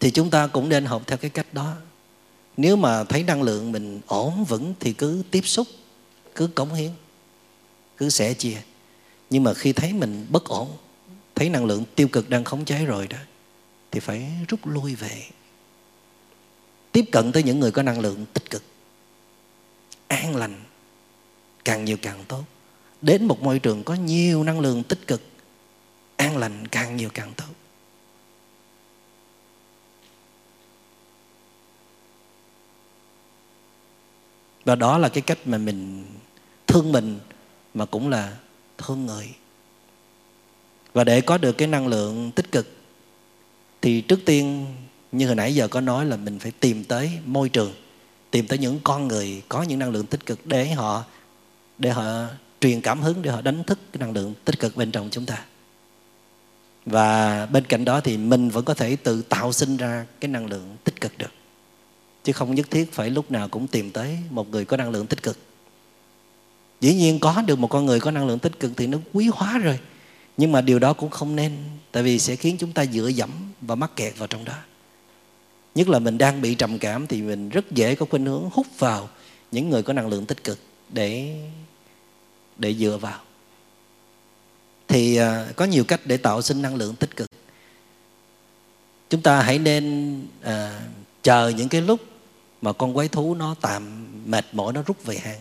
Thì 0.00 0.10
chúng 0.10 0.30
ta 0.30 0.46
cũng 0.46 0.68
nên 0.68 0.84
học 0.84 1.02
theo 1.06 1.18
cái 1.18 1.30
cách 1.30 1.54
đó 1.54 1.74
nếu 2.60 2.76
mà 2.76 3.04
thấy 3.04 3.22
năng 3.22 3.42
lượng 3.42 3.72
mình 3.72 4.00
ổn 4.06 4.44
vững 4.44 4.74
thì 4.80 4.92
cứ 4.92 5.22
tiếp 5.30 5.40
xúc, 5.46 5.66
cứ 6.34 6.46
cống 6.46 6.74
hiến, 6.74 6.90
cứ 7.96 8.08
sẻ 8.08 8.34
chia. 8.34 8.62
Nhưng 9.30 9.44
mà 9.44 9.54
khi 9.54 9.72
thấy 9.72 9.92
mình 9.92 10.26
bất 10.30 10.44
ổn, 10.44 10.76
thấy 11.34 11.48
năng 11.48 11.64
lượng 11.64 11.84
tiêu 11.94 12.08
cực 12.08 12.30
đang 12.30 12.44
khống 12.44 12.64
chế 12.64 12.84
rồi 12.84 13.06
đó, 13.06 13.16
thì 13.90 14.00
phải 14.00 14.30
rút 14.48 14.66
lui 14.66 14.94
về. 14.94 15.22
Tiếp 16.92 17.04
cận 17.12 17.32
tới 17.32 17.42
những 17.42 17.60
người 17.60 17.70
có 17.70 17.82
năng 17.82 18.00
lượng 18.00 18.26
tích 18.32 18.50
cực, 18.50 18.62
an 20.08 20.36
lành, 20.36 20.60
càng 21.64 21.84
nhiều 21.84 21.96
càng 22.02 22.24
tốt. 22.28 22.44
Đến 23.02 23.24
một 23.24 23.42
môi 23.42 23.58
trường 23.58 23.84
có 23.84 23.94
nhiều 23.94 24.44
năng 24.44 24.60
lượng 24.60 24.82
tích 24.82 25.06
cực, 25.06 25.22
an 26.16 26.36
lành 26.36 26.66
càng 26.68 26.96
nhiều 26.96 27.10
càng 27.14 27.32
tốt. 27.36 27.54
Và 34.70 34.76
đó 34.76 34.98
là 34.98 35.08
cái 35.08 35.22
cách 35.22 35.38
mà 35.44 35.58
mình 35.58 36.04
thương 36.66 36.92
mình 36.92 37.18
mà 37.74 37.84
cũng 37.84 38.08
là 38.08 38.36
thương 38.78 39.06
người. 39.06 39.28
Và 40.92 41.04
để 41.04 41.20
có 41.20 41.38
được 41.38 41.52
cái 41.52 41.68
năng 41.68 41.86
lượng 41.86 42.30
tích 42.30 42.52
cực, 42.52 42.68
thì 43.82 44.00
trước 44.00 44.20
tiên 44.26 44.66
như 45.12 45.26
hồi 45.26 45.34
nãy 45.34 45.54
giờ 45.54 45.68
có 45.68 45.80
nói 45.80 46.06
là 46.06 46.16
mình 46.16 46.38
phải 46.38 46.52
tìm 46.60 46.84
tới 46.84 47.10
môi 47.24 47.48
trường, 47.48 47.72
tìm 48.30 48.46
tới 48.46 48.58
những 48.58 48.80
con 48.84 49.08
người 49.08 49.42
có 49.48 49.62
những 49.62 49.78
năng 49.78 49.90
lượng 49.90 50.06
tích 50.06 50.26
cực 50.26 50.46
để 50.46 50.72
họ 50.72 51.04
để 51.78 51.90
họ 51.90 52.04
truyền 52.60 52.80
cảm 52.80 53.02
hứng, 53.02 53.22
để 53.22 53.30
họ 53.30 53.40
đánh 53.40 53.64
thức 53.64 53.78
cái 53.92 54.00
năng 54.00 54.12
lượng 54.12 54.34
tích 54.44 54.58
cực 54.58 54.76
bên 54.76 54.90
trong 54.90 55.08
chúng 55.10 55.26
ta. 55.26 55.44
Và 56.86 57.46
bên 57.46 57.64
cạnh 57.64 57.84
đó 57.84 58.00
thì 58.00 58.16
mình 58.16 58.50
vẫn 58.50 58.64
có 58.64 58.74
thể 58.74 58.96
tự 58.96 59.22
tạo 59.22 59.52
sinh 59.52 59.76
ra 59.76 60.06
cái 60.20 60.28
năng 60.28 60.46
lượng 60.46 60.76
tích 60.84 61.00
cực 61.00 61.18
được 61.18 61.30
chứ 62.24 62.32
không 62.32 62.54
nhất 62.54 62.70
thiết 62.70 62.92
phải 62.92 63.10
lúc 63.10 63.30
nào 63.30 63.48
cũng 63.48 63.66
tìm 63.66 63.90
tới 63.90 64.18
một 64.30 64.50
người 64.50 64.64
có 64.64 64.76
năng 64.76 64.90
lượng 64.90 65.06
tích 65.06 65.22
cực. 65.22 65.38
Dĩ 66.80 66.94
nhiên 66.94 67.18
có 67.20 67.42
được 67.42 67.58
một 67.58 67.68
con 67.68 67.86
người 67.86 68.00
có 68.00 68.10
năng 68.10 68.26
lượng 68.26 68.38
tích 68.38 68.60
cực 68.60 68.72
thì 68.76 68.86
nó 68.86 68.98
quý 69.12 69.30
hóa 69.32 69.58
rồi. 69.58 69.78
Nhưng 70.36 70.52
mà 70.52 70.60
điều 70.60 70.78
đó 70.78 70.92
cũng 70.92 71.10
không 71.10 71.36
nên 71.36 71.56
tại 71.92 72.02
vì 72.02 72.18
sẽ 72.18 72.36
khiến 72.36 72.56
chúng 72.58 72.72
ta 72.72 72.86
dựa 72.86 73.08
dẫm 73.08 73.30
và 73.60 73.74
mắc 73.74 73.96
kẹt 73.96 74.18
vào 74.18 74.28
trong 74.28 74.44
đó. 74.44 74.54
Nhất 75.74 75.88
là 75.88 75.98
mình 75.98 76.18
đang 76.18 76.42
bị 76.42 76.54
trầm 76.54 76.78
cảm 76.78 77.06
thì 77.06 77.22
mình 77.22 77.48
rất 77.48 77.70
dễ 77.70 77.94
có 77.94 78.06
khuynh 78.10 78.26
hướng 78.26 78.50
hút 78.52 78.66
vào 78.78 79.08
những 79.50 79.70
người 79.70 79.82
có 79.82 79.92
năng 79.92 80.08
lượng 80.08 80.26
tích 80.26 80.44
cực 80.44 80.58
để 80.88 81.36
để 82.58 82.74
dựa 82.74 82.98
vào. 83.00 83.20
Thì 84.88 85.16
à, 85.16 85.46
có 85.56 85.64
nhiều 85.64 85.84
cách 85.84 86.00
để 86.04 86.16
tạo 86.16 86.42
sinh 86.42 86.62
năng 86.62 86.74
lượng 86.74 86.96
tích 86.96 87.16
cực. 87.16 87.28
Chúng 89.10 89.22
ta 89.22 89.42
hãy 89.42 89.58
nên 89.58 90.14
à, 90.42 90.80
chờ 91.22 91.48
những 91.48 91.68
cái 91.68 91.80
lúc 91.80 92.00
mà 92.62 92.72
con 92.72 92.94
quái 92.94 93.08
thú 93.08 93.34
nó 93.34 93.54
tạm 93.60 94.06
mệt 94.30 94.44
mỏi, 94.52 94.72
nó 94.72 94.82
rút 94.82 95.04
về 95.04 95.18
hang 95.18 95.40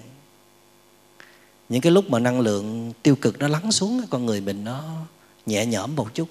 những 1.70 1.82
cái 1.82 1.92
lúc 1.92 2.10
mà 2.10 2.20
năng 2.20 2.40
lượng 2.40 2.94
tiêu 3.04 3.16
cực 3.16 3.40
nó 3.40 3.48
lắng 3.48 3.72
xuống, 3.72 4.02
con 4.10 4.26
người 4.26 4.42
mình 4.42 4.64
nó 4.64 4.84
nhẹ 5.46 5.66
nhõm 5.66 5.96
một 5.96 6.14
chút, 6.14 6.30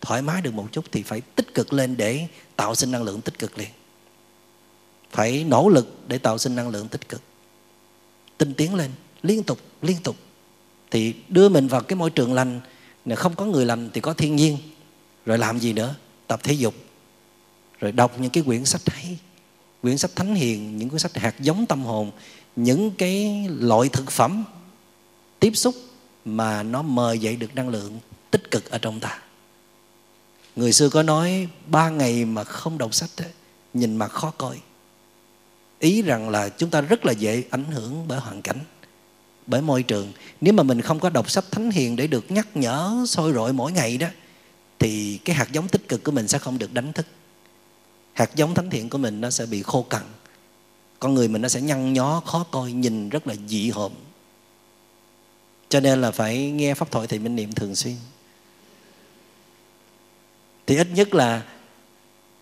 thoải 0.00 0.22
mái 0.22 0.42
được 0.42 0.54
một 0.54 0.66
chút, 0.72 0.84
thì 0.92 1.02
phải 1.02 1.20
tích 1.20 1.54
cực 1.54 1.72
lên 1.72 1.96
để 1.96 2.26
tạo 2.56 2.74
sinh 2.74 2.90
năng 2.90 3.02
lượng 3.02 3.20
tích 3.20 3.38
cực 3.38 3.58
liền. 3.58 3.68
Phải 5.10 5.44
nỗ 5.44 5.68
lực 5.68 5.98
để 6.08 6.18
tạo 6.18 6.38
sinh 6.38 6.56
năng 6.56 6.68
lượng 6.68 6.88
tích 6.88 7.08
cực. 7.08 7.22
Tinh 8.38 8.54
tiến 8.54 8.74
lên, 8.74 8.90
liên 9.22 9.42
tục 9.42 9.58
liên 9.82 9.96
tục. 10.02 10.16
Thì 10.90 11.14
đưa 11.28 11.48
mình 11.48 11.68
vào 11.68 11.80
cái 11.80 11.96
môi 11.96 12.10
trường 12.10 12.32
lành 12.32 12.60
không 13.16 13.34
có 13.34 13.44
người 13.44 13.66
lành 13.66 13.90
thì 13.94 14.00
có 14.00 14.14
thiên 14.14 14.36
nhiên. 14.36 14.58
Rồi 15.26 15.38
làm 15.38 15.58
gì 15.58 15.72
nữa? 15.72 15.94
Tập 16.26 16.40
thể 16.42 16.52
dục. 16.52 16.74
Rồi 17.80 17.92
đọc 17.92 18.20
những 18.20 18.30
cái 18.30 18.42
quyển 18.42 18.64
sách 18.64 18.82
hay 18.86 19.18
quyển 19.86 19.98
sách 19.98 20.16
thánh 20.16 20.34
hiền 20.34 20.78
những 20.78 20.88
cuốn 20.88 20.98
sách 20.98 21.16
hạt 21.16 21.40
giống 21.40 21.66
tâm 21.66 21.84
hồn 21.84 22.10
những 22.56 22.90
cái 22.90 23.46
loại 23.48 23.88
thực 23.88 24.10
phẩm 24.10 24.44
tiếp 25.40 25.52
xúc 25.54 25.74
mà 26.24 26.62
nó 26.62 26.82
mời 26.82 27.18
dậy 27.18 27.36
được 27.36 27.54
năng 27.54 27.68
lượng 27.68 27.98
tích 28.30 28.50
cực 28.50 28.70
ở 28.70 28.78
trong 28.78 29.00
ta. 29.00 29.18
Người 30.56 30.72
xưa 30.72 30.88
có 30.88 31.02
nói 31.02 31.48
ba 31.66 31.88
ngày 31.88 32.24
mà 32.24 32.44
không 32.44 32.78
đọc 32.78 32.94
sách 32.94 33.10
ấy, 33.16 33.28
nhìn 33.74 33.96
mặt 33.96 34.08
khó 34.08 34.30
coi. 34.30 34.60
Ý 35.78 36.02
rằng 36.02 36.28
là 36.28 36.48
chúng 36.48 36.70
ta 36.70 36.80
rất 36.80 37.06
là 37.06 37.12
dễ 37.12 37.44
ảnh 37.50 37.64
hưởng 37.64 38.08
bởi 38.08 38.20
hoàn 38.20 38.42
cảnh 38.42 38.58
bởi 39.46 39.62
môi 39.62 39.82
trường. 39.82 40.12
Nếu 40.40 40.54
mà 40.54 40.62
mình 40.62 40.80
không 40.80 41.00
có 41.00 41.10
đọc 41.10 41.30
sách 41.30 41.44
thánh 41.50 41.70
hiền 41.70 41.96
để 41.96 42.06
được 42.06 42.30
nhắc 42.30 42.48
nhở 42.54 43.04
sôi 43.08 43.32
rội 43.32 43.52
mỗi 43.52 43.72
ngày 43.72 43.98
đó 43.98 44.08
thì 44.78 45.18
cái 45.24 45.36
hạt 45.36 45.52
giống 45.52 45.68
tích 45.68 45.88
cực 45.88 46.04
của 46.04 46.12
mình 46.12 46.28
sẽ 46.28 46.38
không 46.38 46.58
được 46.58 46.72
đánh 46.74 46.92
thức 46.92 47.06
hạt 48.16 48.34
giống 48.34 48.54
thánh 48.54 48.70
thiện 48.70 48.88
của 48.88 48.98
mình 48.98 49.20
nó 49.20 49.30
sẽ 49.30 49.46
bị 49.46 49.62
khô 49.62 49.82
cằn. 49.82 50.02
Con 51.00 51.14
người 51.14 51.28
mình 51.28 51.42
nó 51.42 51.48
sẽ 51.48 51.60
nhăn 51.60 51.92
nhó, 51.92 52.20
khó 52.20 52.46
coi, 52.50 52.72
nhìn 52.72 53.08
rất 53.08 53.26
là 53.26 53.34
dị 53.48 53.70
hợm. 53.70 53.92
Cho 55.68 55.80
nên 55.80 56.00
là 56.00 56.10
phải 56.10 56.50
nghe 56.50 56.74
pháp 56.74 56.90
thoại 56.90 57.06
thì 57.06 57.18
minh 57.18 57.36
niệm 57.36 57.52
thường 57.52 57.74
xuyên. 57.74 57.94
Thì 60.66 60.76
ít 60.76 60.88
nhất 60.94 61.14
là 61.14 61.42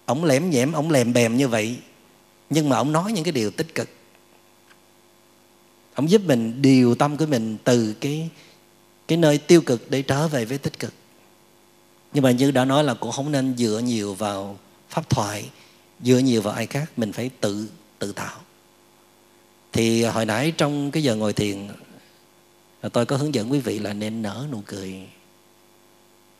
ổng 0.06 0.24
lẻm 0.24 0.50
nhẽm 0.50 0.72
ổng 0.72 0.90
lèm 0.90 1.12
bèm 1.12 1.36
như 1.36 1.48
vậy, 1.48 1.76
nhưng 2.50 2.68
mà 2.68 2.78
ổng 2.78 2.92
nói 2.92 3.12
những 3.12 3.24
cái 3.24 3.32
điều 3.32 3.50
tích 3.50 3.74
cực. 3.74 3.88
Ổng 5.94 6.10
giúp 6.10 6.22
mình 6.24 6.62
điều 6.62 6.94
tâm 6.94 7.16
của 7.16 7.26
mình 7.26 7.56
từ 7.64 7.94
cái 8.00 8.28
cái 9.08 9.18
nơi 9.18 9.38
tiêu 9.38 9.60
cực 9.60 9.90
để 9.90 10.02
trở 10.02 10.28
về 10.28 10.44
với 10.44 10.58
tích 10.58 10.78
cực. 10.78 10.94
Nhưng 12.12 12.24
mà 12.24 12.30
như 12.30 12.50
đã 12.50 12.64
nói 12.64 12.84
là 12.84 12.94
cũng 12.94 13.12
không 13.12 13.32
nên 13.32 13.56
dựa 13.56 13.80
nhiều 13.84 14.14
vào 14.14 14.58
pháp 14.88 15.10
thoại 15.10 15.50
dựa 16.04 16.18
nhiều 16.18 16.42
vào 16.42 16.54
ai 16.54 16.66
khác, 16.66 16.92
mình 16.96 17.12
phải 17.12 17.30
tự 17.40 17.68
tự 17.98 18.12
tạo. 18.12 18.40
Thì 19.72 20.04
hồi 20.04 20.26
nãy 20.26 20.52
trong 20.56 20.90
cái 20.90 21.02
giờ 21.02 21.16
ngồi 21.16 21.32
thiền 21.32 21.68
tôi 22.92 23.06
có 23.06 23.16
hướng 23.16 23.34
dẫn 23.34 23.52
quý 23.52 23.60
vị 23.60 23.78
là 23.78 23.92
nên 23.92 24.22
nở 24.22 24.46
nụ 24.50 24.62
cười. 24.66 25.08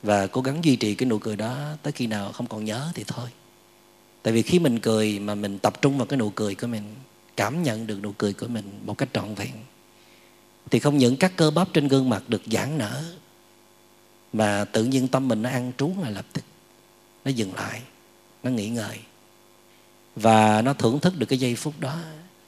Và 0.02 0.26
cố 0.26 0.40
gắng 0.40 0.64
duy 0.64 0.76
trì 0.76 0.94
cái 0.94 1.08
nụ 1.08 1.18
cười 1.18 1.36
đó 1.36 1.58
tới 1.82 1.92
khi 1.92 2.06
nào 2.06 2.32
không 2.32 2.46
còn 2.46 2.64
nhớ 2.64 2.90
thì 2.94 3.04
thôi. 3.06 3.28
Tại 4.22 4.32
vì 4.32 4.42
khi 4.42 4.58
mình 4.58 4.80
cười 4.80 5.18
mà 5.18 5.34
mình 5.34 5.58
tập 5.58 5.82
trung 5.82 5.98
vào 5.98 6.06
cái 6.06 6.16
nụ 6.16 6.30
cười 6.30 6.54
của 6.54 6.66
mình, 6.66 6.94
cảm 7.36 7.62
nhận 7.62 7.86
được 7.86 8.02
nụ 8.02 8.12
cười 8.12 8.32
của 8.32 8.46
mình 8.46 8.80
một 8.84 8.98
cách 8.98 9.08
trọn 9.12 9.34
vẹn, 9.34 9.52
thì 10.70 10.78
không 10.78 10.98
những 10.98 11.16
các 11.16 11.32
cơ 11.36 11.50
bắp 11.50 11.68
trên 11.72 11.88
gương 11.88 12.08
mặt 12.08 12.22
được 12.28 12.42
giãn 12.46 12.78
nở, 12.78 13.04
mà 14.32 14.64
tự 14.64 14.84
nhiên 14.84 15.08
tâm 15.08 15.28
mình 15.28 15.42
nó 15.42 15.50
ăn 15.50 15.72
trú 15.78 15.86
ngay 15.86 16.12
lập 16.12 16.26
tức, 16.32 16.44
nó 17.24 17.30
dừng 17.30 17.54
lại, 17.54 17.82
nó 18.42 18.50
nghỉ 18.50 18.68
ngơi 18.68 18.98
và 20.16 20.62
nó 20.62 20.72
thưởng 20.72 21.00
thức 21.00 21.18
được 21.18 21.26
cái 21.26 21.38
giây 21.38 21.54
phút 21.54 21.74
đó. 21.80 21.98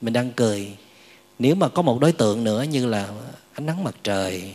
Mình 0.00 0.12
đang 0.12 0.32
cười. 0.32 0.76
Nếu 1.38 1.54
mà 1.54 1.68
có 1.68 1.82
một 1.82 2.00
đối 2.00 2.12
tượng 2.12 2.44
nữa 2.44 2.62
như 2.62 2.86
là 2.86 3.10
ánh 3.52 3.66
nắng 3.66 3.84
mặt 3.84 3.94
trời, 4.02 4.54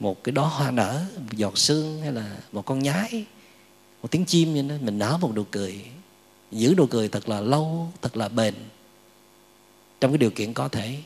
một 0.00 0.24
cái 0.24 0.32
đó 0.32 0.46
hoa 0.46 0.70
nở 0.70 1.04
một 1.16 1.32
giọt 1.36 1.58
sương 1.58 2.00
hay 2.02 2.12
là 2.12 2.36
một 2.52 2.66
con 2.66 2.78
nhái, 2.78 3.24
một 4.02 4.10
tiếng 4.10 4.24
chim 4.24 4.54
như 4.54 4.62
đó 4.62 4.74
mình 4.80 4.98
nở 4.98 5.18
một 5.20 5.32
nụ 5.34 5.44
cười. 5.50 5.84
Giữ 6.52 6.74
nụ 6.76 6.86
cười 6.86 7.08
thật 7.08 7.28
là 7.28 7.40
lâu, 7.40 7.92
thật 8.02 8.16
là 8.16 8.28
bền. 8.28 8.54
Trong 10.00 10.10
cái 10.10 10.18
điều 10.18 10.30
kiện 10.30 10.52
có 10.52 10.68
thể, 10.68 10.96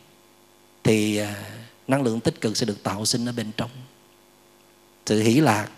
thì 0.83 1.17
à, 1.17 1.45
năng 1.89 2.03
lượng 2.03 2.21
tích 2.21 2.41
cực 2.41 2.57
sẽ 2.57 2.67
được 2.67 2.83
tạo 2.83 3.05
sinh 3.05 3.29
ở 3.29 3.33
bên 3.33 3.51
trong. 3.57 3.71
Sự 5.07 5.23
hỷ 5.23 5.35
lạc, 5.35 5.69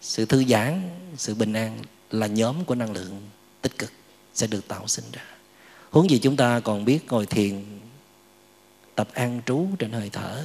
sự 0.00 0.24
thư 0.24 0.44
giãn, 0.44 0.90
sự 1.16 1.34
bình 1.34 1.52
an 1.52 1.78
là 2.10 2.26
nhóm 2.26 2.64
của 2.64 2.74
năng 2.74 2.92
lượng 2.92 3.20
tích 3.62 3.78
cực 3.78 3.92
sẽ 4.36 4.46
được 4.46 4.68
tạo 4.68 4.88
sinh 4.88 5.04
ra. 5.12 5.22
Huống 5.90 6.10
gì 6.10 6.18
chúng 6.18 6.36
ta 6.36 6.60
còn 6.60 6.84
biết 6.84 7.06
ngồi 7.08 7.26
thiền, 7.26 7.64
tập 8.94 9.08
an 9.12 9.40
trú 9.46 9.66
trên 9.78 9.92
hơi 9.92 10.10
thở, 10.12 10.44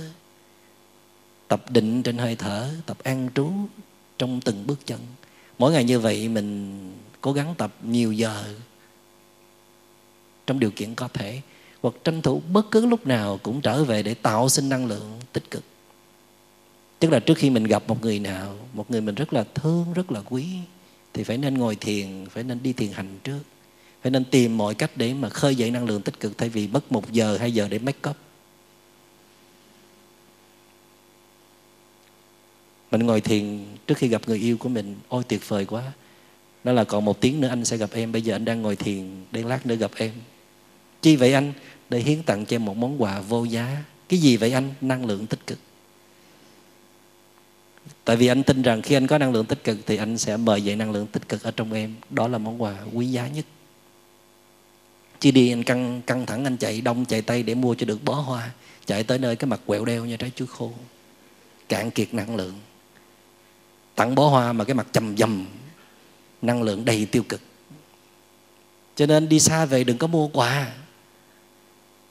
tập 1.47 1.71
định 1.71 2.03
trên 2.03 2.17
hơi 2.17 2.35
thở, 2.35 2.69
tập 2.85 2.97
an 3.03 3.29
trú 3.35 3.51
trong 4.17 4.41
từng 4.41 4.67
bước 4.67 4.79
chân. 4.85 4.99
Mỗi 5.57 5.71
ngày 5.71 5.83
như 5.83 5.99
vậy 5.99 6.29
mình 6.29 6.77
cố 7.21 7.33
gắng 7.33 7.55
tập 7.57 7.75
nhiều 7.83 8.11
giờ 8.11 8.55
trong 10.47 10.59
điều 10.59 10.71
kiện 10.71 10.95
có 10.95 11.07
thể, 11.07 11.41
hoặc 11.81 11.93
tranh 12.03 12.21
thủ 12.21 12.41
bất 12.51 12.71
cứ 12.71 12.85
lúc 12.85 13.07
nào 13.07 13.39
cũng 13.43 13.61
trở 13.61 13.83
về 13.83 14.03
để 14.03 14.13
tạo 14.13 14.49
sinh 14.49 14.69
năng 14.69 14.85
lượng 14.85 15.19
tích 15.33 15.51
cực. 15.51 15.63
Tức 16.99 17.09
là 17.09 17.19
trước 17.19 17.37
khi 17.37 17.49
mình 17.49 17.63
gặp 17.63 17.83
một 17.87 18.01
người 18.01 18.19
nào, 18.19 18.57
một 18.73 18.91
người 18.91 19.01
mình 19.01 19.15
rất 19.15 19.33
là 19.33 19.43
thương, 19.55 19.93
rất 19.93 20.11
là 20.11 20.21
quý, 20.29 20.45
thì 21.13 21.23
phải 21.23 21.37
nên 21.37 21.57
ngồi 21.57 21.75
thiền, 21.75 22.25
phải 22.29 22.43
nên 22.43 22.63
đi 22.63 22.73
thiền 22.73 22.91
hành 22.91 23.19
trước 23.23 23.39
phải 24.01 24.11
nên 24.11 24.25
tìm 24.25 24.57
mọi 24.57 24.75
cách 24.75 24.91
để 24.95 25.13
mà 25.13 25.29
khơi 25.29 25.55
dậy 25.55 25.71
năng 25.71 25.85
lượng 25.85 26.01
tích 26.01 26.19
cực 26.19 26.37
thay 26.37 26.49
vì 26.49 26.67
mất 26.67 26.91
một 26.91 27.11
giờ 27.11 27.37
hai 27.37 27.51
giờ 27.51 27.67
để 27.69 27.79
make 27.79 28.09
up. 28.09 28.17
Mình 32.91 33.05
ngồi 33.05 33.21
thiền 33.21 33.65
trước 33.87 33.97
khi 33.97 34.07
gặp 34.07 34.21
người 34.27 34.39
yêu 34.39 34.57
của 34.57 34.69
mình, 34.69 34.95
ôi 35.07 35.23
tuyệt 35.27 35.49
vời 35.49 35.65
quá. 35.65 35.91
Đó 36.63 36.71
là 36.71 36.83
còn 36.83 37.05
một 37.05 37.21
tiếng 37.21 37.41
nữa 37.41 37.47
anh 37.47 37.65
sẽ 37.65 37.77
gặp 37.77 37.89
em. 37.93 38.11
Bây 38.11 38.21
giờ 38.21 38.35
anh 38.35 38.45
đang 38.45 38.61
ngồi 38.61 38.75
thiền 38.75 39.25
để 39.31 39.43
lát 39.43 39.65
nữa 39.65 39.75
gặp 39.75 39.91
em. 39.95 40.11
Chi 41.01 41.15
vậy 41.15 41.33
anh? 41.33 41.53
Để 41.89 41.99
hiến 41.99 42.23
tặng 42.23 42.45
cho 42.45 42.55
em 42.55 42.65
một 42.65 42.77
món 42.77 43.01
quà 43.01 43.21
vô 43.21 43.43
giá. 43.43 43.83
Cái 44.09 44.19
gì 44.19 44.37
vậy 44.37 44.51
anh? 44.51 44.73
Năng 44.81 45.05
lượng 45.05 45.27
tích 45.27 45.47
cực. 45.47 45.59
Tại 48.05 48.15
vì 48.15 48.27
anh 48.27 48.43
tin 48.43 48.61
rằng 48.61 48.81
khi 48.81 48.95
anh 48.95 49.07
có 49.07 49.17
năng 49.17 49.31
lượng 49.31 49.45
tích 49.45 49.63
cực 49.63 49.77
thì 49.85 49.97
anh 49.97 50.17
sẽ 50.17 50.37
mời 50.37 50.61
dậy 50.61 50.75
năng 50.75 50.91
lượng 50.91 51.07
tích 51.07 51.29
cực 51.29 51.43
ở 51.43 51.51
trong 51.51 51.73
em. 51.73 51.95
Đó 52.09 52.27
là 52.27 52.37
món 52.37 52.61
quà 52.61 52.77
quý 52.93 53.07
giá 53.07 53.27
nhất 53.27 53.45
chứ 55.21 55.31
đi, 55.31 55.51
anh 55.51 55.63
căng 55.63 56.01
căng 56.01 56.25
thẳng, 56.25 56.43
anh 56.43 56.57
chạy 56.57 56.81
đông, 56.81 57.05
chạy 57.05 57.21
tây 57.21 57.43
để 57.43 57.55
mua 57.55 57.75
cho 57.75 57.85
được 57.85 58.03
bó 58.03 58.13
hoa. 58.13 58.51
Chạy 58.85 59.03
tới 59.03 59.19
nơi 59.19 59.35
cái 59.35 59.47
mặt 59.47 59.61
quẹo 59.65 59.85
đeo 59.85 60.05
như 60.05 60.17
trái 60.17 60.31
chuối 60.35 60.47
khô. 60.47 60.71
Cạn 61.69 61.91
kiệt 61.91 62.13
năng 62.13 62.35
lượng. 62.35 62.59
Tặng 63.95 64.15
bó 64.15 64.27
hoa 64.27 64.53
mà 64.53 64.63
cái 64.63 64.73
mặt 64.73 64.87
chầm 64.91 65.17
dầm, 65.17 65.45
năng 66.41 66.63
lượng 66.63 66.85
đầy 66.85 67.05
tiêu 67.05 67.23
cực. 67.29 67.41
Cho 68.95 69.05
nên 69.05 69.29
đi 69.29 69.39
xa 69.39 69.65
về 69.65 69.83
đừng 69.83 69.97
có 69.97 70.07
mua 70.07 70.27
quà. 70.27 70.71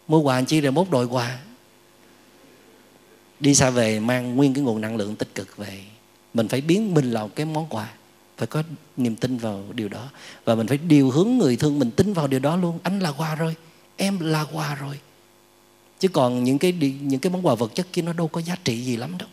Mua 0.09 0.21
quà 0.21 0.43
chi 0.43 0.61
rồi 0.61 0.73
mốt 0.73 0.91
đòi 0.91 1.07
quà. 1.07 1.39
Đi 3.41 3.55
xa 3.55 3.71
về 3.71 4.01
mang 4.01 4.37
nguyên 4.37 4.55
cái 4.55 4.65
nguồn 4.65 4.81
năng 4.81 4.97
lượng 4.97 5.17
tích 5.17 5.35
cực 5.35 5.57
về. 5.57 5.85
Mình 6.35 6.49
phải 6.49 6.61
biến 6.61 6.95
mình 6.95 7.11
là 7.11 7.29
cái 7.35 7.47
món 7.47 7.67
quà 7.67 7.89
phải 8.41 8.47
có 8.47 8.63
niềm 8.97 9.17
tin 9.17 9.37
vào 9.37 9.65
điều 9.75 9.89
đó. 9.89 10.09
Và 10.45 10.55
mình 10.55 10.67
phải 10.67 10.79
điều 10.79 11.11
hướng 11.11 11.39
người 11.39 11.57
thương 11.57 11.79
mình 11.79 11.91
tin 11.91 12.13
vào 12.13 12.27
điều 12.27 12.41
đó 12.41 12.57
luôn. 12.57 12.79
Anh 12.83 13.01
là 13.01 13.13
quà 13.13 13.35
rồi, 13.35 13.57
em 13.97 14.21
là 14.21 14.47
quà 14.53 14.75
rồi. 14.75 15.01
Chứ 15.99 16.09
còn 16.09 16.45
những 16.45 16.59
cái 16.59 16.73
những 17.03 17.21
cái 17.21 17.33
món 17.33 17.47
quà 17.47 17.55
vật 17.55 17.75
chất 17.75 17.87
kia 17.93 18.03
nó 18.03 18.13
đâu 18.13 18.29
có 18.29 18.41
giá 18.41 18.57
trị 18.65 18.85
gì 18.85 18.97
lắm 18.97 19.19
đâu. 19.19 19.29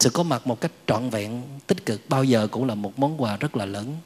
Sự 0.00 0.10
có 0.10 0.22
mặt 0.22 0.46
một 0.46 0.60
cách 0.60 0.72
trọn 0.86 1.10
vẹn, 1.10 1.42
tích 1.66 1.86
cực 1.86 2.08
bao 2.08 2.24
giờ 2.24 2.48
cũng 2.50 2.64
là 2.66 2.74
một 2.74 2.98
món 2.98 3.22
quà 3.22 3.36
rất 3.36 3.56
là 3.56 3.66
lớn 3.66 3.96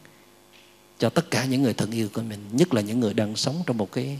cho 0.98 1.10
tất 1.10 1.30
cả 1.30 1.44
những 1.44 1.62
người 1.62 1.74
thân 1.74 1.90
yêu 1.90 2.08
của 2.12 2.22
mình, 2.22 2.40
nhất 2.52 2.74
là 2.74 2.80
những 2.80 3.00
người 3.00 3.14
đang 3.14 3.36
sống 3.36 3.62
trong 3.66 3.78
một 3.78 3.92
cái 3.92 4.18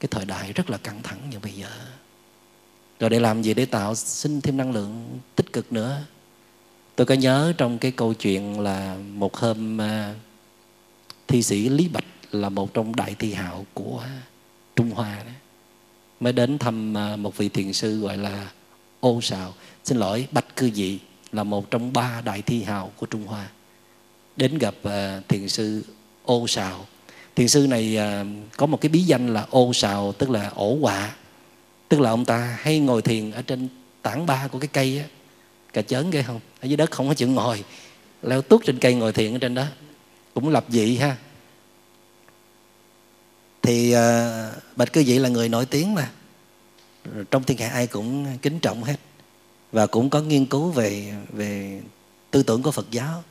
cái 0.00 0.08
thời 0.10 0.24
đại 0.24 0.52
rất 0.52 0.70
là 0.70 0.78
căng 0.78 1.02
thẳng 1.02 1.18
như 1.30 1.38
bây 1.38 1.52
giờ. 1.52 1.68
Rồi 3.00 3.10
để 3.10 3.20
làm 3.20 3.42
gì 3.42 3.54
để 3.54 3.66
tạo, 3.66 3.94
sinh 3.94 4.40
thêm 4.40 4.56
năng 4.56 4.72
lượng 4.72 5.18
tích 5.36 5.52
cực 5.52 5.72
nữa? 5.72 6.02
Tôi 6.96 7.06
có 7.06 7.14
nhớ 7.14 7.52
trong 7.58 7.78
cái 7.78 7.90
câu 7.90 8.14
chuyện 8.14 8.60
là 8.60 8.96
một 8.96 9.36
hôm 9.36 9.80
à, 9.80 10.14
thi 11.28 11.42
sĩ 11.42 11.68
lý 11.68 11.88
bạch 11.88 12.04
là 12.30 12.48
một 12.48 12.74
trong 12.74 12.96
đại 12.96 13.14
thi 13.18 13.34
hào 13.34 13.66
của 13.74 14.02
trung 14.76 14.90
hoa 14.90 15.16
đó 15.26 15.32
mới 16.20 16.32
đến 16.32 16.58
thăm 16.58 16.96
à, 16.98 17.16
một 17.16 17.36
vị 17.36 17.48
thiền 17.48 17.72
sư 17.72 18.00
gọi 18.00 18.16
là 18.16 18.50
ô 19.00 19.20
sào. 19.20 19.54
Xin 19.84 19.98
lỗi 19.98 20.28
bạch 20.32 20.56
cư 20.56 20.70
dị 20.70 20.98
là 21.32 21.44
một 21.44 21.70
trong 21.70 21.92
ba 21.92 22.22
đại 22.24 22.42
thi 22.42 22.62
hào 22.62 22.92
của 22.96 23.06
trung 23.06 23.26
hoa. 23.26 23.48
Đến 24.36 24.58
gặp 24.58 24.74
uh, 24.88 25.28
thiền 25.28 25.48
sư 25.48 25.84
ô 26.24 26.46
sào. 26.46 26.86
Thiền 27.36 27.48
sư 27.48 27.66
này 27.66 27.98
uh, 27.98 28.26
có 28.56 28.66
một 28.66 28.80
cái 28.80 28.88
bí 28.88 29.00
danh 29.00 29.34
là 29.34 29.46
ô 29.50 29.72
sào 29.72 30.12
tức 30.12 30.30
là 30.30 30.48
ổ 30.54 30.78
quạ. 30.80 31.14
Tức 31.88 32.00
là 32.00 32.10
ông 32.10 32.24
ta 32.24 32.58
hay 32.60 32.78
ngồi 32.78 33.02
thiền 33.02 33.30
ở 33.30 33.42
trên 33.42 33.68
tảng 34.02 34.26
ba 34.26 34.48
của 34.48 34.58
cái 34.58 34.68
cây 34.68 34.98
á 34.98 35.04
cà 35.74 35.82
chớn 35.82 36.10
ghê 36.10 36.22
không? 36.22 36.40
Ở 36.60 36.66
dưới 36.66 36.76
đất 36.76 36.90
không 36.90 37.08
có 37.08 37.14
chuyện 37.14 37.34
ngồi. 37.34 37.64
Leo 38.22 38.42
tuốt 38.42 38.64
trên 38.64 38.78
cây 38.78 38.94
ngồi 38.94 39.12
thiền 39.12 39.34
ở 39.34 39.38
trên 39.38 39.54
đó. 39.54 39.64
Cũng 40.34 40.48
lập 40.48 40.64
dị 40.68 40.96
ha. 40.96 41.16
Thì 43.62 43.94
uh, 43.94 43.98
bạch 44.76 44.92
cư 44.92 45.04
dị 45.04 45.18
là 45.18 45.28
người 45.28 45.48
nổi 45.48 45.66
tiếng 45.66 45.94
mà. 45.94 46.10
Trong 47.30 47.44
thiên 47.44 47.58
hạ 47.58 47.68
ai 47.68 47.86
cũng 47.86 48.38
kính 48.42 48.60
trọng 48.60 48.84
hết. 48.84 48.96
Và 49.72 49.86
cũng 49.86 50.10
có 50.10 50.20
nghiên 50.20 50.46
cứu 50.46 50.70
về 50.70 51.14
về 51.32 51.80
tư 52.30 52.42
tưởng 52.42 52.62
của 52.62 52.70
Phật 52.70 52.86
giáo. 52.90 53.24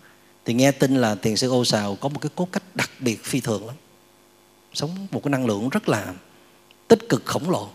Thì 0.45 0.53
nghe 0.53 0.71
tin 0.71 0.95
là 0.95 1.15
thiền 1.15 1.35
sư 1.35 1.49
ô 1.49 1.65
sào 1.65 1.95
có 1.95 2.09
một 2.09 2.19
cái 2.21 2.29
cố 2.35 2.47
cách 2.51 2.63
đặc 2.75 2.89
biệt 2.99 3.23
phi 3.23 3.39
thường 3.39 3.67
lắm. 3.67 3.75
Sống 4.73 5.07
một 5.11 5.23
cái 5.23 5.29
năng 5.29 5.45
lượng 5.45 5.69
rất 5.69 5.89
là 5.89 6.13
tích 6.87 7.09
cực 7.09 7.25
khổng 7.25 7.49
lồ. 7.49 7.69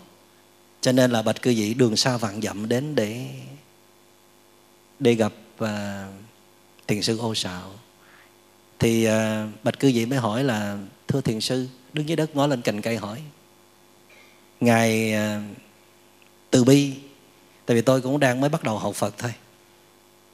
Cho 0.81 0.91
nên 0.91 1.11
là 1.11 1.21
bạch 1.21 1.41
cư 1.41 1.53
dị 1.53 1.73
đường 1.73 1.95
xa 1.95 2.17
vạn 2.17 2.41
dặm 2.41 2.69
đến 2.69 2.95
để 2.95 3.25
đi 4.99 5.15
gặp 5.15 5.33
uh, 5.63 5.69
thiền 6.87 7.01
sư 7.01 7.17
ô 7.17 7.35
sạo, 7.35 7.71
thì 8.79 9.07
uh, 9.07 9.13
bạch 9.63 9.79
cư 9.79 9.91
vị 9.93 10.05
mới 10.05 10.19
hỏi 10.19 10.43
là 10.43 10.77
thưa 11.07 11.21
thiền 11.21 11.41
sư 11.41 11.67
đứng 11.93 12.09
dưới 12.09 12.15
đất 12.15 12.35
ngó 12.35 12.47
lên 12.47 12.61
cành 12.61 12.81
cây 12.81 12.97
hỏi 12.97 13.21
ngài 14.59 15.13
uh, 15.13 15.57
từ 16.51 16.63
bi 16.63 16.93
tại 17.65 17.75
vì 17.75 17.81
tôi 17.81 18.01
cũng 18.01 18.19
đang 18.19 18.41
mới 18.41 18.49
bắt 18.49 18.63
đầu 18.63 18.77
học 18.77 18.95
phật 18.95 19.17
thôi 19.17 19.33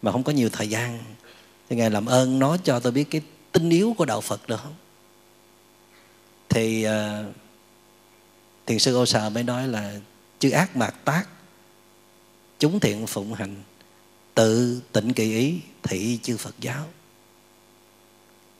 mà 0.01 0.11
không 0.11 0.23
có 0.23 0.31
nhiều 0.31 0.49
thời 0.49 0.69
gian. 0.69 0.99
Thì 1.69 1.75
ngài 1.75 1.89
làm 1.89 2.05
ơn 2.05 2.39
nói 2.39 2.57
cho 2.63 2.79
tôi 2.79 2.91
biết 2.91 3.03
cái 3.11 3.21
tinh 3.51 3.69
yếu 3.69 3.95
của 3.97 4.05
đạo 4.05 4.21
phật 4.21 4.47
được 4.47 4.59
không? 4.63 4.73
Thì 6.49 6.87
uh, 6.87 7.35
thiền 8.65 8.79
sư 8.79 8.95
ô 8.95 9.05
sạo 9.05 9.29
mới 9.29 9.43
nói 9.43 9.67
là 9.67 9.95
chư 10.39 10.49
ác 10.49 10.75
mạt 10.75 10.95
tác 11.05 11.27
chúng 12.59 12.79
thiện 12.79 13.07
phụng 13.07 13.33
hành 13.33 13.55
tự 14.35 14.81
tịnh 14.91 15.13
kỳ 15.13 15.33
ý 15.33 15.59
thị 15.83 16.19
chư 16.23 16.37
phật 16.37 16.55
giáo. 16.59 16.83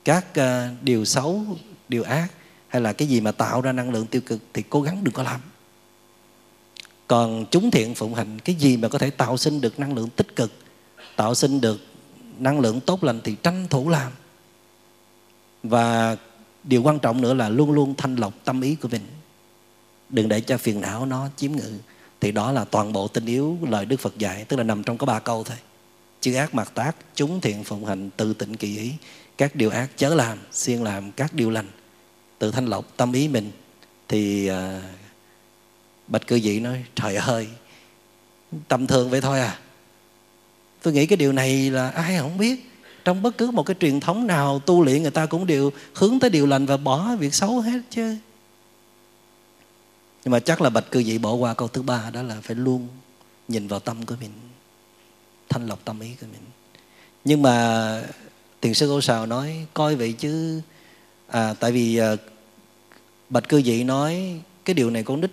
Các 0.06 0.26
uh, 0.40 0.84
điều 0.84 1.06
xấu 1.06 1.44
điều 1.90 2.04
ác 2.04 2.28
hay 2.68 2.82
là 2.82 2.94
cái 2.94 3.08
gì 3.08 3.22
mà 3.22 3.32
tạo 3.32 3.62
ra 3.62 3.72
năng 3.72 3.92
lượng 3.92 4.06
tiêu 4.06 4.22
cực 4.26 4.42
thì 4.54 4.64
cố 4.70 4.82
gắng 4.82 5.04
đừng 5.04 5.14
có 5.14 5.24
làm. 5.24 5.42
Còn 7.08 7.46
chúng 7.52 7.72
thiện 7.72 7.96
phụng 7.96 8.14
hành 8.14 8.40
cái 8.40 8.56
gì 8.56 8.78
mà 8.78 8.88
có 8.88 8.98
thể 8.98 9.10
tạo 9.10 9.38
sinh 9.38 9.62
được 9.62 9.80
năng 9.80 9.96
lượng 9.96 10.10
tích 10.10 10.36
cực 10.36 10.52
tạo 11.16 11.36
sinh 11.36 11.62
được 11.62 11.82
năng 12.40 12.60
lượng 12.60 12.80
tốt 12.80 13.04
lành 13.04 13.22
thì 13.24 13.36
tranh 13.44 13.68
thủ 13.70 13.90
làm. 13.90 14.12
Và 15.64 16.18
điều 16.64 16.84
quan 16.84 17.00
trọng 17.00 17.22
nữa 17.22 17.34
là 17.34 17.50
luôn 17.50 17.72
luôn 17.72 17.96
thanh 17.98 18.16
lọc 18.16 18.34
tâm 18.44 18.62
ý 18.62 18.76
của 18.76 18.88
mình. 18.88 19.02
Đừng 20.10 20.30
để 20.30 20.42
cho 20.42 20.58
phiền 20.58 20.82
não 20.82 21.06
nó 21.06 21.30
chiếm 21.36 21.52
ngự. 21.52 21.72
Thì 22.20 22.32
đó 22.32 22.52
là 22.52 22.66
toàn 22.66 22.94
bộ 22.94 23.08
tinh 23.08 23.26
yếu 23.26 23.58
lời 23.62 23.86
đức 23.86 24.00
phật 24.00 24.18
dạy 24.18 24.46
tức 24.46 24.58
là 24.58 24.64
nằm 24.64 24.84
trong 24.84 24.98
có 24.98 25.06
ba 25.06 25.20
câu 25.20 25.44
thôi 25.44 25.58
chư 26.26 26.34
ác 26.34 26.56
mặc 26.56 26.72
tác 26.74 26.96
chúng 27.16 27.42
thiện 27.42 27.64
phụng 27.64 27.86
hành 27.86 28.10
tự 28.18 28.34
tịnh 28.34 28.58
kỳ 28.58 28.78
ý. 28.78 28.94
Các 29.38 29.56
điều 29.56 29.70
ác 29.70 29.90
chớ 29.98 30.16
làm 30.16 30.38
siêng 30.52 30.84
làm 30.84 31.12
các 31.12 31.34
điều 31.34 31.50
lành. 31.50 31.68
Tự 32.40 32.52
thanh 32.52 32.66
lọc 32.66 32.98
tâm 32.98 33.14
ý 33.14 33.28
mình 33.28 33.52
thì 34.08 34.48
à, 34.48 34.82
bạch 36.08 36.28
cư 36.28 36.40
dị 36.40 36.60
nói 36.60 36.86
trời 36.96 37.16
ơi 37.16 37.48
tầm 38.68 38.88
thường 38.88 39.10
vậy 39.10 39.22
thôi 39.22 39.40
à. 39.40 39.60
Tôi 40.82 40.94
nghĩ 40.94 41.06
cái 41.06 41.18
điều 41.18 41.32
này 41.32 41.70
là 41.70 41.90
ai 41.90 42.18
không 42.18 42.38
biết. 42.38 42.72
Trong 43.04 43.22
bất 43.22 43.38
cứ 43.38 43.52
một 43.52 43.64
cái 43.64 43.76
truyền 43.80 44.00
thống 44.00 44.28
nào 44.28 44.60
tu 44.60 44.84
luyện 44.84 45.02
người 45.02 45.12
ta 45.12 45.26
cũng 45.26 45.46
đều 45.46 45.72
hướng 45.96 46.20
tới 46.20 46.30
điều 46.30 46.46
lành 46.46 46.66
và 46.66 46.78
bỏ 46.78 47.16
việc 47.16 47.34
xấu 47.34 47.60
hết 47.60 47.80
chứ. 47.90 48.16
Nhưng 50.24 50.32
mà 50.32 50.40
chắc 50.40 50.62
là 50.62 50.70
bạch 50.70 50.92
cư 50.92 51.04
dị 51.04 51.18
bỏ 51.18 51.34
qua 51.34 51.54
câu 51.54 51.68
thứ 51.68 51.82
ba 51.82 52.10
đó 52.14 52.22
là 52.22 52.38
phải 52.42 52.56
luôn 52.56 52.88
nhìn 53.48 53.68
vào 53.68 53.80
tâm 53.80 54.06
của 54.06 54.16
mình 54.20 54.32
thanh 55.50 55.68
lọc 55.68 55.86
tâm 55.86 56.00
ý 56.00 56.10
của 56.22 56.28
mình. 56.32 56.42
Nhưng 57.26 57.42
mà 57.42 58.04
tiền 58.62 58.74
sư 58.74 58.92
ô 58.92 59.02
sào 59.02 59.26
nói 59.26 59.66
coi 59.74 59.96
vậy 59.96 60.14
chứ. 60.14 60.62
À, 61.28 61.54
tại 61.54 61.72
vì 61.72 61.98
à, 61.98 62.16
bạch 63.30 63.50
cư 63.50 63.62
dị 63.62 63.84
nói 63.84 64.40
cái 64.66 64.74
điều 64.74 64.90
này 64.90 65.04
con 65.04 65.22
nít 65.22 65.32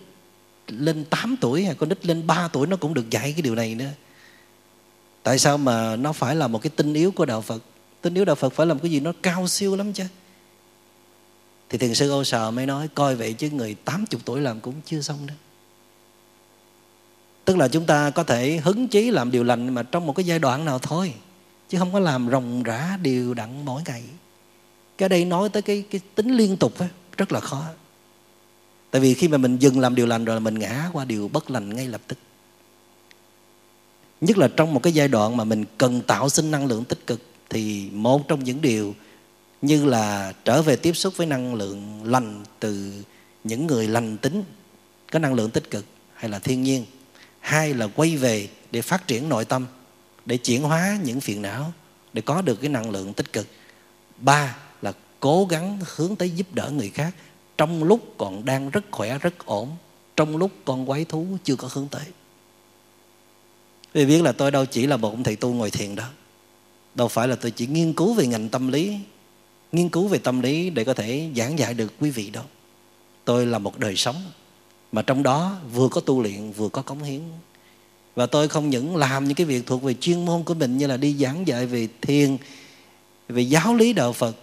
lên 0.68 1.04
8 1.04 1.36
tuổi 1.40 1.64
hay 1.64 1.74
con 1.74 1.88
nít 1.88 2.06
lên 2.06 2.26
3 2.26 2.48
tuổi 2.48 2.66
nó 2.66 2.76
cũng 2.76 2.94
được 2.94 3.10
dạy 3.10 3.32
cái 3.32 3.42
điều 3.42 3.54
này 3.54 3.74
nữa. 3.74 3.90
Tại 5.22 5.38
sao 5.38 5.58
mà 5.58 5.96
nó 5.96 6.12
phải 6.12 6.36
là 6.36 6.46
một 6.46 6.62
cái 6.62 6.70
tinh 6.76 6.94
yếu 6.94 7.10
của 7.10 7.24
đạo 7.24 7.40
phật? 7.40 7.62
Tinh 8.00 8.14
yếu 8.14 8.24
đạo 8.24 8.36
phật 8.36 8.52
phải 8.52 8.66
làm 8.66 8.78
cái 8.78 8.90
gì 8.90 9.00
nó 9.00 9.12
cao 9.22 9.48
siêu 9.48 9.76
lắm 9.76 9.92
chứ. 9.92 10.04
Thì 11.68 11.78
thiền 11.78 11.94
sư 11.94 12.10
ô 12.10 12.24
sờ 12.24 12.50
mới 12.50 12.66
nói 12.66 12.88
coi 12.94 13.16
vậy 13.16 13.32
chứ 13.32 13.50
người 13.50 13.74
80 13.84 14.20
tuổi 14.24 14.40
làm 14.40 14.60
cũng 14.60 14.74
chưa 14.86 15.00
xong 15.00 15.26
đâu 15.26 15.36
tức 17.44 17.56
là 17.56 17.68
chúng 17.68 17.86
ta 17.86 18.10
có 18.10 18.24
thể 18.24 18.56
hứng 18.56 18.88
chí 18.88 19.10
làm 19.10 19.30
điều 19.30 19.44
lành 19.44 19.74
mà 19.74 19.82
trong 19.82 20.06
một 20.06 20.16
cái 20.16 20.26
giai 20.26 20.38
đoạn 20.38 20.64
nào 20.64 20.78
thôi 20.78 21.14
chứ 21.68 21.78
không 21.78 21.92
có 21.92 22.00
làm 22.00 22.30
rồng 22.30 22.62
rã 22.62 22.98
đều 23.02 23.34
đặn 23.34 23.64
mỗi 23.64 23.82
ngày. 23.86 24.02
Cái 24.98 25.08
đây 25.08 25.24
nói 25.24 25.48
tới 25.48 25.62
cái 25.62 25.84
cái 25.90 26.00
tính 26.14 26.36
liên 26.36 26.56
tục 26.56 26.78
ấy, 26.78 26.88
rất 27.16 27.32
là 27.32 27.40
khó. 27.40 27.64
Tại 28.90 29.00
vì 29.00 29.14
khi 29.14 29.28
mà 29.28 29.38
mình 29.38 29.56
dừng 29.58 29.80
làm 29.80 29.94
điều 29.94 30.06
lành 30.06 30.24
rồi 30.24 30.36
là 30.36 30.40
mình 30.40 30.58
ngã 30.58 30.90
qua 30.92 31.04
điều 31.04 31.28
bất 31.28 31.50
lành 31.50 31.76
ngay 31.76 31.88
lập 31.88 32.00
tức. 32.06 32.18
Nhất 34.20 34.38
là 34.38 34.48
trong 34.56 34.74
một 34.74 34.82
cái 34.82 34.92
giai 34.92 35.08
đoạn 35.08 35.36
mà 35.36 35.44
mình 35.44 35.64
cần 35.78 36.00
tạo 36.00 36.28
sinh 36.28 36.50
năng 36.50 36.66
lượng 36.66 36.84
tích 36.84 37.06
cực 37.06 37.20
thì 37.50 37.88
một 37.92 38.28
trong 38.28 38.44
những 38.44 38.60
điều 38.60 38.94
như 39.62 39.84
là 39.84 40.32
trở 40.44 40.62
về 40.62 40.76
tiếp 40.76 40.92
xúc 40.92 41.14
với 41.16 41.26
năng 41.26 41.54
lượng 41.54 42.00
lành 42.04 42.44
từ 42.60 42.92
những 43.44 43.66
người 43.66 43.88
lành 43.88 44.16
tính 44.16 44.44
có 45.12 45.18
năng 45.18 45.34
lượng 45.34 45.50
tích 45.50 45.70
cực 45.70 45.84
hay 46.14 46.30
là 46.30 46.38
thiên 46.38 46.62
nhiên 46.62 46.84
hai 47.42 47.74
là 47.74 47.86
quay 47.86 48.16
về 48.16 48.48
để 48.70 48.82
phát 48.82 49.08
triển 49.08 49.28
nội 49.28 49.44
tâm, 49.44 49.66
để 50.26 50.36
chuyển 50.36 50.62
hóa 50.62 50.98
những 51.04 51.20
phiền 51.20 51.42
não, 51.42 51.72
để 52.12 52.22
có 52.22 52.42
được 52.42 52.60
cái 52.60 52.70
năng 52.70 52.90
lượng 52.90 53.12
tích 53.12 53.32
cực. 53.32 53.46
Ba 54.18 54.56
là 54.82 54.92
cố 55.20 55.46
gắng 55.50 55.78
hướng 55.96 56.16
tới 56.16 56.30
giúp 56.30 56.46
đỡ 56.54 56.70
người 56.70 56.88
khác 56.88 57.14
trong 57.58 57.84
lúc 57.84 58.14
còn 58.18 58.44
đang 58.44 58.70
rất 58.70 58.84
khỏe, 58.90 59.18
rất 59.18 59.46
ổn, 59.46 59.76
trong 60.16 60.36
lúc 60.36 60.50
con 60.64 60.86
quái 60.86 61.04
thú 61.04 61.26
chưa 61.44 61.56
có 61.56 61.68
hướng 61.72 61.88
tới. 61.88 62.04
Vì 63.92 64.06
biết 64.06 64.22
là 64.22 64.32
tôi 64.32 64.50
đâu 64.50 64.64
chỉ 64.64 64.86
là 64.86 64.96
một 64.96 65.10
ông 65.10 65.22
thầy 65.22 65.36
tu 65.36 65.52
ngồi 65.52 65.70
thiền 65.70 65.94
đó. 65.94 66.08
Đâu 66.94 67.08
phải 67.08 67.28
là 67.28 67.36
tôi 67.36 67.50
chỉ 67.50 67.66
nghiên 67.66 67.92
cứu 67.92 68.14
về 68.14 68.26
ngành 68.26 68.48
tâm 68.48 68.68
lý, 68.68 68.98
nghiên 69.72 69.88
cứu 69.88 70.08
về 70.08 70.18
tâm 70.18 70.40
lý 70.40 70.70
để 70.70 70.84
có 70.84 70.94
thể 70.94 71.30
giảng 71.36 71.58
dạy 71.58 71.74
được 71.74 71.92
quý 72.00 72.10
vị 72.10 72.30
đâu. 72.30 72.44
Tôi 73.24 73.46
là 73.46 73.58
một 73.58 73.78
đời 73.78 73.96
sống 73.96 74.30
mà 74.92 75.02
trong 75.02 75.22
đó 75.22 75.56
vừa 75.74 75.88
có 75.88 76.00
tu 76.00 76.22
luyện 76.22 76.50
vừa 76.50 76.68
có 76.68 76.82
cống 76.82 77.02
hiến. 77.02 77.20
Và 78.14 78.26
tôi 78.26 78.48
không 78.48 78.70
những 78.70 78.96
làm 78.96 79.24
những 79.24 79.34
cái 79.34 79.46
việc 79.46 79.66
thuộc 79.66 79.82
về 79.82 79.94
chuyên 79.94 80.24
môn 80.24 80.42
của 80.42 80.54
mình 80.54 80.78
như 80.78 80.86
là 80.86 80.96
đi 80.96 81.16
giảng 81.20 81.46
dạy 81.46 81.66
về 81.66 81.88
thiền 82.00 82.36
về 83.28 83.42
giáo 83.42 83.74
lý 83.74 83.92
đạo 83.92 84.12
phật 84.12 84.36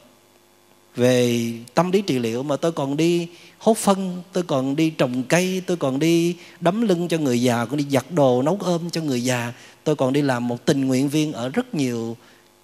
về 0.96 1.52
tâm 1.74 1.92
lý 1.92 2.02
trị 2.02 2.20
liệu 2.20 2.44
mà 2.44 2.56
tôi 2.56 2.72
còn 2.72 2.98
đi 2.98 3.28
hốt 3.58 3.78
phân 3.78 4.24
tôi 4.34 4.44
còn 4.44 4.76
đi 4.76 4.90
trồng 4.90 5.24
cây 5.24 5.62
tôi 5.66 5.78
còn 5.78 6.00
đi 6.00 6.36
đấm 6.60 6.82
lưng 6.82 7.08
cho 7.08 7.18
người 7.18 7.42
già 7.42 7.66
còn 7.66 7.78
đi 7.78 7.86
giặt 7.92 8.06
đồ 8.10 8.42
nấu 8.42 8.58
ôm 8.62 8.90
cho 8.90 9.02
người 9.02 9.24
già. 9.24 9.54
Tôi 9.84 9.96
còn 9.96 10.14
đi 10.14 10.22
làm 10.22 10.48
một 10.48 10.66
tình 10.66 10.88
nguyện 10.88 11.10
viên 11.10 11.34
ở 11.34 11.50
rất 11.50 11.76
nhiều 11.76 12.18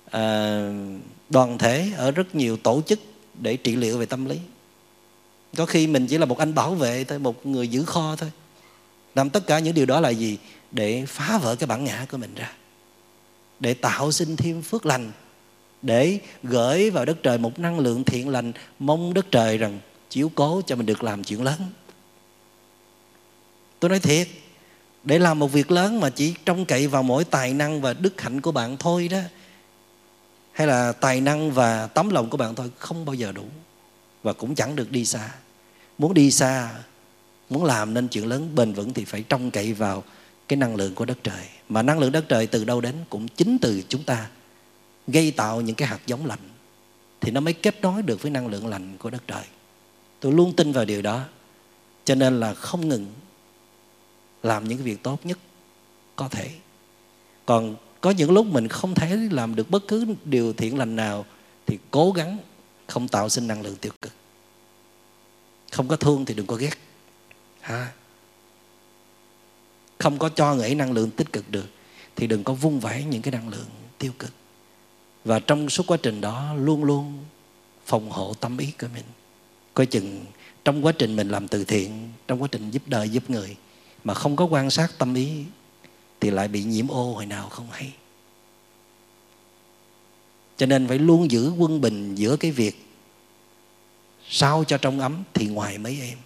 uh, 0.06 0.12
đoàn 1.30 1.58
thể 1.60 1.92
ở 1.98 2.12
rất 2.12 2.36
nhiều 2.36 2.58
tổ 2.58 2.82
chức 2.86 3.00
để 3.34 3.58
trị 3.58 3.76
liệu 3.76 3.98
về 3.98 4.06
tâm 4.06 4.26
lý 4.26 4.36
có 5.56 5.66
khi 5.66 5.88
mình 5.88 6.08
chỉ 6.08 6.18
là 6.18 6.26
một 6.26 6.38
anh 6.38 6.54
bảo 6.54 6.76
vệ 6.76 7.04
thôi, 7.04 7.20
một 7.20 7.46
người 7.46 7.68
giữ 7.68 7.86
kho 7.86 8.16
thôi. 8.16 8.32
Làm 9.16 9.30
tất 9.30 9.48
cả 9.48 9.60
những 9.60 9.74
điều 9.74 9.86
đó 9.86 10.00
là 10.00 10.10
gì? 10.10 10.38
Để 10.72 11.06
phá 11.08 11.38
vỡ 11.38 11.56
cái 11.56 11.68
bản 11.68 11.84
ngã 11.84 12.06
của 12.12 12.18
mình 12.18 12.36
ra. 12.36 12.52
Để 13.60 13.74
tạo 13.74 14.12
sinh 14.12 14.36
thêm 14.36 14.62
phước 14.62 14.86
lành. 14.86 15.12
Để 15.82 16.20
gửi 16.44 16.90
vào 16.90 17.06
đất 17.06 17.18
trời 17.24 17.38
một 17.38 17.60
năng 17.60 17.80
lượng 17.80 18.04
thiện 18.04 18.30
lành, 18.30 18.52
mong 18.80 19.14
đất 19.14 19.26
trời 19.32 19.58
rằng 19.58 19.80
chiếu 20.10 20.32
cố 20.36 20.62
cho 20.66 20.76
mình 20.76 20.86
được 20.86 21.04
làm 21.04 21.24
chuyện 21.24 21.44
lớn. 21.44 21.60
Tôi 23.80 23.90
nói 23.90 24.00
thiệt, 24.00 24.28
để 25.04 25.20
làm 25.20 25.40
một 25.40 25.52
việc 25.52 25.72
lớn 25.72 26.00
mà 26.00 26.10
chỉ 26.10 26.36
trông 26.46 26.66
cậy 26.66 26.88
vào 26.88 27.04
mỗi 27.04 27.24
tài 27.24 27.54
năng 27.54 27.82
và 27.82 27.94
đức 27.94 28.22
hạnh 28.22 28.42
của 28.42 28.52
bạn 28.52 28.78
thôi 28.78 29.08
đó, 29.08 29.20
hay 30.52 30.68
là 30.68 30.92
tài 30.92 31.22
năng 31.22 31.52
và 31.52 31.88
tấm 31.88 32.10
lòng 32.10 32.30
của 32.30 32.38
bạn 32.38 32.56
thôi, 32.56 32.72
không 32.78 33.06
bao 33.06 33.14
giờ 33.14 33.32
đủ 33.32 33.46
và 34.24 34.34
cũng 34.34 34.56
chẳng 34.56 34.76
được 34.76 34.92
đi 34.92 35.06
xa 35.06 35.30
muốn 35.98 36.14
đi 36.14 36.32
xa, 36.32 36.76
muốn 37.50 37.64
làm 37.64 37.94
nên 37.94 38.08
chuyện 38.08 38.28
lớn, 38.28 38.56
bền 38.56 38.74
vững 38.74 38.94
thì 38.94 39.06
phải 39.06 39.24
trông 39.30 39.52
cậy 39.52 39.74
vào 39.74 40.04
cái 40.48 40.58
năng 40.58 40.76
lượng 40.76 40.96
của 40.96 41.06
đất 41.06 41.18
trời. 41.24 41.46
Mà 41.70 41.82
năng 41.82 42.00
lượng 42.00 42.12
đất 42.12 42.26
trời 42.30 42.48
từ 42.48 42.64
đâu 42.64 42.82
đến 42.82 42.96
cũng 43.10 43.28
chính 43.28 43.58
từ 43.62 43.82
chúng 43.90 44.04
ta, 44.04 44.28
gây 45.08 45.32
tạo 45.32 45.62
những 45.62 45.76
cái 45.76 45.88
hạt 45.88 46.00
giống 46.06 46.26
lành 46.26 46.40
thì 47.22 47.32
nó 47.32 47.42
mới 47.42 47.54
kết 47.54 47.82
nối 47.82 48.02
được 48.02 48.22
với 48.22 48.32
năng 48.32 48.48
lượng 48.48 48.68
lành 48.68 48.98
của 48.98 49.10
đất 49.10 49.24
trời. 49.28 49.44
Tôi 50.20 50.34
luôn 50.34 50.54
tin 50.56 50.72
vào 50.72 50.86
điều 50.86 51.02
đó, 51.02 51.24
cho 52.06 52.16
nên 52.16 52.40
là 52.40 52.54
không 52.54 52.90
ngừng 52.90 53.06
làm 54.44 54.68
những 54.68 54.78
cái 54.78 54.86
việc 54.86 55.04
tốt 55.04 55.20
nhất 55.24 55.38
có 56.16 56.28
thể. 56.28 56.50
Còn 57.46 57.76
có 58.02 58.12
những 58.12 58.32
lúc 58.32 58.46
mình 58.46 58.68
không 58.68 58.96
thể 58.96 59.18
làm 59.32 59.56
được 59.56 59.70
bất 59.70 59.88
cứ 59.88 60.06
điều 60.26 60.54
thiện 60.54 60.78
lành 60.78 60.96
nào, 60.96 61.26
thì 61.66 61.78
cố 61.92 62.12
gắng 62.12 62.38
không 62.88 63.08
tạo 63.08 63.30
sinh 63.30 63.48
năng 63.48 63.62
lượng 63.62 63.76
tiêu 63.76 63.92
cực 64.02 64.12
không 65.76 65.88
có 65.88 65.96
thương 65.96 66.26
thì 66.26 66.34
đừng 66.34 66.48
có 66.48 66.56
ghét. 66.56 66.78
Ha? 67.62 67.92
Không 70.00 70.18
có 70.18 70.30
cho 70.30 70.56
người 70.56 70.64
ấy 70.64 70.76
năng 70.76 70.92
lượng 70.92 71.12
tích 71.12 71.34
cực 71.34 71.52
được, 71.52 71.70
thì 72.16 72.28
đừng 72.28 72.44
có 72.44 72.54
vung 72.54 72.80
vãi 72.80 73.04
những 73.04 73.22
cái 73.22 73.32
năng 73.32 73.50
lượng 73.50 73.68
tiêu 73.98 74.12
cực. 74.20 74.32
Và 75.26 75.40
trong 75.40 75.70
suốt 75.70 75.88
quá 75.88 75.98
trình 76.04 76.22
đó, 76.22 76.54
luôn 76.54 76.84
luôn 76.84 77.24
phòng 77.86 78.10
hộ 78.10 78.34
tâm 78.34 78.58
ý 78.58 78.72
của 78.80 78.88
mình. 78.94 79.04
Coi 79.74 79.86
chừng 79.86 80.26
trong 80.66 80.86
quá 80.86 80.92
trình 80.92 81.16
mình 81.16 81.30
làm 81.30 81.48
từ 81.48 81.64
thiện, 81.64 82.12
trong 82.28 82.42
quá 82.42 82.48
trình 82.52 82.72
giúp 82.72 82.84
đời, 82.86 83.10
giúp 83.10 83.30
người, 83.30 83.56
mà 84.04 84.14
không 84.14 84.36
có 84.36 84.46
quan 84.46 84.70
sát 84.70 84.92
tâm 84.98 85.14
ý, 85.14 85.44
thì 86.20 86.30
lại 86.30 86.48
bị 86.48 86.64
nhiễm 86.64 86.88
ô 86.88 87.14
hồi 87.14 87.26
nào 87.26 87.50
không 87.50 87.68
hay. 87.72 87.94
Cho 90.58 90.66
nên 90.66 90.88
phải 90.88 91.00
luôn 91.00 91.32
giữ 91.32 91.52
quân 91.58 91.82
bình 91.82 92.16
giữa 92.16 92.38
cái 92.38 92.52
việc 92.52 92.85
sao 94.30 94.64
cho 94.68 94.78
trong 94.78 95.00
ấm 95.00 95.24
thì 95.34 95.48
ngoài 95.48 95.78
mấy 95.78 96.00
em? 96.02 96.18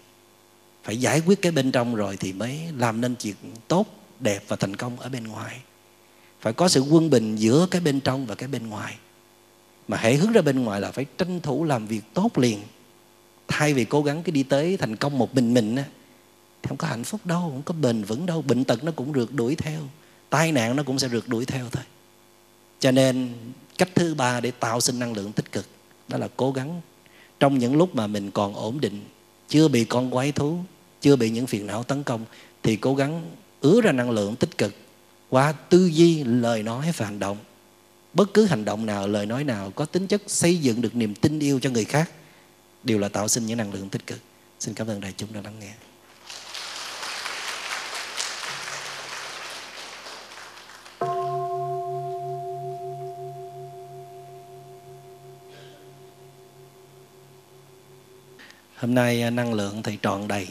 Phải 0.84 0.96
giải 0.96 1.22
quyết 1.26 1.42
cái 1.42 1.52
bên 1.52 1.72
trong 1.72 1.94
rồi 1.94 2.16
thì 2.16 2.32
mới 2.32 2.60
làm 2.76 3.00
nên 3.00 3.14
chuyện 3.14 3.34
tốt, 3.68 3.86
đẹp 4.20 4.44
và 4.48 4.56
thành 4.56 4.76
công 4.76 5.00
ở 5.00 5.08
bên 5.08 5.28
ngoài. 5.28 5.60
Phải 6.40 6.52
có 6.52 6.68
sự 6.68 6.80
quân 6.80 7.10
bình 7.10 7.36
giữa 7.36 7.66
cái 7.70 7.80
bên 7.80 8.00
trong 8.00 8.26
và 8.26 8.34
cái 8.34 8.48
bên 8.48 8.68
ngoài. 8.68 8.96
Mà 9.88 9.96
hãy 9.96 10.16
hướng 10.16 10.32
ra 10.32 10.42
bên 10.42 10.64
ngoài 10.64 10.80
là 10.80 10.92
phải 10.92 11.06
tranh 11.18 11.40
thủ 11.40 11.64
làm 11.64 11.86
việc 11.86 12.00
tốt 12.14 12.38
liền. 12.38 12.62
Thay 13.48 13.74
vì 13.74 13.84
cố 13.84 14.02
gắng 14.02 14.22
cái 14.22 14.32
đi 14.32 14.42
tới 14.42 14.76
thành 14.76 14.96
công 14.96 15.18
một 15.18 15.34
mình 15.34 15.54
mình 15.54 15.76
á, 15.76 15.84
thì 16.62 16.68
không 16.68 16.76
có 16.76 16.88
hạnh 16.88 17.04
phúc 17.04 17.20
đâu, 17.24 17.40
không 17.40 17.62
có 17.62 17.74
bền 17.74 18.02
vững 18.02 18.26
đâu. 18.26 18.42
Bệnh 18.42 18.64
tật 18.64 18.84
nó 18.84 18.92
cũng 18.92 19.12
rượt 19.12 19.28
đuổi 19.32 19.54
theo, 19.54 19.80
tai 20.30 20.52
nạn 20.52 20.76
nó 20.76 20.82
cũng 20.82 20.98
sẽ 20.98 21.08
rượt 21.08 21.28
đuổi 21.28 21.44
theo 21.44 21.66
thôi. 21.72 21.84
Cho 22.80 22.90
nên 22.90 23.34
cách 23.78 23.88
thứ 23.94 24.14
ba 24.14 24.40
để 24.40 24.50
tạo 24.50 24.80
sinh 24.80 24.98
năng 24.98 25.12
lượng 25.12 25.32
tích 25.32 25.52
cực, 25.52 25.66
đó 26.08 26.18
là 26.18 26.28
cố 26.36 26.52
gắng 26.52 26.80
trong 27.40 27.58
những 27.58 27.76
lúc 27.76 27.94
mà 27.94 28.06
mình 28.06 28.30
còn 28.30 28.54
ổn 28.54 28.80
định, 28.80 29.00
chưa 29.48 29.68
bị 29.68 29.84
con 29.84 30.10
quái 30.10 30.32
thú, 30.32 30.58
chưa 31.00 31.16
bị 31.16 31.30
những 31.30 31.46
phiền 31.46 31.66
não 31.66 31.82
tấn 31.82 32.02
công, 32.02 32.24
thì 32.62 32.76
cố 32.76 32.94
gắng 32.94 33.30
ứa 33.60 33.80
ra 33.80 33.92
năng 33.92 34.10
lượng 34.10 34.36
tích 34.36 34.58
cực 34.58 34.74
qua 35.28 35.52
tư 35.52 35.86
duy, 35.86 36.24
lời 36.24 36.62
nói 36.62 36.92
và 36.96 37.06
hành 37.06 37.18
động. 37.18 37.36
Bất 38.14 38.34
cứ 38.34 38.44
hành 38.44 38.64
động 38.64 38.86
nào, 38.86 39.08
lời 39.08 39.26
nói 39.26 39.44
nào 39.44 39.70
có 39.70 39.84
tính 39.84 40.06
chất 40.06 40.22
xây 40.26 40.56
dựng 40.56 40.80
được 40.80 40.96
niềm 40.96 41.14
tin 41.14 41.38
yêu 41.38 41.60
cho 41.60 41.70
người 41.70 41.84
khác, 41.84 42.10
đều 42.84 42.98
là 42.98 43.08
tạo 43.08 43.28
sinh 43.28 43.46
những 43.46 43.58
năng 43.58 43.74
lượng 43.74 43.88
tích 43.88 44.06
cực. 44.06 44.18
Xin 44.60 44.74
cảm 44.74 44.86
ơn 44.86 45.00
đại 45.00 45.14
chúng 45.16 45.32
đã 45.32 45.40
lắng 45.44 45.54
nghe. 45.60 45.72
Hôm 58.80 58.94
nay 58.94 59.22
à, 59.22 59.30
năng 59.30 59.54
lượng 59.54 59.82
thì 59.82 59.96
tròn 59.96 60.28
đầy 60.28 60.48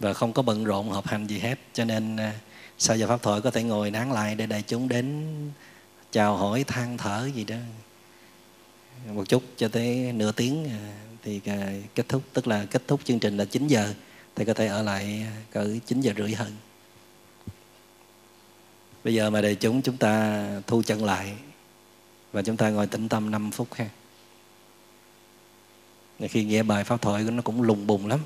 và 0.00 0.12
không 0.12 0.32
có 0.32 0.42
bận 0.42 0.64
rộn 0.64 0.90
họp 0.90 1.06
hành 1.06 1.26
gì 1.26 1.38
hết. 1.38 1.58
Cho 1.72 1.84
nên 1.84 2.16
à, 2.16 2.34
sau 2.78 2.96
giờ 2.96 3.06
pháp 3.06 3.22
thoại 3.22 3.40
có 3.40 3.50
thể 3.50 3.62
ngồi 3.62 3.90
nán 3.90 4.12
lại 4.12 4.34
để 4.34 4.46
đại 4.46 4.62
chúng 4.66 4.88
đến 4.88 5.26
chào 6.12 6.36
hỏi, 6.36 6.64
than 6.64 6.98
thở 6.98 7.30
gì 7.34 7.44
đó? 7.44 7.56
Một 9.12 9.28
chút 9.28 9.42
cho 9.56 9.68
tới 9.68 10.12
nửa 10.12 10.32
tiếng 10.32 10.68
à, 10.68 10.92
thì 11.22 11.40
kết 11.94 12.08
thúc. 12.08 12.22
Tức 12.32 12.46
là 12.46 12.64
kết 12.64 12.82
thúc 12.86 13.00
chương 13.04 13.18
trình 13.18 13.36
là 13.36 13.44
9 13.44 13.66
giờ, 13.66 13.94
thì 14.34 14.44
có 14.44 14.54
thể 14.54 14.66
ở 14.66 14.82
lại 14.82 15.26
cỡ 15.50 15.76
9 15.86 16.00
giờ 16.00 16.12
rưỡi 16.16 16.34
hơn. 16.34 16.52
Bây 19.04 19.14
giờ 19.14 19.30
mà 19.30 19.40
đại 19.40 19.54
chúng 19.54 19.82
chúng 19.82 19.96
ta 19.96 20.44
thu 20.66 20.82
chân 20.82 21.04
lại 21.04 21.32
và 22.32 22.42
chúng 22.42 22.56
ta 22.56 22.70
ngồi 22.70 22.86
tĩnh 22.86 23.08
tâm 23.08 23.30
5 23.30 23.50
phút 23.50 23.74
ha 23.74 23.88
khi 26.20 26.44
nghe 26.44 26.62
bài 26.62 26.84
pháp 26.84 27.02
thoại, 27.02 27.22
nó 27.22 27.42
cũng 27.42 27.62
lùng 27.62 27.86
bùng 27.86 28.06
lắm. 28.06 28.20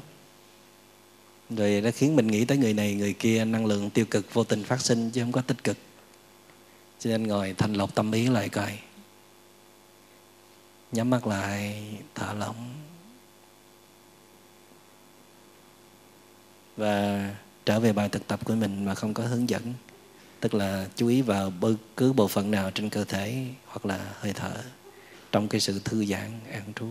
Rồi 1.51 1.81
nó 1.81 1.91
khiến 1.95 2.17
mình 2.17 2.27
nghĩ 2.27 2.45
tới 2.45 2.59
người 2.59 2.75
này, 2.75 2.95
người 2.95 3.12
kia, 3.12 3.45
năng 3.45 3.67
lượng 3.67 3.91
tiêu 3.91 4.05
cực, 4.11 4.35
vô 4.35 4.45
tình 4.45 4.65
phát 4.65 4.81
sinh 4.81 5.11
chứ 5.11 5.23
không 5.23 5.33
có 5.33 5.41
tích 5.41 5.65
cực. 5.65 5.77
Cho 6.99 7.11
nên 7.11 7.27
ngồi 7.27 7.55
thanh 7.59 7.73
lọc 7.73 7.95
tâm 7.95 8.12
ý 8.12 8.29
lại 8.29 8.49
coi. 8.49 8.79
Nhắm 10.93 11.11
mắt 11.11 11.27
lại, 11.27 11.85
thả 12.15 12.33
lỏng. 12.33 12.75
Và 16.77 17.29
trở 17.67 17.81
về 17.81 17.93
bài 17.93 18.09
thực 18.09 18.27
tập 18.27 18.45
của 18.45 18.55
mình 18.55 18.85
mà 18.85 18.95
không 18.95 19.15
có 19.15 19.23
hướng 19.23 19.49
dẫn. 19.49 19.75
Tức 20.41 20.55
là 20.55 20.87
chú 20.97 21.09
ý 21.09 21.23
vào 21.23 21.51
bất 21.51 21.75
cứ 21.97 22.12
bộ 22.12 22.29
phận 22.29 22.51
nào 22.51 22.71
trên 22.71 22.91
cơ 22.91 23.05
thể 23.05 23.47
hoặc 23.67 23.87
là 23.87 24.12
hơi 24.21 24.33
thở 24.33 24.53
trong 25.33 25.49
cái 25.49 25.61
sự 25.61 25.81
thư 25.85 26.05
giãn, 26.05 26.31
an 26.53 26.73
trú. 26.77 26.87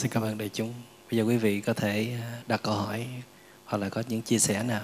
Xin 0.00 0.10
cảm 0.10 0.22
ơn 0.22 0.38
đại 0.38 0.50
chúng. 0.52 0.74
Bây 1.10 1.18
giờ 1.18 1.24
quý 1.24 1.36
vị 1.36 1.60
có 1.60 1.72
thể 1.72 2.16
à, 2.20 2.42
đặt 2.46 2.62
câu 2.62 2.74
hỏi 2.74 3.06
hoặc 3.64 3.78
là 3.78 3.88
có 3.88 4.02
những 4.08 4.22
chia 4.22 4.38
sẻ 4.38 4.62
nào. 4.62 4.82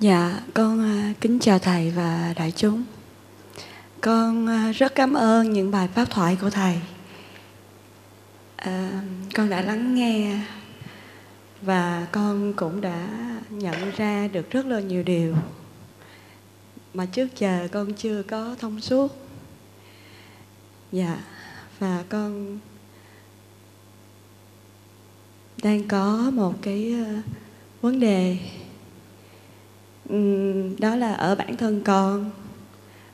Dạ 0.00 0.40
con 0.54 0.80
à, 0.80 1.12
kính 1.20 1.38
chào 1.38 1.58
thầy 1.58 1.90
và 1.90 2.34
đại 2.36 2.52
chúng. 2.56 2.84
Con 4.00 4.46
à, 4.46 4.72
rất 4.72 4.94
cảm 4.94 5.14
ơn 5.14 5.52
những 5.52 5.70
bài 5.70 5.88
pháp 5.94 6.10
thoại 6.10 6.36
của 6.40 6.50
thầy. 6.50 6.80
À, 8.56 9.02
con 9.34 9.50
đã 9.50 9.60
lắng 9.60 9.94
nghe 9.94 10.38
và 11.62 12.06
con 12.12 12.52
cũng 12.56 12.80
đã 12.80 13.08
nhận 13.50 13.90
ra 13.96 14.28
được 14.28 14.50
rất 14.50 14.66
là 14.66 14.80
nhiều 14.80 15.02
điều 15.02 15.34
mà 16.94 17.06
trước 17.06 17.28
giờ 17.38 17.68
con 17.72 17.92
chưa 17.92 18.22
có 18.22 18.56
thông 18.58 18.80
suốt. 18.80 19.16
Dạ 20.92 21.18
và 21.78 22.04
con 22.08 22.58
đang 25.66 25.88
có 25.88 26.30
một 26.32 26.54
cái 26.62 26.92
ờ, 26.92 27.22
vấn 27.80 28.00
đề. 28.00 28.36
Đó 30.78 30.96
là 30.96 31.12
ở 31.12 31.34
bản 31.34 31.56
thân 31.56 31.82
con 31.84 32.30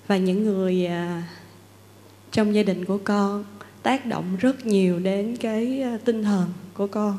và 0.07 0.16
những 0.16 0.45
người 0.45 0.87
ờ, 0.87 1.20
trong 2.33 2.55
gia 2.55 2.62
đình 2.62 2.85
của 2.85 2.99
con 3.05 3.45
tác 3.83 4.07
động 4.07 4.37
rất 4.37 4.66
nhiều 4.66 4.99
đến 4.99 5.37
cái 5.37 5.83
ờ, 5.83 5.99
tinh 6.05 6.23
thần 6.23 6.49
của 6.74 6.87
con. 6.87 7.19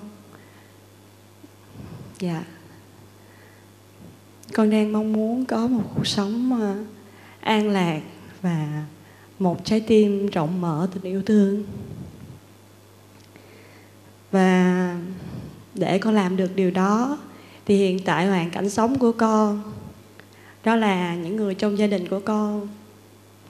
Dạ. 2.19 2.43
Con 4.53 4.69
đang 4.69 4.91
mong 4.91 5.13
muốn 5.13 5.45
có 5.45 5.67
một 5.67 5.83
cuộc 5.95 6.07
sống 6.07 6.61
an 7.39 7.69
lạc 7.69 8.01
và 8.41 8.85
một 9.39 9.65
trái 9.65 9.79
tim 9.79 10.27
rộng 10.27 10.61
mở, 10.61 10.87
tình 10.93 11.03
yêu 11.03 11.21
thương 11.25 11.63
và 14.33 14.95
để 15.75 15.97
con 15.97 16.13
làm 16.13 16.37
được 16.37 16.55
điều 16.55 16.71
đó 16.71 17.17
thì 17.65 17.77
hiện 17.77 17.99
tại 18.05 18.27
hoàn 18.27 18.49
cảnh 18.49 18.69
sống 18.69 18.99
của 18.99 19.11
con 19.11 19.61
đó 20.63 20.75
là 20.75 21.15
những 21.15 21.35
người 21.35 21.55
trong 21.55 21.77
gia 21.77 21.87
đình 21.87 22.07
của 22.07 22.19
con 22.19 22.67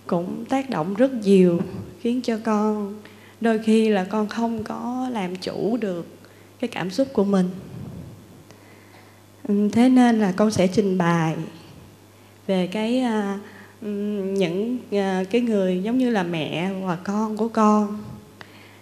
cũng 0.07 0.45
tác 0.45 0.69
động 0.69 0.93
rất 0.93 1.14
nhiều 1.14 1.60
khiến 2.01 2.22
cho 2.22 2.38
con 2.43 2.95
đôi 3.41 3.60
khi 3.60 3.89
là 3.89 4.03
con 4.03 4.27
không 4.27 4.64
có 4.64 5.10
làm 5.11 5.35
chủ 5.35 5.77
được 5.77 6.07
cái 6.60 6.68
cảm 6.68 6.89
xúc 6.89 7.07
của 7.14 7.23
mình. 7.23 7.49
Ừ, 9.47 9.69
thế 9.72 9.89
nên 9.89 10.19
là 10.19 10.31
con 10.31 10.51
sẽ 10.51 10.68
trình 10.68 10.97
bày 10.97 11.35
về 12.47 12.68
cái 12.68 13.03
uh, 13.03 13.88
những 14.38 14.77
uh, 14.88 15.30
cái 15.30 15.41
người 15.41 15.84
giống 15.84 15.97
như 15.97 16.10
là 16.10 16.23
mẹ 16.23 16.72
và 16.84 16.95
con 16.95 17.38
của 17.38 17.47
con 17.47 18.03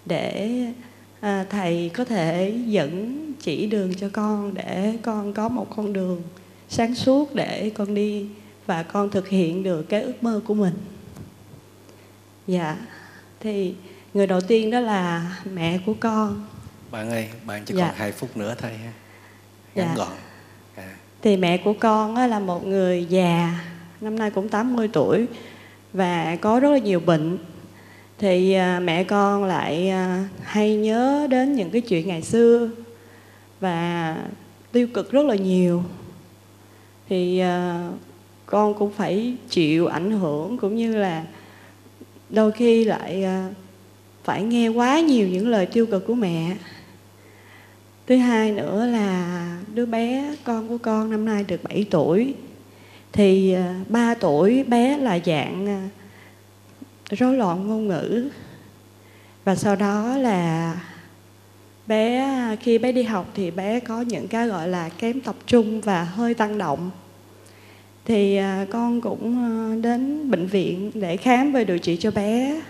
để 0.05 0.65
uh, 1.25 1.49
thầy 1.49 1.91
có 1.93 2.05
thể 2.05 2.53
dẫn 2.65 3.17
chỉ 3.39 3.67
đường 3.67 3.93
cho 3.93 4.09
con 4.13 4.53
để 4.53 4.97
con 5.01 5.33
có 5.33 5.49
một 5.49 5.67
con 5.75 5.93
đường 5.93 6.21
sáng 6.69 6.95
suốt 6.95 7.35
để 7.35 7.71
con 7.75 7.93
đi 7.93 8.25
và 8.65 8.83
con 8.83 9.09
thực 9.09 9.27
hiện 9.27 9.63
được 9.63 9.83
cái 9.89 10.01
ước 10.01 10.23
mơ 10.23 10.41
của 10.45 10.53
mình 10.53 10.73
dạ 12.47 12.77
thì 13.39 13.75
người 14.13 14.27
đầu 14.27 14.41
tiên 14.41 14.71
đó 14.71 14.79
là 14.79 15.35
mẹ 15.53 15.79
của 15.85 15.93
con 15.99 16.47
bạn 16.91 17.09
ơi 17.09 17.29
bạn 17.45 17.65
chỉ 17.65 17.73
dạ. 17.73 17.87
còn 17.87 17.95
hai 17.95 18.11
phút 18.11 18.37
nữa 18.37 18.55
thôi 18.61 18.71
ha 18.71 18.91
ngắn 19.75 19.87
dạ. 19.87 19.95
gọn 19.95 20.17
à. 20.75 20.95
thì 21.21 21.37
mẹ 21.37 21.57
của 21.57 21.73
con 21.79 22.15
là 22.15 22.39
một 22.39 22.65
người 22.65 23.05
già 23.05 23.59
năm 24.01 24.19
nay 24.19 24.31
cũng 24.31 24.49
80 24.49 24.89
tuổi 24.93 25.25
và 25.93 26.35
có 26.41 26.59
rất 26.59 26.69
là 26.69 26.77
nhiều 26.77 26.99
bệnh 26.99 27.37
thì 28.21 28.53
à, 28.53 28.79
mẹ 28.79 29.03
con 29.03 29.43
lại 29.43 29.89
à, 29.89 30.27
hay 30.41 30.75
nhớ 30.75 31.27
đến 31.29 31.53
những 31.53 31.69
cái 31.69 31.81
chuyện 31.81 32.07
ngày 32.07 32.21
xưa 32.21 32.69
và 33.59 34.17
tiêu 34.71 34.87
cực 34.93 35.11
rất 35.11 35.25
là 35.25 35.35
nhiều. 35.35 35.83
Thì 37.09 37.39
à, 37.39 37.87
con 38.45 38.73
cũng 38.73 38.91
phải 38.91 39.35
chịu 39.49 39.87
ảnh 39.87 40.11
hưởng 40.11 40.57
cũng 40.57 40.75
như 40.75 40.95
là 40.95 41.23
đôi 42.29 42.51
khi 42.51 42.83
lại 42.83 43.25
phải 44.23 44.43
nghe 44.43 44.67
quá 44.67 44.99
nhiều 44.99 45.27
những 45.27 45.47
lời 45.47 45.65
tiêu 45.65 45.85
cực 45.85 46.07
của 46.07 46.15
mẹ. 46.15 46.57
Thứ 48.07 48.15
hai 48.15 48.51
nữa 48.51 48.85
là 48.85 49.57
đứa 49.73 49.85
bé, 49.85 50.35
con 50.43 50.67
của 50.67 50.77
con 50.77 51.11
năm 51.11 51.25
nay 51.25 51.45
được 51.47 51.63
7 51.63 51.85
tuổi. 51.89 52.33
Thì 53.11 53.55
3 53.89 54.15
tuổi 54.15 54.63
bé 54.63 54.97
là 54.97 55.19
dạng 55.25 55.89
rối 57.15 57.37
loạn 57.37 57.67
ngôn 57.67 57.87
ngữ. 57.87 58.29
Và 59.43 59.55
sau 59.55 59.75
đó 59.75 60.17
là 60.17 60.75
bé 61.87 62.27
khi 62.61 62.77
bé 62.77 62.91
đi 62.91 63.03
học 63.03 63.31
thì 63.33 63.51
bé 63.51 63.79
có 63.79 64.01
những 64.01 64.27
cái 64.27 64.47
gọi 64.47 64.67
là 64.67 64.89
kém 64.89 65.21
tập 65.21 65.35
trung 65.47 65.81
và 65.81 66.03
hơi 66.03 66.33
tăng 66.33 66.57
động. 66.57 66.91
Thì 68.05 68.35
à, 68.35 68.65
con 68.71 69.01
cũng 69.01 69.37
à, 69.37 69.75
đến 69.81 70.31
bệnh 70.31 70.47
viện 70.47 70.91
để 70.93 71.17
khám 71.17 71.51
và 71.51 71.63
điều 71.63 71.77
trị 71.77 71.97
cho 71.97 72.11
bé. 72.11 72.61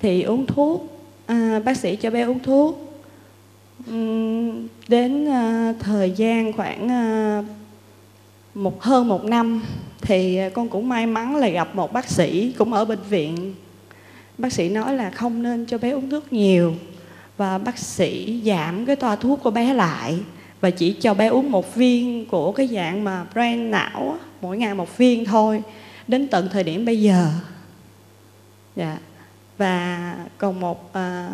Thì 0.00 0.22
uống 0.22 0.46
thuốc 0.46 1.00
à, 1.26 1.60
bác 1.64 1.76
sĩ 1.76 1.96
cho 1.96 2.10
bé 2.10 2.22
uống 2.22 2.38
thuốc. 2.38 2.80
Đến 4.88 5.28
à, 5.28 5.74
thời 5.80 6.10
gian 6.10 6.52
khoảng 6.52 6.88
à, 6.88 7.42
một 8.54 8.82
hơn 8.82 9.08
một 9.08 9.24
năm 9.24 9.62
thì 10.04 10.36
à, 10.36 10.48
con 10.48 10.68
cũng 10.68 10.88
may 10.88 11.06
mắn 11.06 11.36
là 11.36 11.48
gặp 11.48 11.74
một 11.74 11.92
bác 11.92 12.08
sĩ 12.08 12.52
cũng 12.58 12.72
ở 12.72 12.84
bệnh 12.84 13.02
viện. 13.10 13.54
Bác 14.38 14.52
sĩ 14.52 14.68
nói 14.68 14.96
là 14.96 15.10
không 15.10 15.42
nên 15.42 15.66
cho 15.66 15.78
bé 15.78 15.90
uống 15.90 16.10
thuốc 16.10 16.32
nhiều 16.32 16.74
và 17.36 17.58
bác 17.58 17.78
sĩ 17.78 18.42
giảm 18.44 18.86
cái 18.86 18.96
toa 18.96 19.16
thuốc 19.16 19.42
của 19.42 19.50
bé 19.50 19.74
lại 19.74 20.18
và 20.60 20.70
chỉ 20.70 20.92
cho 20.92 21.14
bé 21.14 21.26
uống 21.26 21.50
một 21.50 21.74
viên 21.74 22.26
của 22.26 22.52
cái 22.52 22.66
dạng 22.66 23.04
mà 23.04 23.24
brain 23.32 23.70
não 23.70 24.18
mỗi 24.40 24.58
ngày 24.58 24.74
một 24.74 24.96
viên 24.96 25.24
thôi 25.24 25.62
đến 26.08 26.28
tận 26.28 26.48
thời 26.52 26.62
điểm 26.62 26.84
bây 26.84 27.00
giờ. 27.00 27.28
Dạ. 28.76 28.98
Và 29.58 30.14
còn 30.38 30.60
một 30.60 30.92
à, 30.92 31.30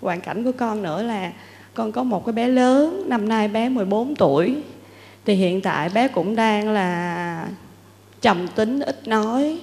hoàn 0.00 0.20
cảnh 0.20 0.44
của 0.44 0.52
con 0.52 0.82
nữa 0.82 1.02
là 1.02 1.32
con 1.74 1.92
có 1.92 2.02
một 2.02 2.26
cái 2.26 2.32
bé 2.32 2.48
lớn 2.48 3.04
năm 3.06 3.28
nay 3.28 3.48
bé 3.48 3.68
14 3.68 4.14
tuổi. 4.14 4.56
Thì 5.24 5.34
hiện 5.34 5.60
tại 5.60 5.88
bé 5.88 6.08
cũng 6.08 6.36
đang 6.36 6.68
là 6.68 7.48
trầm 8.24 8.48
tính 8.48 8.80
ít 8.80 9.08
nói 9.08 9.58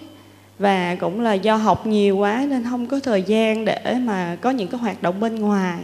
và 0.59 0.95
cũng 0.95 1.21
là 1.21 1.33
do 1.33 1.55
học 1.55 1.87
nhiều 1.87 2.17
quá 2.17 2.45
nên 2.49 2.63
không 2.63 2.87
có 2.87 2.99
thời 2.99 3.23
gian 3.23 3.65
để 3.65 3.95
mà 4.01 4.37
có 4.41 4.49
những 4.49 4.67
cái 4.67 4.79
hoạt 4.79 5.01
động 5.03 5.19
bên 5.19 5.35
ngoài. 5.35 5.79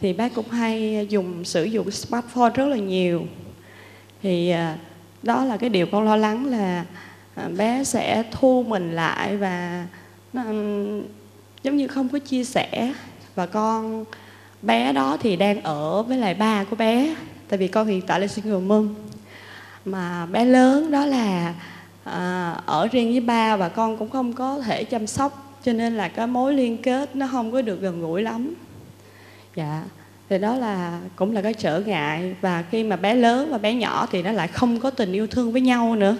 Thì 0.00 0.12
bác 0.12 0.34
cũng 0.34 0.48
hay 0.48 1.06
dùng 1.08 1.44
sử 1.44 1.64
dụng 1.64 1.90
smartphone 1.90 2.50
rất 2.54 2.66
là 2.66 2.76
nhiều. 2.76 3.26
Thì 4.22 4.50
à, 4.50 4.76
đó 5.22 5.44
là 5.44 5.56
cái 5.56 5.70
điều 5.70 5.86
con 5.86 6.04
lo 6.04 6.16
lắng 6.16 6.46
là 6.46 6.84
à, 7.34 7.48
bé 7.56 7.84
sẽ 7.84 8.22
thu 8.30 8.64
mình 8.68 8.92
lại 8.92 9.36
và 9.36 9.86
nó, 10.32 10.42
giống 11.62 11.76
như 11.76 11.86
không 11.86 12.08
có 12.08 12.18
chia 12.18 12.44
sẻ. 12.44 12.92
Và 13.34 13.46
con 13.46 14.04
bé 14.62 14.92
đó 14.92 15.16
thì 15.20 15.36
đang 15.36 15.60
ở 15.60 16.02
với 16.02 16.18
lại 16.18 16.34
ba 16.34 16.64
của 16.64 16.76
bé 16.76 17.14
tại 17.48 17.58
vì 17.58 17.68
con 17.68 17.86
hiện 17.86 18.02
tại 18.06 18.20
là 18.20 18.26
single 18.26 18.60
mom 18.60 18.94
mà 19.84 20.26
bé 20.26 20.44
lớn 20.44 20.90
đó 20.90 21.06
là 21.06 21.54
à, 22.04 22.50
ở 22.66 22.88
riêng 22.92 23.10
với 23.10 23.20
ba 23.20 23.56
và 23.56 23.68
con 23.68 23.96
cũng 23.96 24.10
không 24.10 24.32
có 24.32 24.60
thể 24.60 24.84
chăm 24.84 25.06
sóc 25.06 25.58
cho 25.64 25.72
nên 25.72 25.96
là 25.96 26.08
cái 26.08 26.26
mối 26.26 26.54
liên 26.54 26.78
kết 26.82 27.16
nó 27.16 27.28
không 27.32 27.52
có 27.52 27.62
được 27.62 27.80
gần 27.80 28.00
gũi 28.00 28.22
lắm. 28.22 28.54
Dạ 29.56 29.82
thì 30.30 30.38
đó 30.38 30.54
là 30.56 31.00
cũng 31.16 31.34
là 31.34 31.42
cái 31.42 31.54
trở 31.54 31.80
ngại. 31.80 32.34
Và 32.40 32.64
khi 32.70 32.84
mà 32.84 32.96
bé 32.96 33.14
lớn 33.14 33.48
và 33.50 33.58
bé 33.58 33.74
nhỏ 33.74 34.06
thì 34.12 34.22
nó 34.22 34.32
lại 34.32 34.48
không 34.48 34.80
có 34.80 34.90
tình 34.90 35.12
yêu 35.12 35.26
thương 35.26 35.52
với 35.52 35.60
nhau 35.60 35.96
nữa. 35.96 36.16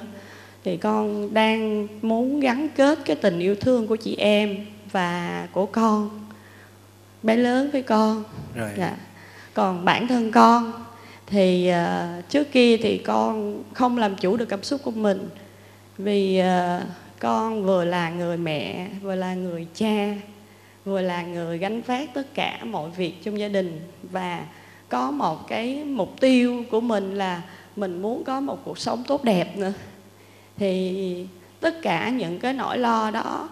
Thì 0.64 0.76
con 0.76 1.34
đang 1.34 1.88
muốn 2.02 2.40
gắn 2.40 2.68
kết 2.76 2.98
cái 3.04 3.16
tình 3.16 3.38
yêu 3.38 3.54
thương 3.54 3.86
của 3.86 3.96
chị 3.96 4.16
em 4.16 4.66
và 4.92 5.46
của 5.52 5.66
con 5.66 6.10
bé 7.22 7.36
lớn 7.36 7.70
với 7.72 7.82
con. 7.82 8.24
Rồi. 8.54 8.70
dạ. 8.78 8.96
Còn 9.54 9.84
bản 9.84 10.08
thân 10.08 10.32
con 10.32 10.72
thì 11.26 11.70
uh, 11.70 12.28
trước 12.28 12.52
kia 12.52 12.76
thì 12.76 12.98
con 12.98 13.62
không 13.72 13.98
làm 13.98 14.16
chủ 14.16 14.36
được 14.36 14.48
cảm 14.48 14.62
xúc 14.62 14.80
của 14.84 14.90
mình 14.90 15.28
vì 16.04 16.42
uh, 16.42 16.86
con 17.18 17.64
vừa 17.64 17.84
là 17.84 18.10
người 18.10 18.36
mẹ 18.36 18.88
vừa 19.02 19.14
là 19.14 19.34
người 19.34 19.66
cha 19.74 20.14
vừa 20.84 21.00
là 21.00 21.22
người 21.22 21.58
gánh 21.58 21.80
vác 21.80 22.14
tất 22.14 22.34
cả 22.34 22.58
mọi 22.64 22.90
việc 22.90 23.14
trong 23.24 23.38
gia 23.38 23.48
đình. 23.48 23.80
Và 24.02 24.44
có 24.88 25.10
một 25.10 25.48
cái 25.48 25.84
mục 25.84 26.20
tiêu 26.20 26.64
của 26.70 26.80
mình 26.80 27.14
là 27.14 27.42
mình 27.76 28.02
muốn 28.02 28.24
có 28.24 28.40
một 28.40 28.58
cuộc 28.64 28.78
sống 28.78 29.04
tốt 29.06 29.24
đẹp 29.24 29.56
nữa. 29.56 29.72
Thì 30.56 31.26
tất 31.60 31.82
cả 31.82 32.08
những 32.08 32.38
cái 32.38 32.52
nỗi 32.52 32.78
lo 32.78 33.10
đó 33.10 33.48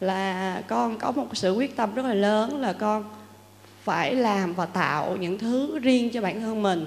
là 0.00 0.62
con 0.68 0.98
có 0.98 1.12
một 1.12 1.26
sự 1.32 1.52
quyết 1.52 1.76
tâm 1.76 1.94
rất 1.94 2.06
là 2.06 2.14
lớn 2.14 2.60
là 2.60 2.72
con 2.72 3.04
phải 3.82 4.14
làm 4.14 4.54
và 4.54 4.66
tạo 4.66 5.16
những 5.16 5.38
thứ 5.38 5.78
riêng 5.78 6.10
cho 6.10 6.20
bản 6.20 6.40
thân 6.40 6.62
mình. 6.62 6.86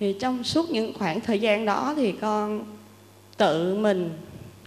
Thì 0.00 0.16
trong 0.20 0.44
suốt 0.44 0.70
những 0.70 0.92
khoảng 0.98 1.20
thời 1.20 1.38
gian 1.38 1.66
đó 1.66 1.94
thì 1.96 2.12
con 2.12 2.64
tự 3.40 3.74
mình 3.74 4.10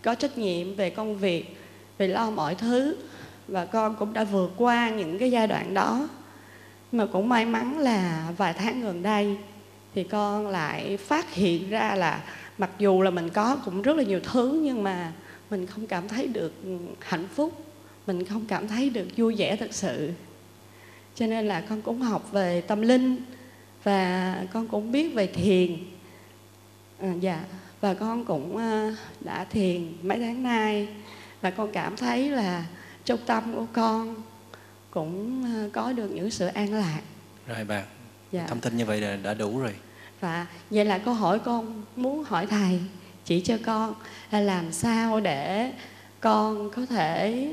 có 0.04 0.16
trách 0.16 0.38
nhiệm 0.38 0.76
về 0.76 0.90
công 0.90 1.18
việc 1.18 1.58
về 1.98 2.08
lo 2.08 2.32
mọi 2.32 2.56
thứ. 2.56 2.96
Và 3.48 3.66
con 3.66 3.96
cũng 4.00 4.14
đã 4.14 4.24
vượt 4.24 4.52
qua 4.58 4.90
những 4.90 5.20
cái 5.20 5.32
giai 5.32 5.48
đoạn 5.48 5.74
đó. 5.74 6.10
Mà 6.92 7.06
cũng 7.06 7.30
may 7.30 7.46
mắn 7.46 7.80
là 7.80 8.28
vài 8.38 8.54
tháng 8.54 8.82
gần 8.82 9.04
đây 9.04 9.38
thì 9.96 10.04
con 10.04 10.48
lại 10.48 10.98
phát 10.98 11.34
hiện 11.34 11.70
ra 11.70 11.96
là 11.96 12.24
mặc 12.58 12.70
dù 12.80 13.02
là 13.02 13.10
mình 13.10 13.30
có 13.30 13.58
cũng 13.66 13.82
rất 13.82 13.98
là 13.98 14.04
nhiều 14.04 14.20
thứ 14.24 14.60
nhưng 14.64 14.84
mà 14.84 15.12
mình 15.50 15.66
không 15.66 15.88
cảm 15.88 16.08
thấy 16.08 16.28
được 16.28 16.54
hạnh 17.00 17.28
phúc 17.36 17.66
mình 18.08 18.26
không 18.26 18.46
cảm 18.48 18.68
thấy 18.68 18.90
được 18.90 19.08
vui 19.18 19.36
vẻ 19.36 19.56
thật 19.56 19.74
sự. 19.74 20.12
Cho 21.16 21.28
nên 21.28 21.48
là 21.48 21.62
con 21.62 21.82
cũng 21.82 22.02
học 22.02 22.32
về 22.32 22.62
tâm 22.62 22.82
linh 22.82 23.22
và 23.84 24.38
con 24.54 24.68
cũng 24.68 24.92
biết 24.92 25.14
về 25.14 25.28
thiền. 25.28 25.78
À, 27.00 27.14
dạ 27.20 27.44
và 27.84 27.94
con 27.94 28.26
cũng 28.26 28.56
uh, 28.56 28.94
đã 29.20 29.44
thiền 29.44 29.94
mấy 30.04 30.20
tháng 30.20 30.44
nay 30.44 30.88
và 31.42 31.50
con 31.52 31.72
cảm 31.72 31.98
thấy 31.98 32.30
là 32.30 32.66
trong 33.06 33.20
tâm 33.26 33.56
của 33.56 33.66
con 33.74 34.16
cũng 34.92 35.44
uh, 35.66 35.74
có 35.74 35.92
được 35.92 36.08
những 36.08 36.32
sự 36.32 36.48
an 36.48 36.74
lạc 36.74 37.02
rồi 37.48 37.64
bạn 37.64 37.86
dạ. 38.32 38.48
thông 38.48 38.60
tin 38.60 38.78
như 38.78 38.86
vậy 38.86 39.02
là 39.02 39.16
đã 39.16 39.34
đủ 39.34 39.60
rồi 39.60 39.76
và 40.20 40.48
vậy 40.70 40.86
là 40.86 40.98
câu 40.98 41.14
hỏi 41.14 41.40
con 41.40 41.84
muốn 41.96 42.24
hỏi 42.24 42.48
thầy 42.48 42.80
chỉ 43.26 43.42
cho 43.42 43.58
con 43.66 43.94
là 44.32 44.40
làm 44.40 44.72
sao 44.72 45.20
để 45.20 45.74
con 46.20 46.70
có 46.70 46.86
thể 46.86 47.48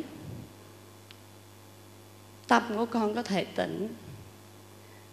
tâm 2.48 2.62
của 2.76 2.86
con 2.86 3.14
có 3.14 3.22
thể 3.22 3.44
tĩnh 3.44 3.88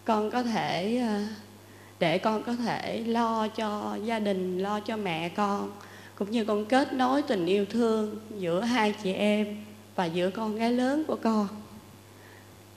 con 0.06 0.31
có 0.31 0.44
thể 0.44 0.98
ờ, 0.98 1.23
để 1.99 2.18
con 2.18 2.44
có 2.44 2.56
thể 2.56 3.03
lo 3.07 3.48
cho 3.48 3.98
gia 4.06 4.19
đình 4.19 4.60
lo 4.60 4.80
cho 4.80 4.98
mẹ 4.98 5.30
con 5.30 5.72
cũng 6.15 6.32
như 6.32 6.45
con 6.45 6.65
kết 6.65 6.94
nối 6.94 7.22
tình 7.22 7.45
yêu 7.45 7.65
thương 7.65 8.15
giữa 8.40 8.61
hai 8.61 8.94
chị 9.03 9.14
em 9.14 9.57
và 9.95 10.06
giữa 10.06 10.30
con 10.30 10.56
gái 10.56 10.72
lớn 10.72 11.03
của 11.07 11.15
con. 11.15 11.48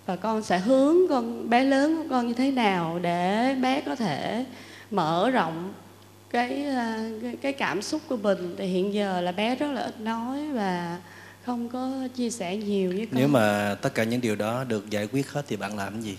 Và 0.06 0.16
con 0.16 0.42
sẽ 0.42 0.58
hướng 0.58 0.96
con 1.08 1.50
bé 1.50 1.64
lớn 1.64 1.96
của 1.96 2.04
con 2.10 2.28
như 2.28 2.34
thế 2.34 2.50
nào 2.50 2.98
để 3.02 3.54
bé 3.62 3.80
có 3.80 3.94
thể 3.94 4.44
mở 4.90 5.30
rộng 5.30 5.72
cái 6.30 6.64
ờ, 6.64 7.10
cái, 7.42 7.52
cảm 7.52 7.82
xúc 7.82 8.02
của 8.08 8.16
mình. 8.16 8.54
Thì 8.58 8.66
hiện 8.66 8.94
giờ 8.94 9.20
là 9.20 9.32
bé 9.32 9.56
rất 9.56 9.72
là 9.72 9.80
ít 9.80 10.00
nói 10.00 10.48
và 10.52 10.98
không 11.44 11.68
có 11.68 12.08
chia 12.14 12.30
sẻ 12.30 12.56
nhiều 12.56 12.92
với 12.96 13.06
con. 13.06 13.20
nếu 13.20 13.28
mà 13.28 13.76
tất 13.82 13.94
cả 13.94 14.04
những 14.04 14.20
điều 14.20 14.36
đó 14.36 14.64
được 14.64 14.90
giải 14.90 15.08
quyết 15.12 15.30
hết 15.30 15.42
thì 15.48 15.56
bạn 15.56 15.76
làm 15.76 15.92
cái 15.92 16.02
gì 16.02 16.16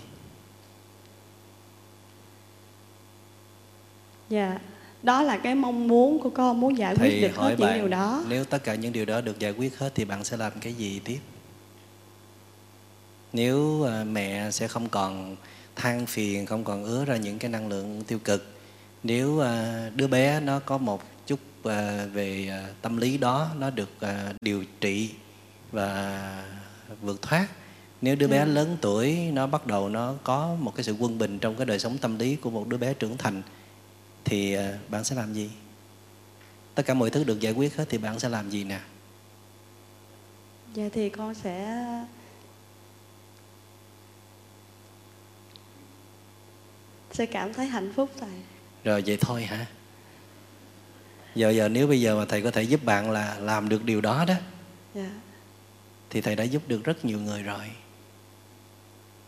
dạ. 4.32 4.58
Đó 5.02 5.22
là 5.22 5.36
cái 5.36 5.54
mong 5.54 5.88
muốn 5.88 6.20
của 6.20 6.30
con 6.30 6.60
muốn 6.60 6.78
giải 6.78 6.94
quyết 6.94 6.98
Thầy 6.98 7.20
được 7.20 7.36
hỏi 7.36 7.50
hết 7.50 7.56
bạn, 7.58 7.70
những 7.70 7.78
điều 7.78 7.88
đó. 7.88 8.24
nếu 8.28 8.44
tất 8.44 8.64
cả 8.64 8.74
những 8.74 8.92
điều 8.92 9.04
đó 9.04 9.20
được 9.20 9.38
giải 9.38 9.52
quyết 9.52 9.78
hết 9.78 9.92
thì 9.94 10.04
bạn 10.04 10.24
sẽ 10.24 10.36
làm 10.36 10.52
cái 10.60 10.72
gì 10.72 11.00
tiếp? 11.04 11.18
Nếu 13.32 13.84
à, 13.84 14.04
mẹ 14.04 14.50
sẽ 14.50 14.68
không 14.68 14.88
còn 14.88 15.36
than 15.76 16.06
phiền 16.06 16.46
không 16.46 16.64
còn 16.64 16.84
ứa 16.84 17.04
ra 17.04 17.16
những 17.16 17.38
cái 17.38 17.50
năng 17.50 17.68
lượng 17.68 18.02
tiêu 18.06 18.18
cực 18.18 18.46
nếu 19.02 19.40
à, 19.40 19.90
đứa 19.94 20.06
bé 20.06 20.40
nó 20.40 20.58
có 20.58 20.78
một 20.78 21.02
chút 21.26 21.40
à, 21.64 22.06
về 22.12 22.50
tâm 22.82 22.96
lý 22.96 23.18
đó 23.18 23.48
nó 23.58 23.70
được 23.70 23.90
điều 24.40 24.64
trị 24.80 25.10
và 25.72 26.44
vượt 27.02 27.22
thoát 27.22 27.46
nếu 28.02 28.16
đứa 28.16 28.28
bé 28.28 28.38
ừ. 28.38 28.52
lớn 28.52 28.76
tuổi 28.80 29.16
nó 29.32 29.46
bắt 29.46 29.66
đầu 29.66 29.88
nó 29.88 30.14
có 30.24 30.56
một 30.60 30.74
cái 30.76 30.84
sự 30.84 30.96
quân 30.98 31.18
bình 31.18 31.38
trong 31.38 31.56
cái 31.56 31.66
đời 31.66 31.78
sống 31.78 31.98
tâm 31.98 32.18
lý 32.18 32.36
của 32.36 32.50
một 32.50 32.68
đứa 32.68 32.76
bé 32.76 32.94
trưởng 32.94 33.16
thành 33.16 33.42
thì 34.24 34.54
à, 34.54 34.78
bạn 34.88 35.04
sẽ 35.04 35.16
làm 35.16 35.34
gì? 35.34 35.50
Tất 36.74 36.82
cả 36.86 36.94
mọi 36.94 37.10
thứ 37.10 37.24
được 37.24 37.40
giải 37.40 37.52
quyết 37.52 37.76
hết 37.76 37.84
thì 37.88 37.98
bạn 37.98 38.18
sẽ 38.18 38.28
làm 38.28 38.50
gì 38.50 38.64
nè? 38.64 38.80
Dạ 40.74 40.88
thì 40.92 41.08
con 41.08 41.34
sẽ 41.34 41.84
sẽ 47.12 47.26
cảm 47.26 47.54
thấy 47.54 47.66
hạnh 47.66 47.92
phúc 47.96 48.10
thầy. 48.20 48.30
Rồi 48.84 49.02
vậy 49.06 49.18
thôi 49.20 49.42
hả? 49.42 49.66
Giờ 51.34 51.50
giờ 51.50 51.68
nếu 51.68 51.86
bây 51.86 52.00
giờ 52.00 52.16
mà 52.18 52.24
thầy 52.24 52.42
có 52.42 52.50
thể 52.50 52.62
giúp 52.62 52.84
bạn 52.84 53.10
là 53.10 53.36
làm 53.40 53.68
được 53.68 53.84
điều 53.84 54.00
đó 54.00 54.24
đó 54.28 54.34
dạ. 54.94 55.10
thì 56.10 56.20
thầy 56.20 56.36
đã 56.36 56.44
giúp 56.44 56.62
được 56.68 56.84
rất 56.84 57.04
nhiều 57.04 57.20
người 57.20 57.42
rồi. 57.42 57.70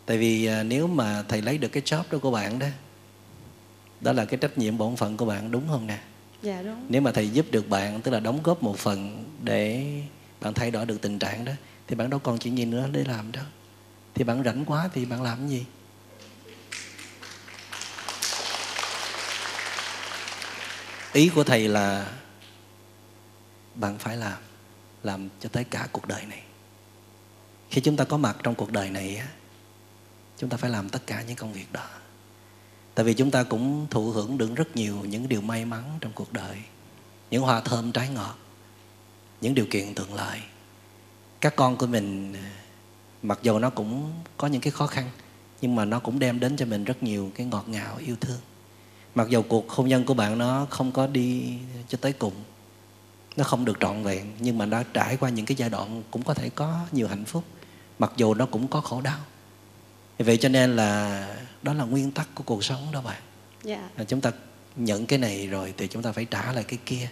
Tại 0.06 0.18
vì 0.18 0.46
à, 0.46 0.62
nếu 0.62 0.86
mà 0.86 1.24
thầy 1.28 1.42
lấy 1.42 1.58
được 1.58 1.68
cái 1.68 1.82
job 1.82 2.02
đó 2.10 2.18
của 2.18 2.30
bạn 2.30 2.58
đó 2.58 2.66
đó 4.04 4.12
là 4.12 4.24
cái 4.24 4.38
trách 4.38 4.58
nhiệm 4.58 4.78
bổn 4.78 4.96
phận 4.96 5.16
của 5.16 5.24
bạn 5.24 5.50
đúng 5.50 5.68
không 5.68 5.86
nè? 5.86 5.98
Dạ 6.42 6.62
đúng. 6.62 6.86
Nếu 6.88 7.02
mà 7.02 7.12
thầy 7.12 7.28
giúp 7.28 7.46
được 7.50 7.68
bạn 7.68 8.00
tức 8.00 8.10
là 8.10 8.20
đóng 8.20 8.42
góp 8.42 8.62
một 8.62 8.78
phần 8.78 9.24
để 9.42 9.84
bạn 10.40 10.54
thay 10.54 10.70
đổi 10.70 10.86
được 10.86 11.00
tình 11.00 11.18
trạng 11.18 11.44
đó 11.44 11.52
thì 11.86 11.94
bạn 11.96 12.10
đâu 12.10 12.20
còn 12.20 12.38
chuyện 12.38 12.58
gì 12.58 12.64
nữa 12.64 12.88
để 12.92 13.04
làm 13.04 13.32
đâu. 13.32 13.44
Thì 14.14 14.24
bạn 14.24 14.44
rảnh 14.44 14.64
quá 14.64 14.88
thì 14.92 15.04
bạn 15.04 15.22
làm 15.22 15.38
cái 15.38 15.48
gì? 15.48 15.64
Ý 21.12 21.30
của 21.34 21.44
thầy 21.44 21.68
là 21.68 22.12
bạn 23.74 23.98
phải 23.98 24.16
làm 24.16 24.38
làm 25.02 25.28
cho 25.40 25.48
tới 25.48 25.64
cả 25.64 25.88
cuộc 25.92 26.08
đời 26.08 26.26
này. 26.26 26.42
Khi 27.70 27.80
chúng 27.80 27.96
ta 27.96 28.04
có 28.04 28.16
mặt 28.16 28.36
trong 28.42 28.54
cuộc 28.54 28.72
đời 28.72 28.90
này 28.90 29.16
á 29.16 29.26
chúng 30.38 30.50
ta 30.50 30.56
phải 30.56 30.70
làm 30.70 30.88
tất 30.88 31.06
cả 31.06 31.22
những 31.22 31.36
công 31.36 31.52
việc 31.52 31.72
đó 31.72 31.86
tại 32.94 33.04
vì 33.04 33.14
chúng 33.14 33.30
ta 33.30 33.42
cũng 33.42 33.86
thụ 33.90 34.10
hưởng 34.10 34.38
được 34.38 34.54
rất 34.54 34.76
nhiều 34.76 34.96
những 35.04 35.28
điều 35.28 35.40
may 35.40 35.64
mắn 35.64 35.98
trong 36.00 36.12
cuộc 36.12 36.32
đời, 36.32 36.56
những 37.30 37.42
hoa 37.42 37.60
thơm 37.60 37.92
trái 37.92 38.08
ngọt, 38.08 38.38
những 39.40 39.54
điều 39.54 39.66
kiện 39.70 39.94
thuận 39.94 40.14
lợi. 40.14 40.40
Các 41.40 41.56
con 41.56 41.76
của 41.76 41.86
mình, 41.86 42.34
mặc 43.22 43.38
dù 43.42 43.58
nó 43.58 43.70
cũng 43.70 44.12
có 44.36 44.48
những 44.48 44.60
cái 44.60 44.70
khó 44.70 44.86
khăn, 44.86 45.10
nhưng 45.60 45.76
mà 45.76 45.84
nó 45.84 45.98
cũng 46.00 46.18
đem 46.18 46.40
đến 46.40 46.56
cho 46.56 46.66
mình 46.66 46.84
rất 46.84 47.02
nhiều 47.02 47.32
cái 47.34 47.46
ngọt 47.46 47.64
ngào, 47.68 47.96
yêu 47.96 48.16
thương. 48.20 48.40
Mặc 49.14 49.28
dù 49.28 49.42
cuộc 49.42 49.70
hôn 49.70 49.88
nhân 49.88 50.04
của 50.04 50.14
bạn 50.14 50.38
nó 50.38 50.66
không 50.70 50.92
có 50.92 51.06
đi 51.06 51.58
cho 51.88 51.98
tới 52.00 52.12
cùng, 52.12 52.34
nó 53.36 53.44
không 53.44 53.64
được 53.64 53.76
trọn 53.80 54.02
vẹn, 54.02 54.32
nhưng 54.38 54.58
mà 54.58 54.66
nó 54.66 54.82
trải 54.82 55.16
qua 55.16 55.30
những 55.30 55.46
cái 55.46 55.56
giai 55.56 55.70
đoạn 55.70 56.02
cũng 56.10 56.22
có 56.22 56.34
thể 56.34 56.48
có 56.48 56.80
nhiều 56.92 57.08
hạnh 57.08 57.24
phúc, 57.24 57.44
mặc 57.98 58.12
dù 58.16 58.34
nó 58.34 58.46
cũng 58.46 58.68
có 58.68 58.80
khổ 58.80 59.00
đau. 59.00 59.18
Vậy 60.18 60.36
cho 60.36 60.48
nên 60.48 60.76
là 60.76 61.36
đó 61.64 61.72
là 61.72 61.84
nguyên 61.84 62.10
tắc 62.10 62.28
của 62.34 62.44
cuộc 62.44 62.64
sống 62.64 62.88
đó 62.92 63.02
bạn. 63.02 63.22
Yeah. 63.66 63.80
Dạ. 63.98 64.04
chúng 64.04 64.20
ta 64.20 64.32
nhận 64.76 65.06
cái 65.06 65.18
này 65.18 65.46
rồi 65.46 65.74
thì 65.76 65.88
chúng 65.88 66.02
ta 66.02 66.12
phải 66.12 66.24
trả 66.24 66.52
lại 66.52 66.64
cái 66.64 66.78
kia. 66.86 67.08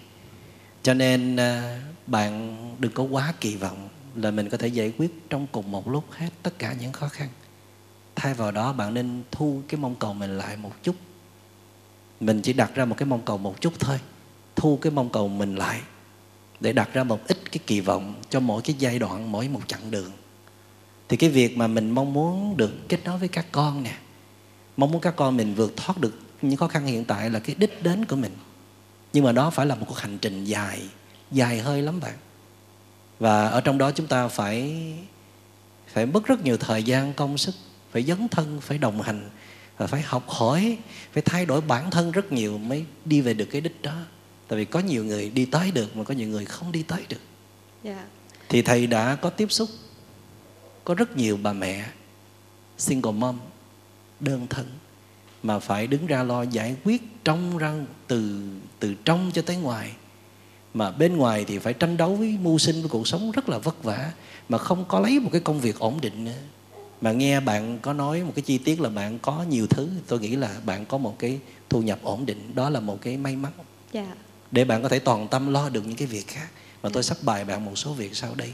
Cho 0.83 0.95
nên 0.95 1.37
à, 1.37 1.81
bạn 2.07 2.57
đừng 2.79 2.93
có 2.93 3.03
quá 3.03 3.35
kỳ 3.41 3.57
vọng 3.57 3.89
là 4.15 4.31
mình 4.31 4.49
có 4.49 4.57
thể 4.57 4.69
giải 4.69 4.93
quyết 4.99 5.31
trong 5.31 5.47
cùng 5.53 5.71
một 5.71 5.89
lúc 5.89 6.05
hết 6.11 6.31
tất 6.43 6.59
cả 6.59 6.75
những 6.81 6.93
khó 6.93 7.09
khăn. 7.09 7.29
Thay 8.15 8.35
vào 8.35 8.51
đó 8.51 8.73
bạn 8.73 8.95
nên 8.95 9.23
thu 9.31 9.63
cái 9.69 9.81
mong 9.81 9.95
cầu 9.95 10.15
mình 10.15 10.39
lại 10.39 10.57
một 10.57 10.73
chút. 10.83 10.97
Mình 12.21 12.43
chỉ 12.43 12.53
đặt 12.53 12.75
ra 12.75 12.85
một 12.85 12.95
cái 12.99 13.07
mong 13.07 13.23
cầu 13.25 13.39
một 13.39 13.61
chút 13.61 13.73
thôi. 13.81 13.99
Thu 14.57 14.77
cái 14.77 14.93
mong 14.93 15.13
cầu 15.13 15.29
mình 15.29 15.57
lại 15.57 15.81
để 16.61 16.73
đặt 16.73 16.93
ra 16.93 17.05
một 17.05 17.29
ít 17.29 17.53
cái 17.53 17.61
kỳ 17.67 17.81
vọng 17.81 18.15
cho 18.31 18.41
mỗi 18.41 18.63
cái 18.63 18.77
giai 18.79 18.99
đoạn 18.99 19.33
mỗi 19.33 19.49
một 19.49 19.61
chặng 19.67 19.91
đường. 19.91 20.13
Thì 21.09 21.17
cái 21.17 21.31
việc 21.31 21.57
mà 21.57 21.67
mình 21.67 21.91
mong 21.91 22.13
muốn 22.13 22.57
được 22.57 22.89
kết 22.89 22.99
nối 23.05 23.19
với 23.19 23.29
các 23.29 23.47
con 23.53 23.83
nè 23.83 23.97
mong 24.77 24.91
muốn 24.91 25.01
các 25.01 25.17
con 25.17 25.37
mình 25.37 25.55
vượt 25.55 25.77
thoát 25.77 25.99
được 25.99 26.19
những 26.43 26.57
khó 26.57 26.69
khăn 26.69 26.87
hiện 26.87 27.05
tại 27.05 27.31
là 27.31 27.39
cái 27.39 27.57
đích 27.59 27.83
đến 27.83 28.05
của 28.05 28.17
mình 28.17 28.33
nhưng 29.13 29.25
mà 29.25 29.33
đó 29.33 29.51
phải 29.51 29.67
là 29.67 29.75
một 29.75 29.87
cuộc 29.89 29.99
hành 29.99 30.19
trình 30.19 30.45
dài 30.45 30.83
dài 31.31 31.61
hơi 31.61 31.83
lắm 31.83 32.01
bạn 32.01 32.15
và 33.19 33.49
ở 33.49 33.61
trong 33.61 33.79
đó 33.79 33.91
chúng 33.91 34.07
ta 34.07 34.29
phải 34.29 34.83
phải 35.89 36.07
mất 36.07 36.27
rất 36.27 36.45
nhiều 36.45 36.57
thời 36.57 36.83
gian 36.83 37.13
công 37.15 37.39
sức 37.39 37.55
phải 37.91 38.03
dấn 38.03 38.29
thân 38.29 38.61
phải 38.61 38.79
đồng 38.79 39.03
hành 39.03 39.31
và 39.77 39.87
phải 39.87 40.03
học 40.03 40.29
hỏi 40.29 40.79
phải 41.13 41.23
thay 41.23 41.47
đổi 41.47 41.61
bản 41.61 41.91
thân 41.91 42.13
rất 42.13 42.33
nhiều 42.33 42.59
mới 42.59 42.85
đi 43.05 43.21
về 43.21 43.35
được 43.35 43.45
cái 43.45 43.61
đích 43.61 43.83
đó 43.83 43.95
tại 44.49 44.59
vì 44.59 44.65
có 44.65 44.81
nhiều 44.81 45.05
người 45.05 45.31
đi 45.31 45.45
tới 45.45 45.71
được 45.71 45.97
mà 45.97 46.05
có 46.05 46.15
nhiều 46.15 46.29
người 46.29 46.45
không 46.45 46.73
đi 46.73 46.83
tới 46.83 47.07
được 47.09 47.21
yeah. 47.85 47.97
Dạ. 47.97 48.05
thì 48.49 48.63
thầy 48.63 48.87
đã 48.87 49.15
có 49.15 49.31
tiếp 49.31 49.53
xúc 49.53 49.69
có 50.85 50.95
rất 50.95 51.17
nhiều 51.17 51.39
bà 51.43 51.53
mẹ 51.53 51.87
single 52.79 53.13
mom 53.13 53.39
đơn 54.23 54.47
thân 54.51 54.67
mà 55.43 55.59
phải 55.59 55.87
đứng 55.87 56.07
ra 56.07 56.23
lo 56.23 56.43
giải 56.43 56.77
quyết 56.85 57.03
trong 57.25 57.59
răng 57.59 57.87
từ 58.07 58.43
từ 58.79 58.95
trong 59.05 59.31
cho 59.35 59.43
tới 59.43 59.57
ngoài. 59.57 59.93
Mà 60.75 60.91
bên 60.91 61.17
ngoài 61.17 61.45
thì 61.45 61.59
phải 61.59 61.73
tranh 61.73 61.97
đấu 61.97 62.17
với 62.17 62.39
mưu 62.43 62.59
sinh 62.59 62.81
với 62.81 62.89
cuộc 62.89 63.09
sống 63.09 63.31
rất 63.31 63.49
là 63.49 63.59
vất 63.59 63.85
vả 63.85 64.13
mà 64.49 64.59
không 64.59 64.85
có 64.89 65.01
lấy 65.01 65.21
một 65.21 65.31
cái 65.33 65.41
công 65.41 65.61
việc 65.61 65.79
ổn 65.79 66.01
định 66.01 66.25
nữa. 66.25 66.33
Mà 67.01 67.13
nghe 67.13 67.41
bạn 67.41 67.79
có 67.83 67.93
nói 67.93 68.23
một 68.23 68.33
cái 68.35 68.43
chi 68.43 68.59
tiết 68.59 68.81
là 68.81 68.89
bạn 68.89 69.19
có 69.19 69.45
nhiều 69.49 69.67
thứ 69.67 69.89
tôi 70.07 70.21
nghĩ 70.21 70.37
là 70.37 70.61
bạn 70.67 70.87
có 70.87 70.99
một 70.99 71.19
cái 71.19 71.39
thu 71.69 71.83
nhập 71.83 71.99
ổn 72.03 72.27
định 72.27 72.55
đó 72.55 72.71
là 72.71 72.81
một 72.81 72.99
cái 73.01 73.17
may 73.17 73.37
mắn. 73.37 73.53
Yeah. 73.93 74.07
Dạ. 74.07 74.15
để 74.51 74.65
bạn 74.65 74.83
có 74.83 74.89
thể 74.89 74.99
toàn 74.99 75.29
tâm 75.29 75.53
lo 75.53 75.69
được 75.69 75.87
những 75.87 75.97
cái 75.97 76.07
việc 76.07 76.29
khác. 76.29 76.49
Và 76.83 76.91
tôi 76.93 77.03
sắp 77.03 77.17
bài 77.23 77.45
bạn 77.45 77.65
một 77.65 77.77
số 77.77 77.93
việc 77.93 78.17
sau 78.17 78.35
đây. 78.35 78.53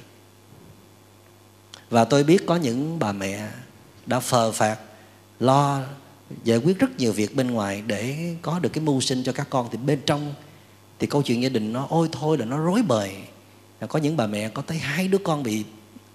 Và 1.90 2.04
tôi 2.04 2.24
biết 2.24 2.46
có 2.46 2.56
những 2.56 2.98
bà 2.98 3.12
mẹ 3.12 3.48
đã 4.06 4.20
phờ 4.20 4.52
phạt 4.52 4.78
lo 5.40 5.82
giải 6.44 6.58
quyết 6.58 6.78
rất 6.78 6.98
nhiều 6.98 7.12
việc 7.12 7.36
bên 7.36 7.50
ngoài 7.50 7.82
để 7.86 8.34
có 8.42 8.58
được 8.58 8.68
cái 8.68 8.84
mưu 8.84 9.00
sinh 9.00 9.22
cho 9.24 9.32
các 9.32 9.46
con. 9.50 9.68
Thì 9.72 9.78
bên 9.78 10.00
trong 10.06 10.34
thì 10.98 11.06
câu 11.06 11.22
chuyện 11.22 11.42
gia 11.42 11.48
đình 11.48 11.72
nó 11.72 11.86
ôi 11.90 12.08
thôi 12.12 12.38
là 12.38 12.44
nó 12.44 12.58
rối 12.58 12.82
bời. 12.82 13.16
Có 13.88 13.98
những 13.98 14.16
bà 14.16 14.26
mẹ 14.26 14.48
có 14.48 14.62
tới 14.62 14.78
hai 14.78 15.08
đứa 15.08 15.18
con 15.18 15.42
bị 15.42 15.64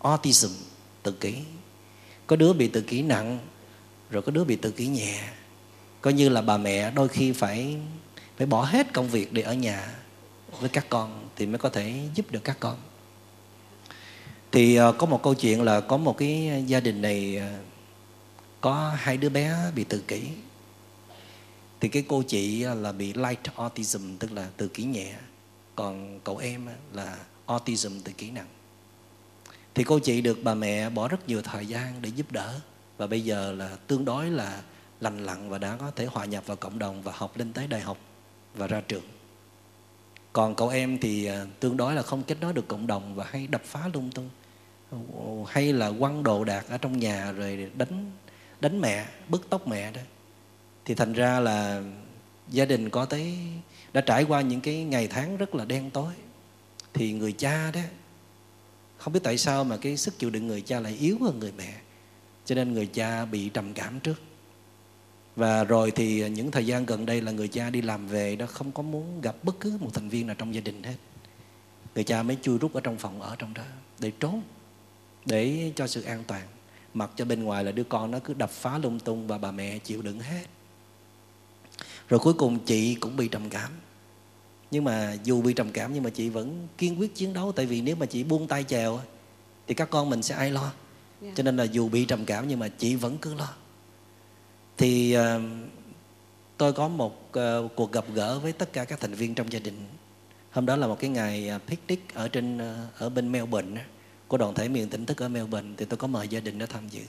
autism 0.01 0.49
tự 1.03 1.11
kỷ. 1.11 1.35
Có 2.27 2.35
đứa 2.35 2.53
bị 2.53 2.67
tự 2.67 2.81
kỷ 2.81 3.01
nặng 3.01 3.39
rồi 4.09 4.21
có 4.21 4.31
đứa 4.31 4.43
bị 4.43 4.55
tự 4.55 4.71
kỷ 4.71 4.87
nhẹ. 4.87 5.19
Coi 6.01 6.13
như 6.13 6.29
là 6.29 6.41
bà 6.41 6.57
mẹ 6.57 6.91
đôi 6.91 7.07
khi 7.07 7.31
phải 7.31 7.75
phải 8.37 8.47
bỏ 8.47 8.63
hết 8.63 8.93
công 8.93 9.09
việc 9.09 9.33
để 9.33 9.41
ở 9.41 9.53
nhà 9.53 9.95
với 10.59 10.69
các 10.69 10.85
con 10.89 11.29
thì 11.35 11.45
mới 11.45 11.57
có 11.57 11.69
thể 11.69 11.93
giúp 12.15 12.31
được 12.31 12.43
các 12.43 12.57
con. 12.59 12.75
Thì 14.51 14.75
ờ, 14.75 14.91
có 14.91 15.05
một 15.05 15.23
câu 15.23 15.33
chuyện 15.33 15.61
là 15.61 15.79
có 15.79 15.97
một 15.97 16.17
cái 16.17 16.63
gia 16.67 16.79
đình 16.79 17.01
này 17.01 17.39
uh, 17.39 17.72
có 18.63 18.93
hai 18.97 19.17
đứa 19.17 19.29
bé 19.29 19.71
bị 19.75 19.83
tự 19.83 20.03
kỷ. 20.07 20.27
Thì 21.79 21.89
cái 21.89 22.03
cô 22.07 22.23
chị 22.27 22.63
à, 22.63 22.73
là 22.73 22.91
bị 22.91 23.13
light 23.13 23.55
autism, 23.55 24.17
tức 24.17 24.31
là 24.31 24.49
tự 24.57 24.67
kỷ 24.67 24.83
nhẹ. 24.83 25.15
Còn 25.75 26.19
cậu 26.23 26.37
em 26.37 26.69
à, 26.69 26.75
là 26.93 27.17
autism, 27.45 27.99
tự 27.99 28.11
kỷ 28.11 28.31
nặng. 28.31 28.47
Thì 29.73 29.83
cô 29.83 29.99
chị 29.99 30.21
được 30.21 30.39
bà 30.43 30.53
mẹ 30.53 30.89
bỏ 30.89 31.07
rất 31.07 31.27
nhiều 31.27 31.41
thời 31.41 31.65
gian 31.65 32.01
để 32.01 32.09
giúp 32.09 32.31
đỡ. 32.31 32.59
Và 32.97 33.07
bây 33.07 33.21
giờ 33.21 33.51
là 33.51 33.77
tương 33.87 34.05
đối 34.05 34.29
là 34.29 34.61
lành 34.99 35.25
lặn 35.25 35.49
và 35.49 35.57
đã 35.57 35.75
có 35.75 35.91
thể 35.91 36.05
hòa 36.05 36.25
nhập 36.25 36.47
vào 36.47 36.57
cộng 36.57 36.79
đồng 36.79 37.01
và 37.01 37.11
học 37.15 37.37
lên 37.37 37.53
tới 37.53 37.67
đại 37.67 37.81
học 37.81 37.97
và 38.55 38.67
ra 38.67 38.81
trường. 38.81 39.05
Còn 40.33 40.55
cậu 40.55 40.69
em 40.69 40.97
thì 40.97 41.25
à, 41.25 41.45
tương 41.59 41.77
đối 41.77 41.95
là 41.95 42.01
không 42.01 42.23
kết 42.23 42.37
nối 42.41 42.53
được 42.53 42.67
cộng 42.67 42.87
đồng 42.87 43.15
và 43.15 43.25
hay 43.29 43.47
đập 43.47 43.61
phá 43.65 43.89
lung 43.93 44.11
tung. 44.11 44.29
Hay 45.47 45.73
là 45.73 45.91
quăng 45.99 46.23
đồ 46.23 46.43
đạc 46.43 46.65
ở 46.69 46.77
trong 46.77 46.99
nhà 46.99 47.31
rồi 47.31 47.71
đánh 47.77 48.11
đánh 48.63 48.81
mẹ, 48.81 49.05
bứt 49.29 49.41
tóc 49.49 49.67
mẹ 49.67 49.91
đó. 49.91 50.01
Thì 50.85 50.95
thành 50.95 51.13
ra 51.13 51.39
là 51.39 51.83
gia 52.49 52.65
đình 52.65 52.89
có 52.89 53.05
tới, 53.05 53.37
đã 53.93 54.01
trải 54.01 54.23
qua 54.23 54.41
những 54.41 54.61
cái 54.61 54.83
ngày 54.83 55.07
tháng 55.07 55.37
rất 55.37 55.55
là 55.55 55.65
đen 55.65 55.89
tối. 55.89 56.13
Thì 56.93 57.13
người 57.13 57.31
cha 57.31 57.71
đó, 57.71 57.81
không 58.97 59.13
biết 59.13 59.19
tại 59.23 59.37
sao 59.37 59.63
mà 59.63 59.77
cái 59.77 59.97
sức 59.97 60.19
chịu 60.19 60.29
đựng 60.29 60.47
người 60.47 60.61
cha 60.61 60.79
lại 60.79 60.97
yếu 60.99 61.17
hơn 61.21 61.39
người 61.39 61.51
mẹ. 61.57 61.73
Cho 62.45 62.55
nên 62.55 62.73
người 62.73 62.87
cha 62.87 63.25
bị 63.25 63.49
trầm 63.49 63.73
cảm 63.73 63.99
trước. 63.99 64.21
Và 65.35 65.63
rồi 65.63 65.91
thì 65.91 66.29
những 66.29 66.51
thời 66.51 66.65
gian 66.65 66.85
gần 66.85 67.05
đây 67.05 67.21
là 67.21 67.31
người 67.31 67.47
cha 67.47 67.69
đi 67.69 67.81
làm 67.81 68.07
về 68.07 68.35
đó, 68.35 68.45
không 68.45 68.71
có 68.71 68.83
muốn 68.83 69.21
gặp 69.21 69.35
bất 69.43 69.59
cứ 69.59 69.77
một 69.79 69.89
thành 69.93 70.09
viên 70.09 70.27
nào 70.27 70.35
trong 70.39 70.55
gia 70.55 70.61
đình 70.61 70.83
hết. 70.83 70.95
Người 71.95 72.03
cha 72.03 72.23
mới 72.23 72.37
chui 72.41 72.57
rút 72.57 72.73
ở 72.73 72.81
trong 72.81 72.97
phòng 72.97 73.21
ở 73.21 73.35
trong 73.39 73.53
đó 73.53 73.63
để 73.99 74.11
trốn, 74.19 74.41
để 75.25 75.71
cho 75.75 75.87
sự 75.87 76.01
an 76.01 76.23
toàn 76.27 76.47
mặc 76.93 77.11
cho 77.15 77.25
bên 77.25 77.43
ngoài 77.43 77.63
là 77.63 77.71
đứa 77.71 77.83
con 77.83 78.11
nó 78.11 78.19
cứ 78.19 78.33
đập 78.33 78.49
phá 78.49 78.77
lung 78.77 78.99
tung 78.99 79.27
và 79.27 79.37
bà 79.37 79.51
mẹ 79.51 79.79
chịu 79.79 80.01
đựng 80.01 80.19
hết. 80.19 80.45
Rồi 82.09 82.19
cuối 82.19 82.33
cùng 82.33 82.59
chị 82.59 82.95
cũng 82.95 83.17
bị 83.17 83.27
trầm 83.27 83.49
cảm. 83.49 83.71
Nhưng 84.71 84.83
mà 84.83 85.17
dù 85.23 85.41
bị 85.41 85.53
trầm 85.53 85.71
cảm 85.71 85.93
nhưng 85.93 86.03
mà 86.03 86.09
chị 86.09 86.29
vẫn 86.29 86.67
kiên 86.77 86.99
quyết 86.99 87.15
chiến 87.15 87.33
đấu. 87.33 87.51
Tại 87.51 87.65
vì 87.65 87.81
nếu 87.81 87.95
mà 87.95 88.05
chị 88.05 88.23
buông 88.23 88.47
tay 88.47 88.63
chèo 88.63 88.99
thì 89.67 89.73
các 89.73 89.89
con 89.89 90.09
mình 90.09 90.23
sẽ 90.23 90.35
ai 90.35 90.51
lo? 90.51 90.61
Yeah. 90.61 90.73
Dạ. 91.21 91.31
cho 91.35 91.43
nên 91.43 91.57
là 91.57 91.63
dù 91.63 91.89
bị 91.89 92.05
trầm 92.05 92.25
cảm 92.25 92.47
nhưng 92.47 92.59
mà 92.59 92.67
chị 92.67 92.95
vẫn 92.95 93.17
cứ 93.17 93.33
lo. 93.33 93.53
Thì 94.77 95.17
uh, 95.17 95.41
tôi 96.57 96.73
có 96.73 96.87
một 96.87 97.31
uh, 97.39 97.71
cuộc 97.75 97.91
gặp 97.91 98.05
gỡ 98.13 98.39
với 98.39 98.51
tất 98.51 98.73
cả 98.73 98.85
các 98.85 98.99
thành 98.99 99.13
viên 99.13 99.35
trong 99.35 99.51
gia 99.51 99.59
đình. 99.59 99.85
Hôm 100.51 100.65
đó 100.65 100.75
là 100.75 100.87
một 100.87 100.99
cái 100.99 101.09
ngày 101.09 101.51
uh, 101.55 101.61
picnic 101.67 102.13
ở 102.13 102.27
trên 102.27 102.57
uh, 102.57 102.97
ở 102.97 103.09
bên 103.09 103.31
Melbourne 103.31 103.81
của 104.27 104.37
đoàn 104.37 104.53
thể 104.53 104.69
miền 104.69 104.89
tỉnh 104.89 105.05
thức 105.05 105.21
ở 105.21 105.29
Melbourne 105.29 105.69
thì 105.77 105.85
tôi 105.85 105.97
có 105.97 106.07
mời 106.07 106.27
gia 106.27 106.39
đình 106.39 106.59
đã 106.59 106.65
tham 106.65 106.89
dự. 106.89 107.01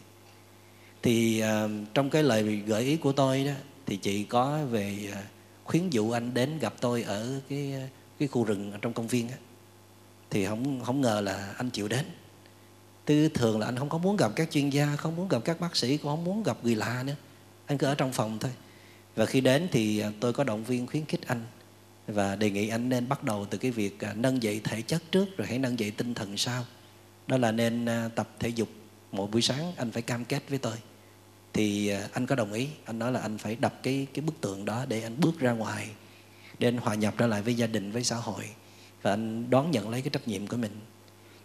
Thì 1.02 1.42
uh, 1.42 1.70
trong 1.94 2.10
cái 2.10 2.22
lời 2.22 2.56
gợi 2.66 2.82
ý 2.84 2.96
của 2.96 3.12
tôi 3.12 3.44
đó 3.44 3.52
thì 3.86 3.96
chị 3.96 4.24
có 4.24 4.64
về 4.70 5.08
uh, 5.10 5.16
khuyến 5.64 5.90
dụ 5.90 6.10
anh 6.10 6.34
đến 6.34 6.58
gặp 6.58 6.74
tôi 6.80 7.02
ở 7.02 7.40
cái 7.48 7.74
à, 7.74 7.88
cái 8.18 8.28
khu 8.28 8.44
rừng 8.44 8.72
ở 8.72 8.78
trong 8.82 8.92
công 8.92 9.08
viên 9.08 9.28
á. 9.28 9.36
Thì 10.30 10.46
không 10.46 10.80
không 10.84 11.00
ngờ 11.00 11.20
là 11.20 11.54
anh 11.56 11.70
chịu 11.70 11.88
đến. 11.88 12.04
Tư 13.04 13.28
thường 13.28 13.58
là 13.58 13.66
anh 13.66 13.78
không 13.78 13.88
có 13.88 13.98
muốn 13.98 14.16
gặp 14.16 14.32
các 14.36 14.50
chuyên 14.50 14.70
gia 14.70 14.96
không 14.96 15.16
muốn 15.16 15.28
gặp 15.28 15.44
các 15.44 15.60
bác 15.60 15.76
sĩ 15.76 15.96
cũng 15.96 16.10
không 16.10 16.24
muốn 16.24 16.42
gặp 16.42 16.58
người 16.62 16.74
lạ 16.74 17.02
nữa. 17.06 17.14
Anh 17.66 17.78
cứ 17.78 17.86
ở 17.86 17.94
trong 17.94 18.12
phòng 18.12 18.38
thôi. 18.38 18.50
Và 19.16 19.26
khi 19.26 19.40
đến 19.40 19.68
thì 19.72 20.02
tôi 20.20 20.32
có 20.32 20.44
động 20.44 20.64
viên 20.64 20.86
khuyến 20.86 21.04
khích 21.04 21.26
anh 21.26 21.44
và 22.06 22.36
đề 22.36 22.50
nghị 22.50 22.68
anh 22.68 22.88
nên 22.88 23.08
bắt 23.08 23.24
đầu 23.24 23.46
từ 23.50 23.58
cái 23.58 23.70
việc 23.70 23.98
nâng 24.14 24.42
dậy 24.42 24.60
thể 24.64 24.82
chất 24.82 25.02
trước 25.10 25.36
rồi 25.36 25.46
hãy 25.48 25.58
nâng 25.58 25.78
dậy 25.78 25.90
tinh 25.90 26.14
thần 26.14 26.36
sau 26.36 26.64
đó 27.26 27.36
là 27.36 27.52
nên 27.52 27.86
à, 27.86 28.08
tập 28.14 28.28
thể 28.38 28.48
dục 28.48 28.68
mỗi 29.12 29.26
buổi 29.26 29.42
sáng, 29.42 29.72
anh 29.76 29.90
phải 29.90 30.02
cam 30.02 30.24
kết 30.24 30.42
với 30.48 30.58
tôi. 30.58 30.76
Thì 31.52 31.88
à, 31.88 32.08
anh 32.12 32.26
có 32.26 32.34
đồng 32.34 32.52
ý, 32.52 32.68
anh 32.84 32.98
nói 32.98 33.12
là 33.12 33.20
anh 33.20 33.38
phải 33.38 33.56
đập 33.56 33.80
cái 33.82 34.06
cái 34.14 34.22
bức 34.22 34.40
tượng 34.40 34.64
đó 34.64 34.84
để 34.88 35.02
anh 35.02 35.20
bước 35.20 35.40
ra 35.40 35.52
ngoài, 35.52 35.88
để 36.58 36.68
anh 36.68 36.76
hòa 36.76 36.94
nhập 36.94 37.14
trở 37.18 37.26
lại 37.26 37.42
với 37.42 37.54
gia 37.54 37.66
đình, 37.66 37.92
với 37.92 38.04
xã 38.04 38.16
hội. 38.16 38.44
Và 39.02 39.10
anh 39.10 39.50
đón 39.50 39.70
nhận 39.70 39.90
lấy 39.90 40.02
cái 40.02 40.10
trách 40.10 40.28
nhiệm 40.28 40.46
của 40.46 40.56
mình. 40.56 40.80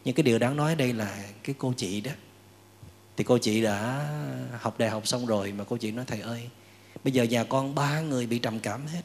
Nhưng 0.05 0.15
cái 0.15 0.23
điều 0.23 0.39
đáng 0.39 0.57
nói 0.57 0.75
đây 0.75 0.93
là 0.93 1.23
cái 1.43 1.55
cô 1.57 1.73
chị 1.77 2.01
đó. 2.01 2.11
Thì 3.17 3.23
cô 3.23 3.37
chị 3.37 3.61
đã 3.61 4.09
học 4.59 4.79
đại 4.79 4.89
học 4.89 5.07
xong 5.07 5.25
rồi 5.25 5.51
mà 5.51 5.63
cô 5.63 5.77
chị 5.77 5.91
nói, 5.91 6.05
thầy 6.07 6.21
ơi, 6.21 6.49
bây 7.03 7.13
giờ 7.13 7.23
nhà 7.23 7.43
con 7.43 7.75
ba 7.75 8.01
người 8.01 8.27
bị 8.27 8.39
trầm 8.39 8.59
cảm 8.59 8.87
hết 8.87 9.01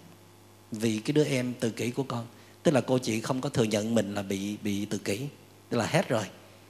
vì 0.73 0.99
cái 0.99 1.13
đứa 1.13 1.25
em 1.25 1.55
tự 1.61 1.71
kỷ 1.71 1.91
của 1.91 2.03
con. 2.03 2.27
Tức 2.63 2.73
là 2.73 2.81
cô 2.81 2.99
chị 2.99 3.21
không 3.21 3.41
có 3.41 3.49
thừa 3.49 3.65
nhận 3.65 3.95
mình 3.95 4.15
là 4.15 4.23
bị 4.23 4.57
bị 4.63 4.85
tự 4.85 4.99
kỷ, 4.99 5.29
tức 5.69 5.79
là 5.79 5.87
hết 5.87 6.09
rồi. 6.09 6.25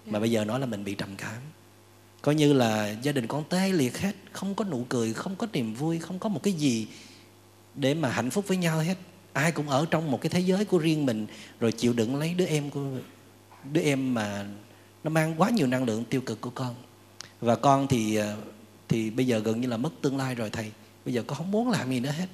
Dạ. 0.06 0.12
mà 0.12 0.20
bây 0.20 0.31
giờ 0.31 0.44
nói 0.44 0.60
là 0.60 0.66
mình 0.66 0.85
bị 0.85 0.94
trầm 0.94 1.09
cảm. 1.18 1.40
Coi 2.22 2.35
như 2.35 2.52
là 2.52 2.94
gia 3.02 3.12
đình 3.12 3.26
con 3.26 3.44
tê 3.48 3.72
liệt 3.72 3.98
hết, 3.98 4.16
không 4.32 4.55
có 4.55 4.64
nụ 4.64 4.86
cười, 4.89 5.12
không 5.12 5.36
có 5.36 5.47
niềm 5.52 5.74
vui, 5.74 5.98
không 5.98 6.18
có 6.18 6.28
một 6.28 6.43
cái 6.43 6.52
gì 6.52 6.86
để 7.74 7.94
mà 7.94 8.10
hạnh 8.10 8.31
phúc 8.31 8.44
với 8.48 8.56
nhau 8.56 8.78
hết. 8.78 8.97
Ai 9.32 9.52
cũng 9.52 9.68
ở 9.68 9.86
trong 9.90 10.10
một 10.10 10.20
cái 10.20 10.31
thế 10.31 10.40
giới 10.40 10.64
của 10.64 10.78
riêng 10.78 11.06
mình, 11.06 11.26
rồi 11.60 11.72
chịu 11.72 11.93
đựng 11.93 12.16
lấy 12.16 12.35
đứa 12.35 12.47
em 12.47 12.70
của, 12.70 12.81
đứa 13.72 13.81
em 13.81 14.14
mà 14.14 14.47
nó 15.05 15.10
mang 15.10 15.35
quá 15.40 15.51
nhiều 15.51 15.66
năng 15.66 15.85
lượng 15.85 16.05
tiêu 16.05 16.20
cực 16.20 16.40
của 16.40 16.51
con. 16.51 16.74
Và 17.40 17.56
con 17.56 17.86
thì 17.86 18.16
ờ, 18.16 18.36
thì 18.89 19.10
bây 19.10 19.26
giờ 19.26 19.39
gần 19.39 19.60
như 19.60 19.68
là 19.68 19.76
mất 19.76 19.90
tương 20.01 20.16
lai 20.16 20.35
rồi 20.35 20.51
thầy. 20.51 20.70
Bây 21.05 21.14
giờ 21.14 21.22
con 21.26 21.39
không 21.39 21.51
muốn 21.51 21.70
làm 21.70 21.90
gì 21.90 22.01
nữa 22.01 22.10
hết. 22.10 22.26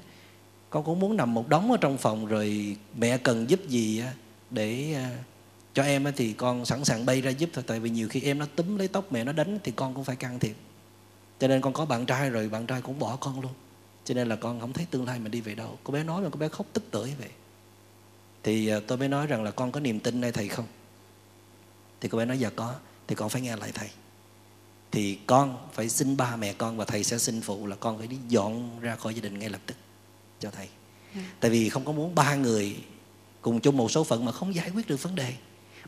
Con 0.71 0.85
cũng 0.85 1.01
muốn 1.01 1.17
nằm 1.17 1.35
một 1.35 1.49
đống 1.49 1.71
ở 1.71 1.77
trong 1.81 1.99
phòng 1.99 2.27
rồi 2.27 2.77
mẹ 2.99 3.19
cần 3.19 3.51
giúp 3.51 3.69
gì 3.69 4.03
để 4.51 4.95
ờ, 4.95 5.11
cho 5.75 5.83
em 5.83 6.07
thì 6.17 6.33
con 6.33 6.65
sẵn 6.65 6.85
sàng 6.85 7.07
bay 7.07 7.21
ra 7.21 7.31
giúp 7.31 7.51
thôi 7.53 7.65
tại 7.67 7.81
vì 7.81 7.91
nhiều 7.91 8.09
khi 8.09 8.21
em 8.21 8.39
nó 8.39 8.47
túm 8.57 8.77
lấy 8.77 8.89
tóc 8.89 9.13
mẹ 9.13 9.25
nó 9.25 9.33
đánh 9.33 9.59
thì 9.65 9.73
con 9.73 9.95
cũng 9.95 10.05
phải 10.05 10.17
can 10.17 10.39
thiệp. 10.39 10.57
Cho 11.39 11.49
nên 11.49 11.61
con 11.61 11.73
có 11.73 11.85
bạn 11.85 12.07
trai 12.07 12.31
rồi 12.31 12.49
bạn 12.49 12.67
trai 12.67 12.83
cũng 12.83 12.99
bỏ 12.99 13.17
con 13.17 13.41
luôn. 13.41 13.53
Cho 14.05 14.15
nên 14.15 14.29
là 14.29 14.37
con 14.37 14.61
không 14.61 14.73
thấy 14.73 14.87
tương 14.91 15.07
lai 15.07 15.19
mình 15.19 15.31
đi 15.31 15.41
về 15.41 15.55
đâu. 15.55 15.79
Cô 15.85 15.93
bé 15.93 16.05
nói 16.05 16.23
mà 16.23 16.29
cô 16.33 16.39
bé 16.39 16.49
khóc 16.49 16.67
tức 16.73 16.85
tưởi 16.91 17.13
vậy. 17.19 17.29
Thì 18.43 18.69
ờ, 18.69 18.81
tôi 18.81 18.99
mới 18.99 19.09
nói 19.09 19.27
rằng 19.27 19.45
là 19.45 19.51
con 19.51 19.73
có 19.73 19.81
niềm 19.81 20.01
tin 20.01 20.21
nơi 20.21 20.33
thầy 20.33 20.49
không? 20.49 20.67
Thì 22.01 22.09
cô 22.09 22.19
bé 22.19 22.25
nói 22.25 22.39
dạ 22.39 22.51
có 22.57 22.75
thì 23.07 23.15
con 23.15 23.29
phải 23.29 23.43
nghe 23.43 23.57
lại 23.57 23.73
thầy. 23.75 23.89
Thì 24.91 25.19
con 25.27 25.69
phải 25.73 25.89
xin 25.89 26.17
ba 26.17 26.37
mẹ 26.37 26.53
con 26.53 26.77
và 26.77 26.85
thầy 26.85 27.05
sẽ 27.05 27.19
xin 27.19 27.41
phụ 27.41 27.67
là 27.67 27.77
con 27.77 27.99
phải 27.99 28.07
đi 28.07 28.17
dọn 28.29 28.81
ra 28.81 28.97
khỏi 28.97 29.15
gia 29.15 29.21
đình 29.21 29.39
ngay 29.39 29.49
lập 29.49 29.61
tức 29.67 29.77
cho 30.41 30.51
thầy. 30.51 30.69
Ừ. 31.15 31.21
tại 31.41 31.51
vì 31.51 31.69
không 31.69 31.85
có 31.85 31.93
muốn 31.93 32.15
ba 32.15 32.35
người 32.35 32.77
cùng 33.41 33.61
chung 33.61 33.77
một 33.77 33.91
số 33.91 34.05
phận 34.05 34.25
mà 34.25 34.33
không 34.33 34.55
giải 34.55 34.71
quyết 34.71 34.89
được 34.89 35.03
vấn 35.03 35.15
đề 35.15 35.35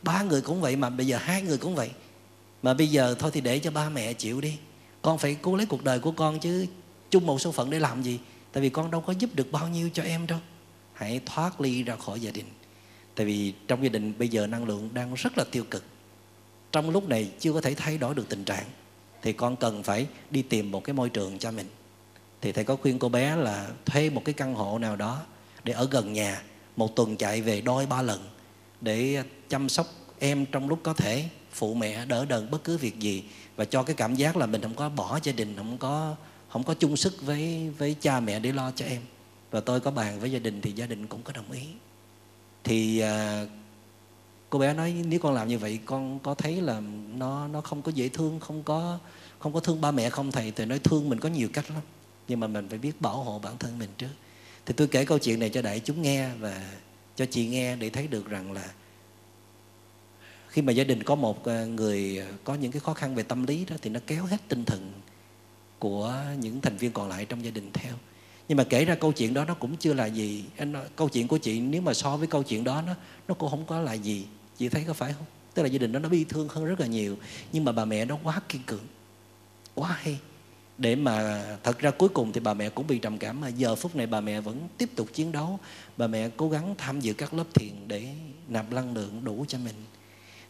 ba 0.03 0.23
người 0.23 0.41
cũng 0.41 0.61
vậy 0.61 0.77
mà, 0.77 0.91
bây 0.91 1.07
giờ 1.07 1.19
hai 1.19 1.43
người 1.43 1.59
cũng 1.59 1.74
vậy. 1.74 1.91
Mà 2.62 2.74
bây 2.74 2.89
giờ 2.89 3.15
thôi 3.19 3.31
thì 3.35 3.41
để 3.41 3.59
cho 3.59 3.70
ba 3.70 3.89
mẹ 3.89 4.12
chịu 4.12 4.41
đi. 4.41 4.57
Con 5.03 5.19
phải 5.19 5.37
cố 5.43 5.57
lấy 5.57 5.66
cuộc 5.66 5.85
đời 5.85 6.01
của 6.01 6.12
con 6.12 6.39
chứ, 6.39 6.66
chung 7.11 7.27
một 7.27 7.41
số 7.41 7.53
phận 7.53 7.70
để 7.70 7.79
làm 7.79 8.03
gì? 8.03 8.19
Tại 8.53 8.62
vì 8.62 8.69
con 8.70 8.91
đâu 8.91 9.01
có 9.01 9.12
giúp 9.19 9.31
được 9.35 9.53
bao 9.53 9.69
nhiêu 9.69 9.91
cho 9.95 10.03
em 10.03 10.27
đâu. 10.27 10.39
Hãy 10.93 11.20
thoát 11.27 11.61
ly 11.61 11.83
ra 11.83 11.97
khỏi 11.97 12.20
gia 12.20 12.31
đình. 12.31 12.47
Tại 13.15 13.27
vì 13.27 13.55
trong 13.69 13.83
gia 13.83 13.89
đình 13.89 14.12
bây 14.19 14.29
giờ 14.29 14.47
năng 14.47 14.65
lượng 14.65 14.89
đang 14.93 15.15
rất 15.15 15.39
là 15.39 15.45
tiêu 15.51 15.65
cực. 15.70 15.85
Trong 16.73 16.91
lúc 16.91 17.09
này 17.09 17.31
chưa 17.41 17.53
có 17.53 17.61
thể 17.61 17.74
thay 17.74 17.99
đổi 17.99 18.15
được 18.15 18.29
tình 18.29 18.45
trạng, 18.45 18.65
thì 19.23 19.33
con 19.33 19.57
cần 19.57 19.83
phải 19.83 20.07
đi 20.31 20.43
tìm 20.43 20.70
một 20.70 20.85
cái 20.85 20.95
môi 20.95 21.09
trường 21.09 21.39
cho 21.39 21.51
mình. 21.51 21.66
Thì 22.41 22.53
thầy 22.53 22.65
có 22.65 22.77
khuyên 22.77 22.99
cô 22.99 23.09
bé 23.09 23.37
là 23.37 23.69
thuê 23.85 24.11
một 24.11 24.23
cái 24.24 24.33
căn 24.33 24.55
hộ 24.55 24.79
nào 24.79 24.97
đó 24.97 25.23
để 25.65 25.73
ở 25.73 25.89
gần 25.91 26.12
nhà, 26.12 26.43
một 26.77 26.97
tuần 26.97 27.16
chạy 27.16 27.43
về 27.43 27.61
đôi 27.61 27.87
ba 27.87 28.03
lần 28.03 28.29
để 28.82 29.14
ờ, 29.14 29.22
chăm 29.48 29.68
sóc 29.68 29.86
em 30.18 30.46
trong 30.46 30.68
lúc 30.68 30.80
có 30.82 30.92
thể 30.92 31.24
phụ 31.52 31.74
mẹ 31.74 32.04
đỡ 32.06 32.24
đần 32.24 32.50
bất 32.50 32.64
cứ 32.64 32.78
việc 32.78 32.98
gì 32.98 33.24
và 33.56 33.64
cho 33.64 33.82
cái 33.82 33.96
cảm 33.96 34.14
giác 34.14 34.36
là 34.36 34.46
mình 34.46 34.62
không 34.62 34.74
có 34.74 34.88
bỏ 34.88 35.18
gia 35.22 35.32
đình 35.32 35.56
không 35.56 35.78
có 35.78 36.16
không 36.48 36.62
có 36.62 36.74
chung 36.74 36.96
sức 36.96 37.22
với 37.22 37.70
với 37.78 37.96
cha 38.00 38.20
mẹ 38.20 38.40
để 38.40 38.52
lo 38.52 38.70
cho 38.70 38.84
em. 38.84 39.02
Và 39.50 39.60
tôi 39.60 39.80
có 39.80 39.90
bàn 39.90 40.20
với 40.20 40.32
gia 40.32 40.38
đình 40.38 40.60
thì 40.60 40.72
gia 40.72 40.86
đình 40.86 41.06
cũng 41.06 41.22
có 41.22 41.32
đồng 41.32 41.52
ý. 41.52 41.62
Thì 42.64 42.98
à, 42.98 43.46
cô 44.50 44.59
bé 44.59 44.74
nói 44.74 44.94
nếu 45.06 45.20
con 45.20 45.34
làm 45.34 45.48
như 45.48 45.59
vậy 45.59 45.78
con 45.84 46.18
có 46.18 46.34
thấy 46.34 46.60
là 46.60 46.80
nó 47.16 47.48
nó 47.48 47.60
không 47.60 47.82
có 47.82 47.92
dễ 47.94 48.09
thương 48.09 48.40
không 48.40 48.62
có 48.62 48.98
không 49.38 49.52
có 49.52 49.60
thương 49.60 49.80
ba 49.80 49.90
mẹ 49.90 50.10
không 50.10 50.32
thầy? 50.32 50.50
Thì 50.50 50.64
nói 50.64 50.78
thương 50.78 51.09
mình 51.09 51.20
có 51.20 51.28
nhiều 51.28 51.48
cách 51.52 51.70
lắm 51.70 51.82
nhưng 52.28 52.40
mà 52.40 52.46
mình 52.46 52.68
phải 52.68 52.78
biết 52.78 53.00
bảo 53.00 53.16
hộ 53.16 53.38
bản 53.38 53.59
thân 53.59 53.78
mình 53.78 53.90
trước. 53.98 54.14
Thì 54.66 54.74
tôi 54.76 54.86
kể 54.86 55.04
câu 55.04 55.18
chuyện 55.18 55.40
này 55.40 55.50
cho 55.50 55.62
đại 55.62 55.80
chúng 55.80 56.02
nghe 56.02 56.28
và 56.40 56.72
cho 57.16 57.26
chị 57.26 57.47
nghe 57.47 57.76
để 57.76 57.90
thấy 57.90 58.06
được 58.06 58.28
rằng 58.28 58.52
là 58.52 58.72
khi 60.48 60.62
mà 60.62 60.72
gia 60.72 60.84
đình 60.84 61.02
có 61.02 61.14
một 61.14 61.44
ờ, 61.44 61.66
người 61.66 62.18
ờ, 62.18 62.26
có 62.44 62.55
những 62.55 62.72
cái 62.72 62.80
khó 62.80 62.94
khăn 62.94 63.14
về 63.14 63.22
tâm 63.22 63.47
lý 63.47 63.64
đó 63.64 63.76
thì 63.82 63.90
nó 63.90 64.01
kéo 64.06 64.24
hết 64.24 64.36
tinh 64.48 64.64
thần 64.64 64.93
của 65.78 66.14
những 66.39 66.60
thành 66.60 66.76
viên 66.76 66.93
còn 66.93 67.09
lại 67.09 67.24
trong 67.24 67.44
gia 67.44 67.51
đình 67.51 67.70
theo. 67.72 67.94
Nhưng 68.48 68.59
mà 68.59 68.64
kể 68.64 68.84
ra 68.84 68.94
câu 68.94 69.12
chuyện 69.12 69.34
đó 69.34 69.44
nó 69.44 69.55
cũng 69.55 69.76
chưa 69.76 69.94
là 69.94 70.06
gì. 70.06 70.44
Anh 70.56 70.72
nói, 70.72 70.84
câu 70.97 71.09
chuyện 71.09 71.28
của 71.28 71.39
chị 71.39 71.60
nếu 71.60 71.82
mà 71.82 71.94
so 71.94 72.16
với 72.16 72.26
câu 72.26 72.43
chuyện 72.43 72.64
đó 72.64 72.82
nó 72.86 72.94
nó 73.28 73.34
cũng 73.34 73.51
không 73.51 73.64
có 73.66 73.80
là 73.80 73.93
gì. 73.93 74.26
Chị 74.59 74.68
thấy 74.68 74.84
có 74.86 74.93
phải 74.93 75.12
không? 75.12 75.26
Tức 75.55 75.62
là 75.62 75.68
gia 75.68 75.78
đình 75.78 75.93
đó 75.93 75.98
nó 75.98 76.09
bi 76.09 76.24
thương 76.24 76.48
hơn 76.48 76.64
rất 76.64 76.80
là 76.80 76.86
nhiều 76.86 77.16
nhưng 77.52 77.64
mà 77.64 77.72
bà 77.72 77.84
mẹ 77.84 78.05
nó 78.05 78.18
quá 78.22 78.40
kiên 78.48 78.62
cường 78.66 78.86
quá 79.74 79.97
hay 80.01 80.18
để 80.82 80.96
mà 80.96 81.44
thật 81.62 81.78
ra 81.78 81.90
cuối 81.90 82.09
cùng 82.09 82.32
thì 82.32 82.40
bà 82.40 82.54
mẹ 82.54 82.68
cũng 82.68 82.86
bị 82.86 82.98
trầm 82.98 83.18
cảm 83.18 83.40
mà 83.40 83.48
giờ 83.48 83.74
phút 83.74 83.96
này 83.96 84.06
bà 84.06 84.20
mẹ 84.20 84.40
vẫn 84.40 84.68
tiếp 84.78 84.90
tục 84.96 85.09
chiến 85.12 85.32
đấu. 85.32 85.59
Bà 85.96 86.06
mẹ 86.06 86.28
cố 86.36 86.48
gắng 86.48 86.74
tham 86.78 87.00
dự 87.00 87.12
các 87.12 87.34
lớp 87.34 87.44
thiền 87.54 87.72
để 87.86 88.09
nạp 88.48 88.72
năng 88.72 88.94
lượng 88.94 89.24
đủ 89.24 89.44
cho 89.48 89.59
mình. 89.59 89.74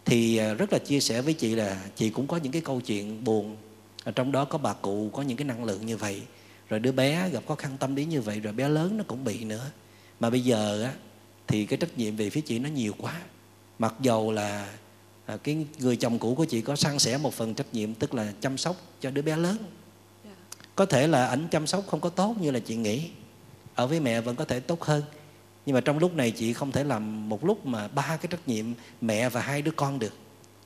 Thì 0.05 0.37
à, 0.37 0.55
rất 0.55 0.73
là 0.73 0.79
chia 0.79 1.01
sẻ 1.01 1.23
với 1.23 1.35
chị 1.35 1.55
là 1.55 1.85
chị 1.97 2.11
cũng 2.11 2.27
có 2.27 2.37
những 2.37 2.53
cái 2.53 2.63
câu 2.63 2.81
chuyện 2.81 3.25
buồn. 3.25 3.57
Trong 4.15 4.33
đó 4.33 4.45
có 4.45 4.59
bà 4.59 4.73
cụ 4.73 5.11
có 5.13 5.23
những 5.23 5.37
cái 5.37 5.45
năng 5.45 5.65
lượng 5.65 5.87
như 5.87 5.97
vậy. 5.97 6.23
Rồi 6.69 6.81
đứa 6.81 6.93
bé 6.93 7.29
gặp 7.29 7.43
khó 7.49 7.55
khăn 7.55 7.77
tâm 7.81 7.95
lý 7.95 8.05
như 8.05 8.21
vậy, 8.21 8.41
rồi 8.41 8.53
bé 8.53 8.69
lớn 8.69 8.97
nó 8.97 9.05
cũng 9.07 9.25
bị 9.25 9.45
nữa. 9.45 9.71
Mà 10.21 10.31
bây 10.31 10.41
giờ 10.41 10.83
á, 10.83 10.93
thì 11.47 11.67
cái 11.67 11.77
trách 11.77 11.99
nhiệm 11.99 12.17
về 12.17 12.31
phía 12.31 12.41
chị 12.41 12.59
nó 12.59 12.69
nhiều 12.69 12.93
quá. 12.99 13.23
Mặc 13.79 13.95
dầu 14.01 14.33
là 14.33 14.77
à, 15.27 15.37
cái 15.37 15.67
người 15.79 15.97
chồng 15.97 16.19
cũ 16.19 16.35
của 16.35 16.45
chị 16.45 16.61
có 16.61 16.77
san 16.77 16.99
sẻ 16.99 17.19
một 17.19 17.35
phần 17.35 17.55
trách 17.55 17.75
nhiệm, 17.75 17.95
tức 17.95 18.15
là 18.15 18.33
chăm 18.41 18.59
sóc 18.59 18.77
cho 19.01 19.11
đứa 19.11 19.23
bé 19.23 19.37
lớn 19.37 19.57
có 20.83 20.87
thể 20.87 21.07
là 21.07 21.27
ảnh 21.27 21.49
chăm 21.51 21.67
sóc 21.67 21.85
không 21.87 22.01
có 22.01 22.09
tốt 22.09 22.35
như 22.41 22.51
là 22.51 22.59
chị 22.59 22.77
nghĩ. 22.77 23.11
Ở 23.75 23.87
với 23.87 24.01
mẹ 24.01 24.21
vẫn 24.21 24.37
có 24.37 24.45
thể 24.45 24.61
tốt 24.61 24.83
hơn. 24.83 25.03
Nhưng 25.67 25.75
mà 25.75 25.81
trong 25.81 25.99
lúc 25.99 26.15
này 26.15 26.31
chị 26.31 26.53
không 26.53 26.73
thể 26.73 26.85
làm 26.85 27.29
một 27.29 27.45
lúc 27.45 27.67
mà 27.67 27.89
ba 27.89 28.03
cái 28.03 28.27
trách 28.31 28.49
nhiệm 28.49 28.67
mẹ 29.01 29.29
và 29.29 29.41
hai 29.41 29.63
đứa 29.63 29.71
con 29.71 29.99
được. 29.99 30.15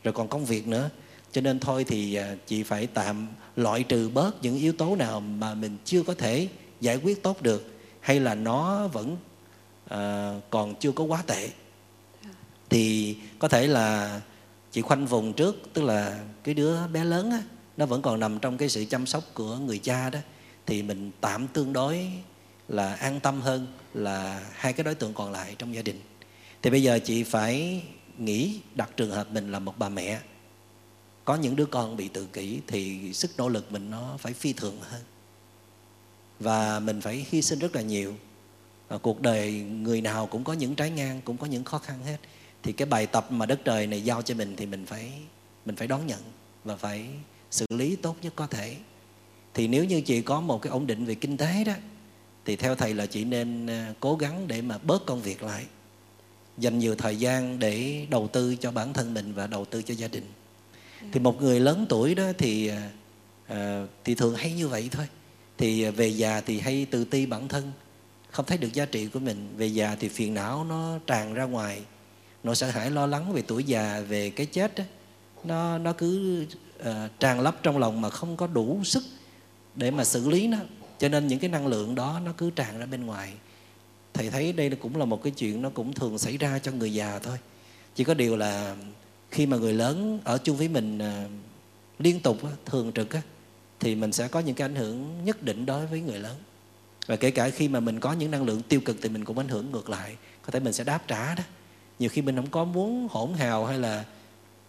Rồi 0.05 0.14
còn 0.14 0.28
công 0.28 0.44
việc 0.44 0.66
nữa. 0.66 0.90
Cho 1.32 1.40
nên 1.40 1.60
thôi 1.60 1.84
thì 1.84 2.14
à, 2.14 2.34
chị 2.47 2.62
phải 2.62 2.86
tạm 2.86 3.26
loại 3.56 3.82
trừ 3.82 4.10
bớt 4.14 4.43
những 4.43 4.56
yếu 4.56 4.72
tố 4.72 4.97
nào 4.97 5.20
mà 5.20 5.55
mình 5.55 5.76
chưa 5.84 6.02
có 6.02 6.14
thể 6.14 6.48
giải 6.80 6.97
quyết 6.97 7.22
tốt 7.22 7.43
được 7.43 7.74
hay 8.01 8.20
là 8.20 8.34
nó 8.34 8.88
vẫn 8.88 9.16
à, 9.88 10.32
còn 10.51 10.74
chưa 10.74 10.93
có 10.93 11.05
quá 11.05 11.22
tệ. 11.26 11.48
Thì 12.70 13.16
có 13.38 13.48
thể 13.48 13.66
là 13.66 14.20
chị 14.72 14.82
khoanh 14.82 15.06
vùng 15.06 15.32
trước 15.32 15.56
tức 15.72 15.82
là 15.82 16.24
cái 16.44 16.55
đứa 16.55 16.86
bé 16.86 17.05
lớn 17.05 17.30
á, 17.30 17.43
nó 17.77 17.86
vẫn 17.86 18.03
còn 18.03 18.20
nằm 18.20 18.39
trong 18.39 18.57
cái 18.57 18.69
sự 18.69 18.85
chăm 18.85 19.07
sóc 19.07 19.24
của 19.35 19.57
người 19.57 19.78
cha 19.78 20.11
đó. 20.11 20.19
Thì 20.66 20.82
mình 20.82 21.11
tạm 21.20 21.48
tương 21.48 21.73
đối 21.73 22.09
là 22.69 22.94
an 22.94 23.20
tâm 23.20 23.40
hơn 23.40 23.66
là 23.94 24.47
hai 24.53 24.73
cái 24.73 24.85
đối 24.85 24.94
tượng 24.94 25.15
còn 25.15 25.32
lại 25.32 25.55
trong 25.59 25.74
gia 25.74 25.82
đình. 25.82 26.01
Thì 26.62 26.70
bây 26.70 26.82
giờ 26.82 26.98
chị 27.05 27.24
phải 27.24 27.82
nghĩ 28.19 28.61
đặt 28.74 28.90
trường 28.97 29.11
hợp 29.11 29.31
mình 29.31 29.53
là 29.53 29.59
một 29.59 29.78
bà 29.78 29.89
mẹ. 29.89 30.20
Có 31.24 31.35
những 31.35 31.57
đứa 31.57 31.66
con 31.66 31.97
bị 31.97 32.09
tự 32.09 32.27
kỷ 32.27 32.61
thì 32.66 33.12
sức 33.12 33.31
nỗ 33.36 33.48
lực 33.48 33.73
mình 33.73 33.90
nó 33.90 34.16
phải 34.19 34.32
phi 34.32 34.53
thường 34.53 34.78
hơn. 34.81 35.03
Và 36.40 36.81
mình 36.81 37.01
phải 37.01 37.27
hy 37.31 37.43
sinh 37.43 37.59
rất 37.59 37.74
là 37.74 37.82
nhiều. 37.82 38.15
Và 38.89 38.98
cuộc 38.98 39.20
đời 39.20 39.53
người 39.53 40.01
nào 40.01 40.27
cũng 40.27 40.44
có 40.44 40.53
những 40.53 40.74
trái 40.74 40.90
ngang, 40.90 41.20
cũng 41.24 41.36
có 41.36 41.47
những 41.47 41.65
khó 41.65 41.78
khăn 41.78 42.05
hết. 42.05 42.16
Thì 42.62 42.73
cái 42.73 42.86
bài 42.86 43.07
tập 43.07 43.27
mà 43.31 43.47
đất 43.47 43.61
trời 43.65 43.86
này 43.86 44.05
giao 44.05 44.23
cho 44.23 44.35
mình 44.35 44.57
thì 44.57 44.66
mình 44.66 44.86
phải 44.86 45.12
mình 45.65 45.77
phải 45.77 45.89
đón 45.89 46.07
nhận 46.07 46.20
và 46.65 46.77
phải 46.77 47.09
xử 47.57 47.66
lý 47.69 47.97
tốt 47.97 48.16
nhất 48.23 48.33
có 48.37 48.47
thể. 48.47 48.77
Thì 49.55 49.69
nếu 49.69 49.85
như 49.85 50.01
chị 50.01 50.23
có 50.23 50.41
một 50.41 50.62
cái 50.62 50.70
ổn 50.70 50.87
định 50.87 51.05
về 51.05 51.15
kinh 51.15 51.37
tế 51.37 51.65
đó 51.65 51.73
thì 52.45 52.57
theo 52.57 52.74
thầy 52.74 52.95
là 52.95 53.07
chị 53.07 53.24
nên 53.24 53.66
à, 53.66 53.95
cố 54.01 54.16
gắng 54.16 54.49
để 54.49 54.62
mà 54.62 54.78
bớt 54.78 55.07
công 55.07 55.23
việc 55.23 55.43
lại. 55.43 55.65
Dành 56.59 56.78
nhiều 56.78 56.95
thời 56.95 57.16
gian 57.16 57.59
để 57.59 58.07
đầu 58.11 58.28
tư 58.28 58.57
cho 58.57 58.70
bản 58.70 58.93
thân 58.93 59.15
mình 59.15 59.33
và 59.35 59.47
đầu 59.47 59.65
tư 59.65 59.83
cho 59.83 59.95
gia 59.95 60.09
đình. 60.09 60.24
Thì 61.12 61.20
một 61.20 61.43
người 61.43 61.61
lớn 61.61 61.87
tuổi 61.89 62.15
đó 62.15 62.24
thì 62.39 62.70
à, 63.47 63.87
thì 64.05 64.15
thường 64.15 64.35
hay 64.35 64.53
như 64.53 64.69
vậy 64.69 64.89
thôi. 64.93 65.07
Thì 65.59 65.91
về 65.91 66.09
già 66.09 66.41
thì 66.41 66.61
hay 66.61 66.87
tự 66.91 67.05
ti 67.05 67.27
bản 67.27 67.49
thân 67.49 67.73
không 68.31 68.47
thấy 68.47 68.59
được 68.59 68.73
giá 68.73 68.85
trị 68.85 69.07
của 69.07 69.19
mình. 69.19 69.49
Về 69.57 69.66
già 69.66 69.97
thì 70.01 70.09
phiền 70.09 70.35
não 70.35 70.65
nó 70.65 70.99
tràn 71.07 71.35
ra 71.35 71.45
ngoài. 71.45 71.83
Nỗi 72.43 72.57
sợ 72.57 72.70
hãi 72.70 72.91
lo 72.91 73.07
lắng 73.07 73.33
về 73.33 73.43
tuổi 73.43 73.65
già 73.65 74.01
về 74.01 74.31
cái 74.31 74.47
chết 74.47 74.74
đó, 74.74 74.85
nó 75.45 75.78
nó 75.78 75.93
cứ 75.93 76.45
uh, 76.81 76.86
tràn 77.20 77.40
lấp 77.40 77.62
trong 77.62 77.78
lòng 77.78 78.01
mà 78.01 78.11
không 78.11 78.36
có 78.36 78.47
đủ 78.47 78.85
sức 78.85 79.05
để 79.74 79.90
mà 79.90 80.05
xử 80.05 80.28
lý 80.28 80.47
nó. 80.47 80.59
Cho 80.98 81.09
nên 81.09 81.27
những 81.27 81.39
cái 81.39 81.51
năng 81.51 81.66
lượng 81.66 81.94
đó 81.94 82.20
nó 82.24 82.32
cứ 82.36 82.51
tràn 82.51 82.78
ra 82.78 82.86
bên 82.86 83.07
ngoài. 83.07 83.32
Thầy 84.15 84.31
thấy 84.31 84.53
đây 84.53 84.70
cũng 84.70 84.97
là 84.97 85.05
một 85.05 85.23
cái 85.23 85.32
chuyện 85.36 85.62
nó 85.62 85.70
cũng 85.70 85.93
thường 85.93 86.19
xảy 86.19 86.36
ra 86.36 86.59
cho 86.59 86.73
người 86.73 86.93
già 86.93 87.19
thôi. 87.19 87.39
Chỉ 87.94 88.05
có 88.05 88.15
điều 88.15 88.36
là 88.36 88.77
khi 89.31 89.47
mà 89.47 89.57
người 89.57 89.74
lớn 89.74 90.20
ở 90.24 90.39
chung 90.39 90.57
với 90.57 90.69
mình 90.69 90.98
uh, 90.98 91.31
liên 91.98 92.20
tục 92.20 92.39
thường 92.65 92.93
trực 92.93 93.09
thì 93.81 93.94
mình 93.94 94.12
sẽ 94.12 94.28
có 94.28 94.40
những 94.40 94.55
cái 94.55 94.65
ảnh 94.69 94.74
hưởng 94.74 95.24
nhất 95.24 95.43
định 95.43 95.66
đối 95.66 95.86
với 95.86 96.01
người 96.01 96.19
lớn. 96.19 96.36
Và 97.07 97.16
kể 97.16 97.31
cả 97.31 97.51
khi 97.51 97.69
mà 97.69 97.81
mình 97.81 98.01
có 98.01 98.12
những 98.12 98.31
năng 98.31 98.44
lượng 98.44 98.62
tiêu 98.62 98.81
cực 98.81 98.97
thì 99.03 99.09
mình 99.09 99.24
cũng 99.24 99.39
ảnh 99.39 99.48
hưởng 99.48 99.70
ngược 99.73 99.90
lại. 99.90 100.16
Có 100.43 100.51
thể 100.51 100.61
mình 100.61 100.73
sẽ 100.73 100.85
đáp 100.85 101.09
trả 101.09 101.35
đó. 101.35 101.43
Nhiều 101.98 102.11
khi 102.11 102.23
mình 102.23 102.36
không 102.36 102.51
có 102.51 102.65
muốn 102.65 103.09
hỗn 103.11 103.32
hào 103.35 103.66
hay 103.66 103.78
là 103.78 104.05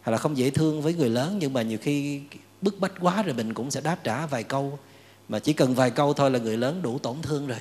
hay 0.08 0.12
là 0.12 0.18
không 0.18 0.38
dễ 0.38 0.50
thương 0.50 0.82
với 0.82 0.94
người 0.94 1.10
lớn 1.10 1.38
nhưng 1.40 1.54
mà 1.54 1.62
nhiều 1.62 1.78
khi 1.82 2.22
bức 2.62 2.80
bách 2.80 2.92
quá 3.00 3.24
rồi 3.24 3.34
mình 3.34 3.54
cũng 3.54 3.72
sẽ 3.72 3.82
đáp 3.82 4.04
trả 4.04 4.26
vài 4.26 4.44
câu. 4.44 4.80
Mà 5.30 5.40
chỉ 5.40 5.54
cần 5.54 5.76
vài 5.76 5.92
câu 5.92 6.14
thôi 6.14 6.32
là 6.32 6.40
người 6.40 6.58
lớn 6.58 6.82
đủ 6.82 7.00
tổn 7.00 7.16
thương 7.22 7.48
rồi. 7.48 7.58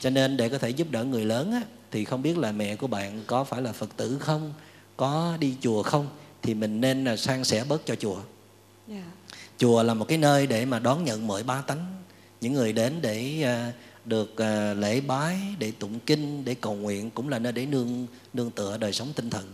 Cho 0.00 0.10
nên 0.10 0.36
để 0.36 0.48
có 0.48 0.58
thể 0.58 0.70
giúp 0.70 0.90
đỡ 0.90 1.04
người 1.04 1.24
lớn 1.24 1.52
á, 1.52 1.62
thì 1.90 2.04
không 2.04 2.22
biết 2.22 2.38
là 2.38 2.52
mẹ 2.52 2.76
của 2.76 2.86
bạn 2.86 3.22
có 3.26 3.44
phải 3.44 3.62
là 3.62 3.72
phật 3.72 3.96
tử 3.96 4.18
không? 4.20 4.52
Có 4.96 5.36
đi 5.40 5.54
chùa 5.60 5.82
không? 5.82 6.08
Thì 6.42 6.54
mình 6.54 6.80
nên 6.80 7.04
là 7.04 7.16
san 7.16 7.44
sẻ 7.44 7.64
bớt 7.68 7.86
cho 7.86 7.94
chùa. 7.94 8.14
Yeah. 8.14 8.24
Dạ. 8.88 9.36
chùa 9.58 9.82
là 9.82 9.94
một 9.94 10.04
cái 10.08 10.18
nơi 10.18 10.46
để 10.46 10.64
mà 10.64 10.78
đón 10.78 11.04
nhận 11.04 11.26
mọi 11.26 11.42
ba 11.42 11.60
tánh. 11.60 11.86
Những 12.40 12.52
người 12.52 12.72
đến 12.72 12.98
để 13.02 13.42
à, 13.42 13.72
được 14.04 14.36
à, 14.36 14.74
lễ 14.74 15.00
bái 15.00 15.40
để 15.58 15.72
tụng 15.78 15.98
kinh 16.00 16.44
để 16.44 16.54
cầu 16.54 16.74
nguyện 16.74 17.10
cũng 17.10 17.28
là 17.28 17.38
nơi 17.38 17.52
để 17.52 17.66
nương 17.66 18.06
nương 18.32 18.50
tựa 18.50 18.76
đời 18.76 18.92
sống 18.92 19.08
tinh 19.16 19.30
thần 19.30 19.44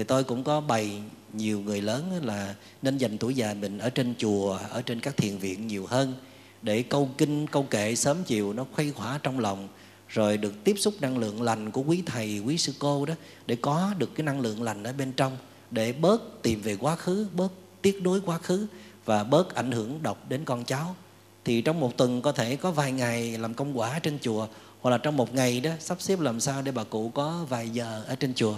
thì 0.00 0.04
tôi 0.04 0.24
cũng 0.24 0.44
có 0.44 0.60
bày 0.60 1.02
nhiều 1.32 1.60
người 1.60 1.80
lớn 1.80 2.20
là 2.24 2.54
nên 2.82 2.98
dành 2.98 3.18
tuổi 3.18 3.34
già 3.34 3.54
mình 3.54 3.78
ở 3.78 3.90
trên 3.90 4.14
chùa, 4.18 4.58
ở 4.70 4.82
trên 4.82 5.00
các 5.00 5.16
thiền 5.16 5.38
viện 5.38 5.66
nhiều 5.66 5.86
hơn 5.86 6.14
để 6.62 6.82
câu 6.82 7.08
kinh, 7.18 7.46
câu 7.46 7.62
kệ 7.62 7.96
sớm 7.96 8.16
chiều 8.26 8.52
nó 8.52 8.66
khuây 8.72 8.92
khỏa 8.92 9.18
trong 9.22 9.38
lòng, 9.38 9.68
rồi 10.08 10.36
được 10.36 10.64
tiếp 10.64 10.74
xúc 10.78 10.94
năng 11.00 11.18
lượng 11.18 11.42
lành 11.42 11.70
của 11.70 11.82
quý 11.82 12.02
thầy, 12.06 12.38
quý 12.38 12.58
sư 12.58 12.72
cô 12.78 13.06
đó 13.06 13.14
để 13.46 13.56
có 13.56 13.94
được 13.98 14.14
cái 14.14 14.24
năng 14.24 14.40
lượng 14.40 14.62
lành 14.62 14.84
ở 14.84 14.92
bên 14.92 15.12
trong 15.12 15.36
để 15.70 15.92
bớt 15.92 16.42
tìm 16.42 16.62
về 16.62 16.76
quá 16.76 16.96
khứ, 16.96 17.26
bớt 17.34 17.52
tiếc 17.82 18.02
đối 18.02 18.20
quá 18.20 18.38
khứ 18.38 18.66
và 19.04 19.24
bớt 19.24 19.54
ảnh 19.54 19.72
hưởng 19.72 20.02
độc 20.02 20.28
đến 20.28 20.44
con 20.44 20.64
cháu. 20.64 20.96
Thì 21.44 21.62
trong 21.62 21.80
một 21.80 21.96
tuần 21.96 22.22
có 22.22 22.32
thể 22.32 22.56
có 22.56 22.70
vài 22.70 22.92
ngày 22.92 23.38
làm 23.38 23.54
công 23.54 23.78
quả 23.78 23.98
trên 23.98 24.18
chùa, 24.20 24.46
hoặc 24.80 24.90
là 24.90 24.98
trong 24.98 25.16
một 25.16 25.34
ngày 25.34 25.60
đó 25.60 25.70
sắp 25.80 26.02
xếp 26.02 26.20
làm 26.20 26.40
sao 26.40 26.62
để 26.62 26.72
bà 26.72 26.84
cụ 26.84 27.08
có 27.14 27.46
vài 27.48 27.68
giờ 27.68 28.04
ở 28.06 28.14
trên 28.14 28.34
chùa 28.34 28.56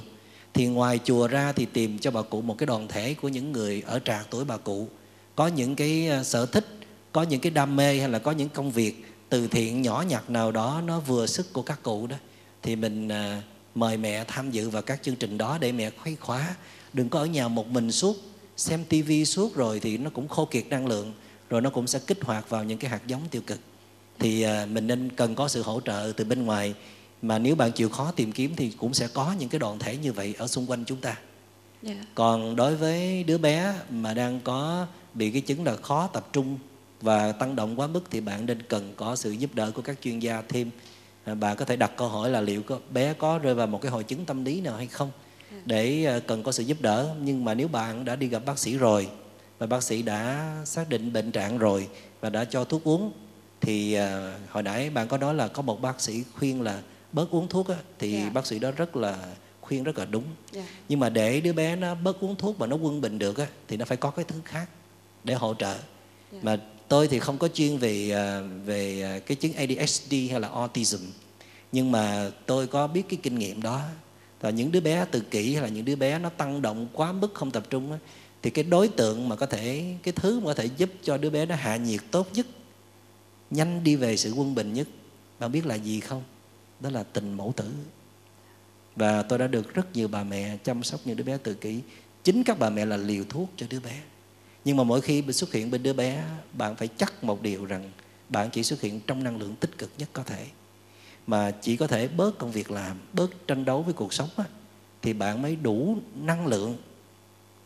thì 0.55 0.67
ngoài 0.67 1.01
chùa 1.05 1.29
ra 1.29 1.53
thì 1.53 1.67
tìm 1.67 1.99
cho 1.99 2.11
bà 2.11 2.23
cụ 2.23 2.41
một 2.41 2.59
cái 2.59 2.67
đoàn 2.67 2.89
thể 2.89 3.15
của 3.15 3.29
những 3.29 3.53
người 3.53 3.83
ở 3.87 3.99
trạc 3.99 4.27
tuổi 4.31 4.45
bà 4.45 4.57
cụ. 4.57 4.89
Có 5.35 5.47
những 5.47 5.77
cái 5.77 6.09
ờ, 6.09 6.23
sở 6.23 6.47
thích, 6.47 6.67
có 7.13 7.23
những 7.23 7.41
cái 7.41 7.51
đam 7.51 7.77
mê 7.77 7.99
hay 7.99 8.09
là 8.09 8.19
có 8.19 8.31
những 8.31 8.49
công 8.49 8.71
việc 8.71 9.05
từ 9.29 9.47
thiện 9.47 9.83
nhỏ 9.83 10.05
nhặt 10.09 10.31
nào 10.31 10.53
đó 10.53 10.83
nó 10.87 11.01
vừa 11.01 11.27
sức 11.27 11.53
của 11.53 11.63
các 11.63 11.83
cụ 11.83 12.07
đó, 12.07 12.17
thì 12.63 12.77
mình 12.77 13.09
ờ, 13.09 13.41
mời 13.75 13.97
mẹ 13.97 14.25
tham 14.25 14.51
dự 14.51 14.71
vào 14.71 14.83
các 14.83 15.03
chương 15.03 15.17
trình 15.17 15.39
đó 15.39 15.59
để 15.61 15.73
mẹ 15.73 15.91
khuấy 15.91 16.17
khóa. 16.21 16.57
Đừng 16.93 17.09
có 17.09 17.19
ở 17.19 17.27
nhà 17.27 17.49
một 17.49 17.69
mình 17.69 17.93
suốt, 17.93 18.17
xem 18.57 18.85
tivi 18.85 19.25
suốt 19.25 19.55
rồi 19.55 19.81
thì 19.81 19.99
nó 19.99 20.11
cũng 20.11 20.29
khô 20.29 20.45
kiệt 20.45 20.67
năng 20.69 20.87
lượng, 20.87 21.13
rồi 21.51 21.61
nó 21.61 21.71
cũng 21.71 21.87
sẽ 21.87 21.99
kích 22.07 22.25
hoạt 22.25 22.51
vào 22.51 22.65
những 22.65 22.79
cái 22.79 22.91
hạt 22.91 23.07
giống 23.07 23.21
tiêu 23.31 23.43
cực. 23.47 23.61
Thì 24.19 24.43
ờ, 24.43 24.67
mình 24.67 24.87
nên 24.87 25.11
cần 25.17 25.35
có 25.35 25.49
sự 25.49 25.63
hỗ 25.63 25.81
trợ 25.81 26.13
từ 26.17 26.25
bên 26.25 26.47
ngoài 26.47 26.75
mà 27.23 27.39
nếu 27.39 27.55
bạn 27.55 27.73
chịu 27.73 27.89
khó 27.89 28.13
tìm 28.17 28.33
kiếm 28.33 28.53
thì 28.57 28.71
cũng 28.71 28.95
sẽ 28.95 29.09
có 29.09 29.35
những 29.39 29.49
cái 29.49 29.59
đoàn 29.59 29.79
thể 29.79 29.97
như 29.97 30.13
vậy 30.13 30.35
ở 30.39 30.47
xung 30.47 30.71
quanh 30.71 30.85
chúng 30.85 31.01
ta 31.01 31.11
yeah. 31.83 31.97
Dạ. 31.97 32.05
còn 32.15 32.57
đối 32.57 32.77
với 32.77 33.25
đứa 33.25 33.39
bé 33.39 33.75
mà 33.91 34.15
đang 34.15 34.41
có 34.41 34.87
bị 35.15 35.31
cái 35.31 35.41
chứng 35.41 35.65
là 35.65 35.77
khó 35.77 36.07
tập 36.07 36.29
trung 36.33 36.59
và 37.01 37.33
tăng 37.33 37.57
động 37.57 37.81
quá 37.81 37.87
mức 37.87 38.05
thì 38.11 38.21
bạn 38.21 38.47
nên 38.47 38.63
cần 38.63 38.93
có 38.97 39.17
sự 39.17 39.31
giúp 39.31 39.55
đỡ 39.55 39.71
của 39.71 39.83
các 39.83 39.99
chuyên 40.03 40.19
gia 40.19 40.43
thêm 40.49 40.71
à, 41.25 41.35
bạn 41.35 41.57
có 41.57 41.65
thể 41.65 41.77
đặt 41.77 41.93
câu 41.97 42.09
hỏi 42.09 42.31
là 42.31 42.41
liệu 42.41 42.63
có 42.63 42.79
bé 42.91 43.13
có 43.13 43.39
rơi 43.39 43.55
vào 43.55 43.67
một 43.67 43.83
cái 43.83 43.91
hội 43.91 44.05
chứng 44.05 44.25
tâm 44.25 44.45
lý 44.45 44.61
nào 44.61 44.77
hay 44.77 44.87
không 44.87 45.11
dạ. 45.53 45.59
để 45.65 46.05
à, 46.05 46.21
cần 46.27 46.43
có 46.43 46.53
sự 46.53 46.63
giúp 46.63 46.81
đỡ 46.81 47.15
nhưng 47.23 47.45
mà 47.45 47.55
nếu 47.55 47.69
bạn 47.69 48.05
đã 48.05 48.17
đi 48.17 48.29
gặp 48.29 48.43
bác 48.47 48.59
sĩ 48.59 48.77
rồi 48.77 49.09
và 49.59 49.67
bác 49.67 49.83
sĩ 49.83 50.03
đã 50.03 50.53
xác 50.65 50.89
định 50.89 51.13
bệnh 51.13 51.33
trạng 51.33 51.59
rồi 51.59 51.89
và 52.21 52.31
đã 52.31 52.45
cho 52.45 52.65
thuốc 52.65 52.85
uống 52.85 53.13
thì 53.61 53.93
à, 53.93 54.39
hồi 54.51 54.63
nãy 54.63 54.91
bạn 54.91 55.09
có 55.09 55.19
nói 55.19 55.35
là 55.35 55.49
có 55.49 55.63
một 55.63 55.83
bác 55.83 56.01
sĩ 56.01 56.25
khuyên 56.39 56.63
là 56.63 56.83
bớt 57.13 57.31
uống 57.31 57.49
thuốc 57.49 57.69
á, 57.69 57.77
thì 57.99 58.13
yeah. 58.13 58.25
Dạ. 58.25 58.31
bác 58.31 58.47
sĩ 58.47 58.59
đó 58.59 58.71
rất 58.71 58.97
là 58.97 59.19
khuyên 59.61 59.85
rất 59.85 59.99
là 59.99 60.05
đúng 60.05 60.25
yeah. 60.25 60.67
Dạ. 60.67 60.75
nhưng 60.89 61.01
mà 61.01 61.09
để 61.09 61.41
đứa 61.41 61.53
bé 61.53 61.77
nó 61.77 61.95
bớt 61.95 62.21
uống 62.21 62.37
thuốc 62.37 62.61
mà 62.61 62.67
nó 62.67 62.77
quân 62.77 63.01
bình 63.01 63.19
được 63.19 63.39
á, 63.39 63.47
thì 63.69 63.77
nó 63.77 63.85
phải 63.85 63.97
có 63.97 64.11
cái 64.11 64.25
thứ 64.29 64.37
khác 64.45 64.69
để 65.25 65.35
hỗ 65.35 65.55
trợ 65.55 65.73
yeah. 65.73 65.85
Dạ. 66.33 66.39
mà 66.43 66.61
tôi 66.89 67.09
thì 67.09 67.19
không 67.19 67.39
có 67.39 67.49
chuyên 67.49 67.77
về 67.77 68.11
à, 68.11 68.41
về 68.65 69.03
à, 69.03 69.19
cái 69.19 69.37
chứng 69.37 69.53
ADHD 69.53 70.13
hay 70.31 70.41
là 70.41 70.49
autism 70.49 71.01
nhưng 71.73 71.93
mà 71.93 72.31
tôi 72.47 72.67
có 72.67 72.87
biết 72.87 73.03
cái 73.09 73.19
kinh 73.23 73.39
nghiệm 73.39 73.63
đó 73.63 73.81
và 74.41 74.51
những 74.51 74.73
đứa 74.73 74.81
bé 74.81 75.05
tự 75.11 75.21
kỷ 75.21 75.55
hay 75.55 75.63
là 75.63 75.69
những 75.69 75.85
đứa 75.85 75.97
bé 75.97 76.19
nó 76.19 76.29
tăng 76.29 76.63
động 76.63 76.89
quá 76.93 77.13
mức 77.13 77.35
không 77.35 77.51
tập 77.51 77.65
trung 77.71 77.93
á, 77.93 77.99
thì 78.43 78.51
cái 78.51 78.65
đối 78.65 78.89
tượng 78.89 79.29
mà 79.29 79.37
có 79.37 79.47
thể 79.47 79.95
cái 80.03 80.13
thứ 80.17 80.41
mà 80.41 80.45
có 80.45 80.55
thể 80.55 80.69
giúp 80.77 80.91
cho 81.03 81.17
đứa 81.17 81.31
bé 81.31 81.47
nó 81.47 81.55
hạ 81.55 81.77
nhiệt 81.77 82.01
tốt 82.11 82.29
nhất 82.35 82.47
nhanh 83.51 83.85
đi 83.85 83.97
về 83.97 84.17
sự 84.17 84.33
quân 84.33 84.55
bình 84.55 84.73
nhất 84.73 84.89
bạn 85.39 85.53
biết 85.53 85.67
là 85.67 85.75
gì 85.75 86.01
không 86.01 86.23
đó 86.83 86.91
là 86.91 87.03
tình 87.03 87.35
mẫu 87.35 87.53
tử. 87.57 87.71
Và 88.97 89.23
tôi 89.23 89.39
đã 89.39 89.47
được 89.47 89.75
rất 89.75 89.97
nhiều 89.97 90.09
bà 90.09 90.25
mẹ 90.25 90.57
chăm 90.65 90.83
sóc 90.83 91.01
những 91.05 91.17
đứa 91.17 91.25
bé 91.25 91.39
tự 91.39 91.55
kỷ. 91.55 91.81
Chính 92.25 92.45
các 92.45 92.59
bà 92.59 92.71
mẹ 92.71 92.87
là 92.87 92.97
liều 92.97 93.25
thuốc 93.29 93.51
cho 93.57 93.67
đứa 93.71 93.81
bé. 93.81 94.01
Nhưng 94.65 94.77
mà 94.77 94.85
mỗi 94.85 95.01
khi 95.01 95.23
xuất 95.33 95.53
hiện 95.53 95.71
bên 95.71 95.83
đứa 95.83 95.93
bé 95.93 96.25
bạn 96.53 96.77
phải 96.77 96.89
chắc 96.97 97.25
một 97.25 97.43
điều 97.43 97.65
rằng 97.65 97.91
bạn 98.29 98.51
chỉ 98.51 98.63
xuất 98.63 98.81
hiện 98.81 99.01
trong 99.07 99.25
năng 99.25 99.39
lượng 99.39 99.57
tích 99.57 99.79
cực 99.79 99.91
nhất 99.99 100.09
có 100.13 100.23
thể. 100.23 100.47
Mà 101.27 101.51
chỉ 101.51 101.77
có 101.77 101.87
thể 101.87 102.09
bớt 102.09 102.39
công 102.39 102.53
việc 102.53 102.71
làm 102.71 102.99
bớt 103.13 103.47
tranh 103.47 103.65
đấu 103.65 103.83
với 103.83 103.95
cuộc 103.95 104.13
sống 104.13 104.29
á, 104.37 104.45
thì 105.03 105.13
bạn 105.13 105.43
mới 105.43 105.57
đủ 105.57 105.97
năng 106.15 106.47
lượng 106.47 106.77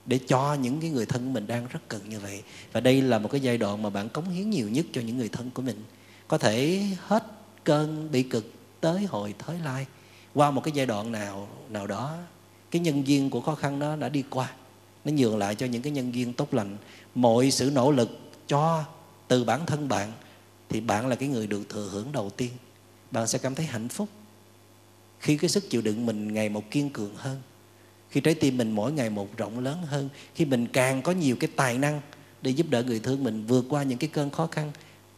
để 0.06 0.18
cho 0.28 0.54
những 0.54 0.80
cái 0.80 0.90
người 0.90 1.06
thân 1.06 1.32
mình 1.32 1.46
đang 1.46 1.66
rất 1.66 1.80
cần 1.88 2.08
như 2.08 2.20
vậy. 2.20 2.42
Và 2.72 2.80
đây 2.80 3.02
là 3.02 3.18
một 3.18 3.28
cái 3.32 3.40
giai 3.40 3.58
đoạn 3.58 3.82
mà 3.82 3.90
bạn 3.90 4.08
cống 4.08 4.28
hiến 4.28 4.50
nhiều 4.50 4.68
nhất 4.68 4.86
cho 4.92 5.00
những 5.00 5.18
người 5.18 5.28
thân 5.28 5.50
của 5.50 5.62
mình. 5.62 5.82
Có 6.28 6.38
thể 6.38 6.82
hết 7.00 7.24
cơn 7.64 8.10
bị 8.12 8.22
cực 8.22 8.52
tới 8.86 9.04
hồi, 9.04 9.34
tới 9.46 9.58
lai. 9.64 9.86
Qua 10.34 10.50
một 10.50 10.64
cái 10.64 10.72
giai 10.74 10.86
đoạn 10.86 11.12
nào 11.12 11.48
nào 11.68 11.86
đó, 11.86 12.16
cái 12.70 12.80
nhân 12.80 13.06
duyên 13.06 13.30
của 13.30 13.40
khó 13.40 13.54
khăn 13.54 13.78
đó 13.78 13.96
đã 13.96 14.08
đi 14.08 14.24
qua. 14.30 14.52
Nó 15.04 15.12
nhường 15.12 15.38
lại 15.38 15.54
cho 15.54 15.66
những 15.66 15.82
cái 15.82 15.92
nhân 15.92 16.14
duyên 16.14 16.32
tốt 16.32 16.54
lành. 16.54 16.76
Mọi 17.14 17.50
sự 17.50 17.70
nỗ 17.74 17.90
lực 17.90 18.18
cho 18.46 18.84
từ 19.28 19.44
bản 19.44 19.66
thân 19.66 19.88
bạn, 19.88 20.12
thì 20.68 20.80
bạn 20.80 21.06
là 21.06 21.16
cái 21.16 21.28
người 21.28 21.46
được 21.46 21.68
thừa 21.68 21.88
hưởng 21.92 22.12
đầu 22.12 22.30
tiên. 22.30 22.50
Bạn 23.10 23.26
sẽ 23.26 23.38
cảm 23.38 23.54
thấy 23.54 23.66
hạnh 23.66 23.88
phúc. 23.88 24.08
Khi 25.20 25.36
cái 25.36 25.50
sức 25.50 25.70
chịu 25.70 25.82
đựng 25.82 26.06
mình 26.06 26.32
ngày 26.32 26.48
một 26.48 26.70
kiên 26.70 26.90
cường 26.90 27.16
hơn, 27.16 27.42
khi 28.10 28.20
trái 28.20 28.34
tim 28.34 28.56
mình 28.56 28.72
mỗi 28.72 28.92
ngày 28.92 29.10
một 29.10 29.36
rộng 29.36 29.58
lớn 29.58 29.82
hơn, 29.86 30.08
khi 30.34 30.44
mình 30.44 30.66
càng 30.66 31.02
có 31.02 31.12
nhiều 31.12 31.36
cái 31.40 31.50
tài 31.56 31.78
năng 31.78 32.00
để 32.42 32.50
giúp 32.50 32.66
đỡ 32.70 32.82
người 32.82 33.00
thương 33.00 33.24
mình 33.24 33.46
vượt 33.46 33.64
qua 33.68 33.82
những 33.82 33.98
cái 33.98 34.10
cơn 34.12 34.30
khó 34.30 34.46
khăn, 34.46 34.72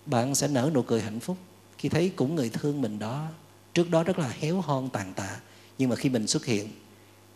bạn 0.06 0.34
sẽ 0.34 0.48
nở 0.48 0.70
nụ 0.74 0.82
cười 0.82 1.00
hạnh 1.00 1.20
phúc. 1.20 1.36
Khi 1.78 1.88
thấy 1.88 2.12
cũng 2.16 2.34
người 2.34 2.50
thương 2.50 2.82
mình 2.82 2.98
đó 2.98 3.28
trước 3.78 3.90
đó 3.90 4.02
rất 4.02 4.18
là 4.18 4.28
héo 4.40 4.60
hon, 4.60 4.88
tàn 4.88 5.12
tạ. 5.14 5.40
Nhưng 5.78 5.90
mà 5.90 5.96
khi 5.96 6.08
mình 6.08 6.26
xuất 6.26 6.44
hiện, 6.44 6.68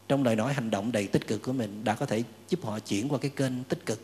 trong 0.08 0.24
lời 0.24 0.36
nói 0.36 0.52
hành 0.52 0.70
động 0.70 0.92
đầy 0.92 1.06
tích 1.06 1.26
cực 1.26 1.42
của 1.42 1.52
mình 1.52 1.84
đã 1.84 1.94
có 1.94 2.06
thể 2.06 2.22
giúp 2.48 2.64
họ 2.64 2.78
chuyển 2.78 3.08
qua 3.08 3.18
cái 3.18 3.30
kênh 3.30 3.64
tích 3.64 3.86
cực. 3.86 4.00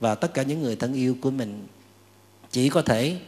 Và 0.00 0.14
tất 0.14 0.34
cả 0.34 0.42
những 0.42 0.62
người 0.62 0.76
thân 0.76 0.94
yêu 0.94 1.16
của 1.20 1.30
mình 1.30 1.66
chỉ 2.50 2.68
có 2.68 2.82
thể 2.82 3.20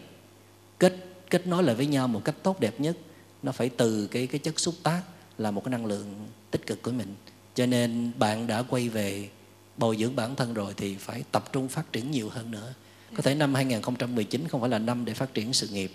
kết 0.79 0.97
kết 1.31 1.47
nối 1.47 1.63
lại 1.63 1.75
với 1.75 1.87
nhau 1.87 2.09
một 2.09 2.25
cách 2.25 2.35
tốt 2.43 2.61
đẹp 2.61 2.81
nhất. 2.81 2.97
Nó 3.43 3.53
phải 3.53 3.69
từ 3.69 4.07
cái 4.07 4.27
cái 4.27 4.39
chất 4.39 4.61
xúc 4.61 4.75
tác 4.83 5.03
là 5.39 5.51
một 5.51 5.65
cái 5.65 5.71
năng 5.71 5.87
lượng 5.87 6.15
tích 6.51 6.67
cực 6.67 6.83
của 6.83 6.93
mình. 6.93 7.15
Cho 7.55 7.67
nên 7.67 8.13
bạn 8.19 8.47
đã 8.47 8.63
quay 8.63 8.89
về 8.89 9.29
bồi 9.77 9.97
dưỡng 9.97 10.17
bản 10.17 10.37
thân 10.37 10.55
rồi 10.55 10.75
thì 10.77 10.97
phải 10.97 11.25
tập 11.33 11.53
trung 11.53 11.69
phát 11.69 11.93
triển 11.93 12.11
nhiều 12.11 12.29
hơn 12.29 12.51
nữa. 12.51 12.75
Có 13.17 13.23
thể 13.23 13.35
năm 13.35 13.55
2019 13.55 14.49
không 14.49 14.61
phải 14.61 14.71
là 14.71 14.79
năm 14.79 15.05
để 15.05 15.15
phát 15.15 15.35
triển 15.35 15.53
sự 15.53 15.69
nghiệp 15.69 15.93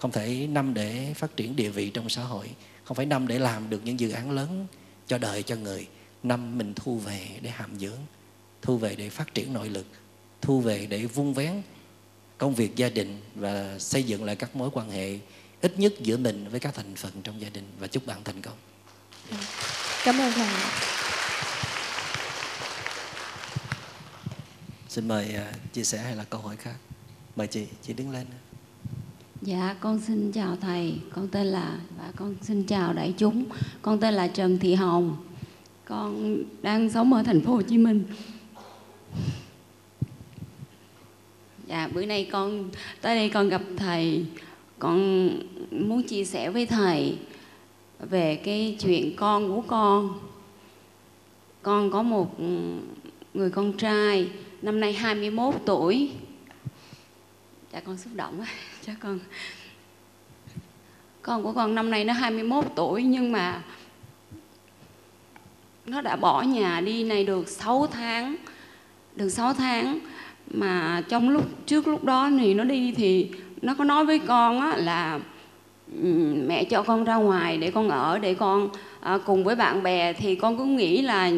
không 0.00 0.12
thể 0.12 0.46
năm 0.50 0.74
để 0.74 1.14
phát 1.16 1.36
triển 1.36 1.56
địa 1.56 1.68
vị 1.68 1.90
trong 1.90 2.08
xã 2.08 2.22
hội. 2.22 2.50
Không 2.84 2.96
phải 2.96 3.06
năm 3.06 3.28
để 3.28 3.38
làm 3.38 3.70
được 3.70 3.84
những 3.84 4.00
dự 4.00 4.10
án 4.10 4.30
lớn 4.30 4.66
cho 5.06 5.18
đời 5.18 5.42
cho 5.42 5.56
người. 5.56 5.88
Năm 6.22 6.58
mình 6.58 6.74
thu 6.74 6.98
về 6.98 7.28
để 7.40 7.50
hàm 7.50 7.78
dưỡng 7.78 7.98
thu 8.62 8.78
về 8.78 8.96
để 8.96 9.10
phát 9.10 9.34
triển 9.34 9.52
nội 9.52 9.68
lực 9.68 9.86
thu 10.40 10.60
về 10.60 10.86
để 10.86 11.06
vun 11.06 11.32
vén 11.32 11.62
công 12.38 12.54
việc 12.54 12.76
gia 12.76 12.88
đình 12.88 13.20
và 13.34 13.78
xây 13.78 14.02
dựng 14.02 14.24
lại 14.24 14.36
các 14.36 14.56
mối 14.56 14.70
quan 14.72 14.90
hệ 14.90 15.18
ít 15.60 15.78
nhất 15.78 15.92
giữa 16.00 16.16
mình 16.16 16.48
với 16.48 16.60
các 16.60 16.74
thành 16.74 16.96
phần 16.96 17.12
trong 17.22 17.40
gia 17.40 17.48
đình. 17.48 17.64
Và 17.78 17.86
chúc 17.86 18.06
bạn 18.06 18.24
thành 18.24 18.42
công. 18.42 18.56
Cảm 20.04 20.20
ơn 20.20 20.32
thầy. 20.32 20.48
Xin 24.88 25.08
mời 25.08 25.34
uh, 25.34 25.72
chia 25.72 25.84
sẻ 25.84 25.98
hay 25.98 26.16
là 26.16 26.24
câu 26.24 26.40
hỏi 26.40 26.56
khác. 26.56 26.74
Mời 27.36 27.46
chị 27.46 27.66
chị 27.82 27.92
đứng 27.92 28.10
lên 28.10 28.26
Dạ, 29.42 29.76
con 29.80 30.00
xin 30.00 30.32
chào 30.32 30.56
thầy, 30.56 30.94
con 31.14 31.28
tên 31.28 31.46
là 31.46 31.78
và 31.98 32.12
con 32.16 32.34
xin 32.42 32.64
chào 32.64 32.92
đại 32.92 33.14
chúng. 33.18 33.44
Con 33.82 34.00
tên 34.00 34.14
là 34.14 34.28
Trần 34.28 34.58
Thị 34.58 34.74
Hồng. 34.74 35.16
Con 35.84 36.38
đang 36.62 36.90
sống 36.90 37.12
ở 37.12 37.22
thành 37.22 37.40
phố 37.40 37.52
Hồ 37.52 37.62
Chí 37.62 37.78
Minh. 37.78 38.04
Dạ, 41.66 41.88
bữa 41.94 42.06
nay 42.06 42.28
con 42.32 42.70
tới 43.00 43.16
đây 43.16 43.28
con 43.28 43.48
gặp 43.48 43.62
thầy, 43.76 44.26
con 44.78 45.28
muốn 45.70 46.02
chia 46.02 46.24
sẻ 46.24 46.50
với 46.50 46.66
thầy 46.66 47.18
về 48.10 48.36
cái 48.36 48.76
chuyện 48.80 49.16
con 49.16 49.48
của 49.48 49.62
con. 49.66 50.18
Con 51.62 51.90
có 51.90 52.02
một 52.02 52.40
người 53.34 53.50
con 53.50 53.72
trai 53.72 54.28
năm 54.62 54.80
nay 54.80 54.92
21 54.92 55.54
tuổi. 55.66 56.10
Dạ 57.72 57.80
con 57.80 57.96
xúc 57.98 58.12
động 58.14 58.40
quá 58.40 58.46
Chắc 58.86 58.96
con. 59.00 59.18
Con 61.22 61.42
của 61.42 61.52
con 61.52 61.74
năm 61.74 61.90
nay 61.90 62.04
nó 62.04 62.12
21 62.12 62.64
tuổi 62.76 63.02
nhưng 63.02 63.32
mà 63.32 63.62
nó 65.86 66.00
đã 66.00 66.16
bỏ 66.16 66.42
nhà 66.42 66.80
đi 66.80 67.04
này 67.04 67.24
được 67.24 67.48
6 67.48 67.86
tháng 67.86 68.36
được 69.16 69.28
6 69.28 69.54
tháng. 69.54 69.98
Mà 70.50 71.02
trong 71.08 71.28
lúc 71.28 71.44
trước 71.66 71.88
lúc 71.88 72.04
đó 72.04 72.30
thì 72.38 72.54
nó 72.54 72.64
đi 72.64 72.92
thì 72.92 73.30
nó 73.62 73.74
có 73.74 73.84
nói 73.84 74.04
với 74.04 74.18
con 74.18 74.60
á, 74.60 74.76
là 74.76 75.20
mẹ 76.46 76.64
cho 76.64 76.82
con 76.82 77.04
ra 77.04 77.14
ngoài 77.14 77.58
để 77.58 77.70
con 77.70 77.88
ở 77.88 78.18
để 78.18 78.34
con 78.34 78.68
à, 79.00 79.18
cùng 79.26 79.44
với 79.44 79.56
bạn 79.56 79.82
bè. 79.82 80.12
Thì 80.12 80.34
con 80.34 80.58
cũng 80.58 80.76
nghĩ 80.76 81.02
là 81.02 81.30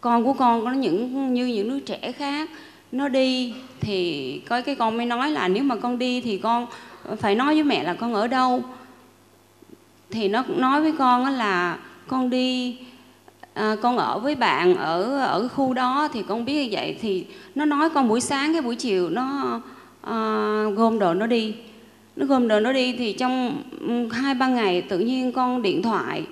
con 0.00 0.24
của 0.24 0.32
con 0.32 0.64
có 0.64 0.72
những 0.72 1.34
như 1.34 1.46
những 1.46 1.68
đứa 1.68 1.80
trẻ 1.80 2.12
khác 2.12 2.50
nó 2.92 3.08
đi 3.08 3.54
thì 3.80 4.38
coi 4.48 4.62
cái 4.62 4.74
con 4.74 4.96
mới 4.96 5.06
nói 5.06 5.30
là 5.30 5.48
nếu 5.48 5.64
mà 5.64 5.76
con 5.76 5.98
đi 5.98 6.20
thì 6.20 6.38
con 6.38 6.66
phải 7.18 7.34
nói 7.34 7.54
với 7.54 7.64
mẹ 7.64 7.82
là 7.82 7.94
con 7.94 8.14
ở 8.14 8.26
đâu. 8.26 8.62
Thì 10.10 10.28
nó 10.28 10.44
nói 10.48 10.80
với 10.80 10.92
con 10.98 11.26
là 11.26 11.78
con 12.06 12.30
đi 12.30 12.76
à, 13.54 13.76
con 13.82 13.96
ở 13.96 14.18
với 14.18 14.34
bạn 14.34 14.76
ở 14.76 15.18
ở 15.20 15.48
khu 15.48 15.74
đó 15.74 16.08
thì 16.12 16.22
con 16.28 16.44
biết 16.44 16.64
như 16.64 16.68
vậy. 16.72 16.98
Thì 17.00 17.26
nó 17.54 17.64
nói 17.64 17.90
con 17.90 18.08
buổi 18.08 18.20
sáng 18.20 18.52
cái 18.52 18.62
buổi 18.62 18.76
chiều 18.76 19.10
nó 19.10 19.60
à, 20.00 20.16
gom 20.74 20.98
đồ 20.98 21.14
nó 21.14 21.26
đi. 21.26 21.54
Nó 22.16 22.26
gom 22.26 22.48
đồ 22.48 22.60
nó 22.60 22.72
đi 22.72 22.92
thì 22.92 23.12
trong 23.12 23.62
ừ, 23.80 24.08
hai 24.12 24.34
ba 24.34 24.48
ngày 24.48 24.82
tự 24.82 24.98
nhiên 24.98 25.32
con 25.32 25.62
điện 25.62 25.82
thoại 25.82 26.26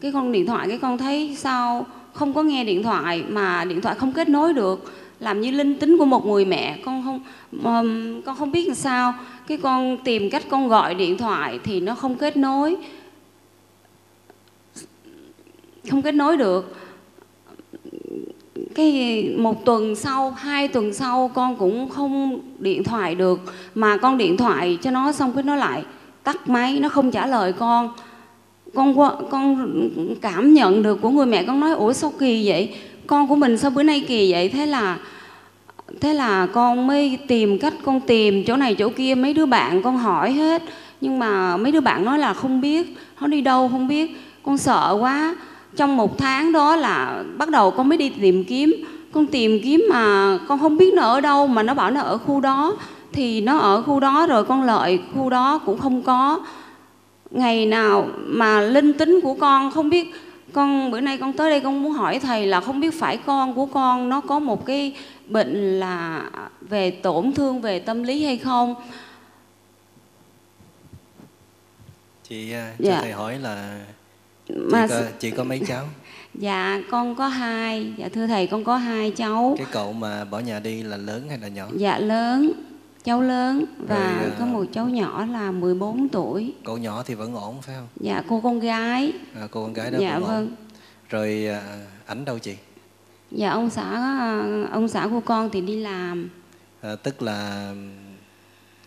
cái 0.00 0.12
con 0.12 0.32
điện 0.32 0.46
thoại 0.46 0.68
cái 0.68 0.78
con 0.78 0.98
thấy 0.98 1.34
sao 1.38 1.86
không 2.12 2.34
có 2.34 2.42
nghe 2.42 2.64
điện 2.64 2.82
thoại 2.82 3.24
mà 3.28 3.64
điện 3.64 3.80
thoại 3.80 3.94
không 3.94 4.12
kết 4.12 4.28
nối 4.28 4.52
được 4.52 4.92
làm 5.20 5.40
như 5.40 5.50
linh 5.50 5.78
tính 5.78 5.98
của 5.98 6.04
một 6.04 6.26
người 6.26 6.44
mẹ 6.44 6.78
con 6.84 7.04
không 7.04 7.20
um, 7.64 8.22
con 8.22 8.36
không 8.36 8.52
biết 8.52 8.66
làm 8.66 8.74
sao. 8.74 9.14
Cái 9.46 9.58
con 9.58 9.98
tìm 10.04 10.30
cách 10.30 10.44
con 10.48 10.68
gọi 10.68 10.94
điện 10.94 11.18
thoại 11.18 11.58
thì 11.64 11.80
nó 11.80 11.94
không 11.94 12.14
kết 12.14 12.36
nối. 12.36 12.76
Không 15.90 16.02
kết 16.02 16.12
nối 16.12 16.36
được. 16.36 16.76
Cái 18.74 19.22
một 19.38 19.64
tuần 19.64 19.96
sau 19.96 20.30
hai 20.30 20.68
tuần 20.68 20.94
sau 20.94 21.30
con 21.34 21.56
cũng 21.56 21.88
không 21.88 22.40
điện 22.58 22.84
thoại 22.84 23.14
được. 23.14 23.40
Mà 23.74 23.96
con 23.96 24.18
điện 24.18 24.36
thoại 24.36 24.78
cho 24.82 24.90
nó 24.90 25.12
xong 25.12 25.32
cái 25.32 25.42
nó 25.42 25.56
lại 25.56 25.84
tắt 26.22 26.48
máy 26.48 26.80
nó 26.80 26.88
không 26.88 27.10
trả 27.10 27.26
lời 27.26 27.52
con. 27.52 27.92
Con 28.74 28.94
con 29.30 29.72
cảm 30.20 30.54
nhận 30.54 30.82
được 30.82 30.98
của 31.02 31.10
người 31.10 31.26
mẹ 31.26 31.44
con 31.44 31.60
nói 31.60 31.72
ủa 31.72 31.92
sao 31.92 32.12
kỳ 32.18 32.48
vậy? 32.48 32.74
Con 33.08 33.28
của 33.28 33.36
mình 33.36 33.58
sao 33.58 33.70
bữa 33.70 33.82
nay 33.82 34.04
kỳ 34.08 34.32
vậy? 34.32 34.48
Thế 34.48 34.66
là 34.66 34.96
thế 36.00 36.14
là 36.14 36.46
con 36.46 36.86
mới 36.86 37.18
tìm 37.28 37.58
cách 37.58 37.74
con 37.84 38.00
tìm 38.00 38.44
chỗ 38.44 38.56
này 38.56 38.74
chỗ 38.74 38.88
kia, 38.88 39.14
mấy 39.14 39.34
đứa 39.34 39.46
bạn 39.46 39.82
con 39.82 39.96
hỏi 39.96 40.32
hết. 40.32 40.62
Nhưng 41.00 41.18
mà 41.18 41.56
mấy 41.56 41.72
đứa 41.72 41.80
bạn 41.80 42.04
nói 42.04 42.18
là 42.18 42.34
không 42.34 42.60
biết, 42.60 42.96
nó 43.20 43.26
đi 43.26 43.40
đâu 43.40 43.68
không 43.68 43.88
biết. 43.88 44.16
Con 44.42 44.58
sợ 44.58 44.96
quá. 45.00 45.36
Trong 45.76 45.96
một 45.96 46.18
tháng 46.18 46.52
đó 46.52 46.76
là 46.76 47.24
bắt 47.38 47.48
đầu 47.48 47.70
con 47.70 47.88
mới 47.88 47.98
đi 47.98 48.08
tìm 48.08 48.44
kiếm. 48.44 48.74
Con 49.12 49.26
tìm 49.26 49.60
kiếm 49.64 49.84
mà 49.90 50.38
con 50.48 50.58
không 50.58 50.76
biết 50.76 50.94
nó 50.94 51.02
ở 51.02 51.20
đâu, 51.20 51.46
mà 51.46 51.62
nó 51.62 51.74
bảo 51.74 51.90
nó 51.90 52.00
ở 52.00 52.18
khu 52.18 52.40
đó. 52.40 52.76
Thì 53.12 53.40
nó 53.40 53.58
ở 53.58 53.82
khu 53.82 54.00
đó 54.00 54.26
rồi 54.26 54.44
con 54.44 54.62
lợi 54.62 55.00
khu 55.14 55.30
đó 55.30 55.58
cũng 55.66 55.78
không 55.78 56.02
có. 56.02 56.40
Ngày 57.30 57.66
nào 57.66 58.08
mà 58.16 58.60
linh 58.60 58.92
tính 58.92 59.20
của 59.22 59.34
con 59.34 59.70
không 59.70 59.90
biết 59.90 60.14
con 60.52 60.90
bữa 60.90 61.00
nay 61.00 61.18
con 61.18 61.32
tới 61.32 61.50
đây 61.50 61.60
con 61.60 61.82
muốn 61.82 61.92
hỏi 61.92 62.18
thầy 62.18 62.46
là 62.46 62.60
không 62.60 62.80
biết 62.80 63.00
phải 63.00 63.16
con 63.16 63.54
của 63.54 63.66
con 63.66 64.08
nó 64.08 64.20
có 64.20 64.38
một 64.38 64.66
cái 64.66 64.96
bệnh 65.26 65.80
là 65.80 66.30
về 66.60 66.90
tổn 66.90 67.32
thương 67.32 67.60
về 67.60 67.78
tâm 67.78 68.02
lý 68.02 68.24
hay 68.24 68.38
không? 68.38 68.74
Chị 72.28 72.52
à, 72.52 72.74
cho 72.78 72.84
dạ. 72.84 73.00
thầy 73.00 73.12
hỏi 73.12 73.38
là 73.38 73.80
chị, 74.48 74.54
mà 74.56 74.86
có, 74.86 75.02
chị 75.18 75.30
có 75.30 75.44
mấy 75.44 75.60
cháu? 75.68 75.84
Dạ 76.34 76.80
con 76.90 77.14
có 77.14 77.28
hai. 77.28 77.92
Dạ 77.96 78.08
thưa 78.08 78.26
thầy 78.26 78.46
con 78.46 78.64
có 78.64 78.76
hai 78.76 79.10
cháu. 79.10 79.54
Cái 79.58 79.66
cậu 79.72 79.92
mà 79.92 80.24
bỏ 80.24 80.38
nhà 80.38 80.60
đi 80.60 80.82
là 80.82 80.96
lớn 80.96 81.26
hay 81.28 81.38
là 81.38 81.48
nhỏ? 81.48 81.68
Dạ 81.76 81.98
lớn 81.98 82.52
cháu 83.04 83.22
lớn 83.22 83.64
và 83.78 84.18
Rồi, 84.20 84.30
có 84.38 84.44
à, 84.44 84.48
một 84.48 84.64
cháu 84.72 84.88
nhỏ 84.88 85.24
là 85.24 85.50
14 85.50 86.08
tuổi. 86.08 86.54
Cậu 86.64 86.78
nhỏ 86.78 87.02
thì 87.06 87.14
vẫn 87.14 87.34
ổn 87.34 87.62
phải 87.62 87.74
không? 87.74 87.88
Dạ 88.00 88.22
cô 88.28 88.40
con 88.40 88.60
gái. 88.60 89.12
À, 89.34 89.48
cô 89.50 89.62
con 89.62 89.72
gái 89.72 89.90
đó 89.90 89.98
dạ 90.00 90.18
vâng 90.18 90.46
ổn. 90.46 90.56
rồi 91.08 91.46
à, 91.46 91.86
ảnh 92.06 92.24
đâu 92.24 92.38
chị? 92.38 92.54
Dạ 93.30 93.50
ông 93.50 93.70
xã 93.70 93.84
ông 94.72 94.88
xã 94.88 95.08
của 95.08 95.20
con 95.20 95.50
thì 95.52 95.60
đi 95.60 95.76
làm. 95.76 96.28
À, 96.80 96.94
tức 97.02 97.22
là 97.22 97.72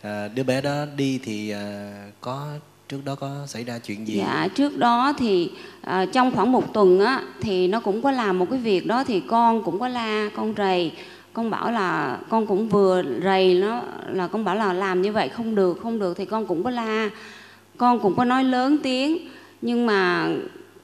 à, 0.02 0.28
đứa 0.28 0.44
bé 0.44 0.62
đó 0.62 0.86
đi 0.96 1.20
thì 1.24 1.50
à, 1.50 1.94
có 2.22 2.48
trước 2.90 3.06
đó 3.06 3.16
có 3.16 3.48
xảy 3.48 3.64
ra 3.64 3.80
chuyện 3.80 4.08
gì? 4.08 4.18
Dạ 4.18 4.48
trước 4.56 4.78
đó 4.78 5.14
thì 5.18 5.52
à, 5.82 6.06
trong 6.14 6.32
khoảng 6.36 6.52
một 6.52 6.74
tuần 6.74 7.00
á 7.00 7.24
thì 7.42 7.68
nó 7.68 7.80
cũng 7.80 8.02
có 8.02 8.12
làm 8.12 8.40
một 8.40 8.48
cái 8.50 8.60
việc 8.60 8.88
đó 8.88 9.04
thì 9.04 9.20
con 9.20 9.64
cũng 9.64 9.80
có 9.80 9.88
la 9.88 10.30
con 10.36 10.54
rầy 10.58 10.92
con 11.34 11.50
bảo 11.50 11.72
là 11.72 12.18
con 12.30 12.48
cũng 12.48 12.70
vừa 12.70 13.04
rầy 13.24 13.54
nó 13.54 13.82
là 14.08 14.28
con 14.28 14.46
bảo 14.46 14.56
là 14.56 14.74
làm 14.74 15.02
như 15.02 15.12
vậy 15.12 15.30
không 15.30 15.56
được 15.56 15.80
không 15.84 16.00
được 16.00 16.18
thì 16.18 16.26
con 16.26 16.46
cũng 16.46 16.64
có 16.64 16.70
la. 16.70 17.10
Con 17.78 18.00
cũng 18.00 18.16
có 18.16 18.26
nói 18.26 18.44
lớn 18.44 18.78
tiếng 18.84 19.18
nhưng 19.62 19.86
mà 19.86 20.28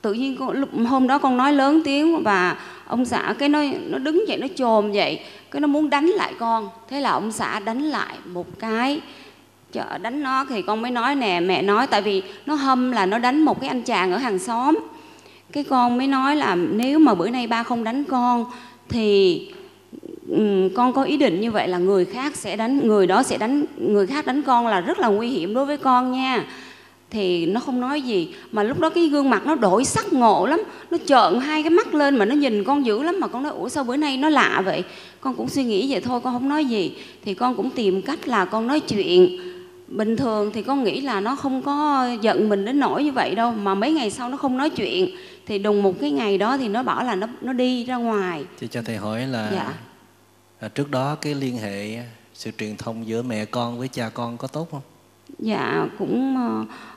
tự 0.01 0.13
nhiên 0.13 0.35
con, 0.39 0.51
lúc 0.51 0.69
hôm 0.87 1.07
đó 1.07 1.17
con 1.17 1.37
nói 1.37 1.53
lớn 1.53 1.81
tiếng 1.85 2.23
và 2.23 2.57
ông 2.87 3.05
xã 3.05 3.35
cái 3.39 3.49
nó 3.49 3.63
nó 3.87 3.97
đứng 3.97 4.27
dậy 4.27 4.37
nó 4.37 4.47
chồm 4.55 4.91
vậy 4.91 5.19
cái 5.51 5.59
nó 5.61 5.67
muốn 5.67 5.89
đánh 5.89 6.05
lại 6.05 6.33
con. 6.39 6.69
Thế 6.89 7.01
là 7.01 7.11
ông 7.11 7.31
xã 7.31 7.59
đánh 7.59 7.81
lại 7.81 8.17
một 8.25 8.59
cái. 8.59 9.01
Chợ 9.71 9.97
đánh 9.97 10.23
nó 10.23 10.45
thì 10.49 10.61
con 10.61 10.81
mới 10.81 10.91
nói 10.91 11.15
nè 11.15 11.39
mẹ 11.39 11.61
nói 11.61 11.87
tại 11.87 12.01
vì 12.01 12.23
nó 12.45 12.55
hâm 12.55 12.91
là 12.91 13.05
nó 13.05 13.17
đánh 13.19 13.41
một 13.41 13.61
cái 13.61 13.67
anh 13.67 13.81
chàng 13.81 14.11
ở 14.11 14.17
hàng 14.17 14.39
xóm. 14.39 14.79
Cái 15.51 15.63
con 15.63 15.97
mới 15.97 16.07
nói 16.07 16.35
là 16.35 16.55
nếu 16.55 16.99
mà 16.99 17.13
bữa 17.13 17.29
nay 17.29 17.47
ba 17.47 17.63
không 17.63 17.83
đánh 17.83 18.03
con 18.03 18.45
thì 18.89 19.41
um, 20.29 20.69
con 20.75 20.93
có 20.93 21.03
ý 21.03 21.17
định 21.17 21.41
như 21.41 21.51
vậy 21.51 21.67
là 21.67 21.77
người 21.77 22.05
khác 22.05 22.35
sẽ 22.35 22.55
đánh 22.55 22.87
người 22.87 23.07
đó 23.07 23.23
sẽ 23.23 23.37
đánh 23.37 23.65
người 23.77 24.07
khác 24.07 24.25
đánh 24.25 24.41
con 24.41 24.67
là 24.67 24.81
rất 24.81 24.99
là 24.99 25.07
nguy 25.07 25.29
hiểm 25.29 25.53
đối 25.53 25.65
với 25.65 25.77
con 25.77 26.11
nha. 26.11 26.45
Thì 27.09 27.45
nó 27.45 27.59
không 27.59 27.81
nói 27.81 28.01
gì 28.01 28.33
mà 28.51 28.63
lúc 28.63 28.79
đó 28.79 28.89
cái 28.89 29.07
gương 29.07 29.29
mặt 29.29 29.45
nó 29.45 29.55
đổi 29.55 29.85
sắc 29.85 30.13
ngộ 30.13 30.45
lắm 30.45 30.59
nó 30.91 30.97
trợn 31.05 31.39
hai 31.39 31.63
cái 31.63 31.69
mắt 31.69 31.93
lên 31.93 32.17
mà 32.17 32.25
nó 32.25 32.35
nhìn 32.35 32.63
con 32.63 32.85
dữ 32.85 33.03
lắm 33.03 33.15
mà 33.19 33.27
con 33.27 33.43
nói 33.43 33.51
ủa 33.51 33.69
sao 33.69 33.83
bữa 33.83 33.95
nay 33.95 34.17
nó 34.17 34.29
lạ 34.29 34.61
vậy? 34.65 34.83
Con 35.21 35.35
cũng 35.35 35.49
suy 35.49 35.63
nghĩ 35.63 35.91
vậy 35.91 36.01
thôi 36.01 36.21
con 36.23 36.33
không 36.33 36.49
nói 36.49 36.65
gì. 36.65 36.91
Thì 37.25 37.33
con 37.33 37.55
cũng 37.55 37.69
tìm 37.69 38.01
cách 38.01 38.27
là 38.27 38.45
con 38.45 38.67
nói 38.67 38.79
chuyện. 38.79 39.39
Bình 39.87 40.17
thường 40.17 40.51
thì 40.53 40.61
con 40.61 40.83
nghĩ 40.83 41.01
là 41.01 41.19
nó 41.19 41.35
không 41.35 41.61
có 41.61 42.07
giận 42.21 42.49
mình 42.49 42.65
đến 42.65 42.79
nỗi 42.79 43.03
như 43.03 43.11
vậy 43.11 43.35
đâu 43.35 43.51
mà 43.51 43.75
mấy 43.75 43.91
ngày 43.91 44.09
sau 44.09 44.29
nó 44.29 44.37
không 44.37 44.57
nói 44.57 44.69
chuyện 44.69 45.09
thì 45.45 45.59
đùng 45.59 45.83
một 45.83 45.93
cái 46.01 46.11
ngày 46.11 46.37
đó 46.37 46.57
thì 46.57 46.67
nó 46.67 46.83
bảo 46.83 47.03
là 47.03 47.15
nó 47.15 47.27
nó 47.41 47.53
đi 47.53 47.85
ra 47.85 47.95
ngoài. 47.95 48.43
Thì 48.59 48.67
cho 48.67 48.81
thầy 48.85 48.97
hỏi 48.97 49.27
là 49.27 49.49
dạ 49.53 49.73
à, 50.59 50.67
trước 50.67 50.91
đó 50.91 51.15
cái 51.15 51.35
liên 51.35 51.57
hệ 51.57 51.99
sự 52.33 52.51
truyền 52.57 52.77
thông 52.77 53.07
giữa 53.07 53.21
mẹ 53.21 53.45
con 53.45 53.79
với 53.79 53.87
cha 53.87 54.09
con 54.13 54.37
có 54.37 54.47
tốt 54.47 54.67
không? 54.71 54.81
Dạ 55.39 55.87
cũng 55.99 56.37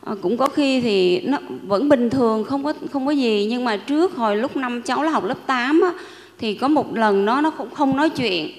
ờ, 0.05 0.17
cũng 0.23 0.37
có 0.37 0.49
khi 0.49 0.81
thì 0.81 1.21
nó 1.21 1.39
vẫn 1.63 1.89
bình 1.89 2.11
thường 2.11 2.45
không 2.45 2.65
có 2.65 2.73
không 2.93 3.07
có 3.07 3.13
gì. 3.13 3.47
Nhưng 3.51 3.65
mà 3.65 3.77
trước 3.77 4.17
hồi 4.17 4.37
lúc 4.37 4.57
năm 4.57 4.83
cháu 4.83 5.03
là 5.03 5.11
học 5.11 5.25
lớp 5.25 5.39
8 5.47 5.81
á, 5.81 5.93
thì 6.39 6.55
có 6.55 6.69
một 6.69 6.95
lần 6.95 7.25
nó 7.25 7.41
nó 7.41 7.51
cũng 7.51 7.71
không 7.71 7.97
nói 7.97 8.11
chuyện. 8.11 8.51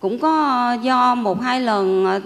Cũng 0.00 0.18
có 0.18 0.76
do 0.82 1.14
một 1.14 1.40
hai 1.42 1.60
lần 1.60 2.04
ờ, 2.04 2.20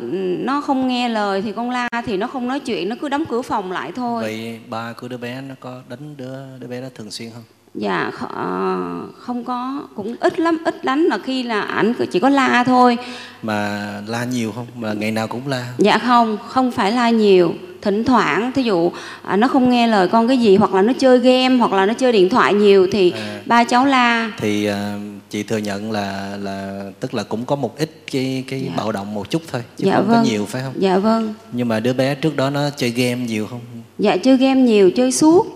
nó 0.44 0.60
không 0.60 0.88
nghe 0.88 1.08
lời 1.08 1.42
thì 1.42 1.52
con 1.52 1.70
la 1.70 1.88
thì 2.06 2.16
nó 2.16 2.26
không 2.26 2.48
nói 2.48 2.60
chuyện 2.60 2.88
nó 2.88 2.96
cứ 3.00 3.08
đóng 3.08 3.24
cửa 3.28 3.42
phòng 3.42 3.72
lại 3.72 3.92
thôi. 3.92 4.22
Vậy 4.22 4.60
ba 4.68 4.92
của 4.92 5.08
đứa 5.08 5.16
bé 5.16 5.40
nó 5.40 5.54
có 5.60 5.80
đánh 5.88 6.16
đứa 6.16 6.58
đứa 6.60 6.66
bé 6.66 6.80
đó 6.80 6.88
thường 6.94 7.10
xuyên 7.10 7.30
không 7.30 7.42
dạ 7.74 8.10
ờ, 8.28 8.88
không 9.18 9.44
có 9.44 9.82
cũng 9.94 10.16
ít 10.20 10.38
lắm 10.40 10.58
ít 10.64 10.84
lắm 10.84 11.04
là 11.10 11.18
khi 11.18 11.42
là 11.42 11.60
ảnh 11.60 11.92
chỉ 12.12 12.20
có 12.20 12.28
la 12.28 12.64
thôi. 12.64 12.96
Mà 13.42 13.90
la 14.06 14.24
nhiều 14.24 14.52
không? 14.52 14.66
Mà 14.76 14.92
ngày 14.92 15.10
nào 15.10 15.26
cũng 15.28 15.48
la? 15.48 15.66
Dạ 15.78 15.98
không 15.98 16.38
không 16.48 16.70
phải 16.70 16.92
la 16.92 17.10
nhiều 17.10 17.54
thỉnh 17.82 18.04
thoảng. 18.04 18.52
Thí 18.52 18.62
dụ 18.62 18.92
à, 19.22 19.36
nó 19.36 19.48
không 19.48 19.70
nghe 19.70 19.86
lời 19.86 20.08
con 20.08 20.28
cái 20.28 20.38
gì 20.38 20.56
hoặc 20.56 20.74
là 20.74 20.82
nó 20.82 20.92
chơi 20.98 21.18
game 21.18 21.56
hoặc 21.56 21.72
là 21.72 21.86
nó 21.86 21.92
chơi 21.94 22.12
điện 22.12 22.28
thoại 22.28 22.54
nhiều 22.54 22.86
thì 22.92 23.10
À. 23.10 23.40
ba 23.46 23.64
cháu 23.64 23.86
la. 23.86 24.30
Thì 24.38 24.64
à, 24.66 24.96
chị 25.30 25.42
thừa 25.42 25.56
nhận 25.58 25.92
là 25.92 26.36
là 26.42 26.84
tức 27.00 27.14
là 27.14 27.22
cũng 27.22 27.44
có 27.46 27.56
một 27.56 27.78
ít 27.78 27.90
cái 28.12 28.44
cái 28.48 28.60
Dạ. 28.64 28.72
bạo 28.76 28.92
động 28.92 29.14
một 29.14 29.30
chút 29.30 29.42
thôi 29.52 29.62
chứ 29.76 29.84
Dạ 29.86 29.96
không 29.96 30.06
có 30.08 30.12
vâng. 30.14 30.24
nhiều 30.24 30.46
phải 30.46 30.62
không? 30.62 30.72
Dạ 30.78 30.98
vâng. 30.98 31.34
Nhưng 31.52 31.68
mà 31.68 31.80
đứa 31.80 31.92
bé 31.92 32.14
trước 32.14 32.36
đó 32.36 32.50
nó 32.50 32.70
chơi 32.76 32.90
game 32.90 33.16
nhiều 33.26 33.46
không? 33.46 33.60
Dạ 33.98 34.16
chơi 34.16 34.36
game 34.36 34.60
nhiều 34.60 34.90
chơi 34.96 35.12
suốt. 35.12 35.46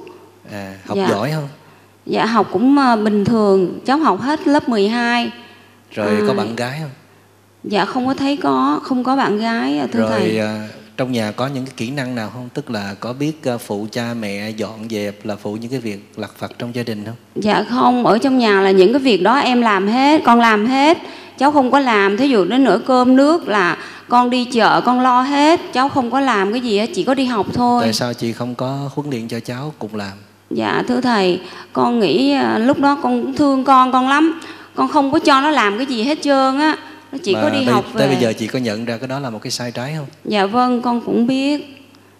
À 0.53 0.75
học 0.87 0.97
Dạ. 0.97 1.09
giỏi 1.11 1.31
không 1.35 1.49
dạ 2.09 2.27
học 2.27 2.49
cũng 2.53 2.79
à, 2.79 2.97
bình 2.97 3.25
thường 3.25 3.79
cháu 3.85 3.99
học 3.99 4.21
hết 4.21 4.49
lớp 4.49 4.69
12 4.69 5.31
rồi 5.91 6.07
À. 6.07 6.21
có 6.29 6.35
bạn 6.35 6.57
gái 6.57 6.79
không 6.81 6.91
dạ 7.65 7.85
không 7.85 8.07
có 8.07 8.15
thấy 8.15 8.37
có 8.37 8.81
không 8.83 9.05
có 9.05 9.17
bạn 9.17 9.39
gái 9.39 9.79
à, 9.79 9.87
thưa 9.93 10.01
rồi 10.01 10.11
thầy 10.11 10.39
à, 10.39 10.69
trong 10.97 11.13
nhà 11.13 11.31
có 11.31 11.47
những 11.47 11.65
cái 11.65 11.75
kỹ 11.77 11.91
năng 11.91 12.15
nào 12.15 12.31
không 12.35 12.49
tức 12.55 12.71
là 12.71 12.95
có 13.01 13.13
biết 13.13 13.43
phụ 13.67 13.87
cha 13.93 14.15
mẹ 14.21 14.51
dọn 14.51 14.89
dẹp 14.91 15.27
là 15.27 15.37
phụ 15.37 15.57
những 15.57 15.71
cái 15.71 15.81
việc 15.81 16.13
lặt 16.17 16.31
vặt 16.39 16.51
trong 16.59 16.75
gia 16.75 16.83
đình 16.83 17.05
không 17.05 17.15
Dạ 17.35 17.65
không, 17.71 18.07
ở 18.07 18.19
trong 18.19 18.39
nhà 18.39 18.61
là 18.61 18.71
những 18.71 18.93
cái 18.93 19.03
việc 19.03 19.23
đó 19.23 19.39
em 19.39 19.61
làm 19.63 19.89
hết, 19.89 20.23
con 20.25 20.41
làm 20.41 20.67
hết. 20.67 20.99
Cháu 21.39 21.53
không 21.53 21.71
có 21.71 21.79
làm, 21.81 22.17
thí 22.17 22.29
dụ 22.29 22.45
đến 22.45 22.65
nửa 22.65 22.81
cơm 22.87 23.17
nước 23.17 23.49
là 23.49 23.77
con 24.09 24.31
đi 24.31 24.45
chợ 24.45 24.81
con 24.85 25.01
lo 25.01 25.23
hết, 25.23 25.61
cháu 25.73 25.89
không 25.89 26.11
có 26.11 26.21
làm 26.21 26.53
cái 26.53 26.61
gì 26.61 26.79
hết, 26.79 26.87
chỉ 26.95 27.05
có 27.05 27.15
đi 27.15 27.25
học 27.25 27.47
thôi. 27.55 27.83
tại 27.83 27.93
sao 27.93 28.15
chị 28.15 28.33
không 28.33 28.55
có 28.55 28.91
huấn 28.95 29.11
luyện 29.11 29.29
cho 29.29 29.41
cháu 29.41 29.75
cùng 29.79 29.95
làm 29.95 30.13
Dạ 30.51 30.83
thưa 30.89 31.01
thầy, 31.01 31.41
con 31.73 32.01
nghĩ 32.01 32.33
à, 32.33 32.59
lúc 32.59 32.79
đó 32.81 32.99
con 33.03 33.23
cũng 33.23 33.35
thương 33.37 33.65
con 33.65 33.93
con 33.93 34.09
lắm. 34.09 34.41
Con 34.75 34.89
không 34.89 35.11
có 35.13 35.19
cho 35.19 35.41
nó 35.41 35.51
làm 35.51 35.77
cái 35.77 35.87
gì 35.87 36.03
hết 36.03 36.19
trơn 36.23 36.59
á. 36.59 36.77
Nó 37.13 37.19
chỉ 37.23 37.35
Mà 37.35 37.43
có 37.43 37.51
đi 37.51 37.65
bây- 37.65 37.75
học 37.75 37.85
tới 37.95 38.09
về. 38.09 38.15
bây 38.15 38.23
giờ 38.23 38.33
chị 38.39 38.47
có 38.47 38.59
nhận 38.59 38.85
ra 38.85 38.97
cái 38.97 39.09
đó 39.09 39.19
là 39.19 39.31
một 39.31 39.39
cái 39.43 39.51
sai 39.51 39.71
trái 39.71 39.95
không 39.97 40.07
Dạ 40.25 40.47
vâng, 40.47 40.83
con 40.83 41.01
cũng 41.01 41.27
biết. 41.27 41.75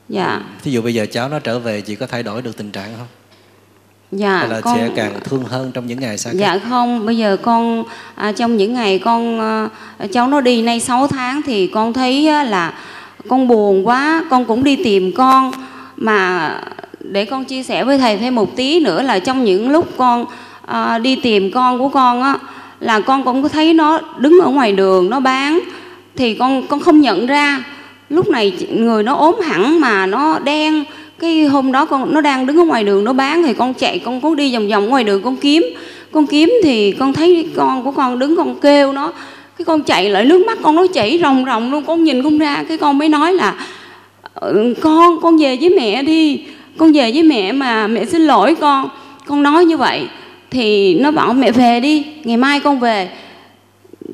Dạ, 0.09 0.41
thí 0.65 0.71
dụ 0.73 0.83
bây 0.83 0.95
giờ 0.95 1.07
cháu 1.13 1.29
nó 1.29 1.39
trở 1.39 1.59
về 1.59 1.81
chị 1.81 1.95
có 1.95 2.07
thay 2.07 2.23
đổi 2.23 2.43
được 2.43 2.57
tình 2.57 2.71
trạng 2.71 2.89
không 2.99 3.07
dạ 4.13 4.37
hay 4.37 4.49
là 4.49 4.61
con 4.61 4.77
sẽ 4.79 4.89
càng 4.97 5.13
thương 5.25 5.45
hơn 5.45 5.73
trong 5.73 5.87
những 5.87 6.01
ngày 6.01 6.19
xa 6.19 6.31
cách 6.31 6.41
Dạ 6.41 6.59
không, 6.69 7.07
bây 7.07 7.17
giờ 7.17 7.37
con 7.43 7.85
à, 8.15 8.33
trong 8.33 8.57
những 8.57 8.75
ngày 8.75 8.99
con 8.99 9.41
à, 9.41 9.69
cháu 10.13 10.29
nó 10.29 10.41
đi 10.41 10.63
nay 10.63 10.81
6 10.81 11.07
tháng 11.07 11.43
thì 11.47 11.67
con 11.67 11.93
thấy 11.93 12.29
á, 12.29 12.43
là 12.45 12.75
con 13.29 13.49
buồn 13.49 13.87
quá, 13.87 14.25
con 14.31 14.45
cũng 14.45 14.65
đi 14.65 14.77
tìm 14.85 15.13
con 15.17 15.51
mà 15.97 16.51
để 17.01 17.25
con 17.25 17.45
chia 17.45 17.63
sẻ 17.63 17.85
với 17.85 17.99
thầy 17.99 18.17
thêm 18.17 18.35
một 18.35 18.57
tí 18.57 18.81
nữa 18.81 19.03
là 19.03 19.19
trong 19.19 19.45
những 19.45 19.71
lúc 19.71 19.89
con 19.97 20.25
à, 20.67 20.99
đi 20.99 21.17
tìm 21.17 21.51
con 21.51 21.79
của 21.79 21.89
con 21.89 22.23
á 22.23 22.39
là 22.81 23.01
con 23.01 23.25
cũng 23.25 23.43
có 23.43 23.49
thấy 23.49 23.75
nó 23.75 24.01
đứng 24.19 24.41
ở 24.41 24.51
ngoài 24.51 24.73
đường 24.73 25.11
nó 25.11 25.21
bán 25.21 25.61
thì 26.17 26.35
con 26.35 26.67
con 26.67 26.81
không 26.81 27.01
nhận 27.01 27.27
ra. 27.27 27.65
Lúc 28.11 28.29
này 28.29 28.53
người 28.71 29.03
nó 29.03 29.15
ốm 29.15 29.37
hẳn 29.45 29.81
mà 29.81 30.07
nó 30.07 30.39
đen 30.39 30.85
cái 31.19 31.45
hôm 31.45 31.73
đó 31.73 31.85
con 31.85 32.15
nó 32.15 32.21
đang 32.21 32.47
đứng 32.47 32.57
ở 32.57 32.65
ngoài 32.65 32.85
đường 32.85 33.05
nó 33.05 33.13
bán 33.13 33.43
thì 33.43 33.55
con 33.55 33.75
chạy 33.75 33.99
con 33.99 34.21
có 34.21 34.35
đi 34.35 34.55
vòng 34.55 34.69
vòng 34.69 34.89
ngoài 34.89 35.05
đường 35.05 35.23
con 35.23 35.37
kiếm. 35.37 35.63
Con 36.13 36.27
kiếm 36.27 36.53
thì 36.65 36.93
con 36.93 37.13
thấy 37.13 37.49
con 37.57 37.85
của 37.85 37.91
con 37.91 38.19
đứng 38.19 38.37
con 38.37 38.55
kêu 38.61 38.93
nó 38.93 39.13
cái 39.59 39.65
con 39.65 39.83
chạy 39.83 40.11
lại 40.11 40.25
nước 40.25 40.47
mắt 40.47 40.59
con 40.63 40.77
nó 40.77 40.87
chảy 40.87 41.19
ròng 41.23 41.45
ròng 41.47 41.73
luôn. 41.73 41.85
Con 41.85 42.05
nhìn 42.05 42.23
không 42.23 42.39
ra 42.39 42.65
cái 42.69 42.79
con 42.79 42.99
mới 42.99 43.09
nói 43.09 43.33
là 43.33 43.55
ừ, 44.35 44.75
con 44.81 45.21
con 45.21 45.39
về 45.39 45.57
với 45.61 45.71
mẹ 45.71 46.03
đi 46.03 46.45
con 46.79 46.93
về 46.93 47.11
với 47.13 47.23
mẹ 47.23 47.53
mà 47.53 47.87
mẹ 47.87 48.05
xin 48.05 48.23
lỗi 48.23 48.55
con 48.61 48.89
con 49.27 49.43
nói 49.43 49.65
như 49.65 49.77
vậy 49.77 50.09
thì 50.51 50.95
nó 50.95 51.11
bảo 51.11 51.33
mẹ 51.33 51.53
về 51.53 51.81
đi 51.81 52.07
ngày 52.25 52.37
mai 52.37 52.61
con 52.61 52.81
về. 52.81 53.11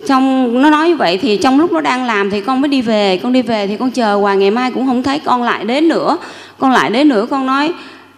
Trong 0.09 0.55
nó 0.63 0.71
nói 0.71 0.89
như 0.89 0.97
vậy 0.97 1.19
thì 1.19 1.37
trong 1.37 1.61
lúc 1.61 1.73
nó 1.73 1.81
đang 1.81 2.05
làm 2.05 2.31
thì 2.31 2.41
con 2.41 2.61
mới 2.61 2.69
đi 2.69 2.83
về 2.83 3.21
con 3.23 3.33
đi 3.33 3.43
về 3.43 3.67
thì 3.67 3.77
con 3.77 3.91
chờ 3.91 4.15
hoài 4.15 4.37
ngày 4.37 4.51
mai 4.51 4.71
cũng 4.71 4.87
không 4.87 5.03
thấy 5.03 5.19
con 5.19 5.43
lại 5.43 5.65
đến 5.65 5.89
nữa. 5.89 6.17
Con 6.59 6.71
lại 6.71 6.91
đến 6.91 7.09
nữa 7.09 7.27
con 7.31 7.47
nói 7.47 7.73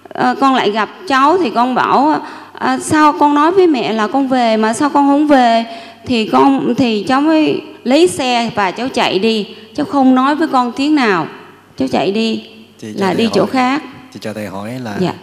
ờ, 0.09 0.35
con 0.40 0.55
lại 0.55 0.70
gặp 0.70 0.89
cháu 1.09 1.39
thì 1.39 1.51
con 1.51 1.74
bảo 1.74 2.20
"À, 2.52 2.78
sao 2.78 3.12
con 3.12 3.35
nói 3.35 3.51
với 3.51 3.66
mẹ 3.66 3.93
là 3.93 4.06
con 4.06 4.28
về 4.28 4.56
mà 4.56 4.73
sao 4.73 4.90
con 4.90 5.06
không 5.09 5.27
về? 5.27 5.64
Thì 6.06 6.27
con 6.27 6.74
thì 6.78 7.05
cháu 7.09 7.20
mới 7.20 7.60
lấy 7.85 8.09
xe 8.09 8.51
và 8.55 8.70
cháu 8.70 8.89
chạy 8.89 9.18
đi 9.18 9.47
cháu 9.74 9.86
không 9.86 10.14
nói 10.14 10.35
với 10.35 10.48
con 10.48 10.73
tiếng 10.77 10.94
nào. 10.94 11.27
Cháu 11.78 11.89
chạy 11.89 12.10
đi 12.10 12.43
Chị 12.81 12.89
là 12.94 13.14
đi 13.14 13.28
chỗ 13.35 13.47
khác 13.47 13.82
chị 14.16 14.20
cho 14.22 14.32
thầy 14.32 14.47
hỏi 14.47 14.78
là 14.78 14.97
Dạ. 15.01 15.14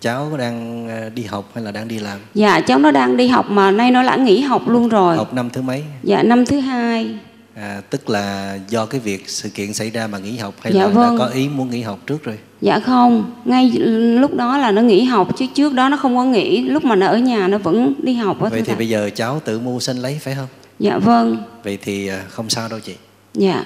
cháu 0.00 0.28
có 0.30 0.36
đang 0.36 0.88
ờ, 0.88 1.10
đi 1.10 1.22
học 1.22 1.50
hay 1.54 1.64
là 1.64 1.70
đang 1.70 1.88
đi 1.88 1.98
làm? 1.98 2.18
Dạ 2.34 2.60
cháu 2.60 2.78
nó 2.78 2.90
đang 2.90 3.16
đi 3.16 3.28
học 3.28 3.50
mà 3.50 3.70
nay 3.70 3.90
nó 3.90 4.02
đã 4.02 4.16
nghỉ 4.16 4.40
học 4.40 4.68
luôn 4.68 4.88
rồi. 4.88 5.16
Học 5.16 5.34
năm 5.34 5.50
thứ 5.50 5.62
mấy? 5.62 5.84
Dạ 6.02 6.22
năm 6.22 6.46
thứ 6.46 6.60
hai. 6.60 7.14
À, 7.54 7.80
tức 7.90 8.10
là 8.10 8.58
do 8.68 8.86
cái 8.86 9.00
việc 9.00 9.28
sự 9.28 9.48
kiện 9.48 9.72
xảy 9.74 9.90
ra 9.90 10.06
mà 10.06 10.18
nghỉ 10.18 10.36
học 10.36 10.54
hay 10.62 10.72
Dạ 10.72 10.80
là 10.82 10.88
vâng. 10.88 11.18
đã 11.18 11.24
có 11.24 11.30
ý 11.32 11.48
muốn 11.48 11.70
nghỉ 11.70 11.82
học 11.82 11.98
trước 12.06 12.24
rồi? 12.24 12.38
Dạ 12.60 12.80
không, 12.80 13.32
ngay 13.44 13.70
lúc 14.20 14.34
đó 14.34 14.58
là 14.58 14.70
nó 14.70 14.82
nghỉ 14.82 15.04
học 15.04 15.28
chứ 15.38 15.46
trước 15.54 15.74
đó 15.74 15.88
nó 15.88 15.96
không 15.96 16.16
có 16.16 16.24
nghỉ, 16.24 16.62
lúc 16.62 16.84
mà 16.84 16.94
nó 16.96 17.06
ở 17.06 17.18
nhà 17.18 17.48
nó 17.48 17.58
vẫn 17.58 17.94
đi 18.02 18.14
học 18.14 18.42
á 18.42 18.48
vậy 18.48 18.60
thì 18.60 18.66
thầy. 18.66 18.76
bây 18.76 18.88
giờ 18.88 19.10
cháu 19.14 19.40
tự 19.44 19.58
mua 19.60 19.80
sinh 19.80 19.96
lấy 19.96 20.18
phải 20.22 20.34
không? 20.34 20.46
Dạ 20.78 20.98
vâng, 20.98 21.36
vậy 21.64 21.78
thì 21.82 22.06
à, 22.08 22.22
không 22.28 22.48
sao 22.50 22.68
đâu 22.68 22.80
chị. 22.80 22.94
Dạ, 23.34 23.64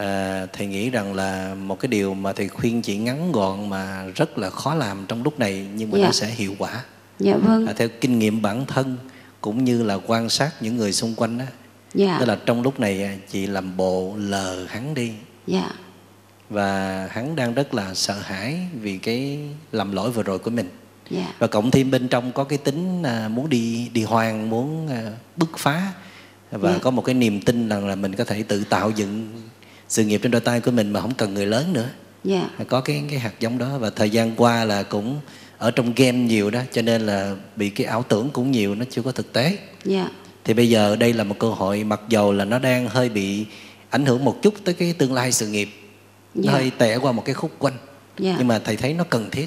à, 0.00 0.46
thầy 0.52 0.66
nghĩ 0.66 0.90
rằng 0.90 1.14
là 1.14 1.54
một 1.54 1.80
cái 1.80 1.88
điều 1.88 2.14
mà 2.14 2.32
thầy 2.32 2.48
khuyên 2.48 2.82
chị 2.82 2.96
ngắn 2.96 3.32
gọn 3.32 3.68
mà 3.68 4.04
rất 4.14 4.38
là 4.38 4.50
khó 4.50 4.74
làm 4.74 5.04
trong 5.08 5.22
lúc 5.22 5.38
này 5.38 5.66
nhưng 5.74 5.90
mà 5.90 5.98
Dạ. 5.98 6.04
nó 6.04 6.12
sẽ 6.12 6.26
hiệu 6.26 6.54
quả. 6.58 6.84
Dạ 7.18 7.36
vâng, 7.36 7.66
à, 7.66 7.72
theo 7.76 7.88
kinh 8.00 8.18
nghiệm 8.18 8.42
bản 8.42 8.64
thân 8.66 8.96
cũng 9.40 9.64
như 9.64 9.82
là 9.82 9.98
quan 10.06 10.28
sát 10.28 10.50
những 10.60 10.76
người 10.76 10.92
xung 10.92 11.14
quanh 11.14 11.38
đó 11.38 11.44
dạ, 11.94 12.16
tức 12.20 12.26
là 12.26 12.38
trong 12.46 12.62
lúc 12.62 12.80
này 12.80 13.02
à, 13.04 13.16
chị 13.30 13.46
làm 13.46 13.76
bộ 13.76 14.14
lờ 14.16 14.66
hắn 14.68 14.94
đi. 14.94 15.12
Dạ, 15.46 15.70
và 16.50 17.06
hắn 17.10 17.36
đang 17.36 17.54
rất 17.54 17.74
là 17.74 17.94
sợ 17.94 18.14
hãi 18.22 18.58
vì 18.80 18.98
cái 18.98 19.38
lầm 19.72 19.92
lỗi 19.92 20.10
vừa 20.10 20.22
rồi 20.22 20.38
của 20.38 20.50
mình. 20.50 20.68
Dạ, 21.10 21.34
và 21.38 21.46
cộng 21.46 21.70
thêm 21.70 21.90
bên 21.90 22.08
trong 22.08 22.32
có 22.32 22.44
cái 22.44 22.58
tính 22.58 23.02
à, 23.02 23.28
muốn 23.28 23.48
đi 23.48 23.88
đi 23.92 24.02
hoang 24.04 24.50
muốn 24.50 24.88
à, 24.88 25.10
bứt 25.36 25.48
phá. 25.58 25.92
Và 26.50 26.72
Dạ. 26.72 26.78
có 26.82 26.90
một 26.90 27.02
cái 27.02 27.14
niềm 27.14 27.40
tin 27.40 27.68
rằng 27.68 27.86
là 27.88 27.94
mình 27.94 28.14
có 28.14 28.24
thể 28.24 28.42
tự 28.42 28.64
tạo 28.64 28.90
dựng 28.90 29.28
sự 29.90 30.04
nghiệp 30.04 30.20
trên 30.22 30.32
đôi 30.32 30.40
tay 30.40 30.60
của 30.60 30.70
mình 30.70 30.92
mà 30.92 31.00
không 31.00 31.14
cần 31.14 31.34
người 31.34 31.46
lớn 31.46 31.72
nữa. 31.72 31.88
Dạ, 32.24 32.48
có 32.68 32.80
cái 32.80 33.02
cái 33.10 33.18
hạt 33.18 33.40
giống 33.40 33.58
đó 33.58 33.78
và 33.78 33.90
thời 33.90 34.10
gian 34.10 34.36
qua 34.36 34.64
là 34.64 34.82
cũng 34.82 35.20
ở 35.58 35.70
trong 35.70 35.92
game 35.96 36.18
nhiều 36.18 36.50
đó 36.50 36.60
cho 36.72 36.82
nên 36.82 37.06
là 37.06 37.34
bị 37.56 37.70
cái 37.70 37.86
ảo 37.86 38.02
tưởng 38.08 38.30
cũng 38.30 38.50
nhiều 38.50 38.74
nó 38.74 38.84
chưa 38.90 39.02
có 39.02 39.12
thực 39.12 39.32
tế. 39.32 39.58
Dạ, 39.84 40.08
thì 40.44 40.54
bây 40.54 40.68
giờ 40.68 40.96
đây 40.96 41.12
là 41.12 41.24
một 41.24 41.38
cơ 41.38 41.48
hội 41.48 41.84
mặc 41.84 42.00
dầu 42.08 42.32
là 42.32 42.44
nó 42.44 42.58
đang 42.58 42.88
hơi 42.88 43.08
bị 43.08 43.46
ảnh 43.90 44.06
hưởng 44.06 44.24
một 44.24 44.42
chút 44.42 44.54
tới 44.64 44.74
cái 44.74 44.92
tương 44.92 45.14
lai 45.14 45.32
sự 45.32 45.46
nghiệp 45.46 45.68
nó 46.34 46.42
Dạ. 46.44 46.52
hơi 46.52 46.70
tẻ 46.78 46.96
qua 46.96 47.12
một 47.12 47.22
cái 47.24 47.34
khúc 47.34 47.50
quanh. 47.58 47.74
Dạ. 48.18 48.34
nhưng 48.38 48.48
mà 48.48 48.58
thầy 48.58 48.76
thấy 48.76 48.94
nó 48.94 49.04
cần 49.04 49.30
thiết 49.30 49.46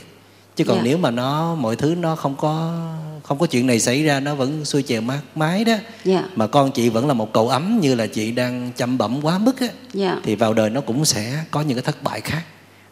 chứ 0.55 0.63
còn 0.63 0.77
Dạ. 0.77 0.83
nếu 0.83 0.97
mà 0.97 1.11
nó 1.11 1.55
mọi 1.55 1.75
thứ 1.75 1.95
nó 1.95 2.15
không 2.15 2.35
có 2.35 2.79
không 3.23 3.37
có 3.37 3.45
chuyện 3.45 3.67
này 3.67 3.79
xảy 3.79 4.03
ra 4.03 4.19
nó 4.19 4.35
vẫn 4.35 4.65
xuôi 4.65 4.83
chèo 4.83 5.01
mát 5.01 5.19
mái 5.35 5.63
đó 5.65 5.73
dạ. 6.03 6.23
mà 6.35 6.47
con 6.47 6.71
chị 6.71 6.89
vẫn 6.89 7.07
là 7.07 7.13
một 7.13 7.33
cậu 7.33 7.49
ấm 7.49 7.79
như 7.81 7.95
là 7.95 8.07
chị 8.07 8.31
đang 8.31 8.71
chăm 8.77 8.97
bẩm 8.97 9.19
quá 9.21 9.37
mức 9.37 9.59
á 9.59 9.67
dạ. 9.93 10.17
thì 10.23 10.35
vào 10.35 10.53
đời 10.53 10.69
nó 10.69 10.81
cũng 10.81 11.05
sẽ 11.05 11.43
có 11.51 11.61
những 11.61 11.77
cái 11.77 11.83
thất 11.83 12.03
bại 12.03 12.21
khác. 12.21 12.43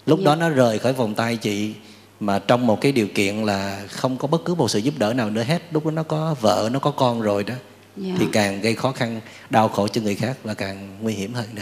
Lúc 0.05 0.19
Dạ. 0.19 0.25
đó 0.25 0.35
nó 0.35 0.49
rời 0.49 0.79
khỏi 0.79 0.93
vòng 0.93 1.15
tay 1.15 1.37
chị 1.37 1.73
mà 2.19 2.39
trong 2.39 2.67
một 2.67 2.81
cái 2.81 2.91
điều 2.91 3.07
kiện 3.07 3.35
là 3.45 3.81
không 3.89 4.17
có 4.17 4.27
bất 4.27 4.45
cứ 4.45 4.55
một 4.55 4.71
sự 4.71 4.79
giúp 4.79 4.93
đỡ 4.97 5.13
nào 5.13 5.29
nữa 5.29 5.43
hết. 5.43 5.61
Lúc 5.71 5.85
đó 5.85 5.91
nó 5.91 6.03
có 6.03 6.35
vợ 6.41 6.69
nó 6.73 6.79
có 6.79 6.91
con 6.91 7.21
rồi 7.21 7.43
đó 7.43 7.53
dạ. 7.97 8.13
thì 8.19 8.25
càng 8.31 8.61
gây 8.61 8.75
khó 8.75 8.91
khăn 8.91 9.21
đau 9.49 9.67
khổ 9.67 9.87
cho 9.87 10.01
người 10.01 10.15
khác 10.15 10.37
và 10.43 10.53
càng 10.53 10.97
nguy 11.01 11.13
hiểm 11.13 11.33
hơn 11.33 11.45
nữa 11.55 11.61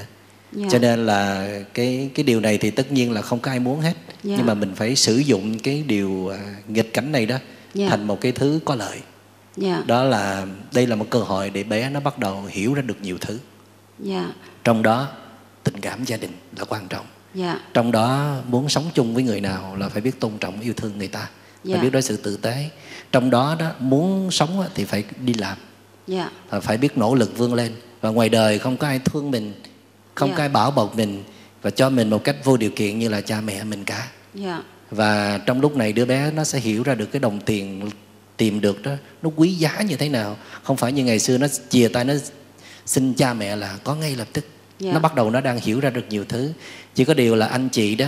dạ. 0.52 0.68
cho 0.72 0.80
nên 0.80 1.06
là 1.06 1.50
cái 1.74 2.10
cái 2.16 2.24
điều 2.24 2.40
này 2.40 2.58
thì 2.58 2.72
tất 2.72 2.92
nhiên 2.92 3.12
là 3.12 3.22
không 3.22 3.40
có 3.40 3.52
ai 3.52 3.60
muốn 3.60 3.80
hết. 3.80 3.94
Dạ. 4.24 4.36
nhưng 4.38 4.46
mà 4.46 4.54
mình 4.54 4.76
phải 4.76 4.96
sử 4.96 5.18
dụng 5.18 5.60
cái 5.60 5.84
điều 5.88 6.28
à, 6.28 6.40
nghịch 6.68 6.94
cảnh 6.94 7.12
này 7.12 7.26
đó 7.26 7.38
Dạ. 7.74 7.90
thành 7.90 8.08
một 8.08 8.22
cái 8.22 8.32
thứ 8.32 8.60
có 8.66 8.76
lợi. 8.76 9.00
Dạ. 9.58 9.84
Đó 9.88 10.04
là 10.04 10.46
đây 10.74 10.88
là 10.88 10.96
một 10.96 11.06
cơ 11.10 11.20
hội 11.20 11.50
để 11.50 11.64
bé 11.64 11.90
nó 11.90 12.00
bắt 12.00 12.20
đầu 12.20 12.44
hiểu 12.50 12.74
ra 12.74 12.82
được 12.82 12.98
nhiều 13.02 13.18
thứ. 13.22 13.40
Dạ. 14.00 14.32
Trong 14.64 14.84
đó 14.84 15.08
tình 15.64 15.80
cảm 15.82 16.04
gia 16.04 16.18
đình 16.18 16.32
là 16.58 16.66
quan 16.66 16.88
trọng. 16.88 17.06
Dạ. 17.34 17.60
Trong 17.74 17.92
đó 17.92 18.36
muốn 18.48 18.70
sống 18.70 18.90
chung 18.94 19.14
với 19.14 19.24
người 19.24 19.42
nào 19.42 19.76
là 19.76 19.90
phải 19.90 20.02
biết 20.02 20.20
tôn 20.20 20.32
trọng 20.40 20.62
yêu 20.62 20.74
thương 20.74 20.98
người 20.98 21.08
ta. 21.08 21.30
Dạ. 21.64 21.76
phải 21.76 21.84
biết 21.84 21.90
đối 21.94 22.02
xử 22.02 22.18
tử 22.18 22.38
tế. 22.38 22.70
Trong 23.12 23.30
đó 23.30 23.56
đó 23.60 23.72
muốn 23.80 24.32
sống 24.32 24.64
thì 24.76 24.86
phải 24.86 25.04
đi 25.26 25.34
làm. 25.34 25.58
Dạ. 26.08 26.30
Và 26.50 26.60
phải 26.60 26.78
biết 26.78 26.98
nỗ 26.98 27.16
lực 27.16 27.38
vươn 27.38 27.54
lên. 27.54 27.72
Và 28.02 28.10
ngoài 28.10 28.30
đời 28.30 28.60
không 28.60 28.78
có 28.78 28.88
ai 28.88 29.00
thương 29.00 29.32
mình 29.32 29.54
không 30.20 30.30
Dạ. 30.30 30.36
có 30.38 30.44
ai 30.44 30.50
bảo 30.50 30.72
bọc 30.72 30.96
mình 30.98 31.24
và 31.62 31.70
cho 31.70 31.90
mình 31.90 32.10
một 32.10 32.24
cách 32.24 32.36
vô 32.44 32.58
điều 32.58 32.70
kiện 32.72 33.00
như 33.00 33.10
là 33.10 33.22
cha 33.22 33.42
mẹ 33.42 33.64
mình 33.64 33.84
cả. 33.86 34.08
Dạ. 34.34 34.64
Và 34.92 35.38
trong 35.46 35.62
lúc 35.62 35.76
này 35.76 35.94
đứa 35.94 36.06
bé 36.06 36.32
nó 36.32 36.44
sẽ 36.44 36.60
hiểu 36.60 36.84
ra 36.84 36.96
được 36.96 37.06
cái 37.12 37.20
đồng 37.20 37.40
tiền 37.40 37.90
tìm 38.38 38.62
được 38.62 38.82
đó 38.82 38.92
nó 39.22 39.30
quý 39.36 39.52
giá 39.52 39.82
như 39.82 39.96
thế 39.96 40.10
nào. 40.10 40.38
Không 40.64 40.78
phải 40.78 40.92
như 40.92 41.04
ngày 41.04 41.20
xưa 41.20 41.38
nó 41.38 41.48
chia 41.70 41.88
tay 41.88 42.06
nó 42.06 42.14
xin 42.86 43.14
cha 43.14 43.34
mẹ 43.34 43.56
là 43.56 43.78
có 43.84 43.96
ngay 43.96 44.16
lập 44.16 44.28
tức. 44.34 44.46
Dạ. 44.80 44.94
nó 44.94 45.00
bắt 45.00 45.16
đầu 45.16 45.30
nó 45.32 45.42
đang 45.42 45.60
hiểu 45.60 45.80
ra 45.80 45.90
được 45.90 46.06
nhiều 46.10 46.26
thứ. 46.30 46.52
Chỉ 46.96 47.06
có 47.06 47.14
điều 47.14 47.36
là 47.36 47.46
anh 47.46 47.70
chị 47.70 47.96
đó 47.96 48.06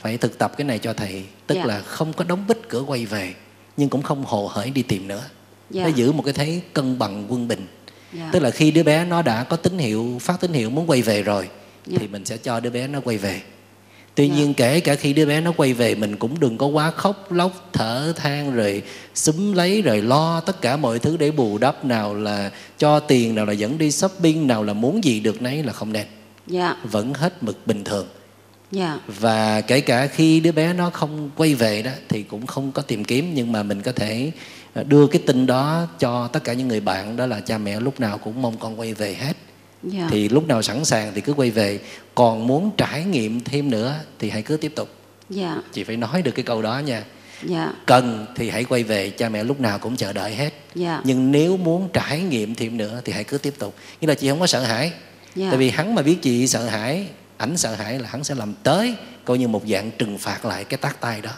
phải 0.00 0.16
thực 0.18 0.38
tập 0.38 0.52
cái 0.56 0.64
này 0.64 0.78
cho 0.78 0.92
thầy 0.92 1.24
tức 1.46 1.54
Dạ. 1.54 1.64
là 1.64 1.80
không 1.80 2.12
có 2.12 2.24
đóng 2.24 2.44
bít 2.48 2.58
cửa 2.68 2.80
quay 2.86 3.06
về 3.06 3.34
nhưng 3.76 3.88
cũng 3.88 4.02
không 4.02 4.24
hồ 4.24 4.46
hởi 4.52 4.70
đi 4.70 4.82
tìm 4.82 5.08
nữa. 5.08 5.22
Dạ. 5.70 5.82
Nó 5.84 5.88
giữ 5.88 6.12
một 6.12 6.22
cái 6.22 6.34
thế 6.34 6.60
cân 6.72 6.98
bằng 6.98 7.26
quân 7.28 7.48
bình 7.48 7.66
dạ. 8.14 8.28
Tức 8.32 8.38
là 8.38 8.50
khi 8.50 8.70
đứa 8.70 8.82
bé 8.82 9.04
nó 9.04 9.22
đã 9.22 9.44
có 9.44 9.56
tín 9.56 9.78
hiệu 9.78 10.18
phát 10.20 10.40
tín 10.40 10.52
hiệu 10.52 10.70
muốn 10.70 10.90
quay 10.90 11.02
về 11.02 11.22
rồi 11.22 11.48
Dạ. 11.86 11.98
thì 12.00 12.08
mình 12.08 12.24
sẽ 12.24 12.36
cho 12.36 12.60
đứa 12.60 12.70
bé 12.70 12.86
nó 12.86 13.00
quay 13.00 13.18
về. 13.18 13.40
Tuy 14.14 14.28
Dạ. 14.28 14.34
nhiên 14.34 14.54
kể 14.54 14.80
cả 14.80 14.94
khi 14.94 15.12
đứa 15.12 15.26
bé 15.26 15.40
nó 15.40 15.52
quay 15.56 15.72
về 15.74 15.94
mình 15.94 16.16
cũng 16.16 16.40
đừng 16.40 16.58
có 16.58 16.66
quá 16.66 16.90
khóc 16.90 17.32
lóc 17.32 17.68
thở 17.72 18.12
than 18.16 18.54
rồi 18.54 18.82
xúm 19.14 19.52
lấy 19.52 19.82
rồi 19.82 20.02
lo 20.02 20.40
tất 20.40 20.60
cả 20.60 20.76
mọi 20.76 20.98
thứ 20.98 21.16
để 21.16 21.30
bù 21.30 21.58
đắp 21.58 21.84
nào 21.84 22.14
là 22.14 22.50
cho 22.78 23.00
tiền 23.00 23.34
nào 23.34 23.46
là 23.46 23.52
dẫn 23.52 23.78
đi 23.78 23.90
shopping 23.90 24.46
nào 24.46 24.64
là 24.64 24.72
muốn 24.72 25.04
gì 25.04 25.20
được 25.20 25.42
nấy 25.42 25.62
là 25.62 25.72
không 25.72 25.92
nên. 25.92 26.06
Dạ. 26.46 26.76
Vẫn 26.84 27.14
hết 27.14 27.42
mực 27.42 27.66
bình 27.66 27.84
thường. 27.84 28.06
Dạ. 28.70 28.98
Và 29.20 29.60
kể 29.60 29.80
cả 29.80 30.06
khi 30.06 30.40
đứa 30.40 30.52
bé 30.52 30.72
nó 30.72 30.90
không 30.90 31.30
quay 31.36 31.54
về 31.54 31.82
đó 31.82 31.90
thì 32.08 32.22
cũng 32.22 32.46
không 32.46 32.72
có 32.72 32.82
tìm 32.82 33.04
kiếm 33.04 33.30
nhưng 33.34 33.52
mà 33.52 33.62
mình 33.62 33.82
có 33.82 33.92
thể 33.92 34.30
đưa 34.82 35.06
cái 35.06 35.22
tin 35.26 35.46
đó 35.46 35.86
cho 35.98 36.28
tất 36.28 36.44
cả 36.44 36.52
những 36.52 36.68
người 36.68 36.80
bạn 36.80 37.16
đó 37.16 37.26
là 37.26 37.40
cha 37.40 37.58
mẹ 37.58 37.80
lúc 37.80 38.00
nào 38.00 38.18
cũng 38.18 38.42
mong 38.42 38.56
con 38.58 38.80
quay 38.80 38.94
về 38.94 39.14
hết. 39.14 39.36
Dạ. 39.82 40.08
Thì 40.10 40.28
lúc 40.28 40.48
nào 40.48 40.62
sẵn 40.62 40.84
sàng 40.84 41.12
thì 41.14 41.20
cứ 41.20 41.32
quay 41.32 41.50
về 41.50 41.80
còn 42.14 42.46
muốn 42.46 42.70
trải 42.76 43.04
nghiệm 43.04 43.40
thêm 43.40 43.70
nữa 43.70 43.94
thì 44.18 44.30
hãy 44.30 44.42
cứ 44.42 44.56
tiếp 44.56 44.72
tục. 44.76 44.88
Dạ. 45.30 45.56
Chị 45.72 45.84
phải 45.84 45.96
nói 45.96 46.22
được 46.22 46.32
cái 46.34 46.44
câu 46.44 46.62
đó 46.62 46.78
nha. 46.78 47.04
Dạ. 47.42 47.72
Cần 47.86 48.26
thì 48.36 48.50
hãy 48.50 48.64
quay 48.64 48.82
về 48.82 49.10
cha 49.10 49.28
mẹ 49.28 49.44
lúc 49.44 49.60
nào 49.60 49.78
cũng 49.78 49.96
chờ 49.96 50.12
đợi 50.12 50.34
hết. 50.34 50.50
Dạ. 50.74 51.00
Nhưng 51.04 51.32
nếu 51.32 51.56
muốn 51.56 51.88
trải 51.92 52.20
nghiệm 52.20 52.54
thêm 52.54 52.76
nữa 52.76 53.00
thì 53.04 53.12
hãy 53.12 53.24
cứ 53.24 53.38
tiếp 53.38 53.54
tục. 53.58 53.74
Nghĩa 54.00 54.08
là 54.08 54.14
chị 54.14 54.28
không 54.28 54.40
có 54.40 54.46
sợ 54.46 54.60
hãi. 54.60 54.92
Dạ. 55.34 55.46
Tại 55.50 55.58
vì 55.58 55.70
hắn 55.70 55.94
mà 55.94 56.02
biết 56.02 56.22
chị 56.22 56.46
sợ 56.46 56.64
hãi 56.66 57.06
ảnh 57.36 57.56
sợ 57.56 57.74
hãi 57.74 57.98
là 57.98 58.08
hắn 58.08 58.24
sẽ 58.24 58.34
làm 58.34 58.54
tới 58.62 58.94
coi 59.24 59.38
như 59.38 59.48
một 59.48 59.62
dạng 59.68 59.90
trừng 59.98 60.18
phạt 60.18 60.44
lại 60.44 60.64
cái 60.64 60.78
tác 60.78 61.00
tay 61.00 61.20
đó 61.20 61.30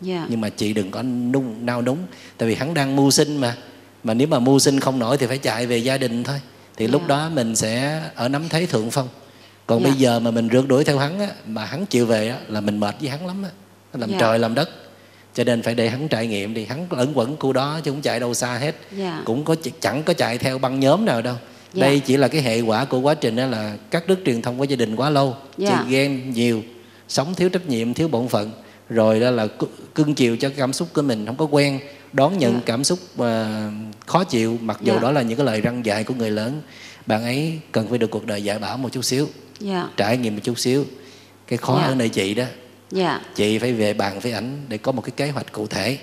dạ 0.00 0.26
nhưng 0.30 0.40
mà 0.40 0.48
chị 0.48 0.72
đừng 0.72 0.90
có 0.90 1.02
nung 1.02 1.66
nao 1.66 1.82
núng. 1.82 1.98
Tại 2.38 2.48
vì 2.48 2.54
hắn 2.54 2.74
đang 2.74 2.96
mưu 2.96 3.10
sinh 3.10 3.36
mà. 3.36 3.56
Mà 4.04 4.14
nếu 4.14 4.28
mà 4.28 4.38
mưu 4.38 4.58
sinh 4.58 4.80
không 4.80 4.98
nổi 4.98 5.16
thì 5.18 5.26
phải 5.26 5.38
chạy 5.38 5.66
về 5.66 5.78
gia 5.78 5.98
đình 5.98 6.24
thôi. 6.24 6.40
Thì 6.76 6.86
lúc 6.86 7.02
Dạ. 7.02 7.08
đó 7.08 7.28
mình 7.28 7.56
sẽ 7.56 8.02
ở 8.14 8.28
nắm 8.28 8.48
thế 8.48 8.66
thượng 8.66 8.90
phong. 8.90 9.08
Còn 9.66 9.82
Dạ. 9.82 9.90
bây 9.90 9.98
giờ 9.98 10.20
mà 10.20 10.30
mình 10.30 10.48
rượt 10.52 10.68
đuổi 10.68 10.84
theo 10.84 10.98
hắn 10.98 11.20
á, 11.20 11.28
mà 11.46 11.64
hắn 11.64 11.86
chịu 11.86 12.06
về 12.06 12.28
á, 12.28 12.38
là 12.48 12.60
mình 12.60 12.80
mệt 12.80 12.94
với 13.00 13.10
hắn 13.10 13.26
lắm 13.26 13.42
á. 13.42 13.50
Làm 13.98 14.10
Dạ. 14.10 14.16
trời 14.20 14.38
làm 14.38 14.54
đất. 14.54 14.70
Cho 15.34 15.44
nên 15.44 15.62
phải 15.62 15.74
để 15.74 15.88
hắn 15.88 16.08
trải 16.08 16.26
nghiệm 16.26 16.54
đi. 16.54 16.64
Hắn 16.64 16.86
ẩn 16.90 17.12
quẩn 17.18 17.36
khu 17.36 17.52
đó 17.52 17.80
chứ 17.84 17.90
không 17.90 18.02
chạy 18.02 18.20
đâu 18.20 18.34
xa 18.34 18.58
hết. 18.58 18.74
Dạ 18.96 19.22
cũng 19.24 19.44
có 19.44 19.56
chẳng 19.80 20.02
có 20.02 20.12
chạy 20.12 20.38
theo 20.38 20.58
băng 20.58 20.80
nhóm 20.80 21.04
nào 21.04 21.22
đâu. 21.22 21.36
Dạ. 21.72 21.86
đây 21.86 22.00
chỉ 22.00 22.16
là 22.16 22.28
cái 22.28 22.42
hệ 22.42 22.60
quả 22.60 22.84
của 22.84 22.98
quá 23.00 23.14
trình 23.14 23.36
đó 23.36 23.46
là 23.46 23.76
cắt 23.90 24.08
đứt 24.08 24.18
truyền 24.26 24.42
thông 24.42 24.58
với 24.58 24.68
gia 24.68 24.76
đình 24.76 24.96
quá 24.96 25.10
lâu. 25.10 25.36
Dạ. 25.58 25.70
chơi 25.70 25.92
game 25.92 26.20
nhiều 26.26 26.62
sống 27.08 27.34
thiếu 27.34 27.48
trách 27.48 27.68
nhiệm 27.68 27.94
thiếu 27.94 28.08
bổn 28.08 28.28
phận 28.28 28.50
rồi 28.90 29.20
đó 29.20 29.30
là 29.30 29.46
cưng 29.94 30.14
chiều 30.14 30.36
cho 30.36 30.50
cảm 30.56 30.72
xúc 30.72 30.88
của 30.94 31.02
mình 31.02 31.26
không 31.26 31.36
có 31.36 31.44
quen. 31.50 31.80
Đón 32.12 32.38
nhận 32.38 32.52
Dạ. 32.54 32.60
cảm 32.66 32.84
xúc 32.84 32.98
à, 33.18 33.70
khó 34.06 34.24
chịu 34.24 34.58
mặc 34.60 34.78
dù 34.82 34.92
Dạ. 34.94 35.00
đó 35.00 35.10
là 35.12 35.22
những 35.22 35.36
cái 35.38 35.46
lời 35.46 35.60
răng 35.60 35.86
dạy 35.86 36.04
của 36.04 36.14
người 36.14 36.30
lớn. 36.30 36.62
Bạn 37.06 37.22
ấy 37.22 37.58
cần 37.72 37.88
phải 37.88 37.98
được 37.98 38.10
cuộc 38.10 38.26
đời 38.26 38.44
dạy 38.44 38.58
bảo 38.58 38.76
một 38.78 38.88
chút 38.92 39.04
xíu 39.04 39.28
dạ. 39.60 39.88
trải 39.96 40.16
nghiệm 40.16 40.34
một 40.34 40.40
chút 40.44 40.58
xíu. 40.58 40.84
Cái 41.46 41.56
khó 41.56 41.78
Dạ. 41.82 41.86
ở 41.86 41.94
nơi 41.94 42.08
chị 42.08 42.34
đó 42.34 42.44
dạ. 42.90 43.20
chị 43.34 43.58
phải 43.58 43.72
về 43.72 43.94
bàn 43.94 44.20
với 44.20 44.32
ảnh 44.32 44.64
để 44.68 44.78
có 44.78 44.92
một 44.92 45.02
cái 45.02 45.12
kế 45.16 45.30
hoạch 45.30 45.52
cụ 45.52 45.66
thể. 45.66 45.98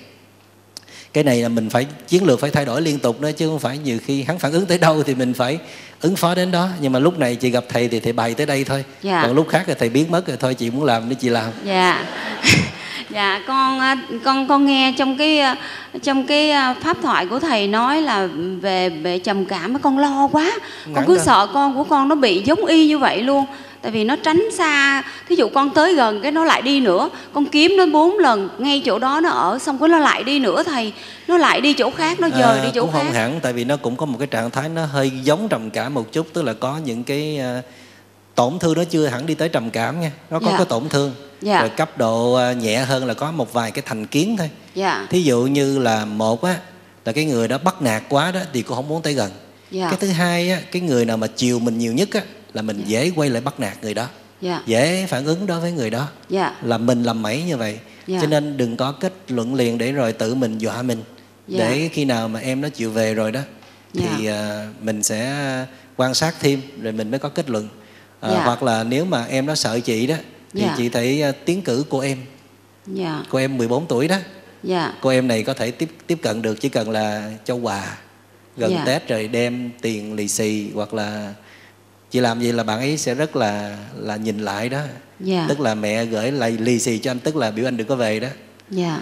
Cái 1.13 1.23
này 1.23 1.41
là 1.41 1.49
mình 1.49 1.69
phải 1.69 1.85
chiến 2.07 2.23
lược 2.23 2.39
phải 2.39 2.49
thay 2.49 2.65
đổi 2.65 2.81
liên 2.81 2.99
tục 2.99 3.21
nữa 3.21 3.31
chứ 3.31 3.47
không 3.47 3.59
phải 3.59 3.77
nhiều 3.77 3.99
khi 4.05 4.23
hắn 4.23 4.39
phản 4.39 4.51
ứng 4.51 4.65
tới 4.65 4.77
đâu 4.77 5.03
thì 5.03 5.15
mình 5.15 5.33
phải 5.33 5.59
ứng 6.01 6.15
phó 6.15 6.35
đến 6.35 6.51
đó. 6.51 6.69
Nhưng 6.81 6.91
mà 6.91 6.99
lúc 6.99 7.19
này 7.19 7.35
chị 7.35 7.49
gặp 7.49 7.63
thầy 7.69 7.87
thì 7.87 7.99
thầy 7.99 8.13
bày 8.13 8.33
tới 8.33 8.45
đây 8.45 8.63
thôi. 8.63 8.85
Dạ. 9.01 9.23
còn 9.23 9.33
lúc 9.35 9.47
khác 9.49 9.63
thì 9.67 9.73
thầy 9.79 9.89
biến 9.89 10.11
mất 10.11 10.27
rồi 10.27 10.37
thôi 10.37 10.53
chị 10.53 10.69
muốn 10.69 10.83
làm 10.83 11.09
thì 11.09 11.15
chị 11.19 11.29
làm. 11.29 11.51
Dạ 11.65 12.05
dạ 13.17 13.41
con 13.47 13.79
à, 13.79 13.95
con 14.23 14.47
con 14.47 14.65
nghe 14.65 14.93
trong 14.97 15.17
cái 15.17 15.39
à, 15.39 15.55
trong 16.03 16.23
cái 16.23 16.51
à, 16.51 16.73
pháp 16.73 16.97
thoại 17.01 17.25
của 17.25 17.39
thầy 17.39 17.67
nói 17.67 18.01
là 18.01 18.27
về 18.61 18.89
về 18.89 19.19
trầm 19.19 19.45
cảm 19.45 19.79
con 19.79 19.99
lo 19.99 20.27
quá. 20.31 20.51
Con 20.95 21.03
cứ 21.07 21.17
sợ 21.17 21.47
con 21.53 21.75
của 21.75 21.83
con 21.83 22.09
nó 22.09 22.15
bị 22.15 22.41
giống 22.45 22.65
y 22.65 22.87
như 22.87 22.97
vậy 22.97 23.21
luôn. 23.21 23.45
Tại 23.81 23.91
vì 23.91 24.03
nó 24.03 24.15
tránh 24.15 24.43
xa 24.57 25.03
thí 25.29 25.35
dụ 25.35 25.49
con 25.49 25.69
tới 25.69 25.95
gần 25.95 26.21
cái 26.21 26.31
nó 26.31 26.43
lại 26.45 26.61
đi 26.61 26.79
nữa 26.79 27.09
con 27.33 27.45
kiếm 27.45 27.77
nó 27.77 27.85
bốn 27.85 28.17
lần 28.17 28.49
ngay 28.57 28.81
chỗ 28.85 28.99
đó 28.99 29.19
nó 29.23 29.29
ở 29.29 29.59
xong 29.59 29.77
cái 29.79 29.89
nó 29.89 29.99
lại 29.99 30.23
đi 30.23 30.39
nữa 30.39 30.63
thầy. 30.63 30.93
Nó 31.27 31.37
lại 31.37 31.61
đi 31.61 31.73
chỗ 31.73 31.91
khác 31.91 32.19
nó 32.19 32.29
dời 32.29 32.59
À, 32.59 32.63
đi 32.63 32.69
chỗ 32.75 32.81
cũng 32.81 32.91
khác. 32.93 32.99
không 33.03 33.11
hẳn 33.13 33.39
tại 33.41 33.53
vì 33.53 33.63
nó 33.63 33.77
cũng 33.77 33.95
có 33.95 34.05
một 34.05 34.17
cái 34.19 34.27
trạng 34.27 34.49
thái 34.51 34.69
nó 34.69 34.85
hơi 34.85 35.11
giống 35.23 35.49
trầm 35.49 35.69
cảm 35.69 35.93
một 35.93 36.11
chút 36.11 36.27
tức 36.33 36.41
là 36.43 36.53
có 36.53 36.77
những 36.85 37.03
cái 37.03 37.37
à, 37.39 37.61
tổn 38.37 38.59
thương 38.59 38.77
nó 38.77 38.83
chưa? 38.83 39.07
Hẳn 39.07 39.25
đi 39.25 39.33
tới 39.35 39.49
trầm 39.49 39.69
cảm 39.69 40.01
nha. 40.01 40.11
Nó 40.29 40.39
có 40.39 40.45
Dạ. 40.51 40.57
cái 40.57 40.65
tổn 40.65 40.89
thương. 40.89 41.13
Dạ. 41.41 41.59
rồi 41.61 41.69
cấp 41.69 41.97
độ 41.97 42.33
à, 42.33 42.53
nhẹ 42.53 42.77
hơn 42.77 43.05
là 43.05 43.13
có 43.13 43.31
một 43.31 43.53
vài 43.53 43.71
cái 43.71 43.83
thành 43.85 44.05
kiến 44.05 44.35
thôi. 44.37 44.49
Dạ. 44.75 45.07
Thí 45.09 45.21
dụ 45.21 45.41
như 45.43 45.79
là 45.79 46.05
một 46.05 46.43
á 46.43 46.59
là 47.05 47.11
cái 47.11 47.25
người 47.25 47.47
đó 47.47 47.57
bắt 47.57 47.81
nạt 47.81 48.03
quá 48.09 48.31
đó 48.31 48.39
thì 48.53 48.61
cô 48.61 48.75
không 48.75 48.87
muốn 48.87 49.01
tới 49.01 49.13
gần. 49.13 49.31
Dạ. 49.71 49.87
Cái 49.89 49.97
thứ 49.99 50.07
hai 50.07 50.51
á 50.51 50.61
cái 50.71 50.81
người 50.81 51.05
nào 51.05 51.17
mà 51.17 51.27
chiều 51.27 51.59
mình 51.59 51.77
nhiều 51.77 51.93
nhất 51.93 52.09
á 52.13 52.21
là 52.53 52.61
mình 52.61 52.83
dễ 52.85 53.11
quay 53.15 53.29
lại 53.29 53.41
bắt 53.41 53.59
nạt 53.59 53.77
người 53.81 53.93
đó. 53.93 54.07
Dạ. 54.41 54.61
Dễ 54.65 55.05
phản 55.09 55.25
ứng 55.25 55.45
đối 55.45 55.59
với 55.59 55.71
người 55.71 55.89
đó. 55.89 56.07
Dạ. 56.29 56.55
Là 56.61 56.77
mình 56.77 57.03
làm 57.03 57.21
mẩy 57.21 57.43
như 57.43 57.57
vậy. 57.57 57.79
Dạ. 58.07 58.19
cho 58.21 58.27
nên 58.27 58.57
đừng 58.57 58.77
có 58.77 58.91
kết 58.91 59.13
luận 59.27 59.55
liền 59.55 59.77
để 59.77 59.91
rồi 59.91 60.13
tự 60.13 60.35
mình 60.35 60.57
dọa 60.57 60.81
mình. 60.81 61.03
Dạ. 61.47 61.59
để 61.69 61.89
khi 61.93 62.05
nào 62.05 62.27
mà 62.27 62.39
em 62.39 62.61
nó 62.61 62.69
chịu 62.69 62.91
về 62.91 63.13
rồi 63.13 63.31
đó 63.31 63.39
thì 63.93 64.05
Dạ. 64.25 64.31
à, 64.33 64.67
mình 64.81 65.03
sẽ 65.03 65.35
quan 65.97 66.13
sát 66.13 66.35
thêm 66.39 66.61
rồi 66.81 66.93
mình 66.93 67.11
mới 67.11 67.19
có 67.19 67.29
kết 67.29 67.49
luận 67.49 67.67
À, 68.19 68.29
Dạ. 68.31 68.43
hoặc 68.43 68.63
là 68.63 68.83
nếu 68.83 69.05
mà 69.05 69.25
em 69.25 69.45
nó 69.45 69.55
sợ 69.55 69.79
chị 69.79 70.07
đó 70.07 70.15
thì 70.53 70.61
Dạ. 70.61 70.73
chị 70.77 70.89
thể 70.89 71.21
à, 71.21 71.31
tiến 71.45 71.61
cử 71.61 71.85
cô 71.89 71.99
em. 71.99 72.17
Dạ. 72.87 73.23
Cô 73.29 73.37
em 73.39 73.57
14 73.57 73.85
tuổi 73.87 74.07
đó. 74.07 74.17
Dạ. 74.63 74.93
Cô 75.01 75.09
em 75.09 75.27
này 75.27 75.43
có 75.43 75.53
thể 75.53 75.71
tiếp 75.71 75.89
tiếp 76.07 76.17
cận 76.21 76.41
được 76.41 76.61
chỉ 76.61 76.69
cần 76.69 76.89
là 76.89 77.31
cho 77.45 77.55
quà 77.55 77.97
gần 78.57 78.71
Dạ. 78.71 78.83
tết 78.85 79.07
rồi 79.07 79.27
đem 79.27 79.71
tiền 79.81 80.13
lì 80.15 80.27
xì 80.27 80.67
hoặc 80.73 80.93
là 80.93 81.33
chị 82.11 82.19
làm 82.19 82.39
gì 82.41 82.51
là 82.51 82.63
bạn 82.63 82.79
ấy 82.79 82.97
sẽ 82.97 83.15
rất 83.15 83.35
là 83.35 83.77
là 83.95 84.15
nhìn 84.15 84.39
lại 84.39 84.69
đó. 84.69 84.81
Dạ. 85.19 85.45
Tức 85.49 85.59
là 85.59 85.75
mẹ 85.75 86.05
gửi 86.05 86.31
lại 86.31 86.51
lì 86.51 86.79
xì 86.79 86.97
cho 86.99 87.11
anh 87.11 87.19
tức 87.19 87.35
là 87.35 87.51
biểu 87.51 87.67
anh 87.67 87.77
đừng 87.77 87.87
có 87.87 87.95
về 87.95 88.19
đó. 88.19 88.27
Dạ. 88.69 89.01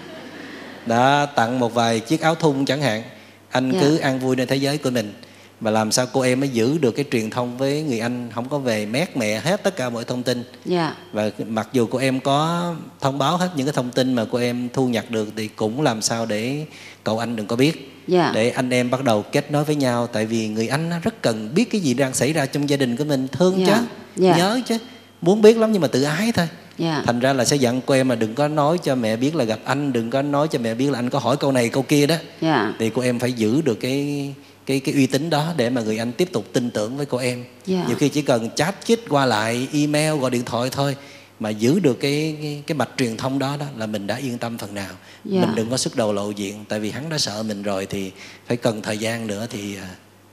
Đã 0.86 1.28
tặng 1.36 1.60
một 1.60 1.74
vài 1.74 2.00
chiếc 2.00 2.22
áo 2.22 2.36
thun 2.36 2.66
chẳng 2.66 2.82
hạn. 2.82 3.04
Anh 3.50 3.72
Dạ. 3.72 3.80
cứ 3.82 3.98
ăn 3.98 4.20
vui 4.20 4.36
nơi 4.36 4.46
thế 4.46 4.56
giới 4.56 4.78
của 4.78 4.90
mình 4.90 5.14
và 5.62 5.72
làm 5.72 5.92
sao 5.92 6.06
cô 6.14 6.22
em 6.22 6.40
mới 6.40 6.50
giữ 6.50 6.78
được 6.78 6.92
cái 6.92 7.06
truyền 7.12 7.30
thông 7.30 7.58
với 7.58 7.82
người 7.82 8.00
anh? 8.00 8.30
Không 8.36 8.50
có 8.50 8.58
về 8.58 8.86
mét 8.86 9.18
mẹ 9.18 9.40
hết 9.40 9.64
tất 9.64 9.76
cả 9.76 9.90
mọi 9.90 10.04
thông 10.04 10.24
tin. 10.24 10.44
Dạ. 10.66 10.96
Và 11.12 11.30
mặc 11.48 11.70
dù 11.74 11.88
cô 11.92 11.98
em 11.98 12.20
có 12.20 12.74
thông 13.02 13.18
báo 13.18 13.38
hết 13.38 13.50
những 13.56 13.66
cái 13.66 13.74
thông 13.74 13.92
tin 13.92 14.14
mà 14.14 14.26
cô 14.32 14.38
em 14.38 14.70
thu 14.74 14.88
nhặt 14.88 15.12
được 15.12 15.30
thì 15.38 15.48
cũng 15.48 15.82
làm 15.82 16.02
sao 16.02 16.26
để 16.26 16.66
cậu 17.04 17.20
anh 17.20 17.36
đừng 17.36 17.48
có 17.48 17.56
biết. 17.56 17.92
Dạ. 18.08 18.32
Để 18.36 18.50
anh 18.50 18.70
em 18.70 18.90
bắt 18.90 19.04
đầu 19.04 19.22
kết 19.22 19.52
nối 19.52 19.64
với 19.64 19.76
nhau 19.76 20.08
tại 20.08 20.26
vì 20.26 20.48
người 20.48 20.68
anh 20.68 20.92
rất 21.04 21.22
cần 21.22 21.50
biết 21.56 21.72
cái 21.72 21.82
gì 21.82 21.94
đang 21.94 22.14
xảy 22.14 22.34
ra 22.34 22.46
trong 22.46 22.70
gia 22.70 22.78
đình 22.78 22.98
của 22.98 23.04
mình 23.04 23.28
thương 23.28 23.66
Dạ, 23.66 23.66
chứ 23.66 23.84
dạ. 24.16 24.38
nhớ 24.38 24.62
chứ 24.68 24.78
muốn 25.22 25.42
biết 25.42 25.58
lắm 25.58 25.72
nhưng 25.72 25.82
mà 25.82 25.88
tự 25.88 26.04
ái 26.04 26.32
thôi. 26.32 26.48
Dạ. 26.78 27.04
Thành 27.06 27.20
ra 27.20 27.34
là 27.34 27.46
sẽ 27.46 27.56
dặn 27.56 27.82
cô 27.86 27.94
em 27.94 28.08
mà 28.08 28.16
đừng 28.16 28.36
có 28.36 28.48
nói 28.48 28.78
cho 28.84 28.96
mẹ 28.96 29.16
biết 29.16 29.36
là 29.36 29.44
gặp 29.44 29.60
anh 29.66 29.94
đừng 29.94 30.10
có 30.10 30.22
nói 30.22 30.48
cho 30.48 30.60
mẹ 30.60 30.74
biết 30.74 30.90
là 30.92 31.00
anh 31.00 31.10
có 31.10 31.20
hỏi 31.20 31.38
câu 31.38 31.52
này 31.52 31.70
câu 31.70 31.84
kia 31.84 32.08
đó. 32.08 32.16
Dạ. 32.42 32.74
Thì 32.80 32.90
cô 32.90 33.02
em 33.02 33.20
phải 33.20 33.34
giữ 33.34 33.62
được 33.62 33.76
cái 33.76 34.34
cái 34.66 34.80
cái 34.80 34.94
uy 34.96 35.08
tín 35.08 35.30
đó 35.30 35.54
để 35.58 35.70
mà 35.70 35.82
người 35.82 35.98
anh 35.98 36.12
tiếp 36.12 36.30
tục 36.32 36.46
tin 36.54 36.72
tưởng 36.72 36.98
với 36.98 37.06
cô 37.06 37.18
em 37.18 37.46
Dạ. 37.66 37.84
nhiều 37.88 37.98
khi 37.98 38.10
chỉ 38.10 38.22
cần 38.22 38.50
chat 38.56 38.76
chít 38.86 39.00
qua 39.10 39.26
lại 39.26 39.68
email 39.74 40.20
gọi 40.20 40.32
điện 40.32 40.44
thoại 40.46 40.70
thôi 40.72 40.96
mà 41.40 41.50
giữ 41.50 41.80
được 41.80 42.00
cái 42.00 42.36
cái, 42.42 42.64
cái 42.68 42.76
mạch 42.78 42.90
truyền 42.98 43.18
thông 43.18 43.40
đó 43.40 43.58
đó 43.60 43.66
là 43.78 43.86
mình 43.86 44.08
đã 44.08 44.16
yên 44.16 44.38
tâm 44.38 44.58
phần 44.58 44.74
nào 44.74 44.94
Dạ. 45.26 45.42
mình 45.42 45.56
đừng 45.56 45.70
có 45.70 45.78
sức 45.78 45.96
đầu 45.96 46.14
lộ 46.14 46.30
diện 46.32 46.66
tại 46.70 46.80
vì 46.80 46.92
hắn 46.92 47.10
đã 47.10 47.18
sợ 47.18 47.44
mình 47.44 47.64
rồi 47.64 47.86
thì 47.86 48.12
phải 48.48 48.58
cần 48.58 48.82
thời 48.82 48.98
gian 48.98 49.28
nữa 49.28 49.48
thì 49.50 49.76
à, 49.78 49.90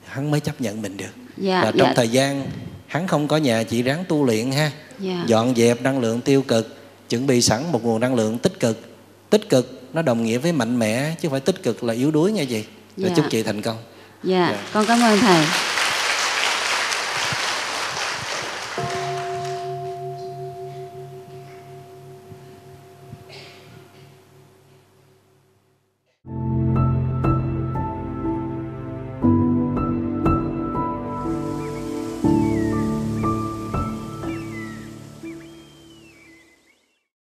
hắn 0.07 0.31
mới 0.31 0.41
chấp 0.41 0.61
nhận 0.61 0.83
mình 0.83 0.97
được 0.97 1.11
Dạ, 1.37 1.61
và 1.65 1.71
trong 1.71 1.89
dạ. 1.89 1.93
thời 1.97 2.09
gian 2.09 2.47
hắn 2.87 3.07
không 3.07 3.29
có 3.29 3.37
nhà 3.37 3.63
chị 3.63 3.83
ráng 3.83 4.05
tu 4.09 4.25
luyện 4.25 4.51
ha 4.53 4.71
Dạ. 5.01 5.25
dọn 5.27 5.55
dẹp 5.57 5.83
năng 5.83 6.01
lượng 6.01 6.21
tiêu 6.21 6.43
cực 6.43 6.77
chuẩn 7.09 7.27
bị 7.27 7.43
sẵn 7.43 7.73
một 7.73 7.85
nguồn 7.85 8.01
năng 8.01 8.15
lượng 8.15 8.39
tích 8.39 8.61
cực 8.61 8.81
tích 9.31 9.49
cực 9.49 9.83
nó 9.93 10.03
đồng 10.03 10.25
nghĩa 10.25 10.39
với 10.39 10.53
mạnh 10.53 10.79
mẽ 10.79 11.15
chứ 11.21 11.29
không 11.29 11.31
phải 11.31 11.41
tích 11.41 11.63
cực 11.63 11.85
là 11.85 11.95
yếu 11.95 12.11
đuối 12.11 12.33
nha 12.33 12.45
chị 12.45 12.65
và 12.97 13.09
Dạ. 13.09 13.15
chúc 13.17 13.25
chị 13.31 13.43
thành 13.43 13.63
công 13.63 13.77
dạ 14.23 14.51
Dạ. 14.53 14.59
con 14.73 14.85
cảm 14.87 15.01
ơn 15.01 15.19
thầy 15.21 15.45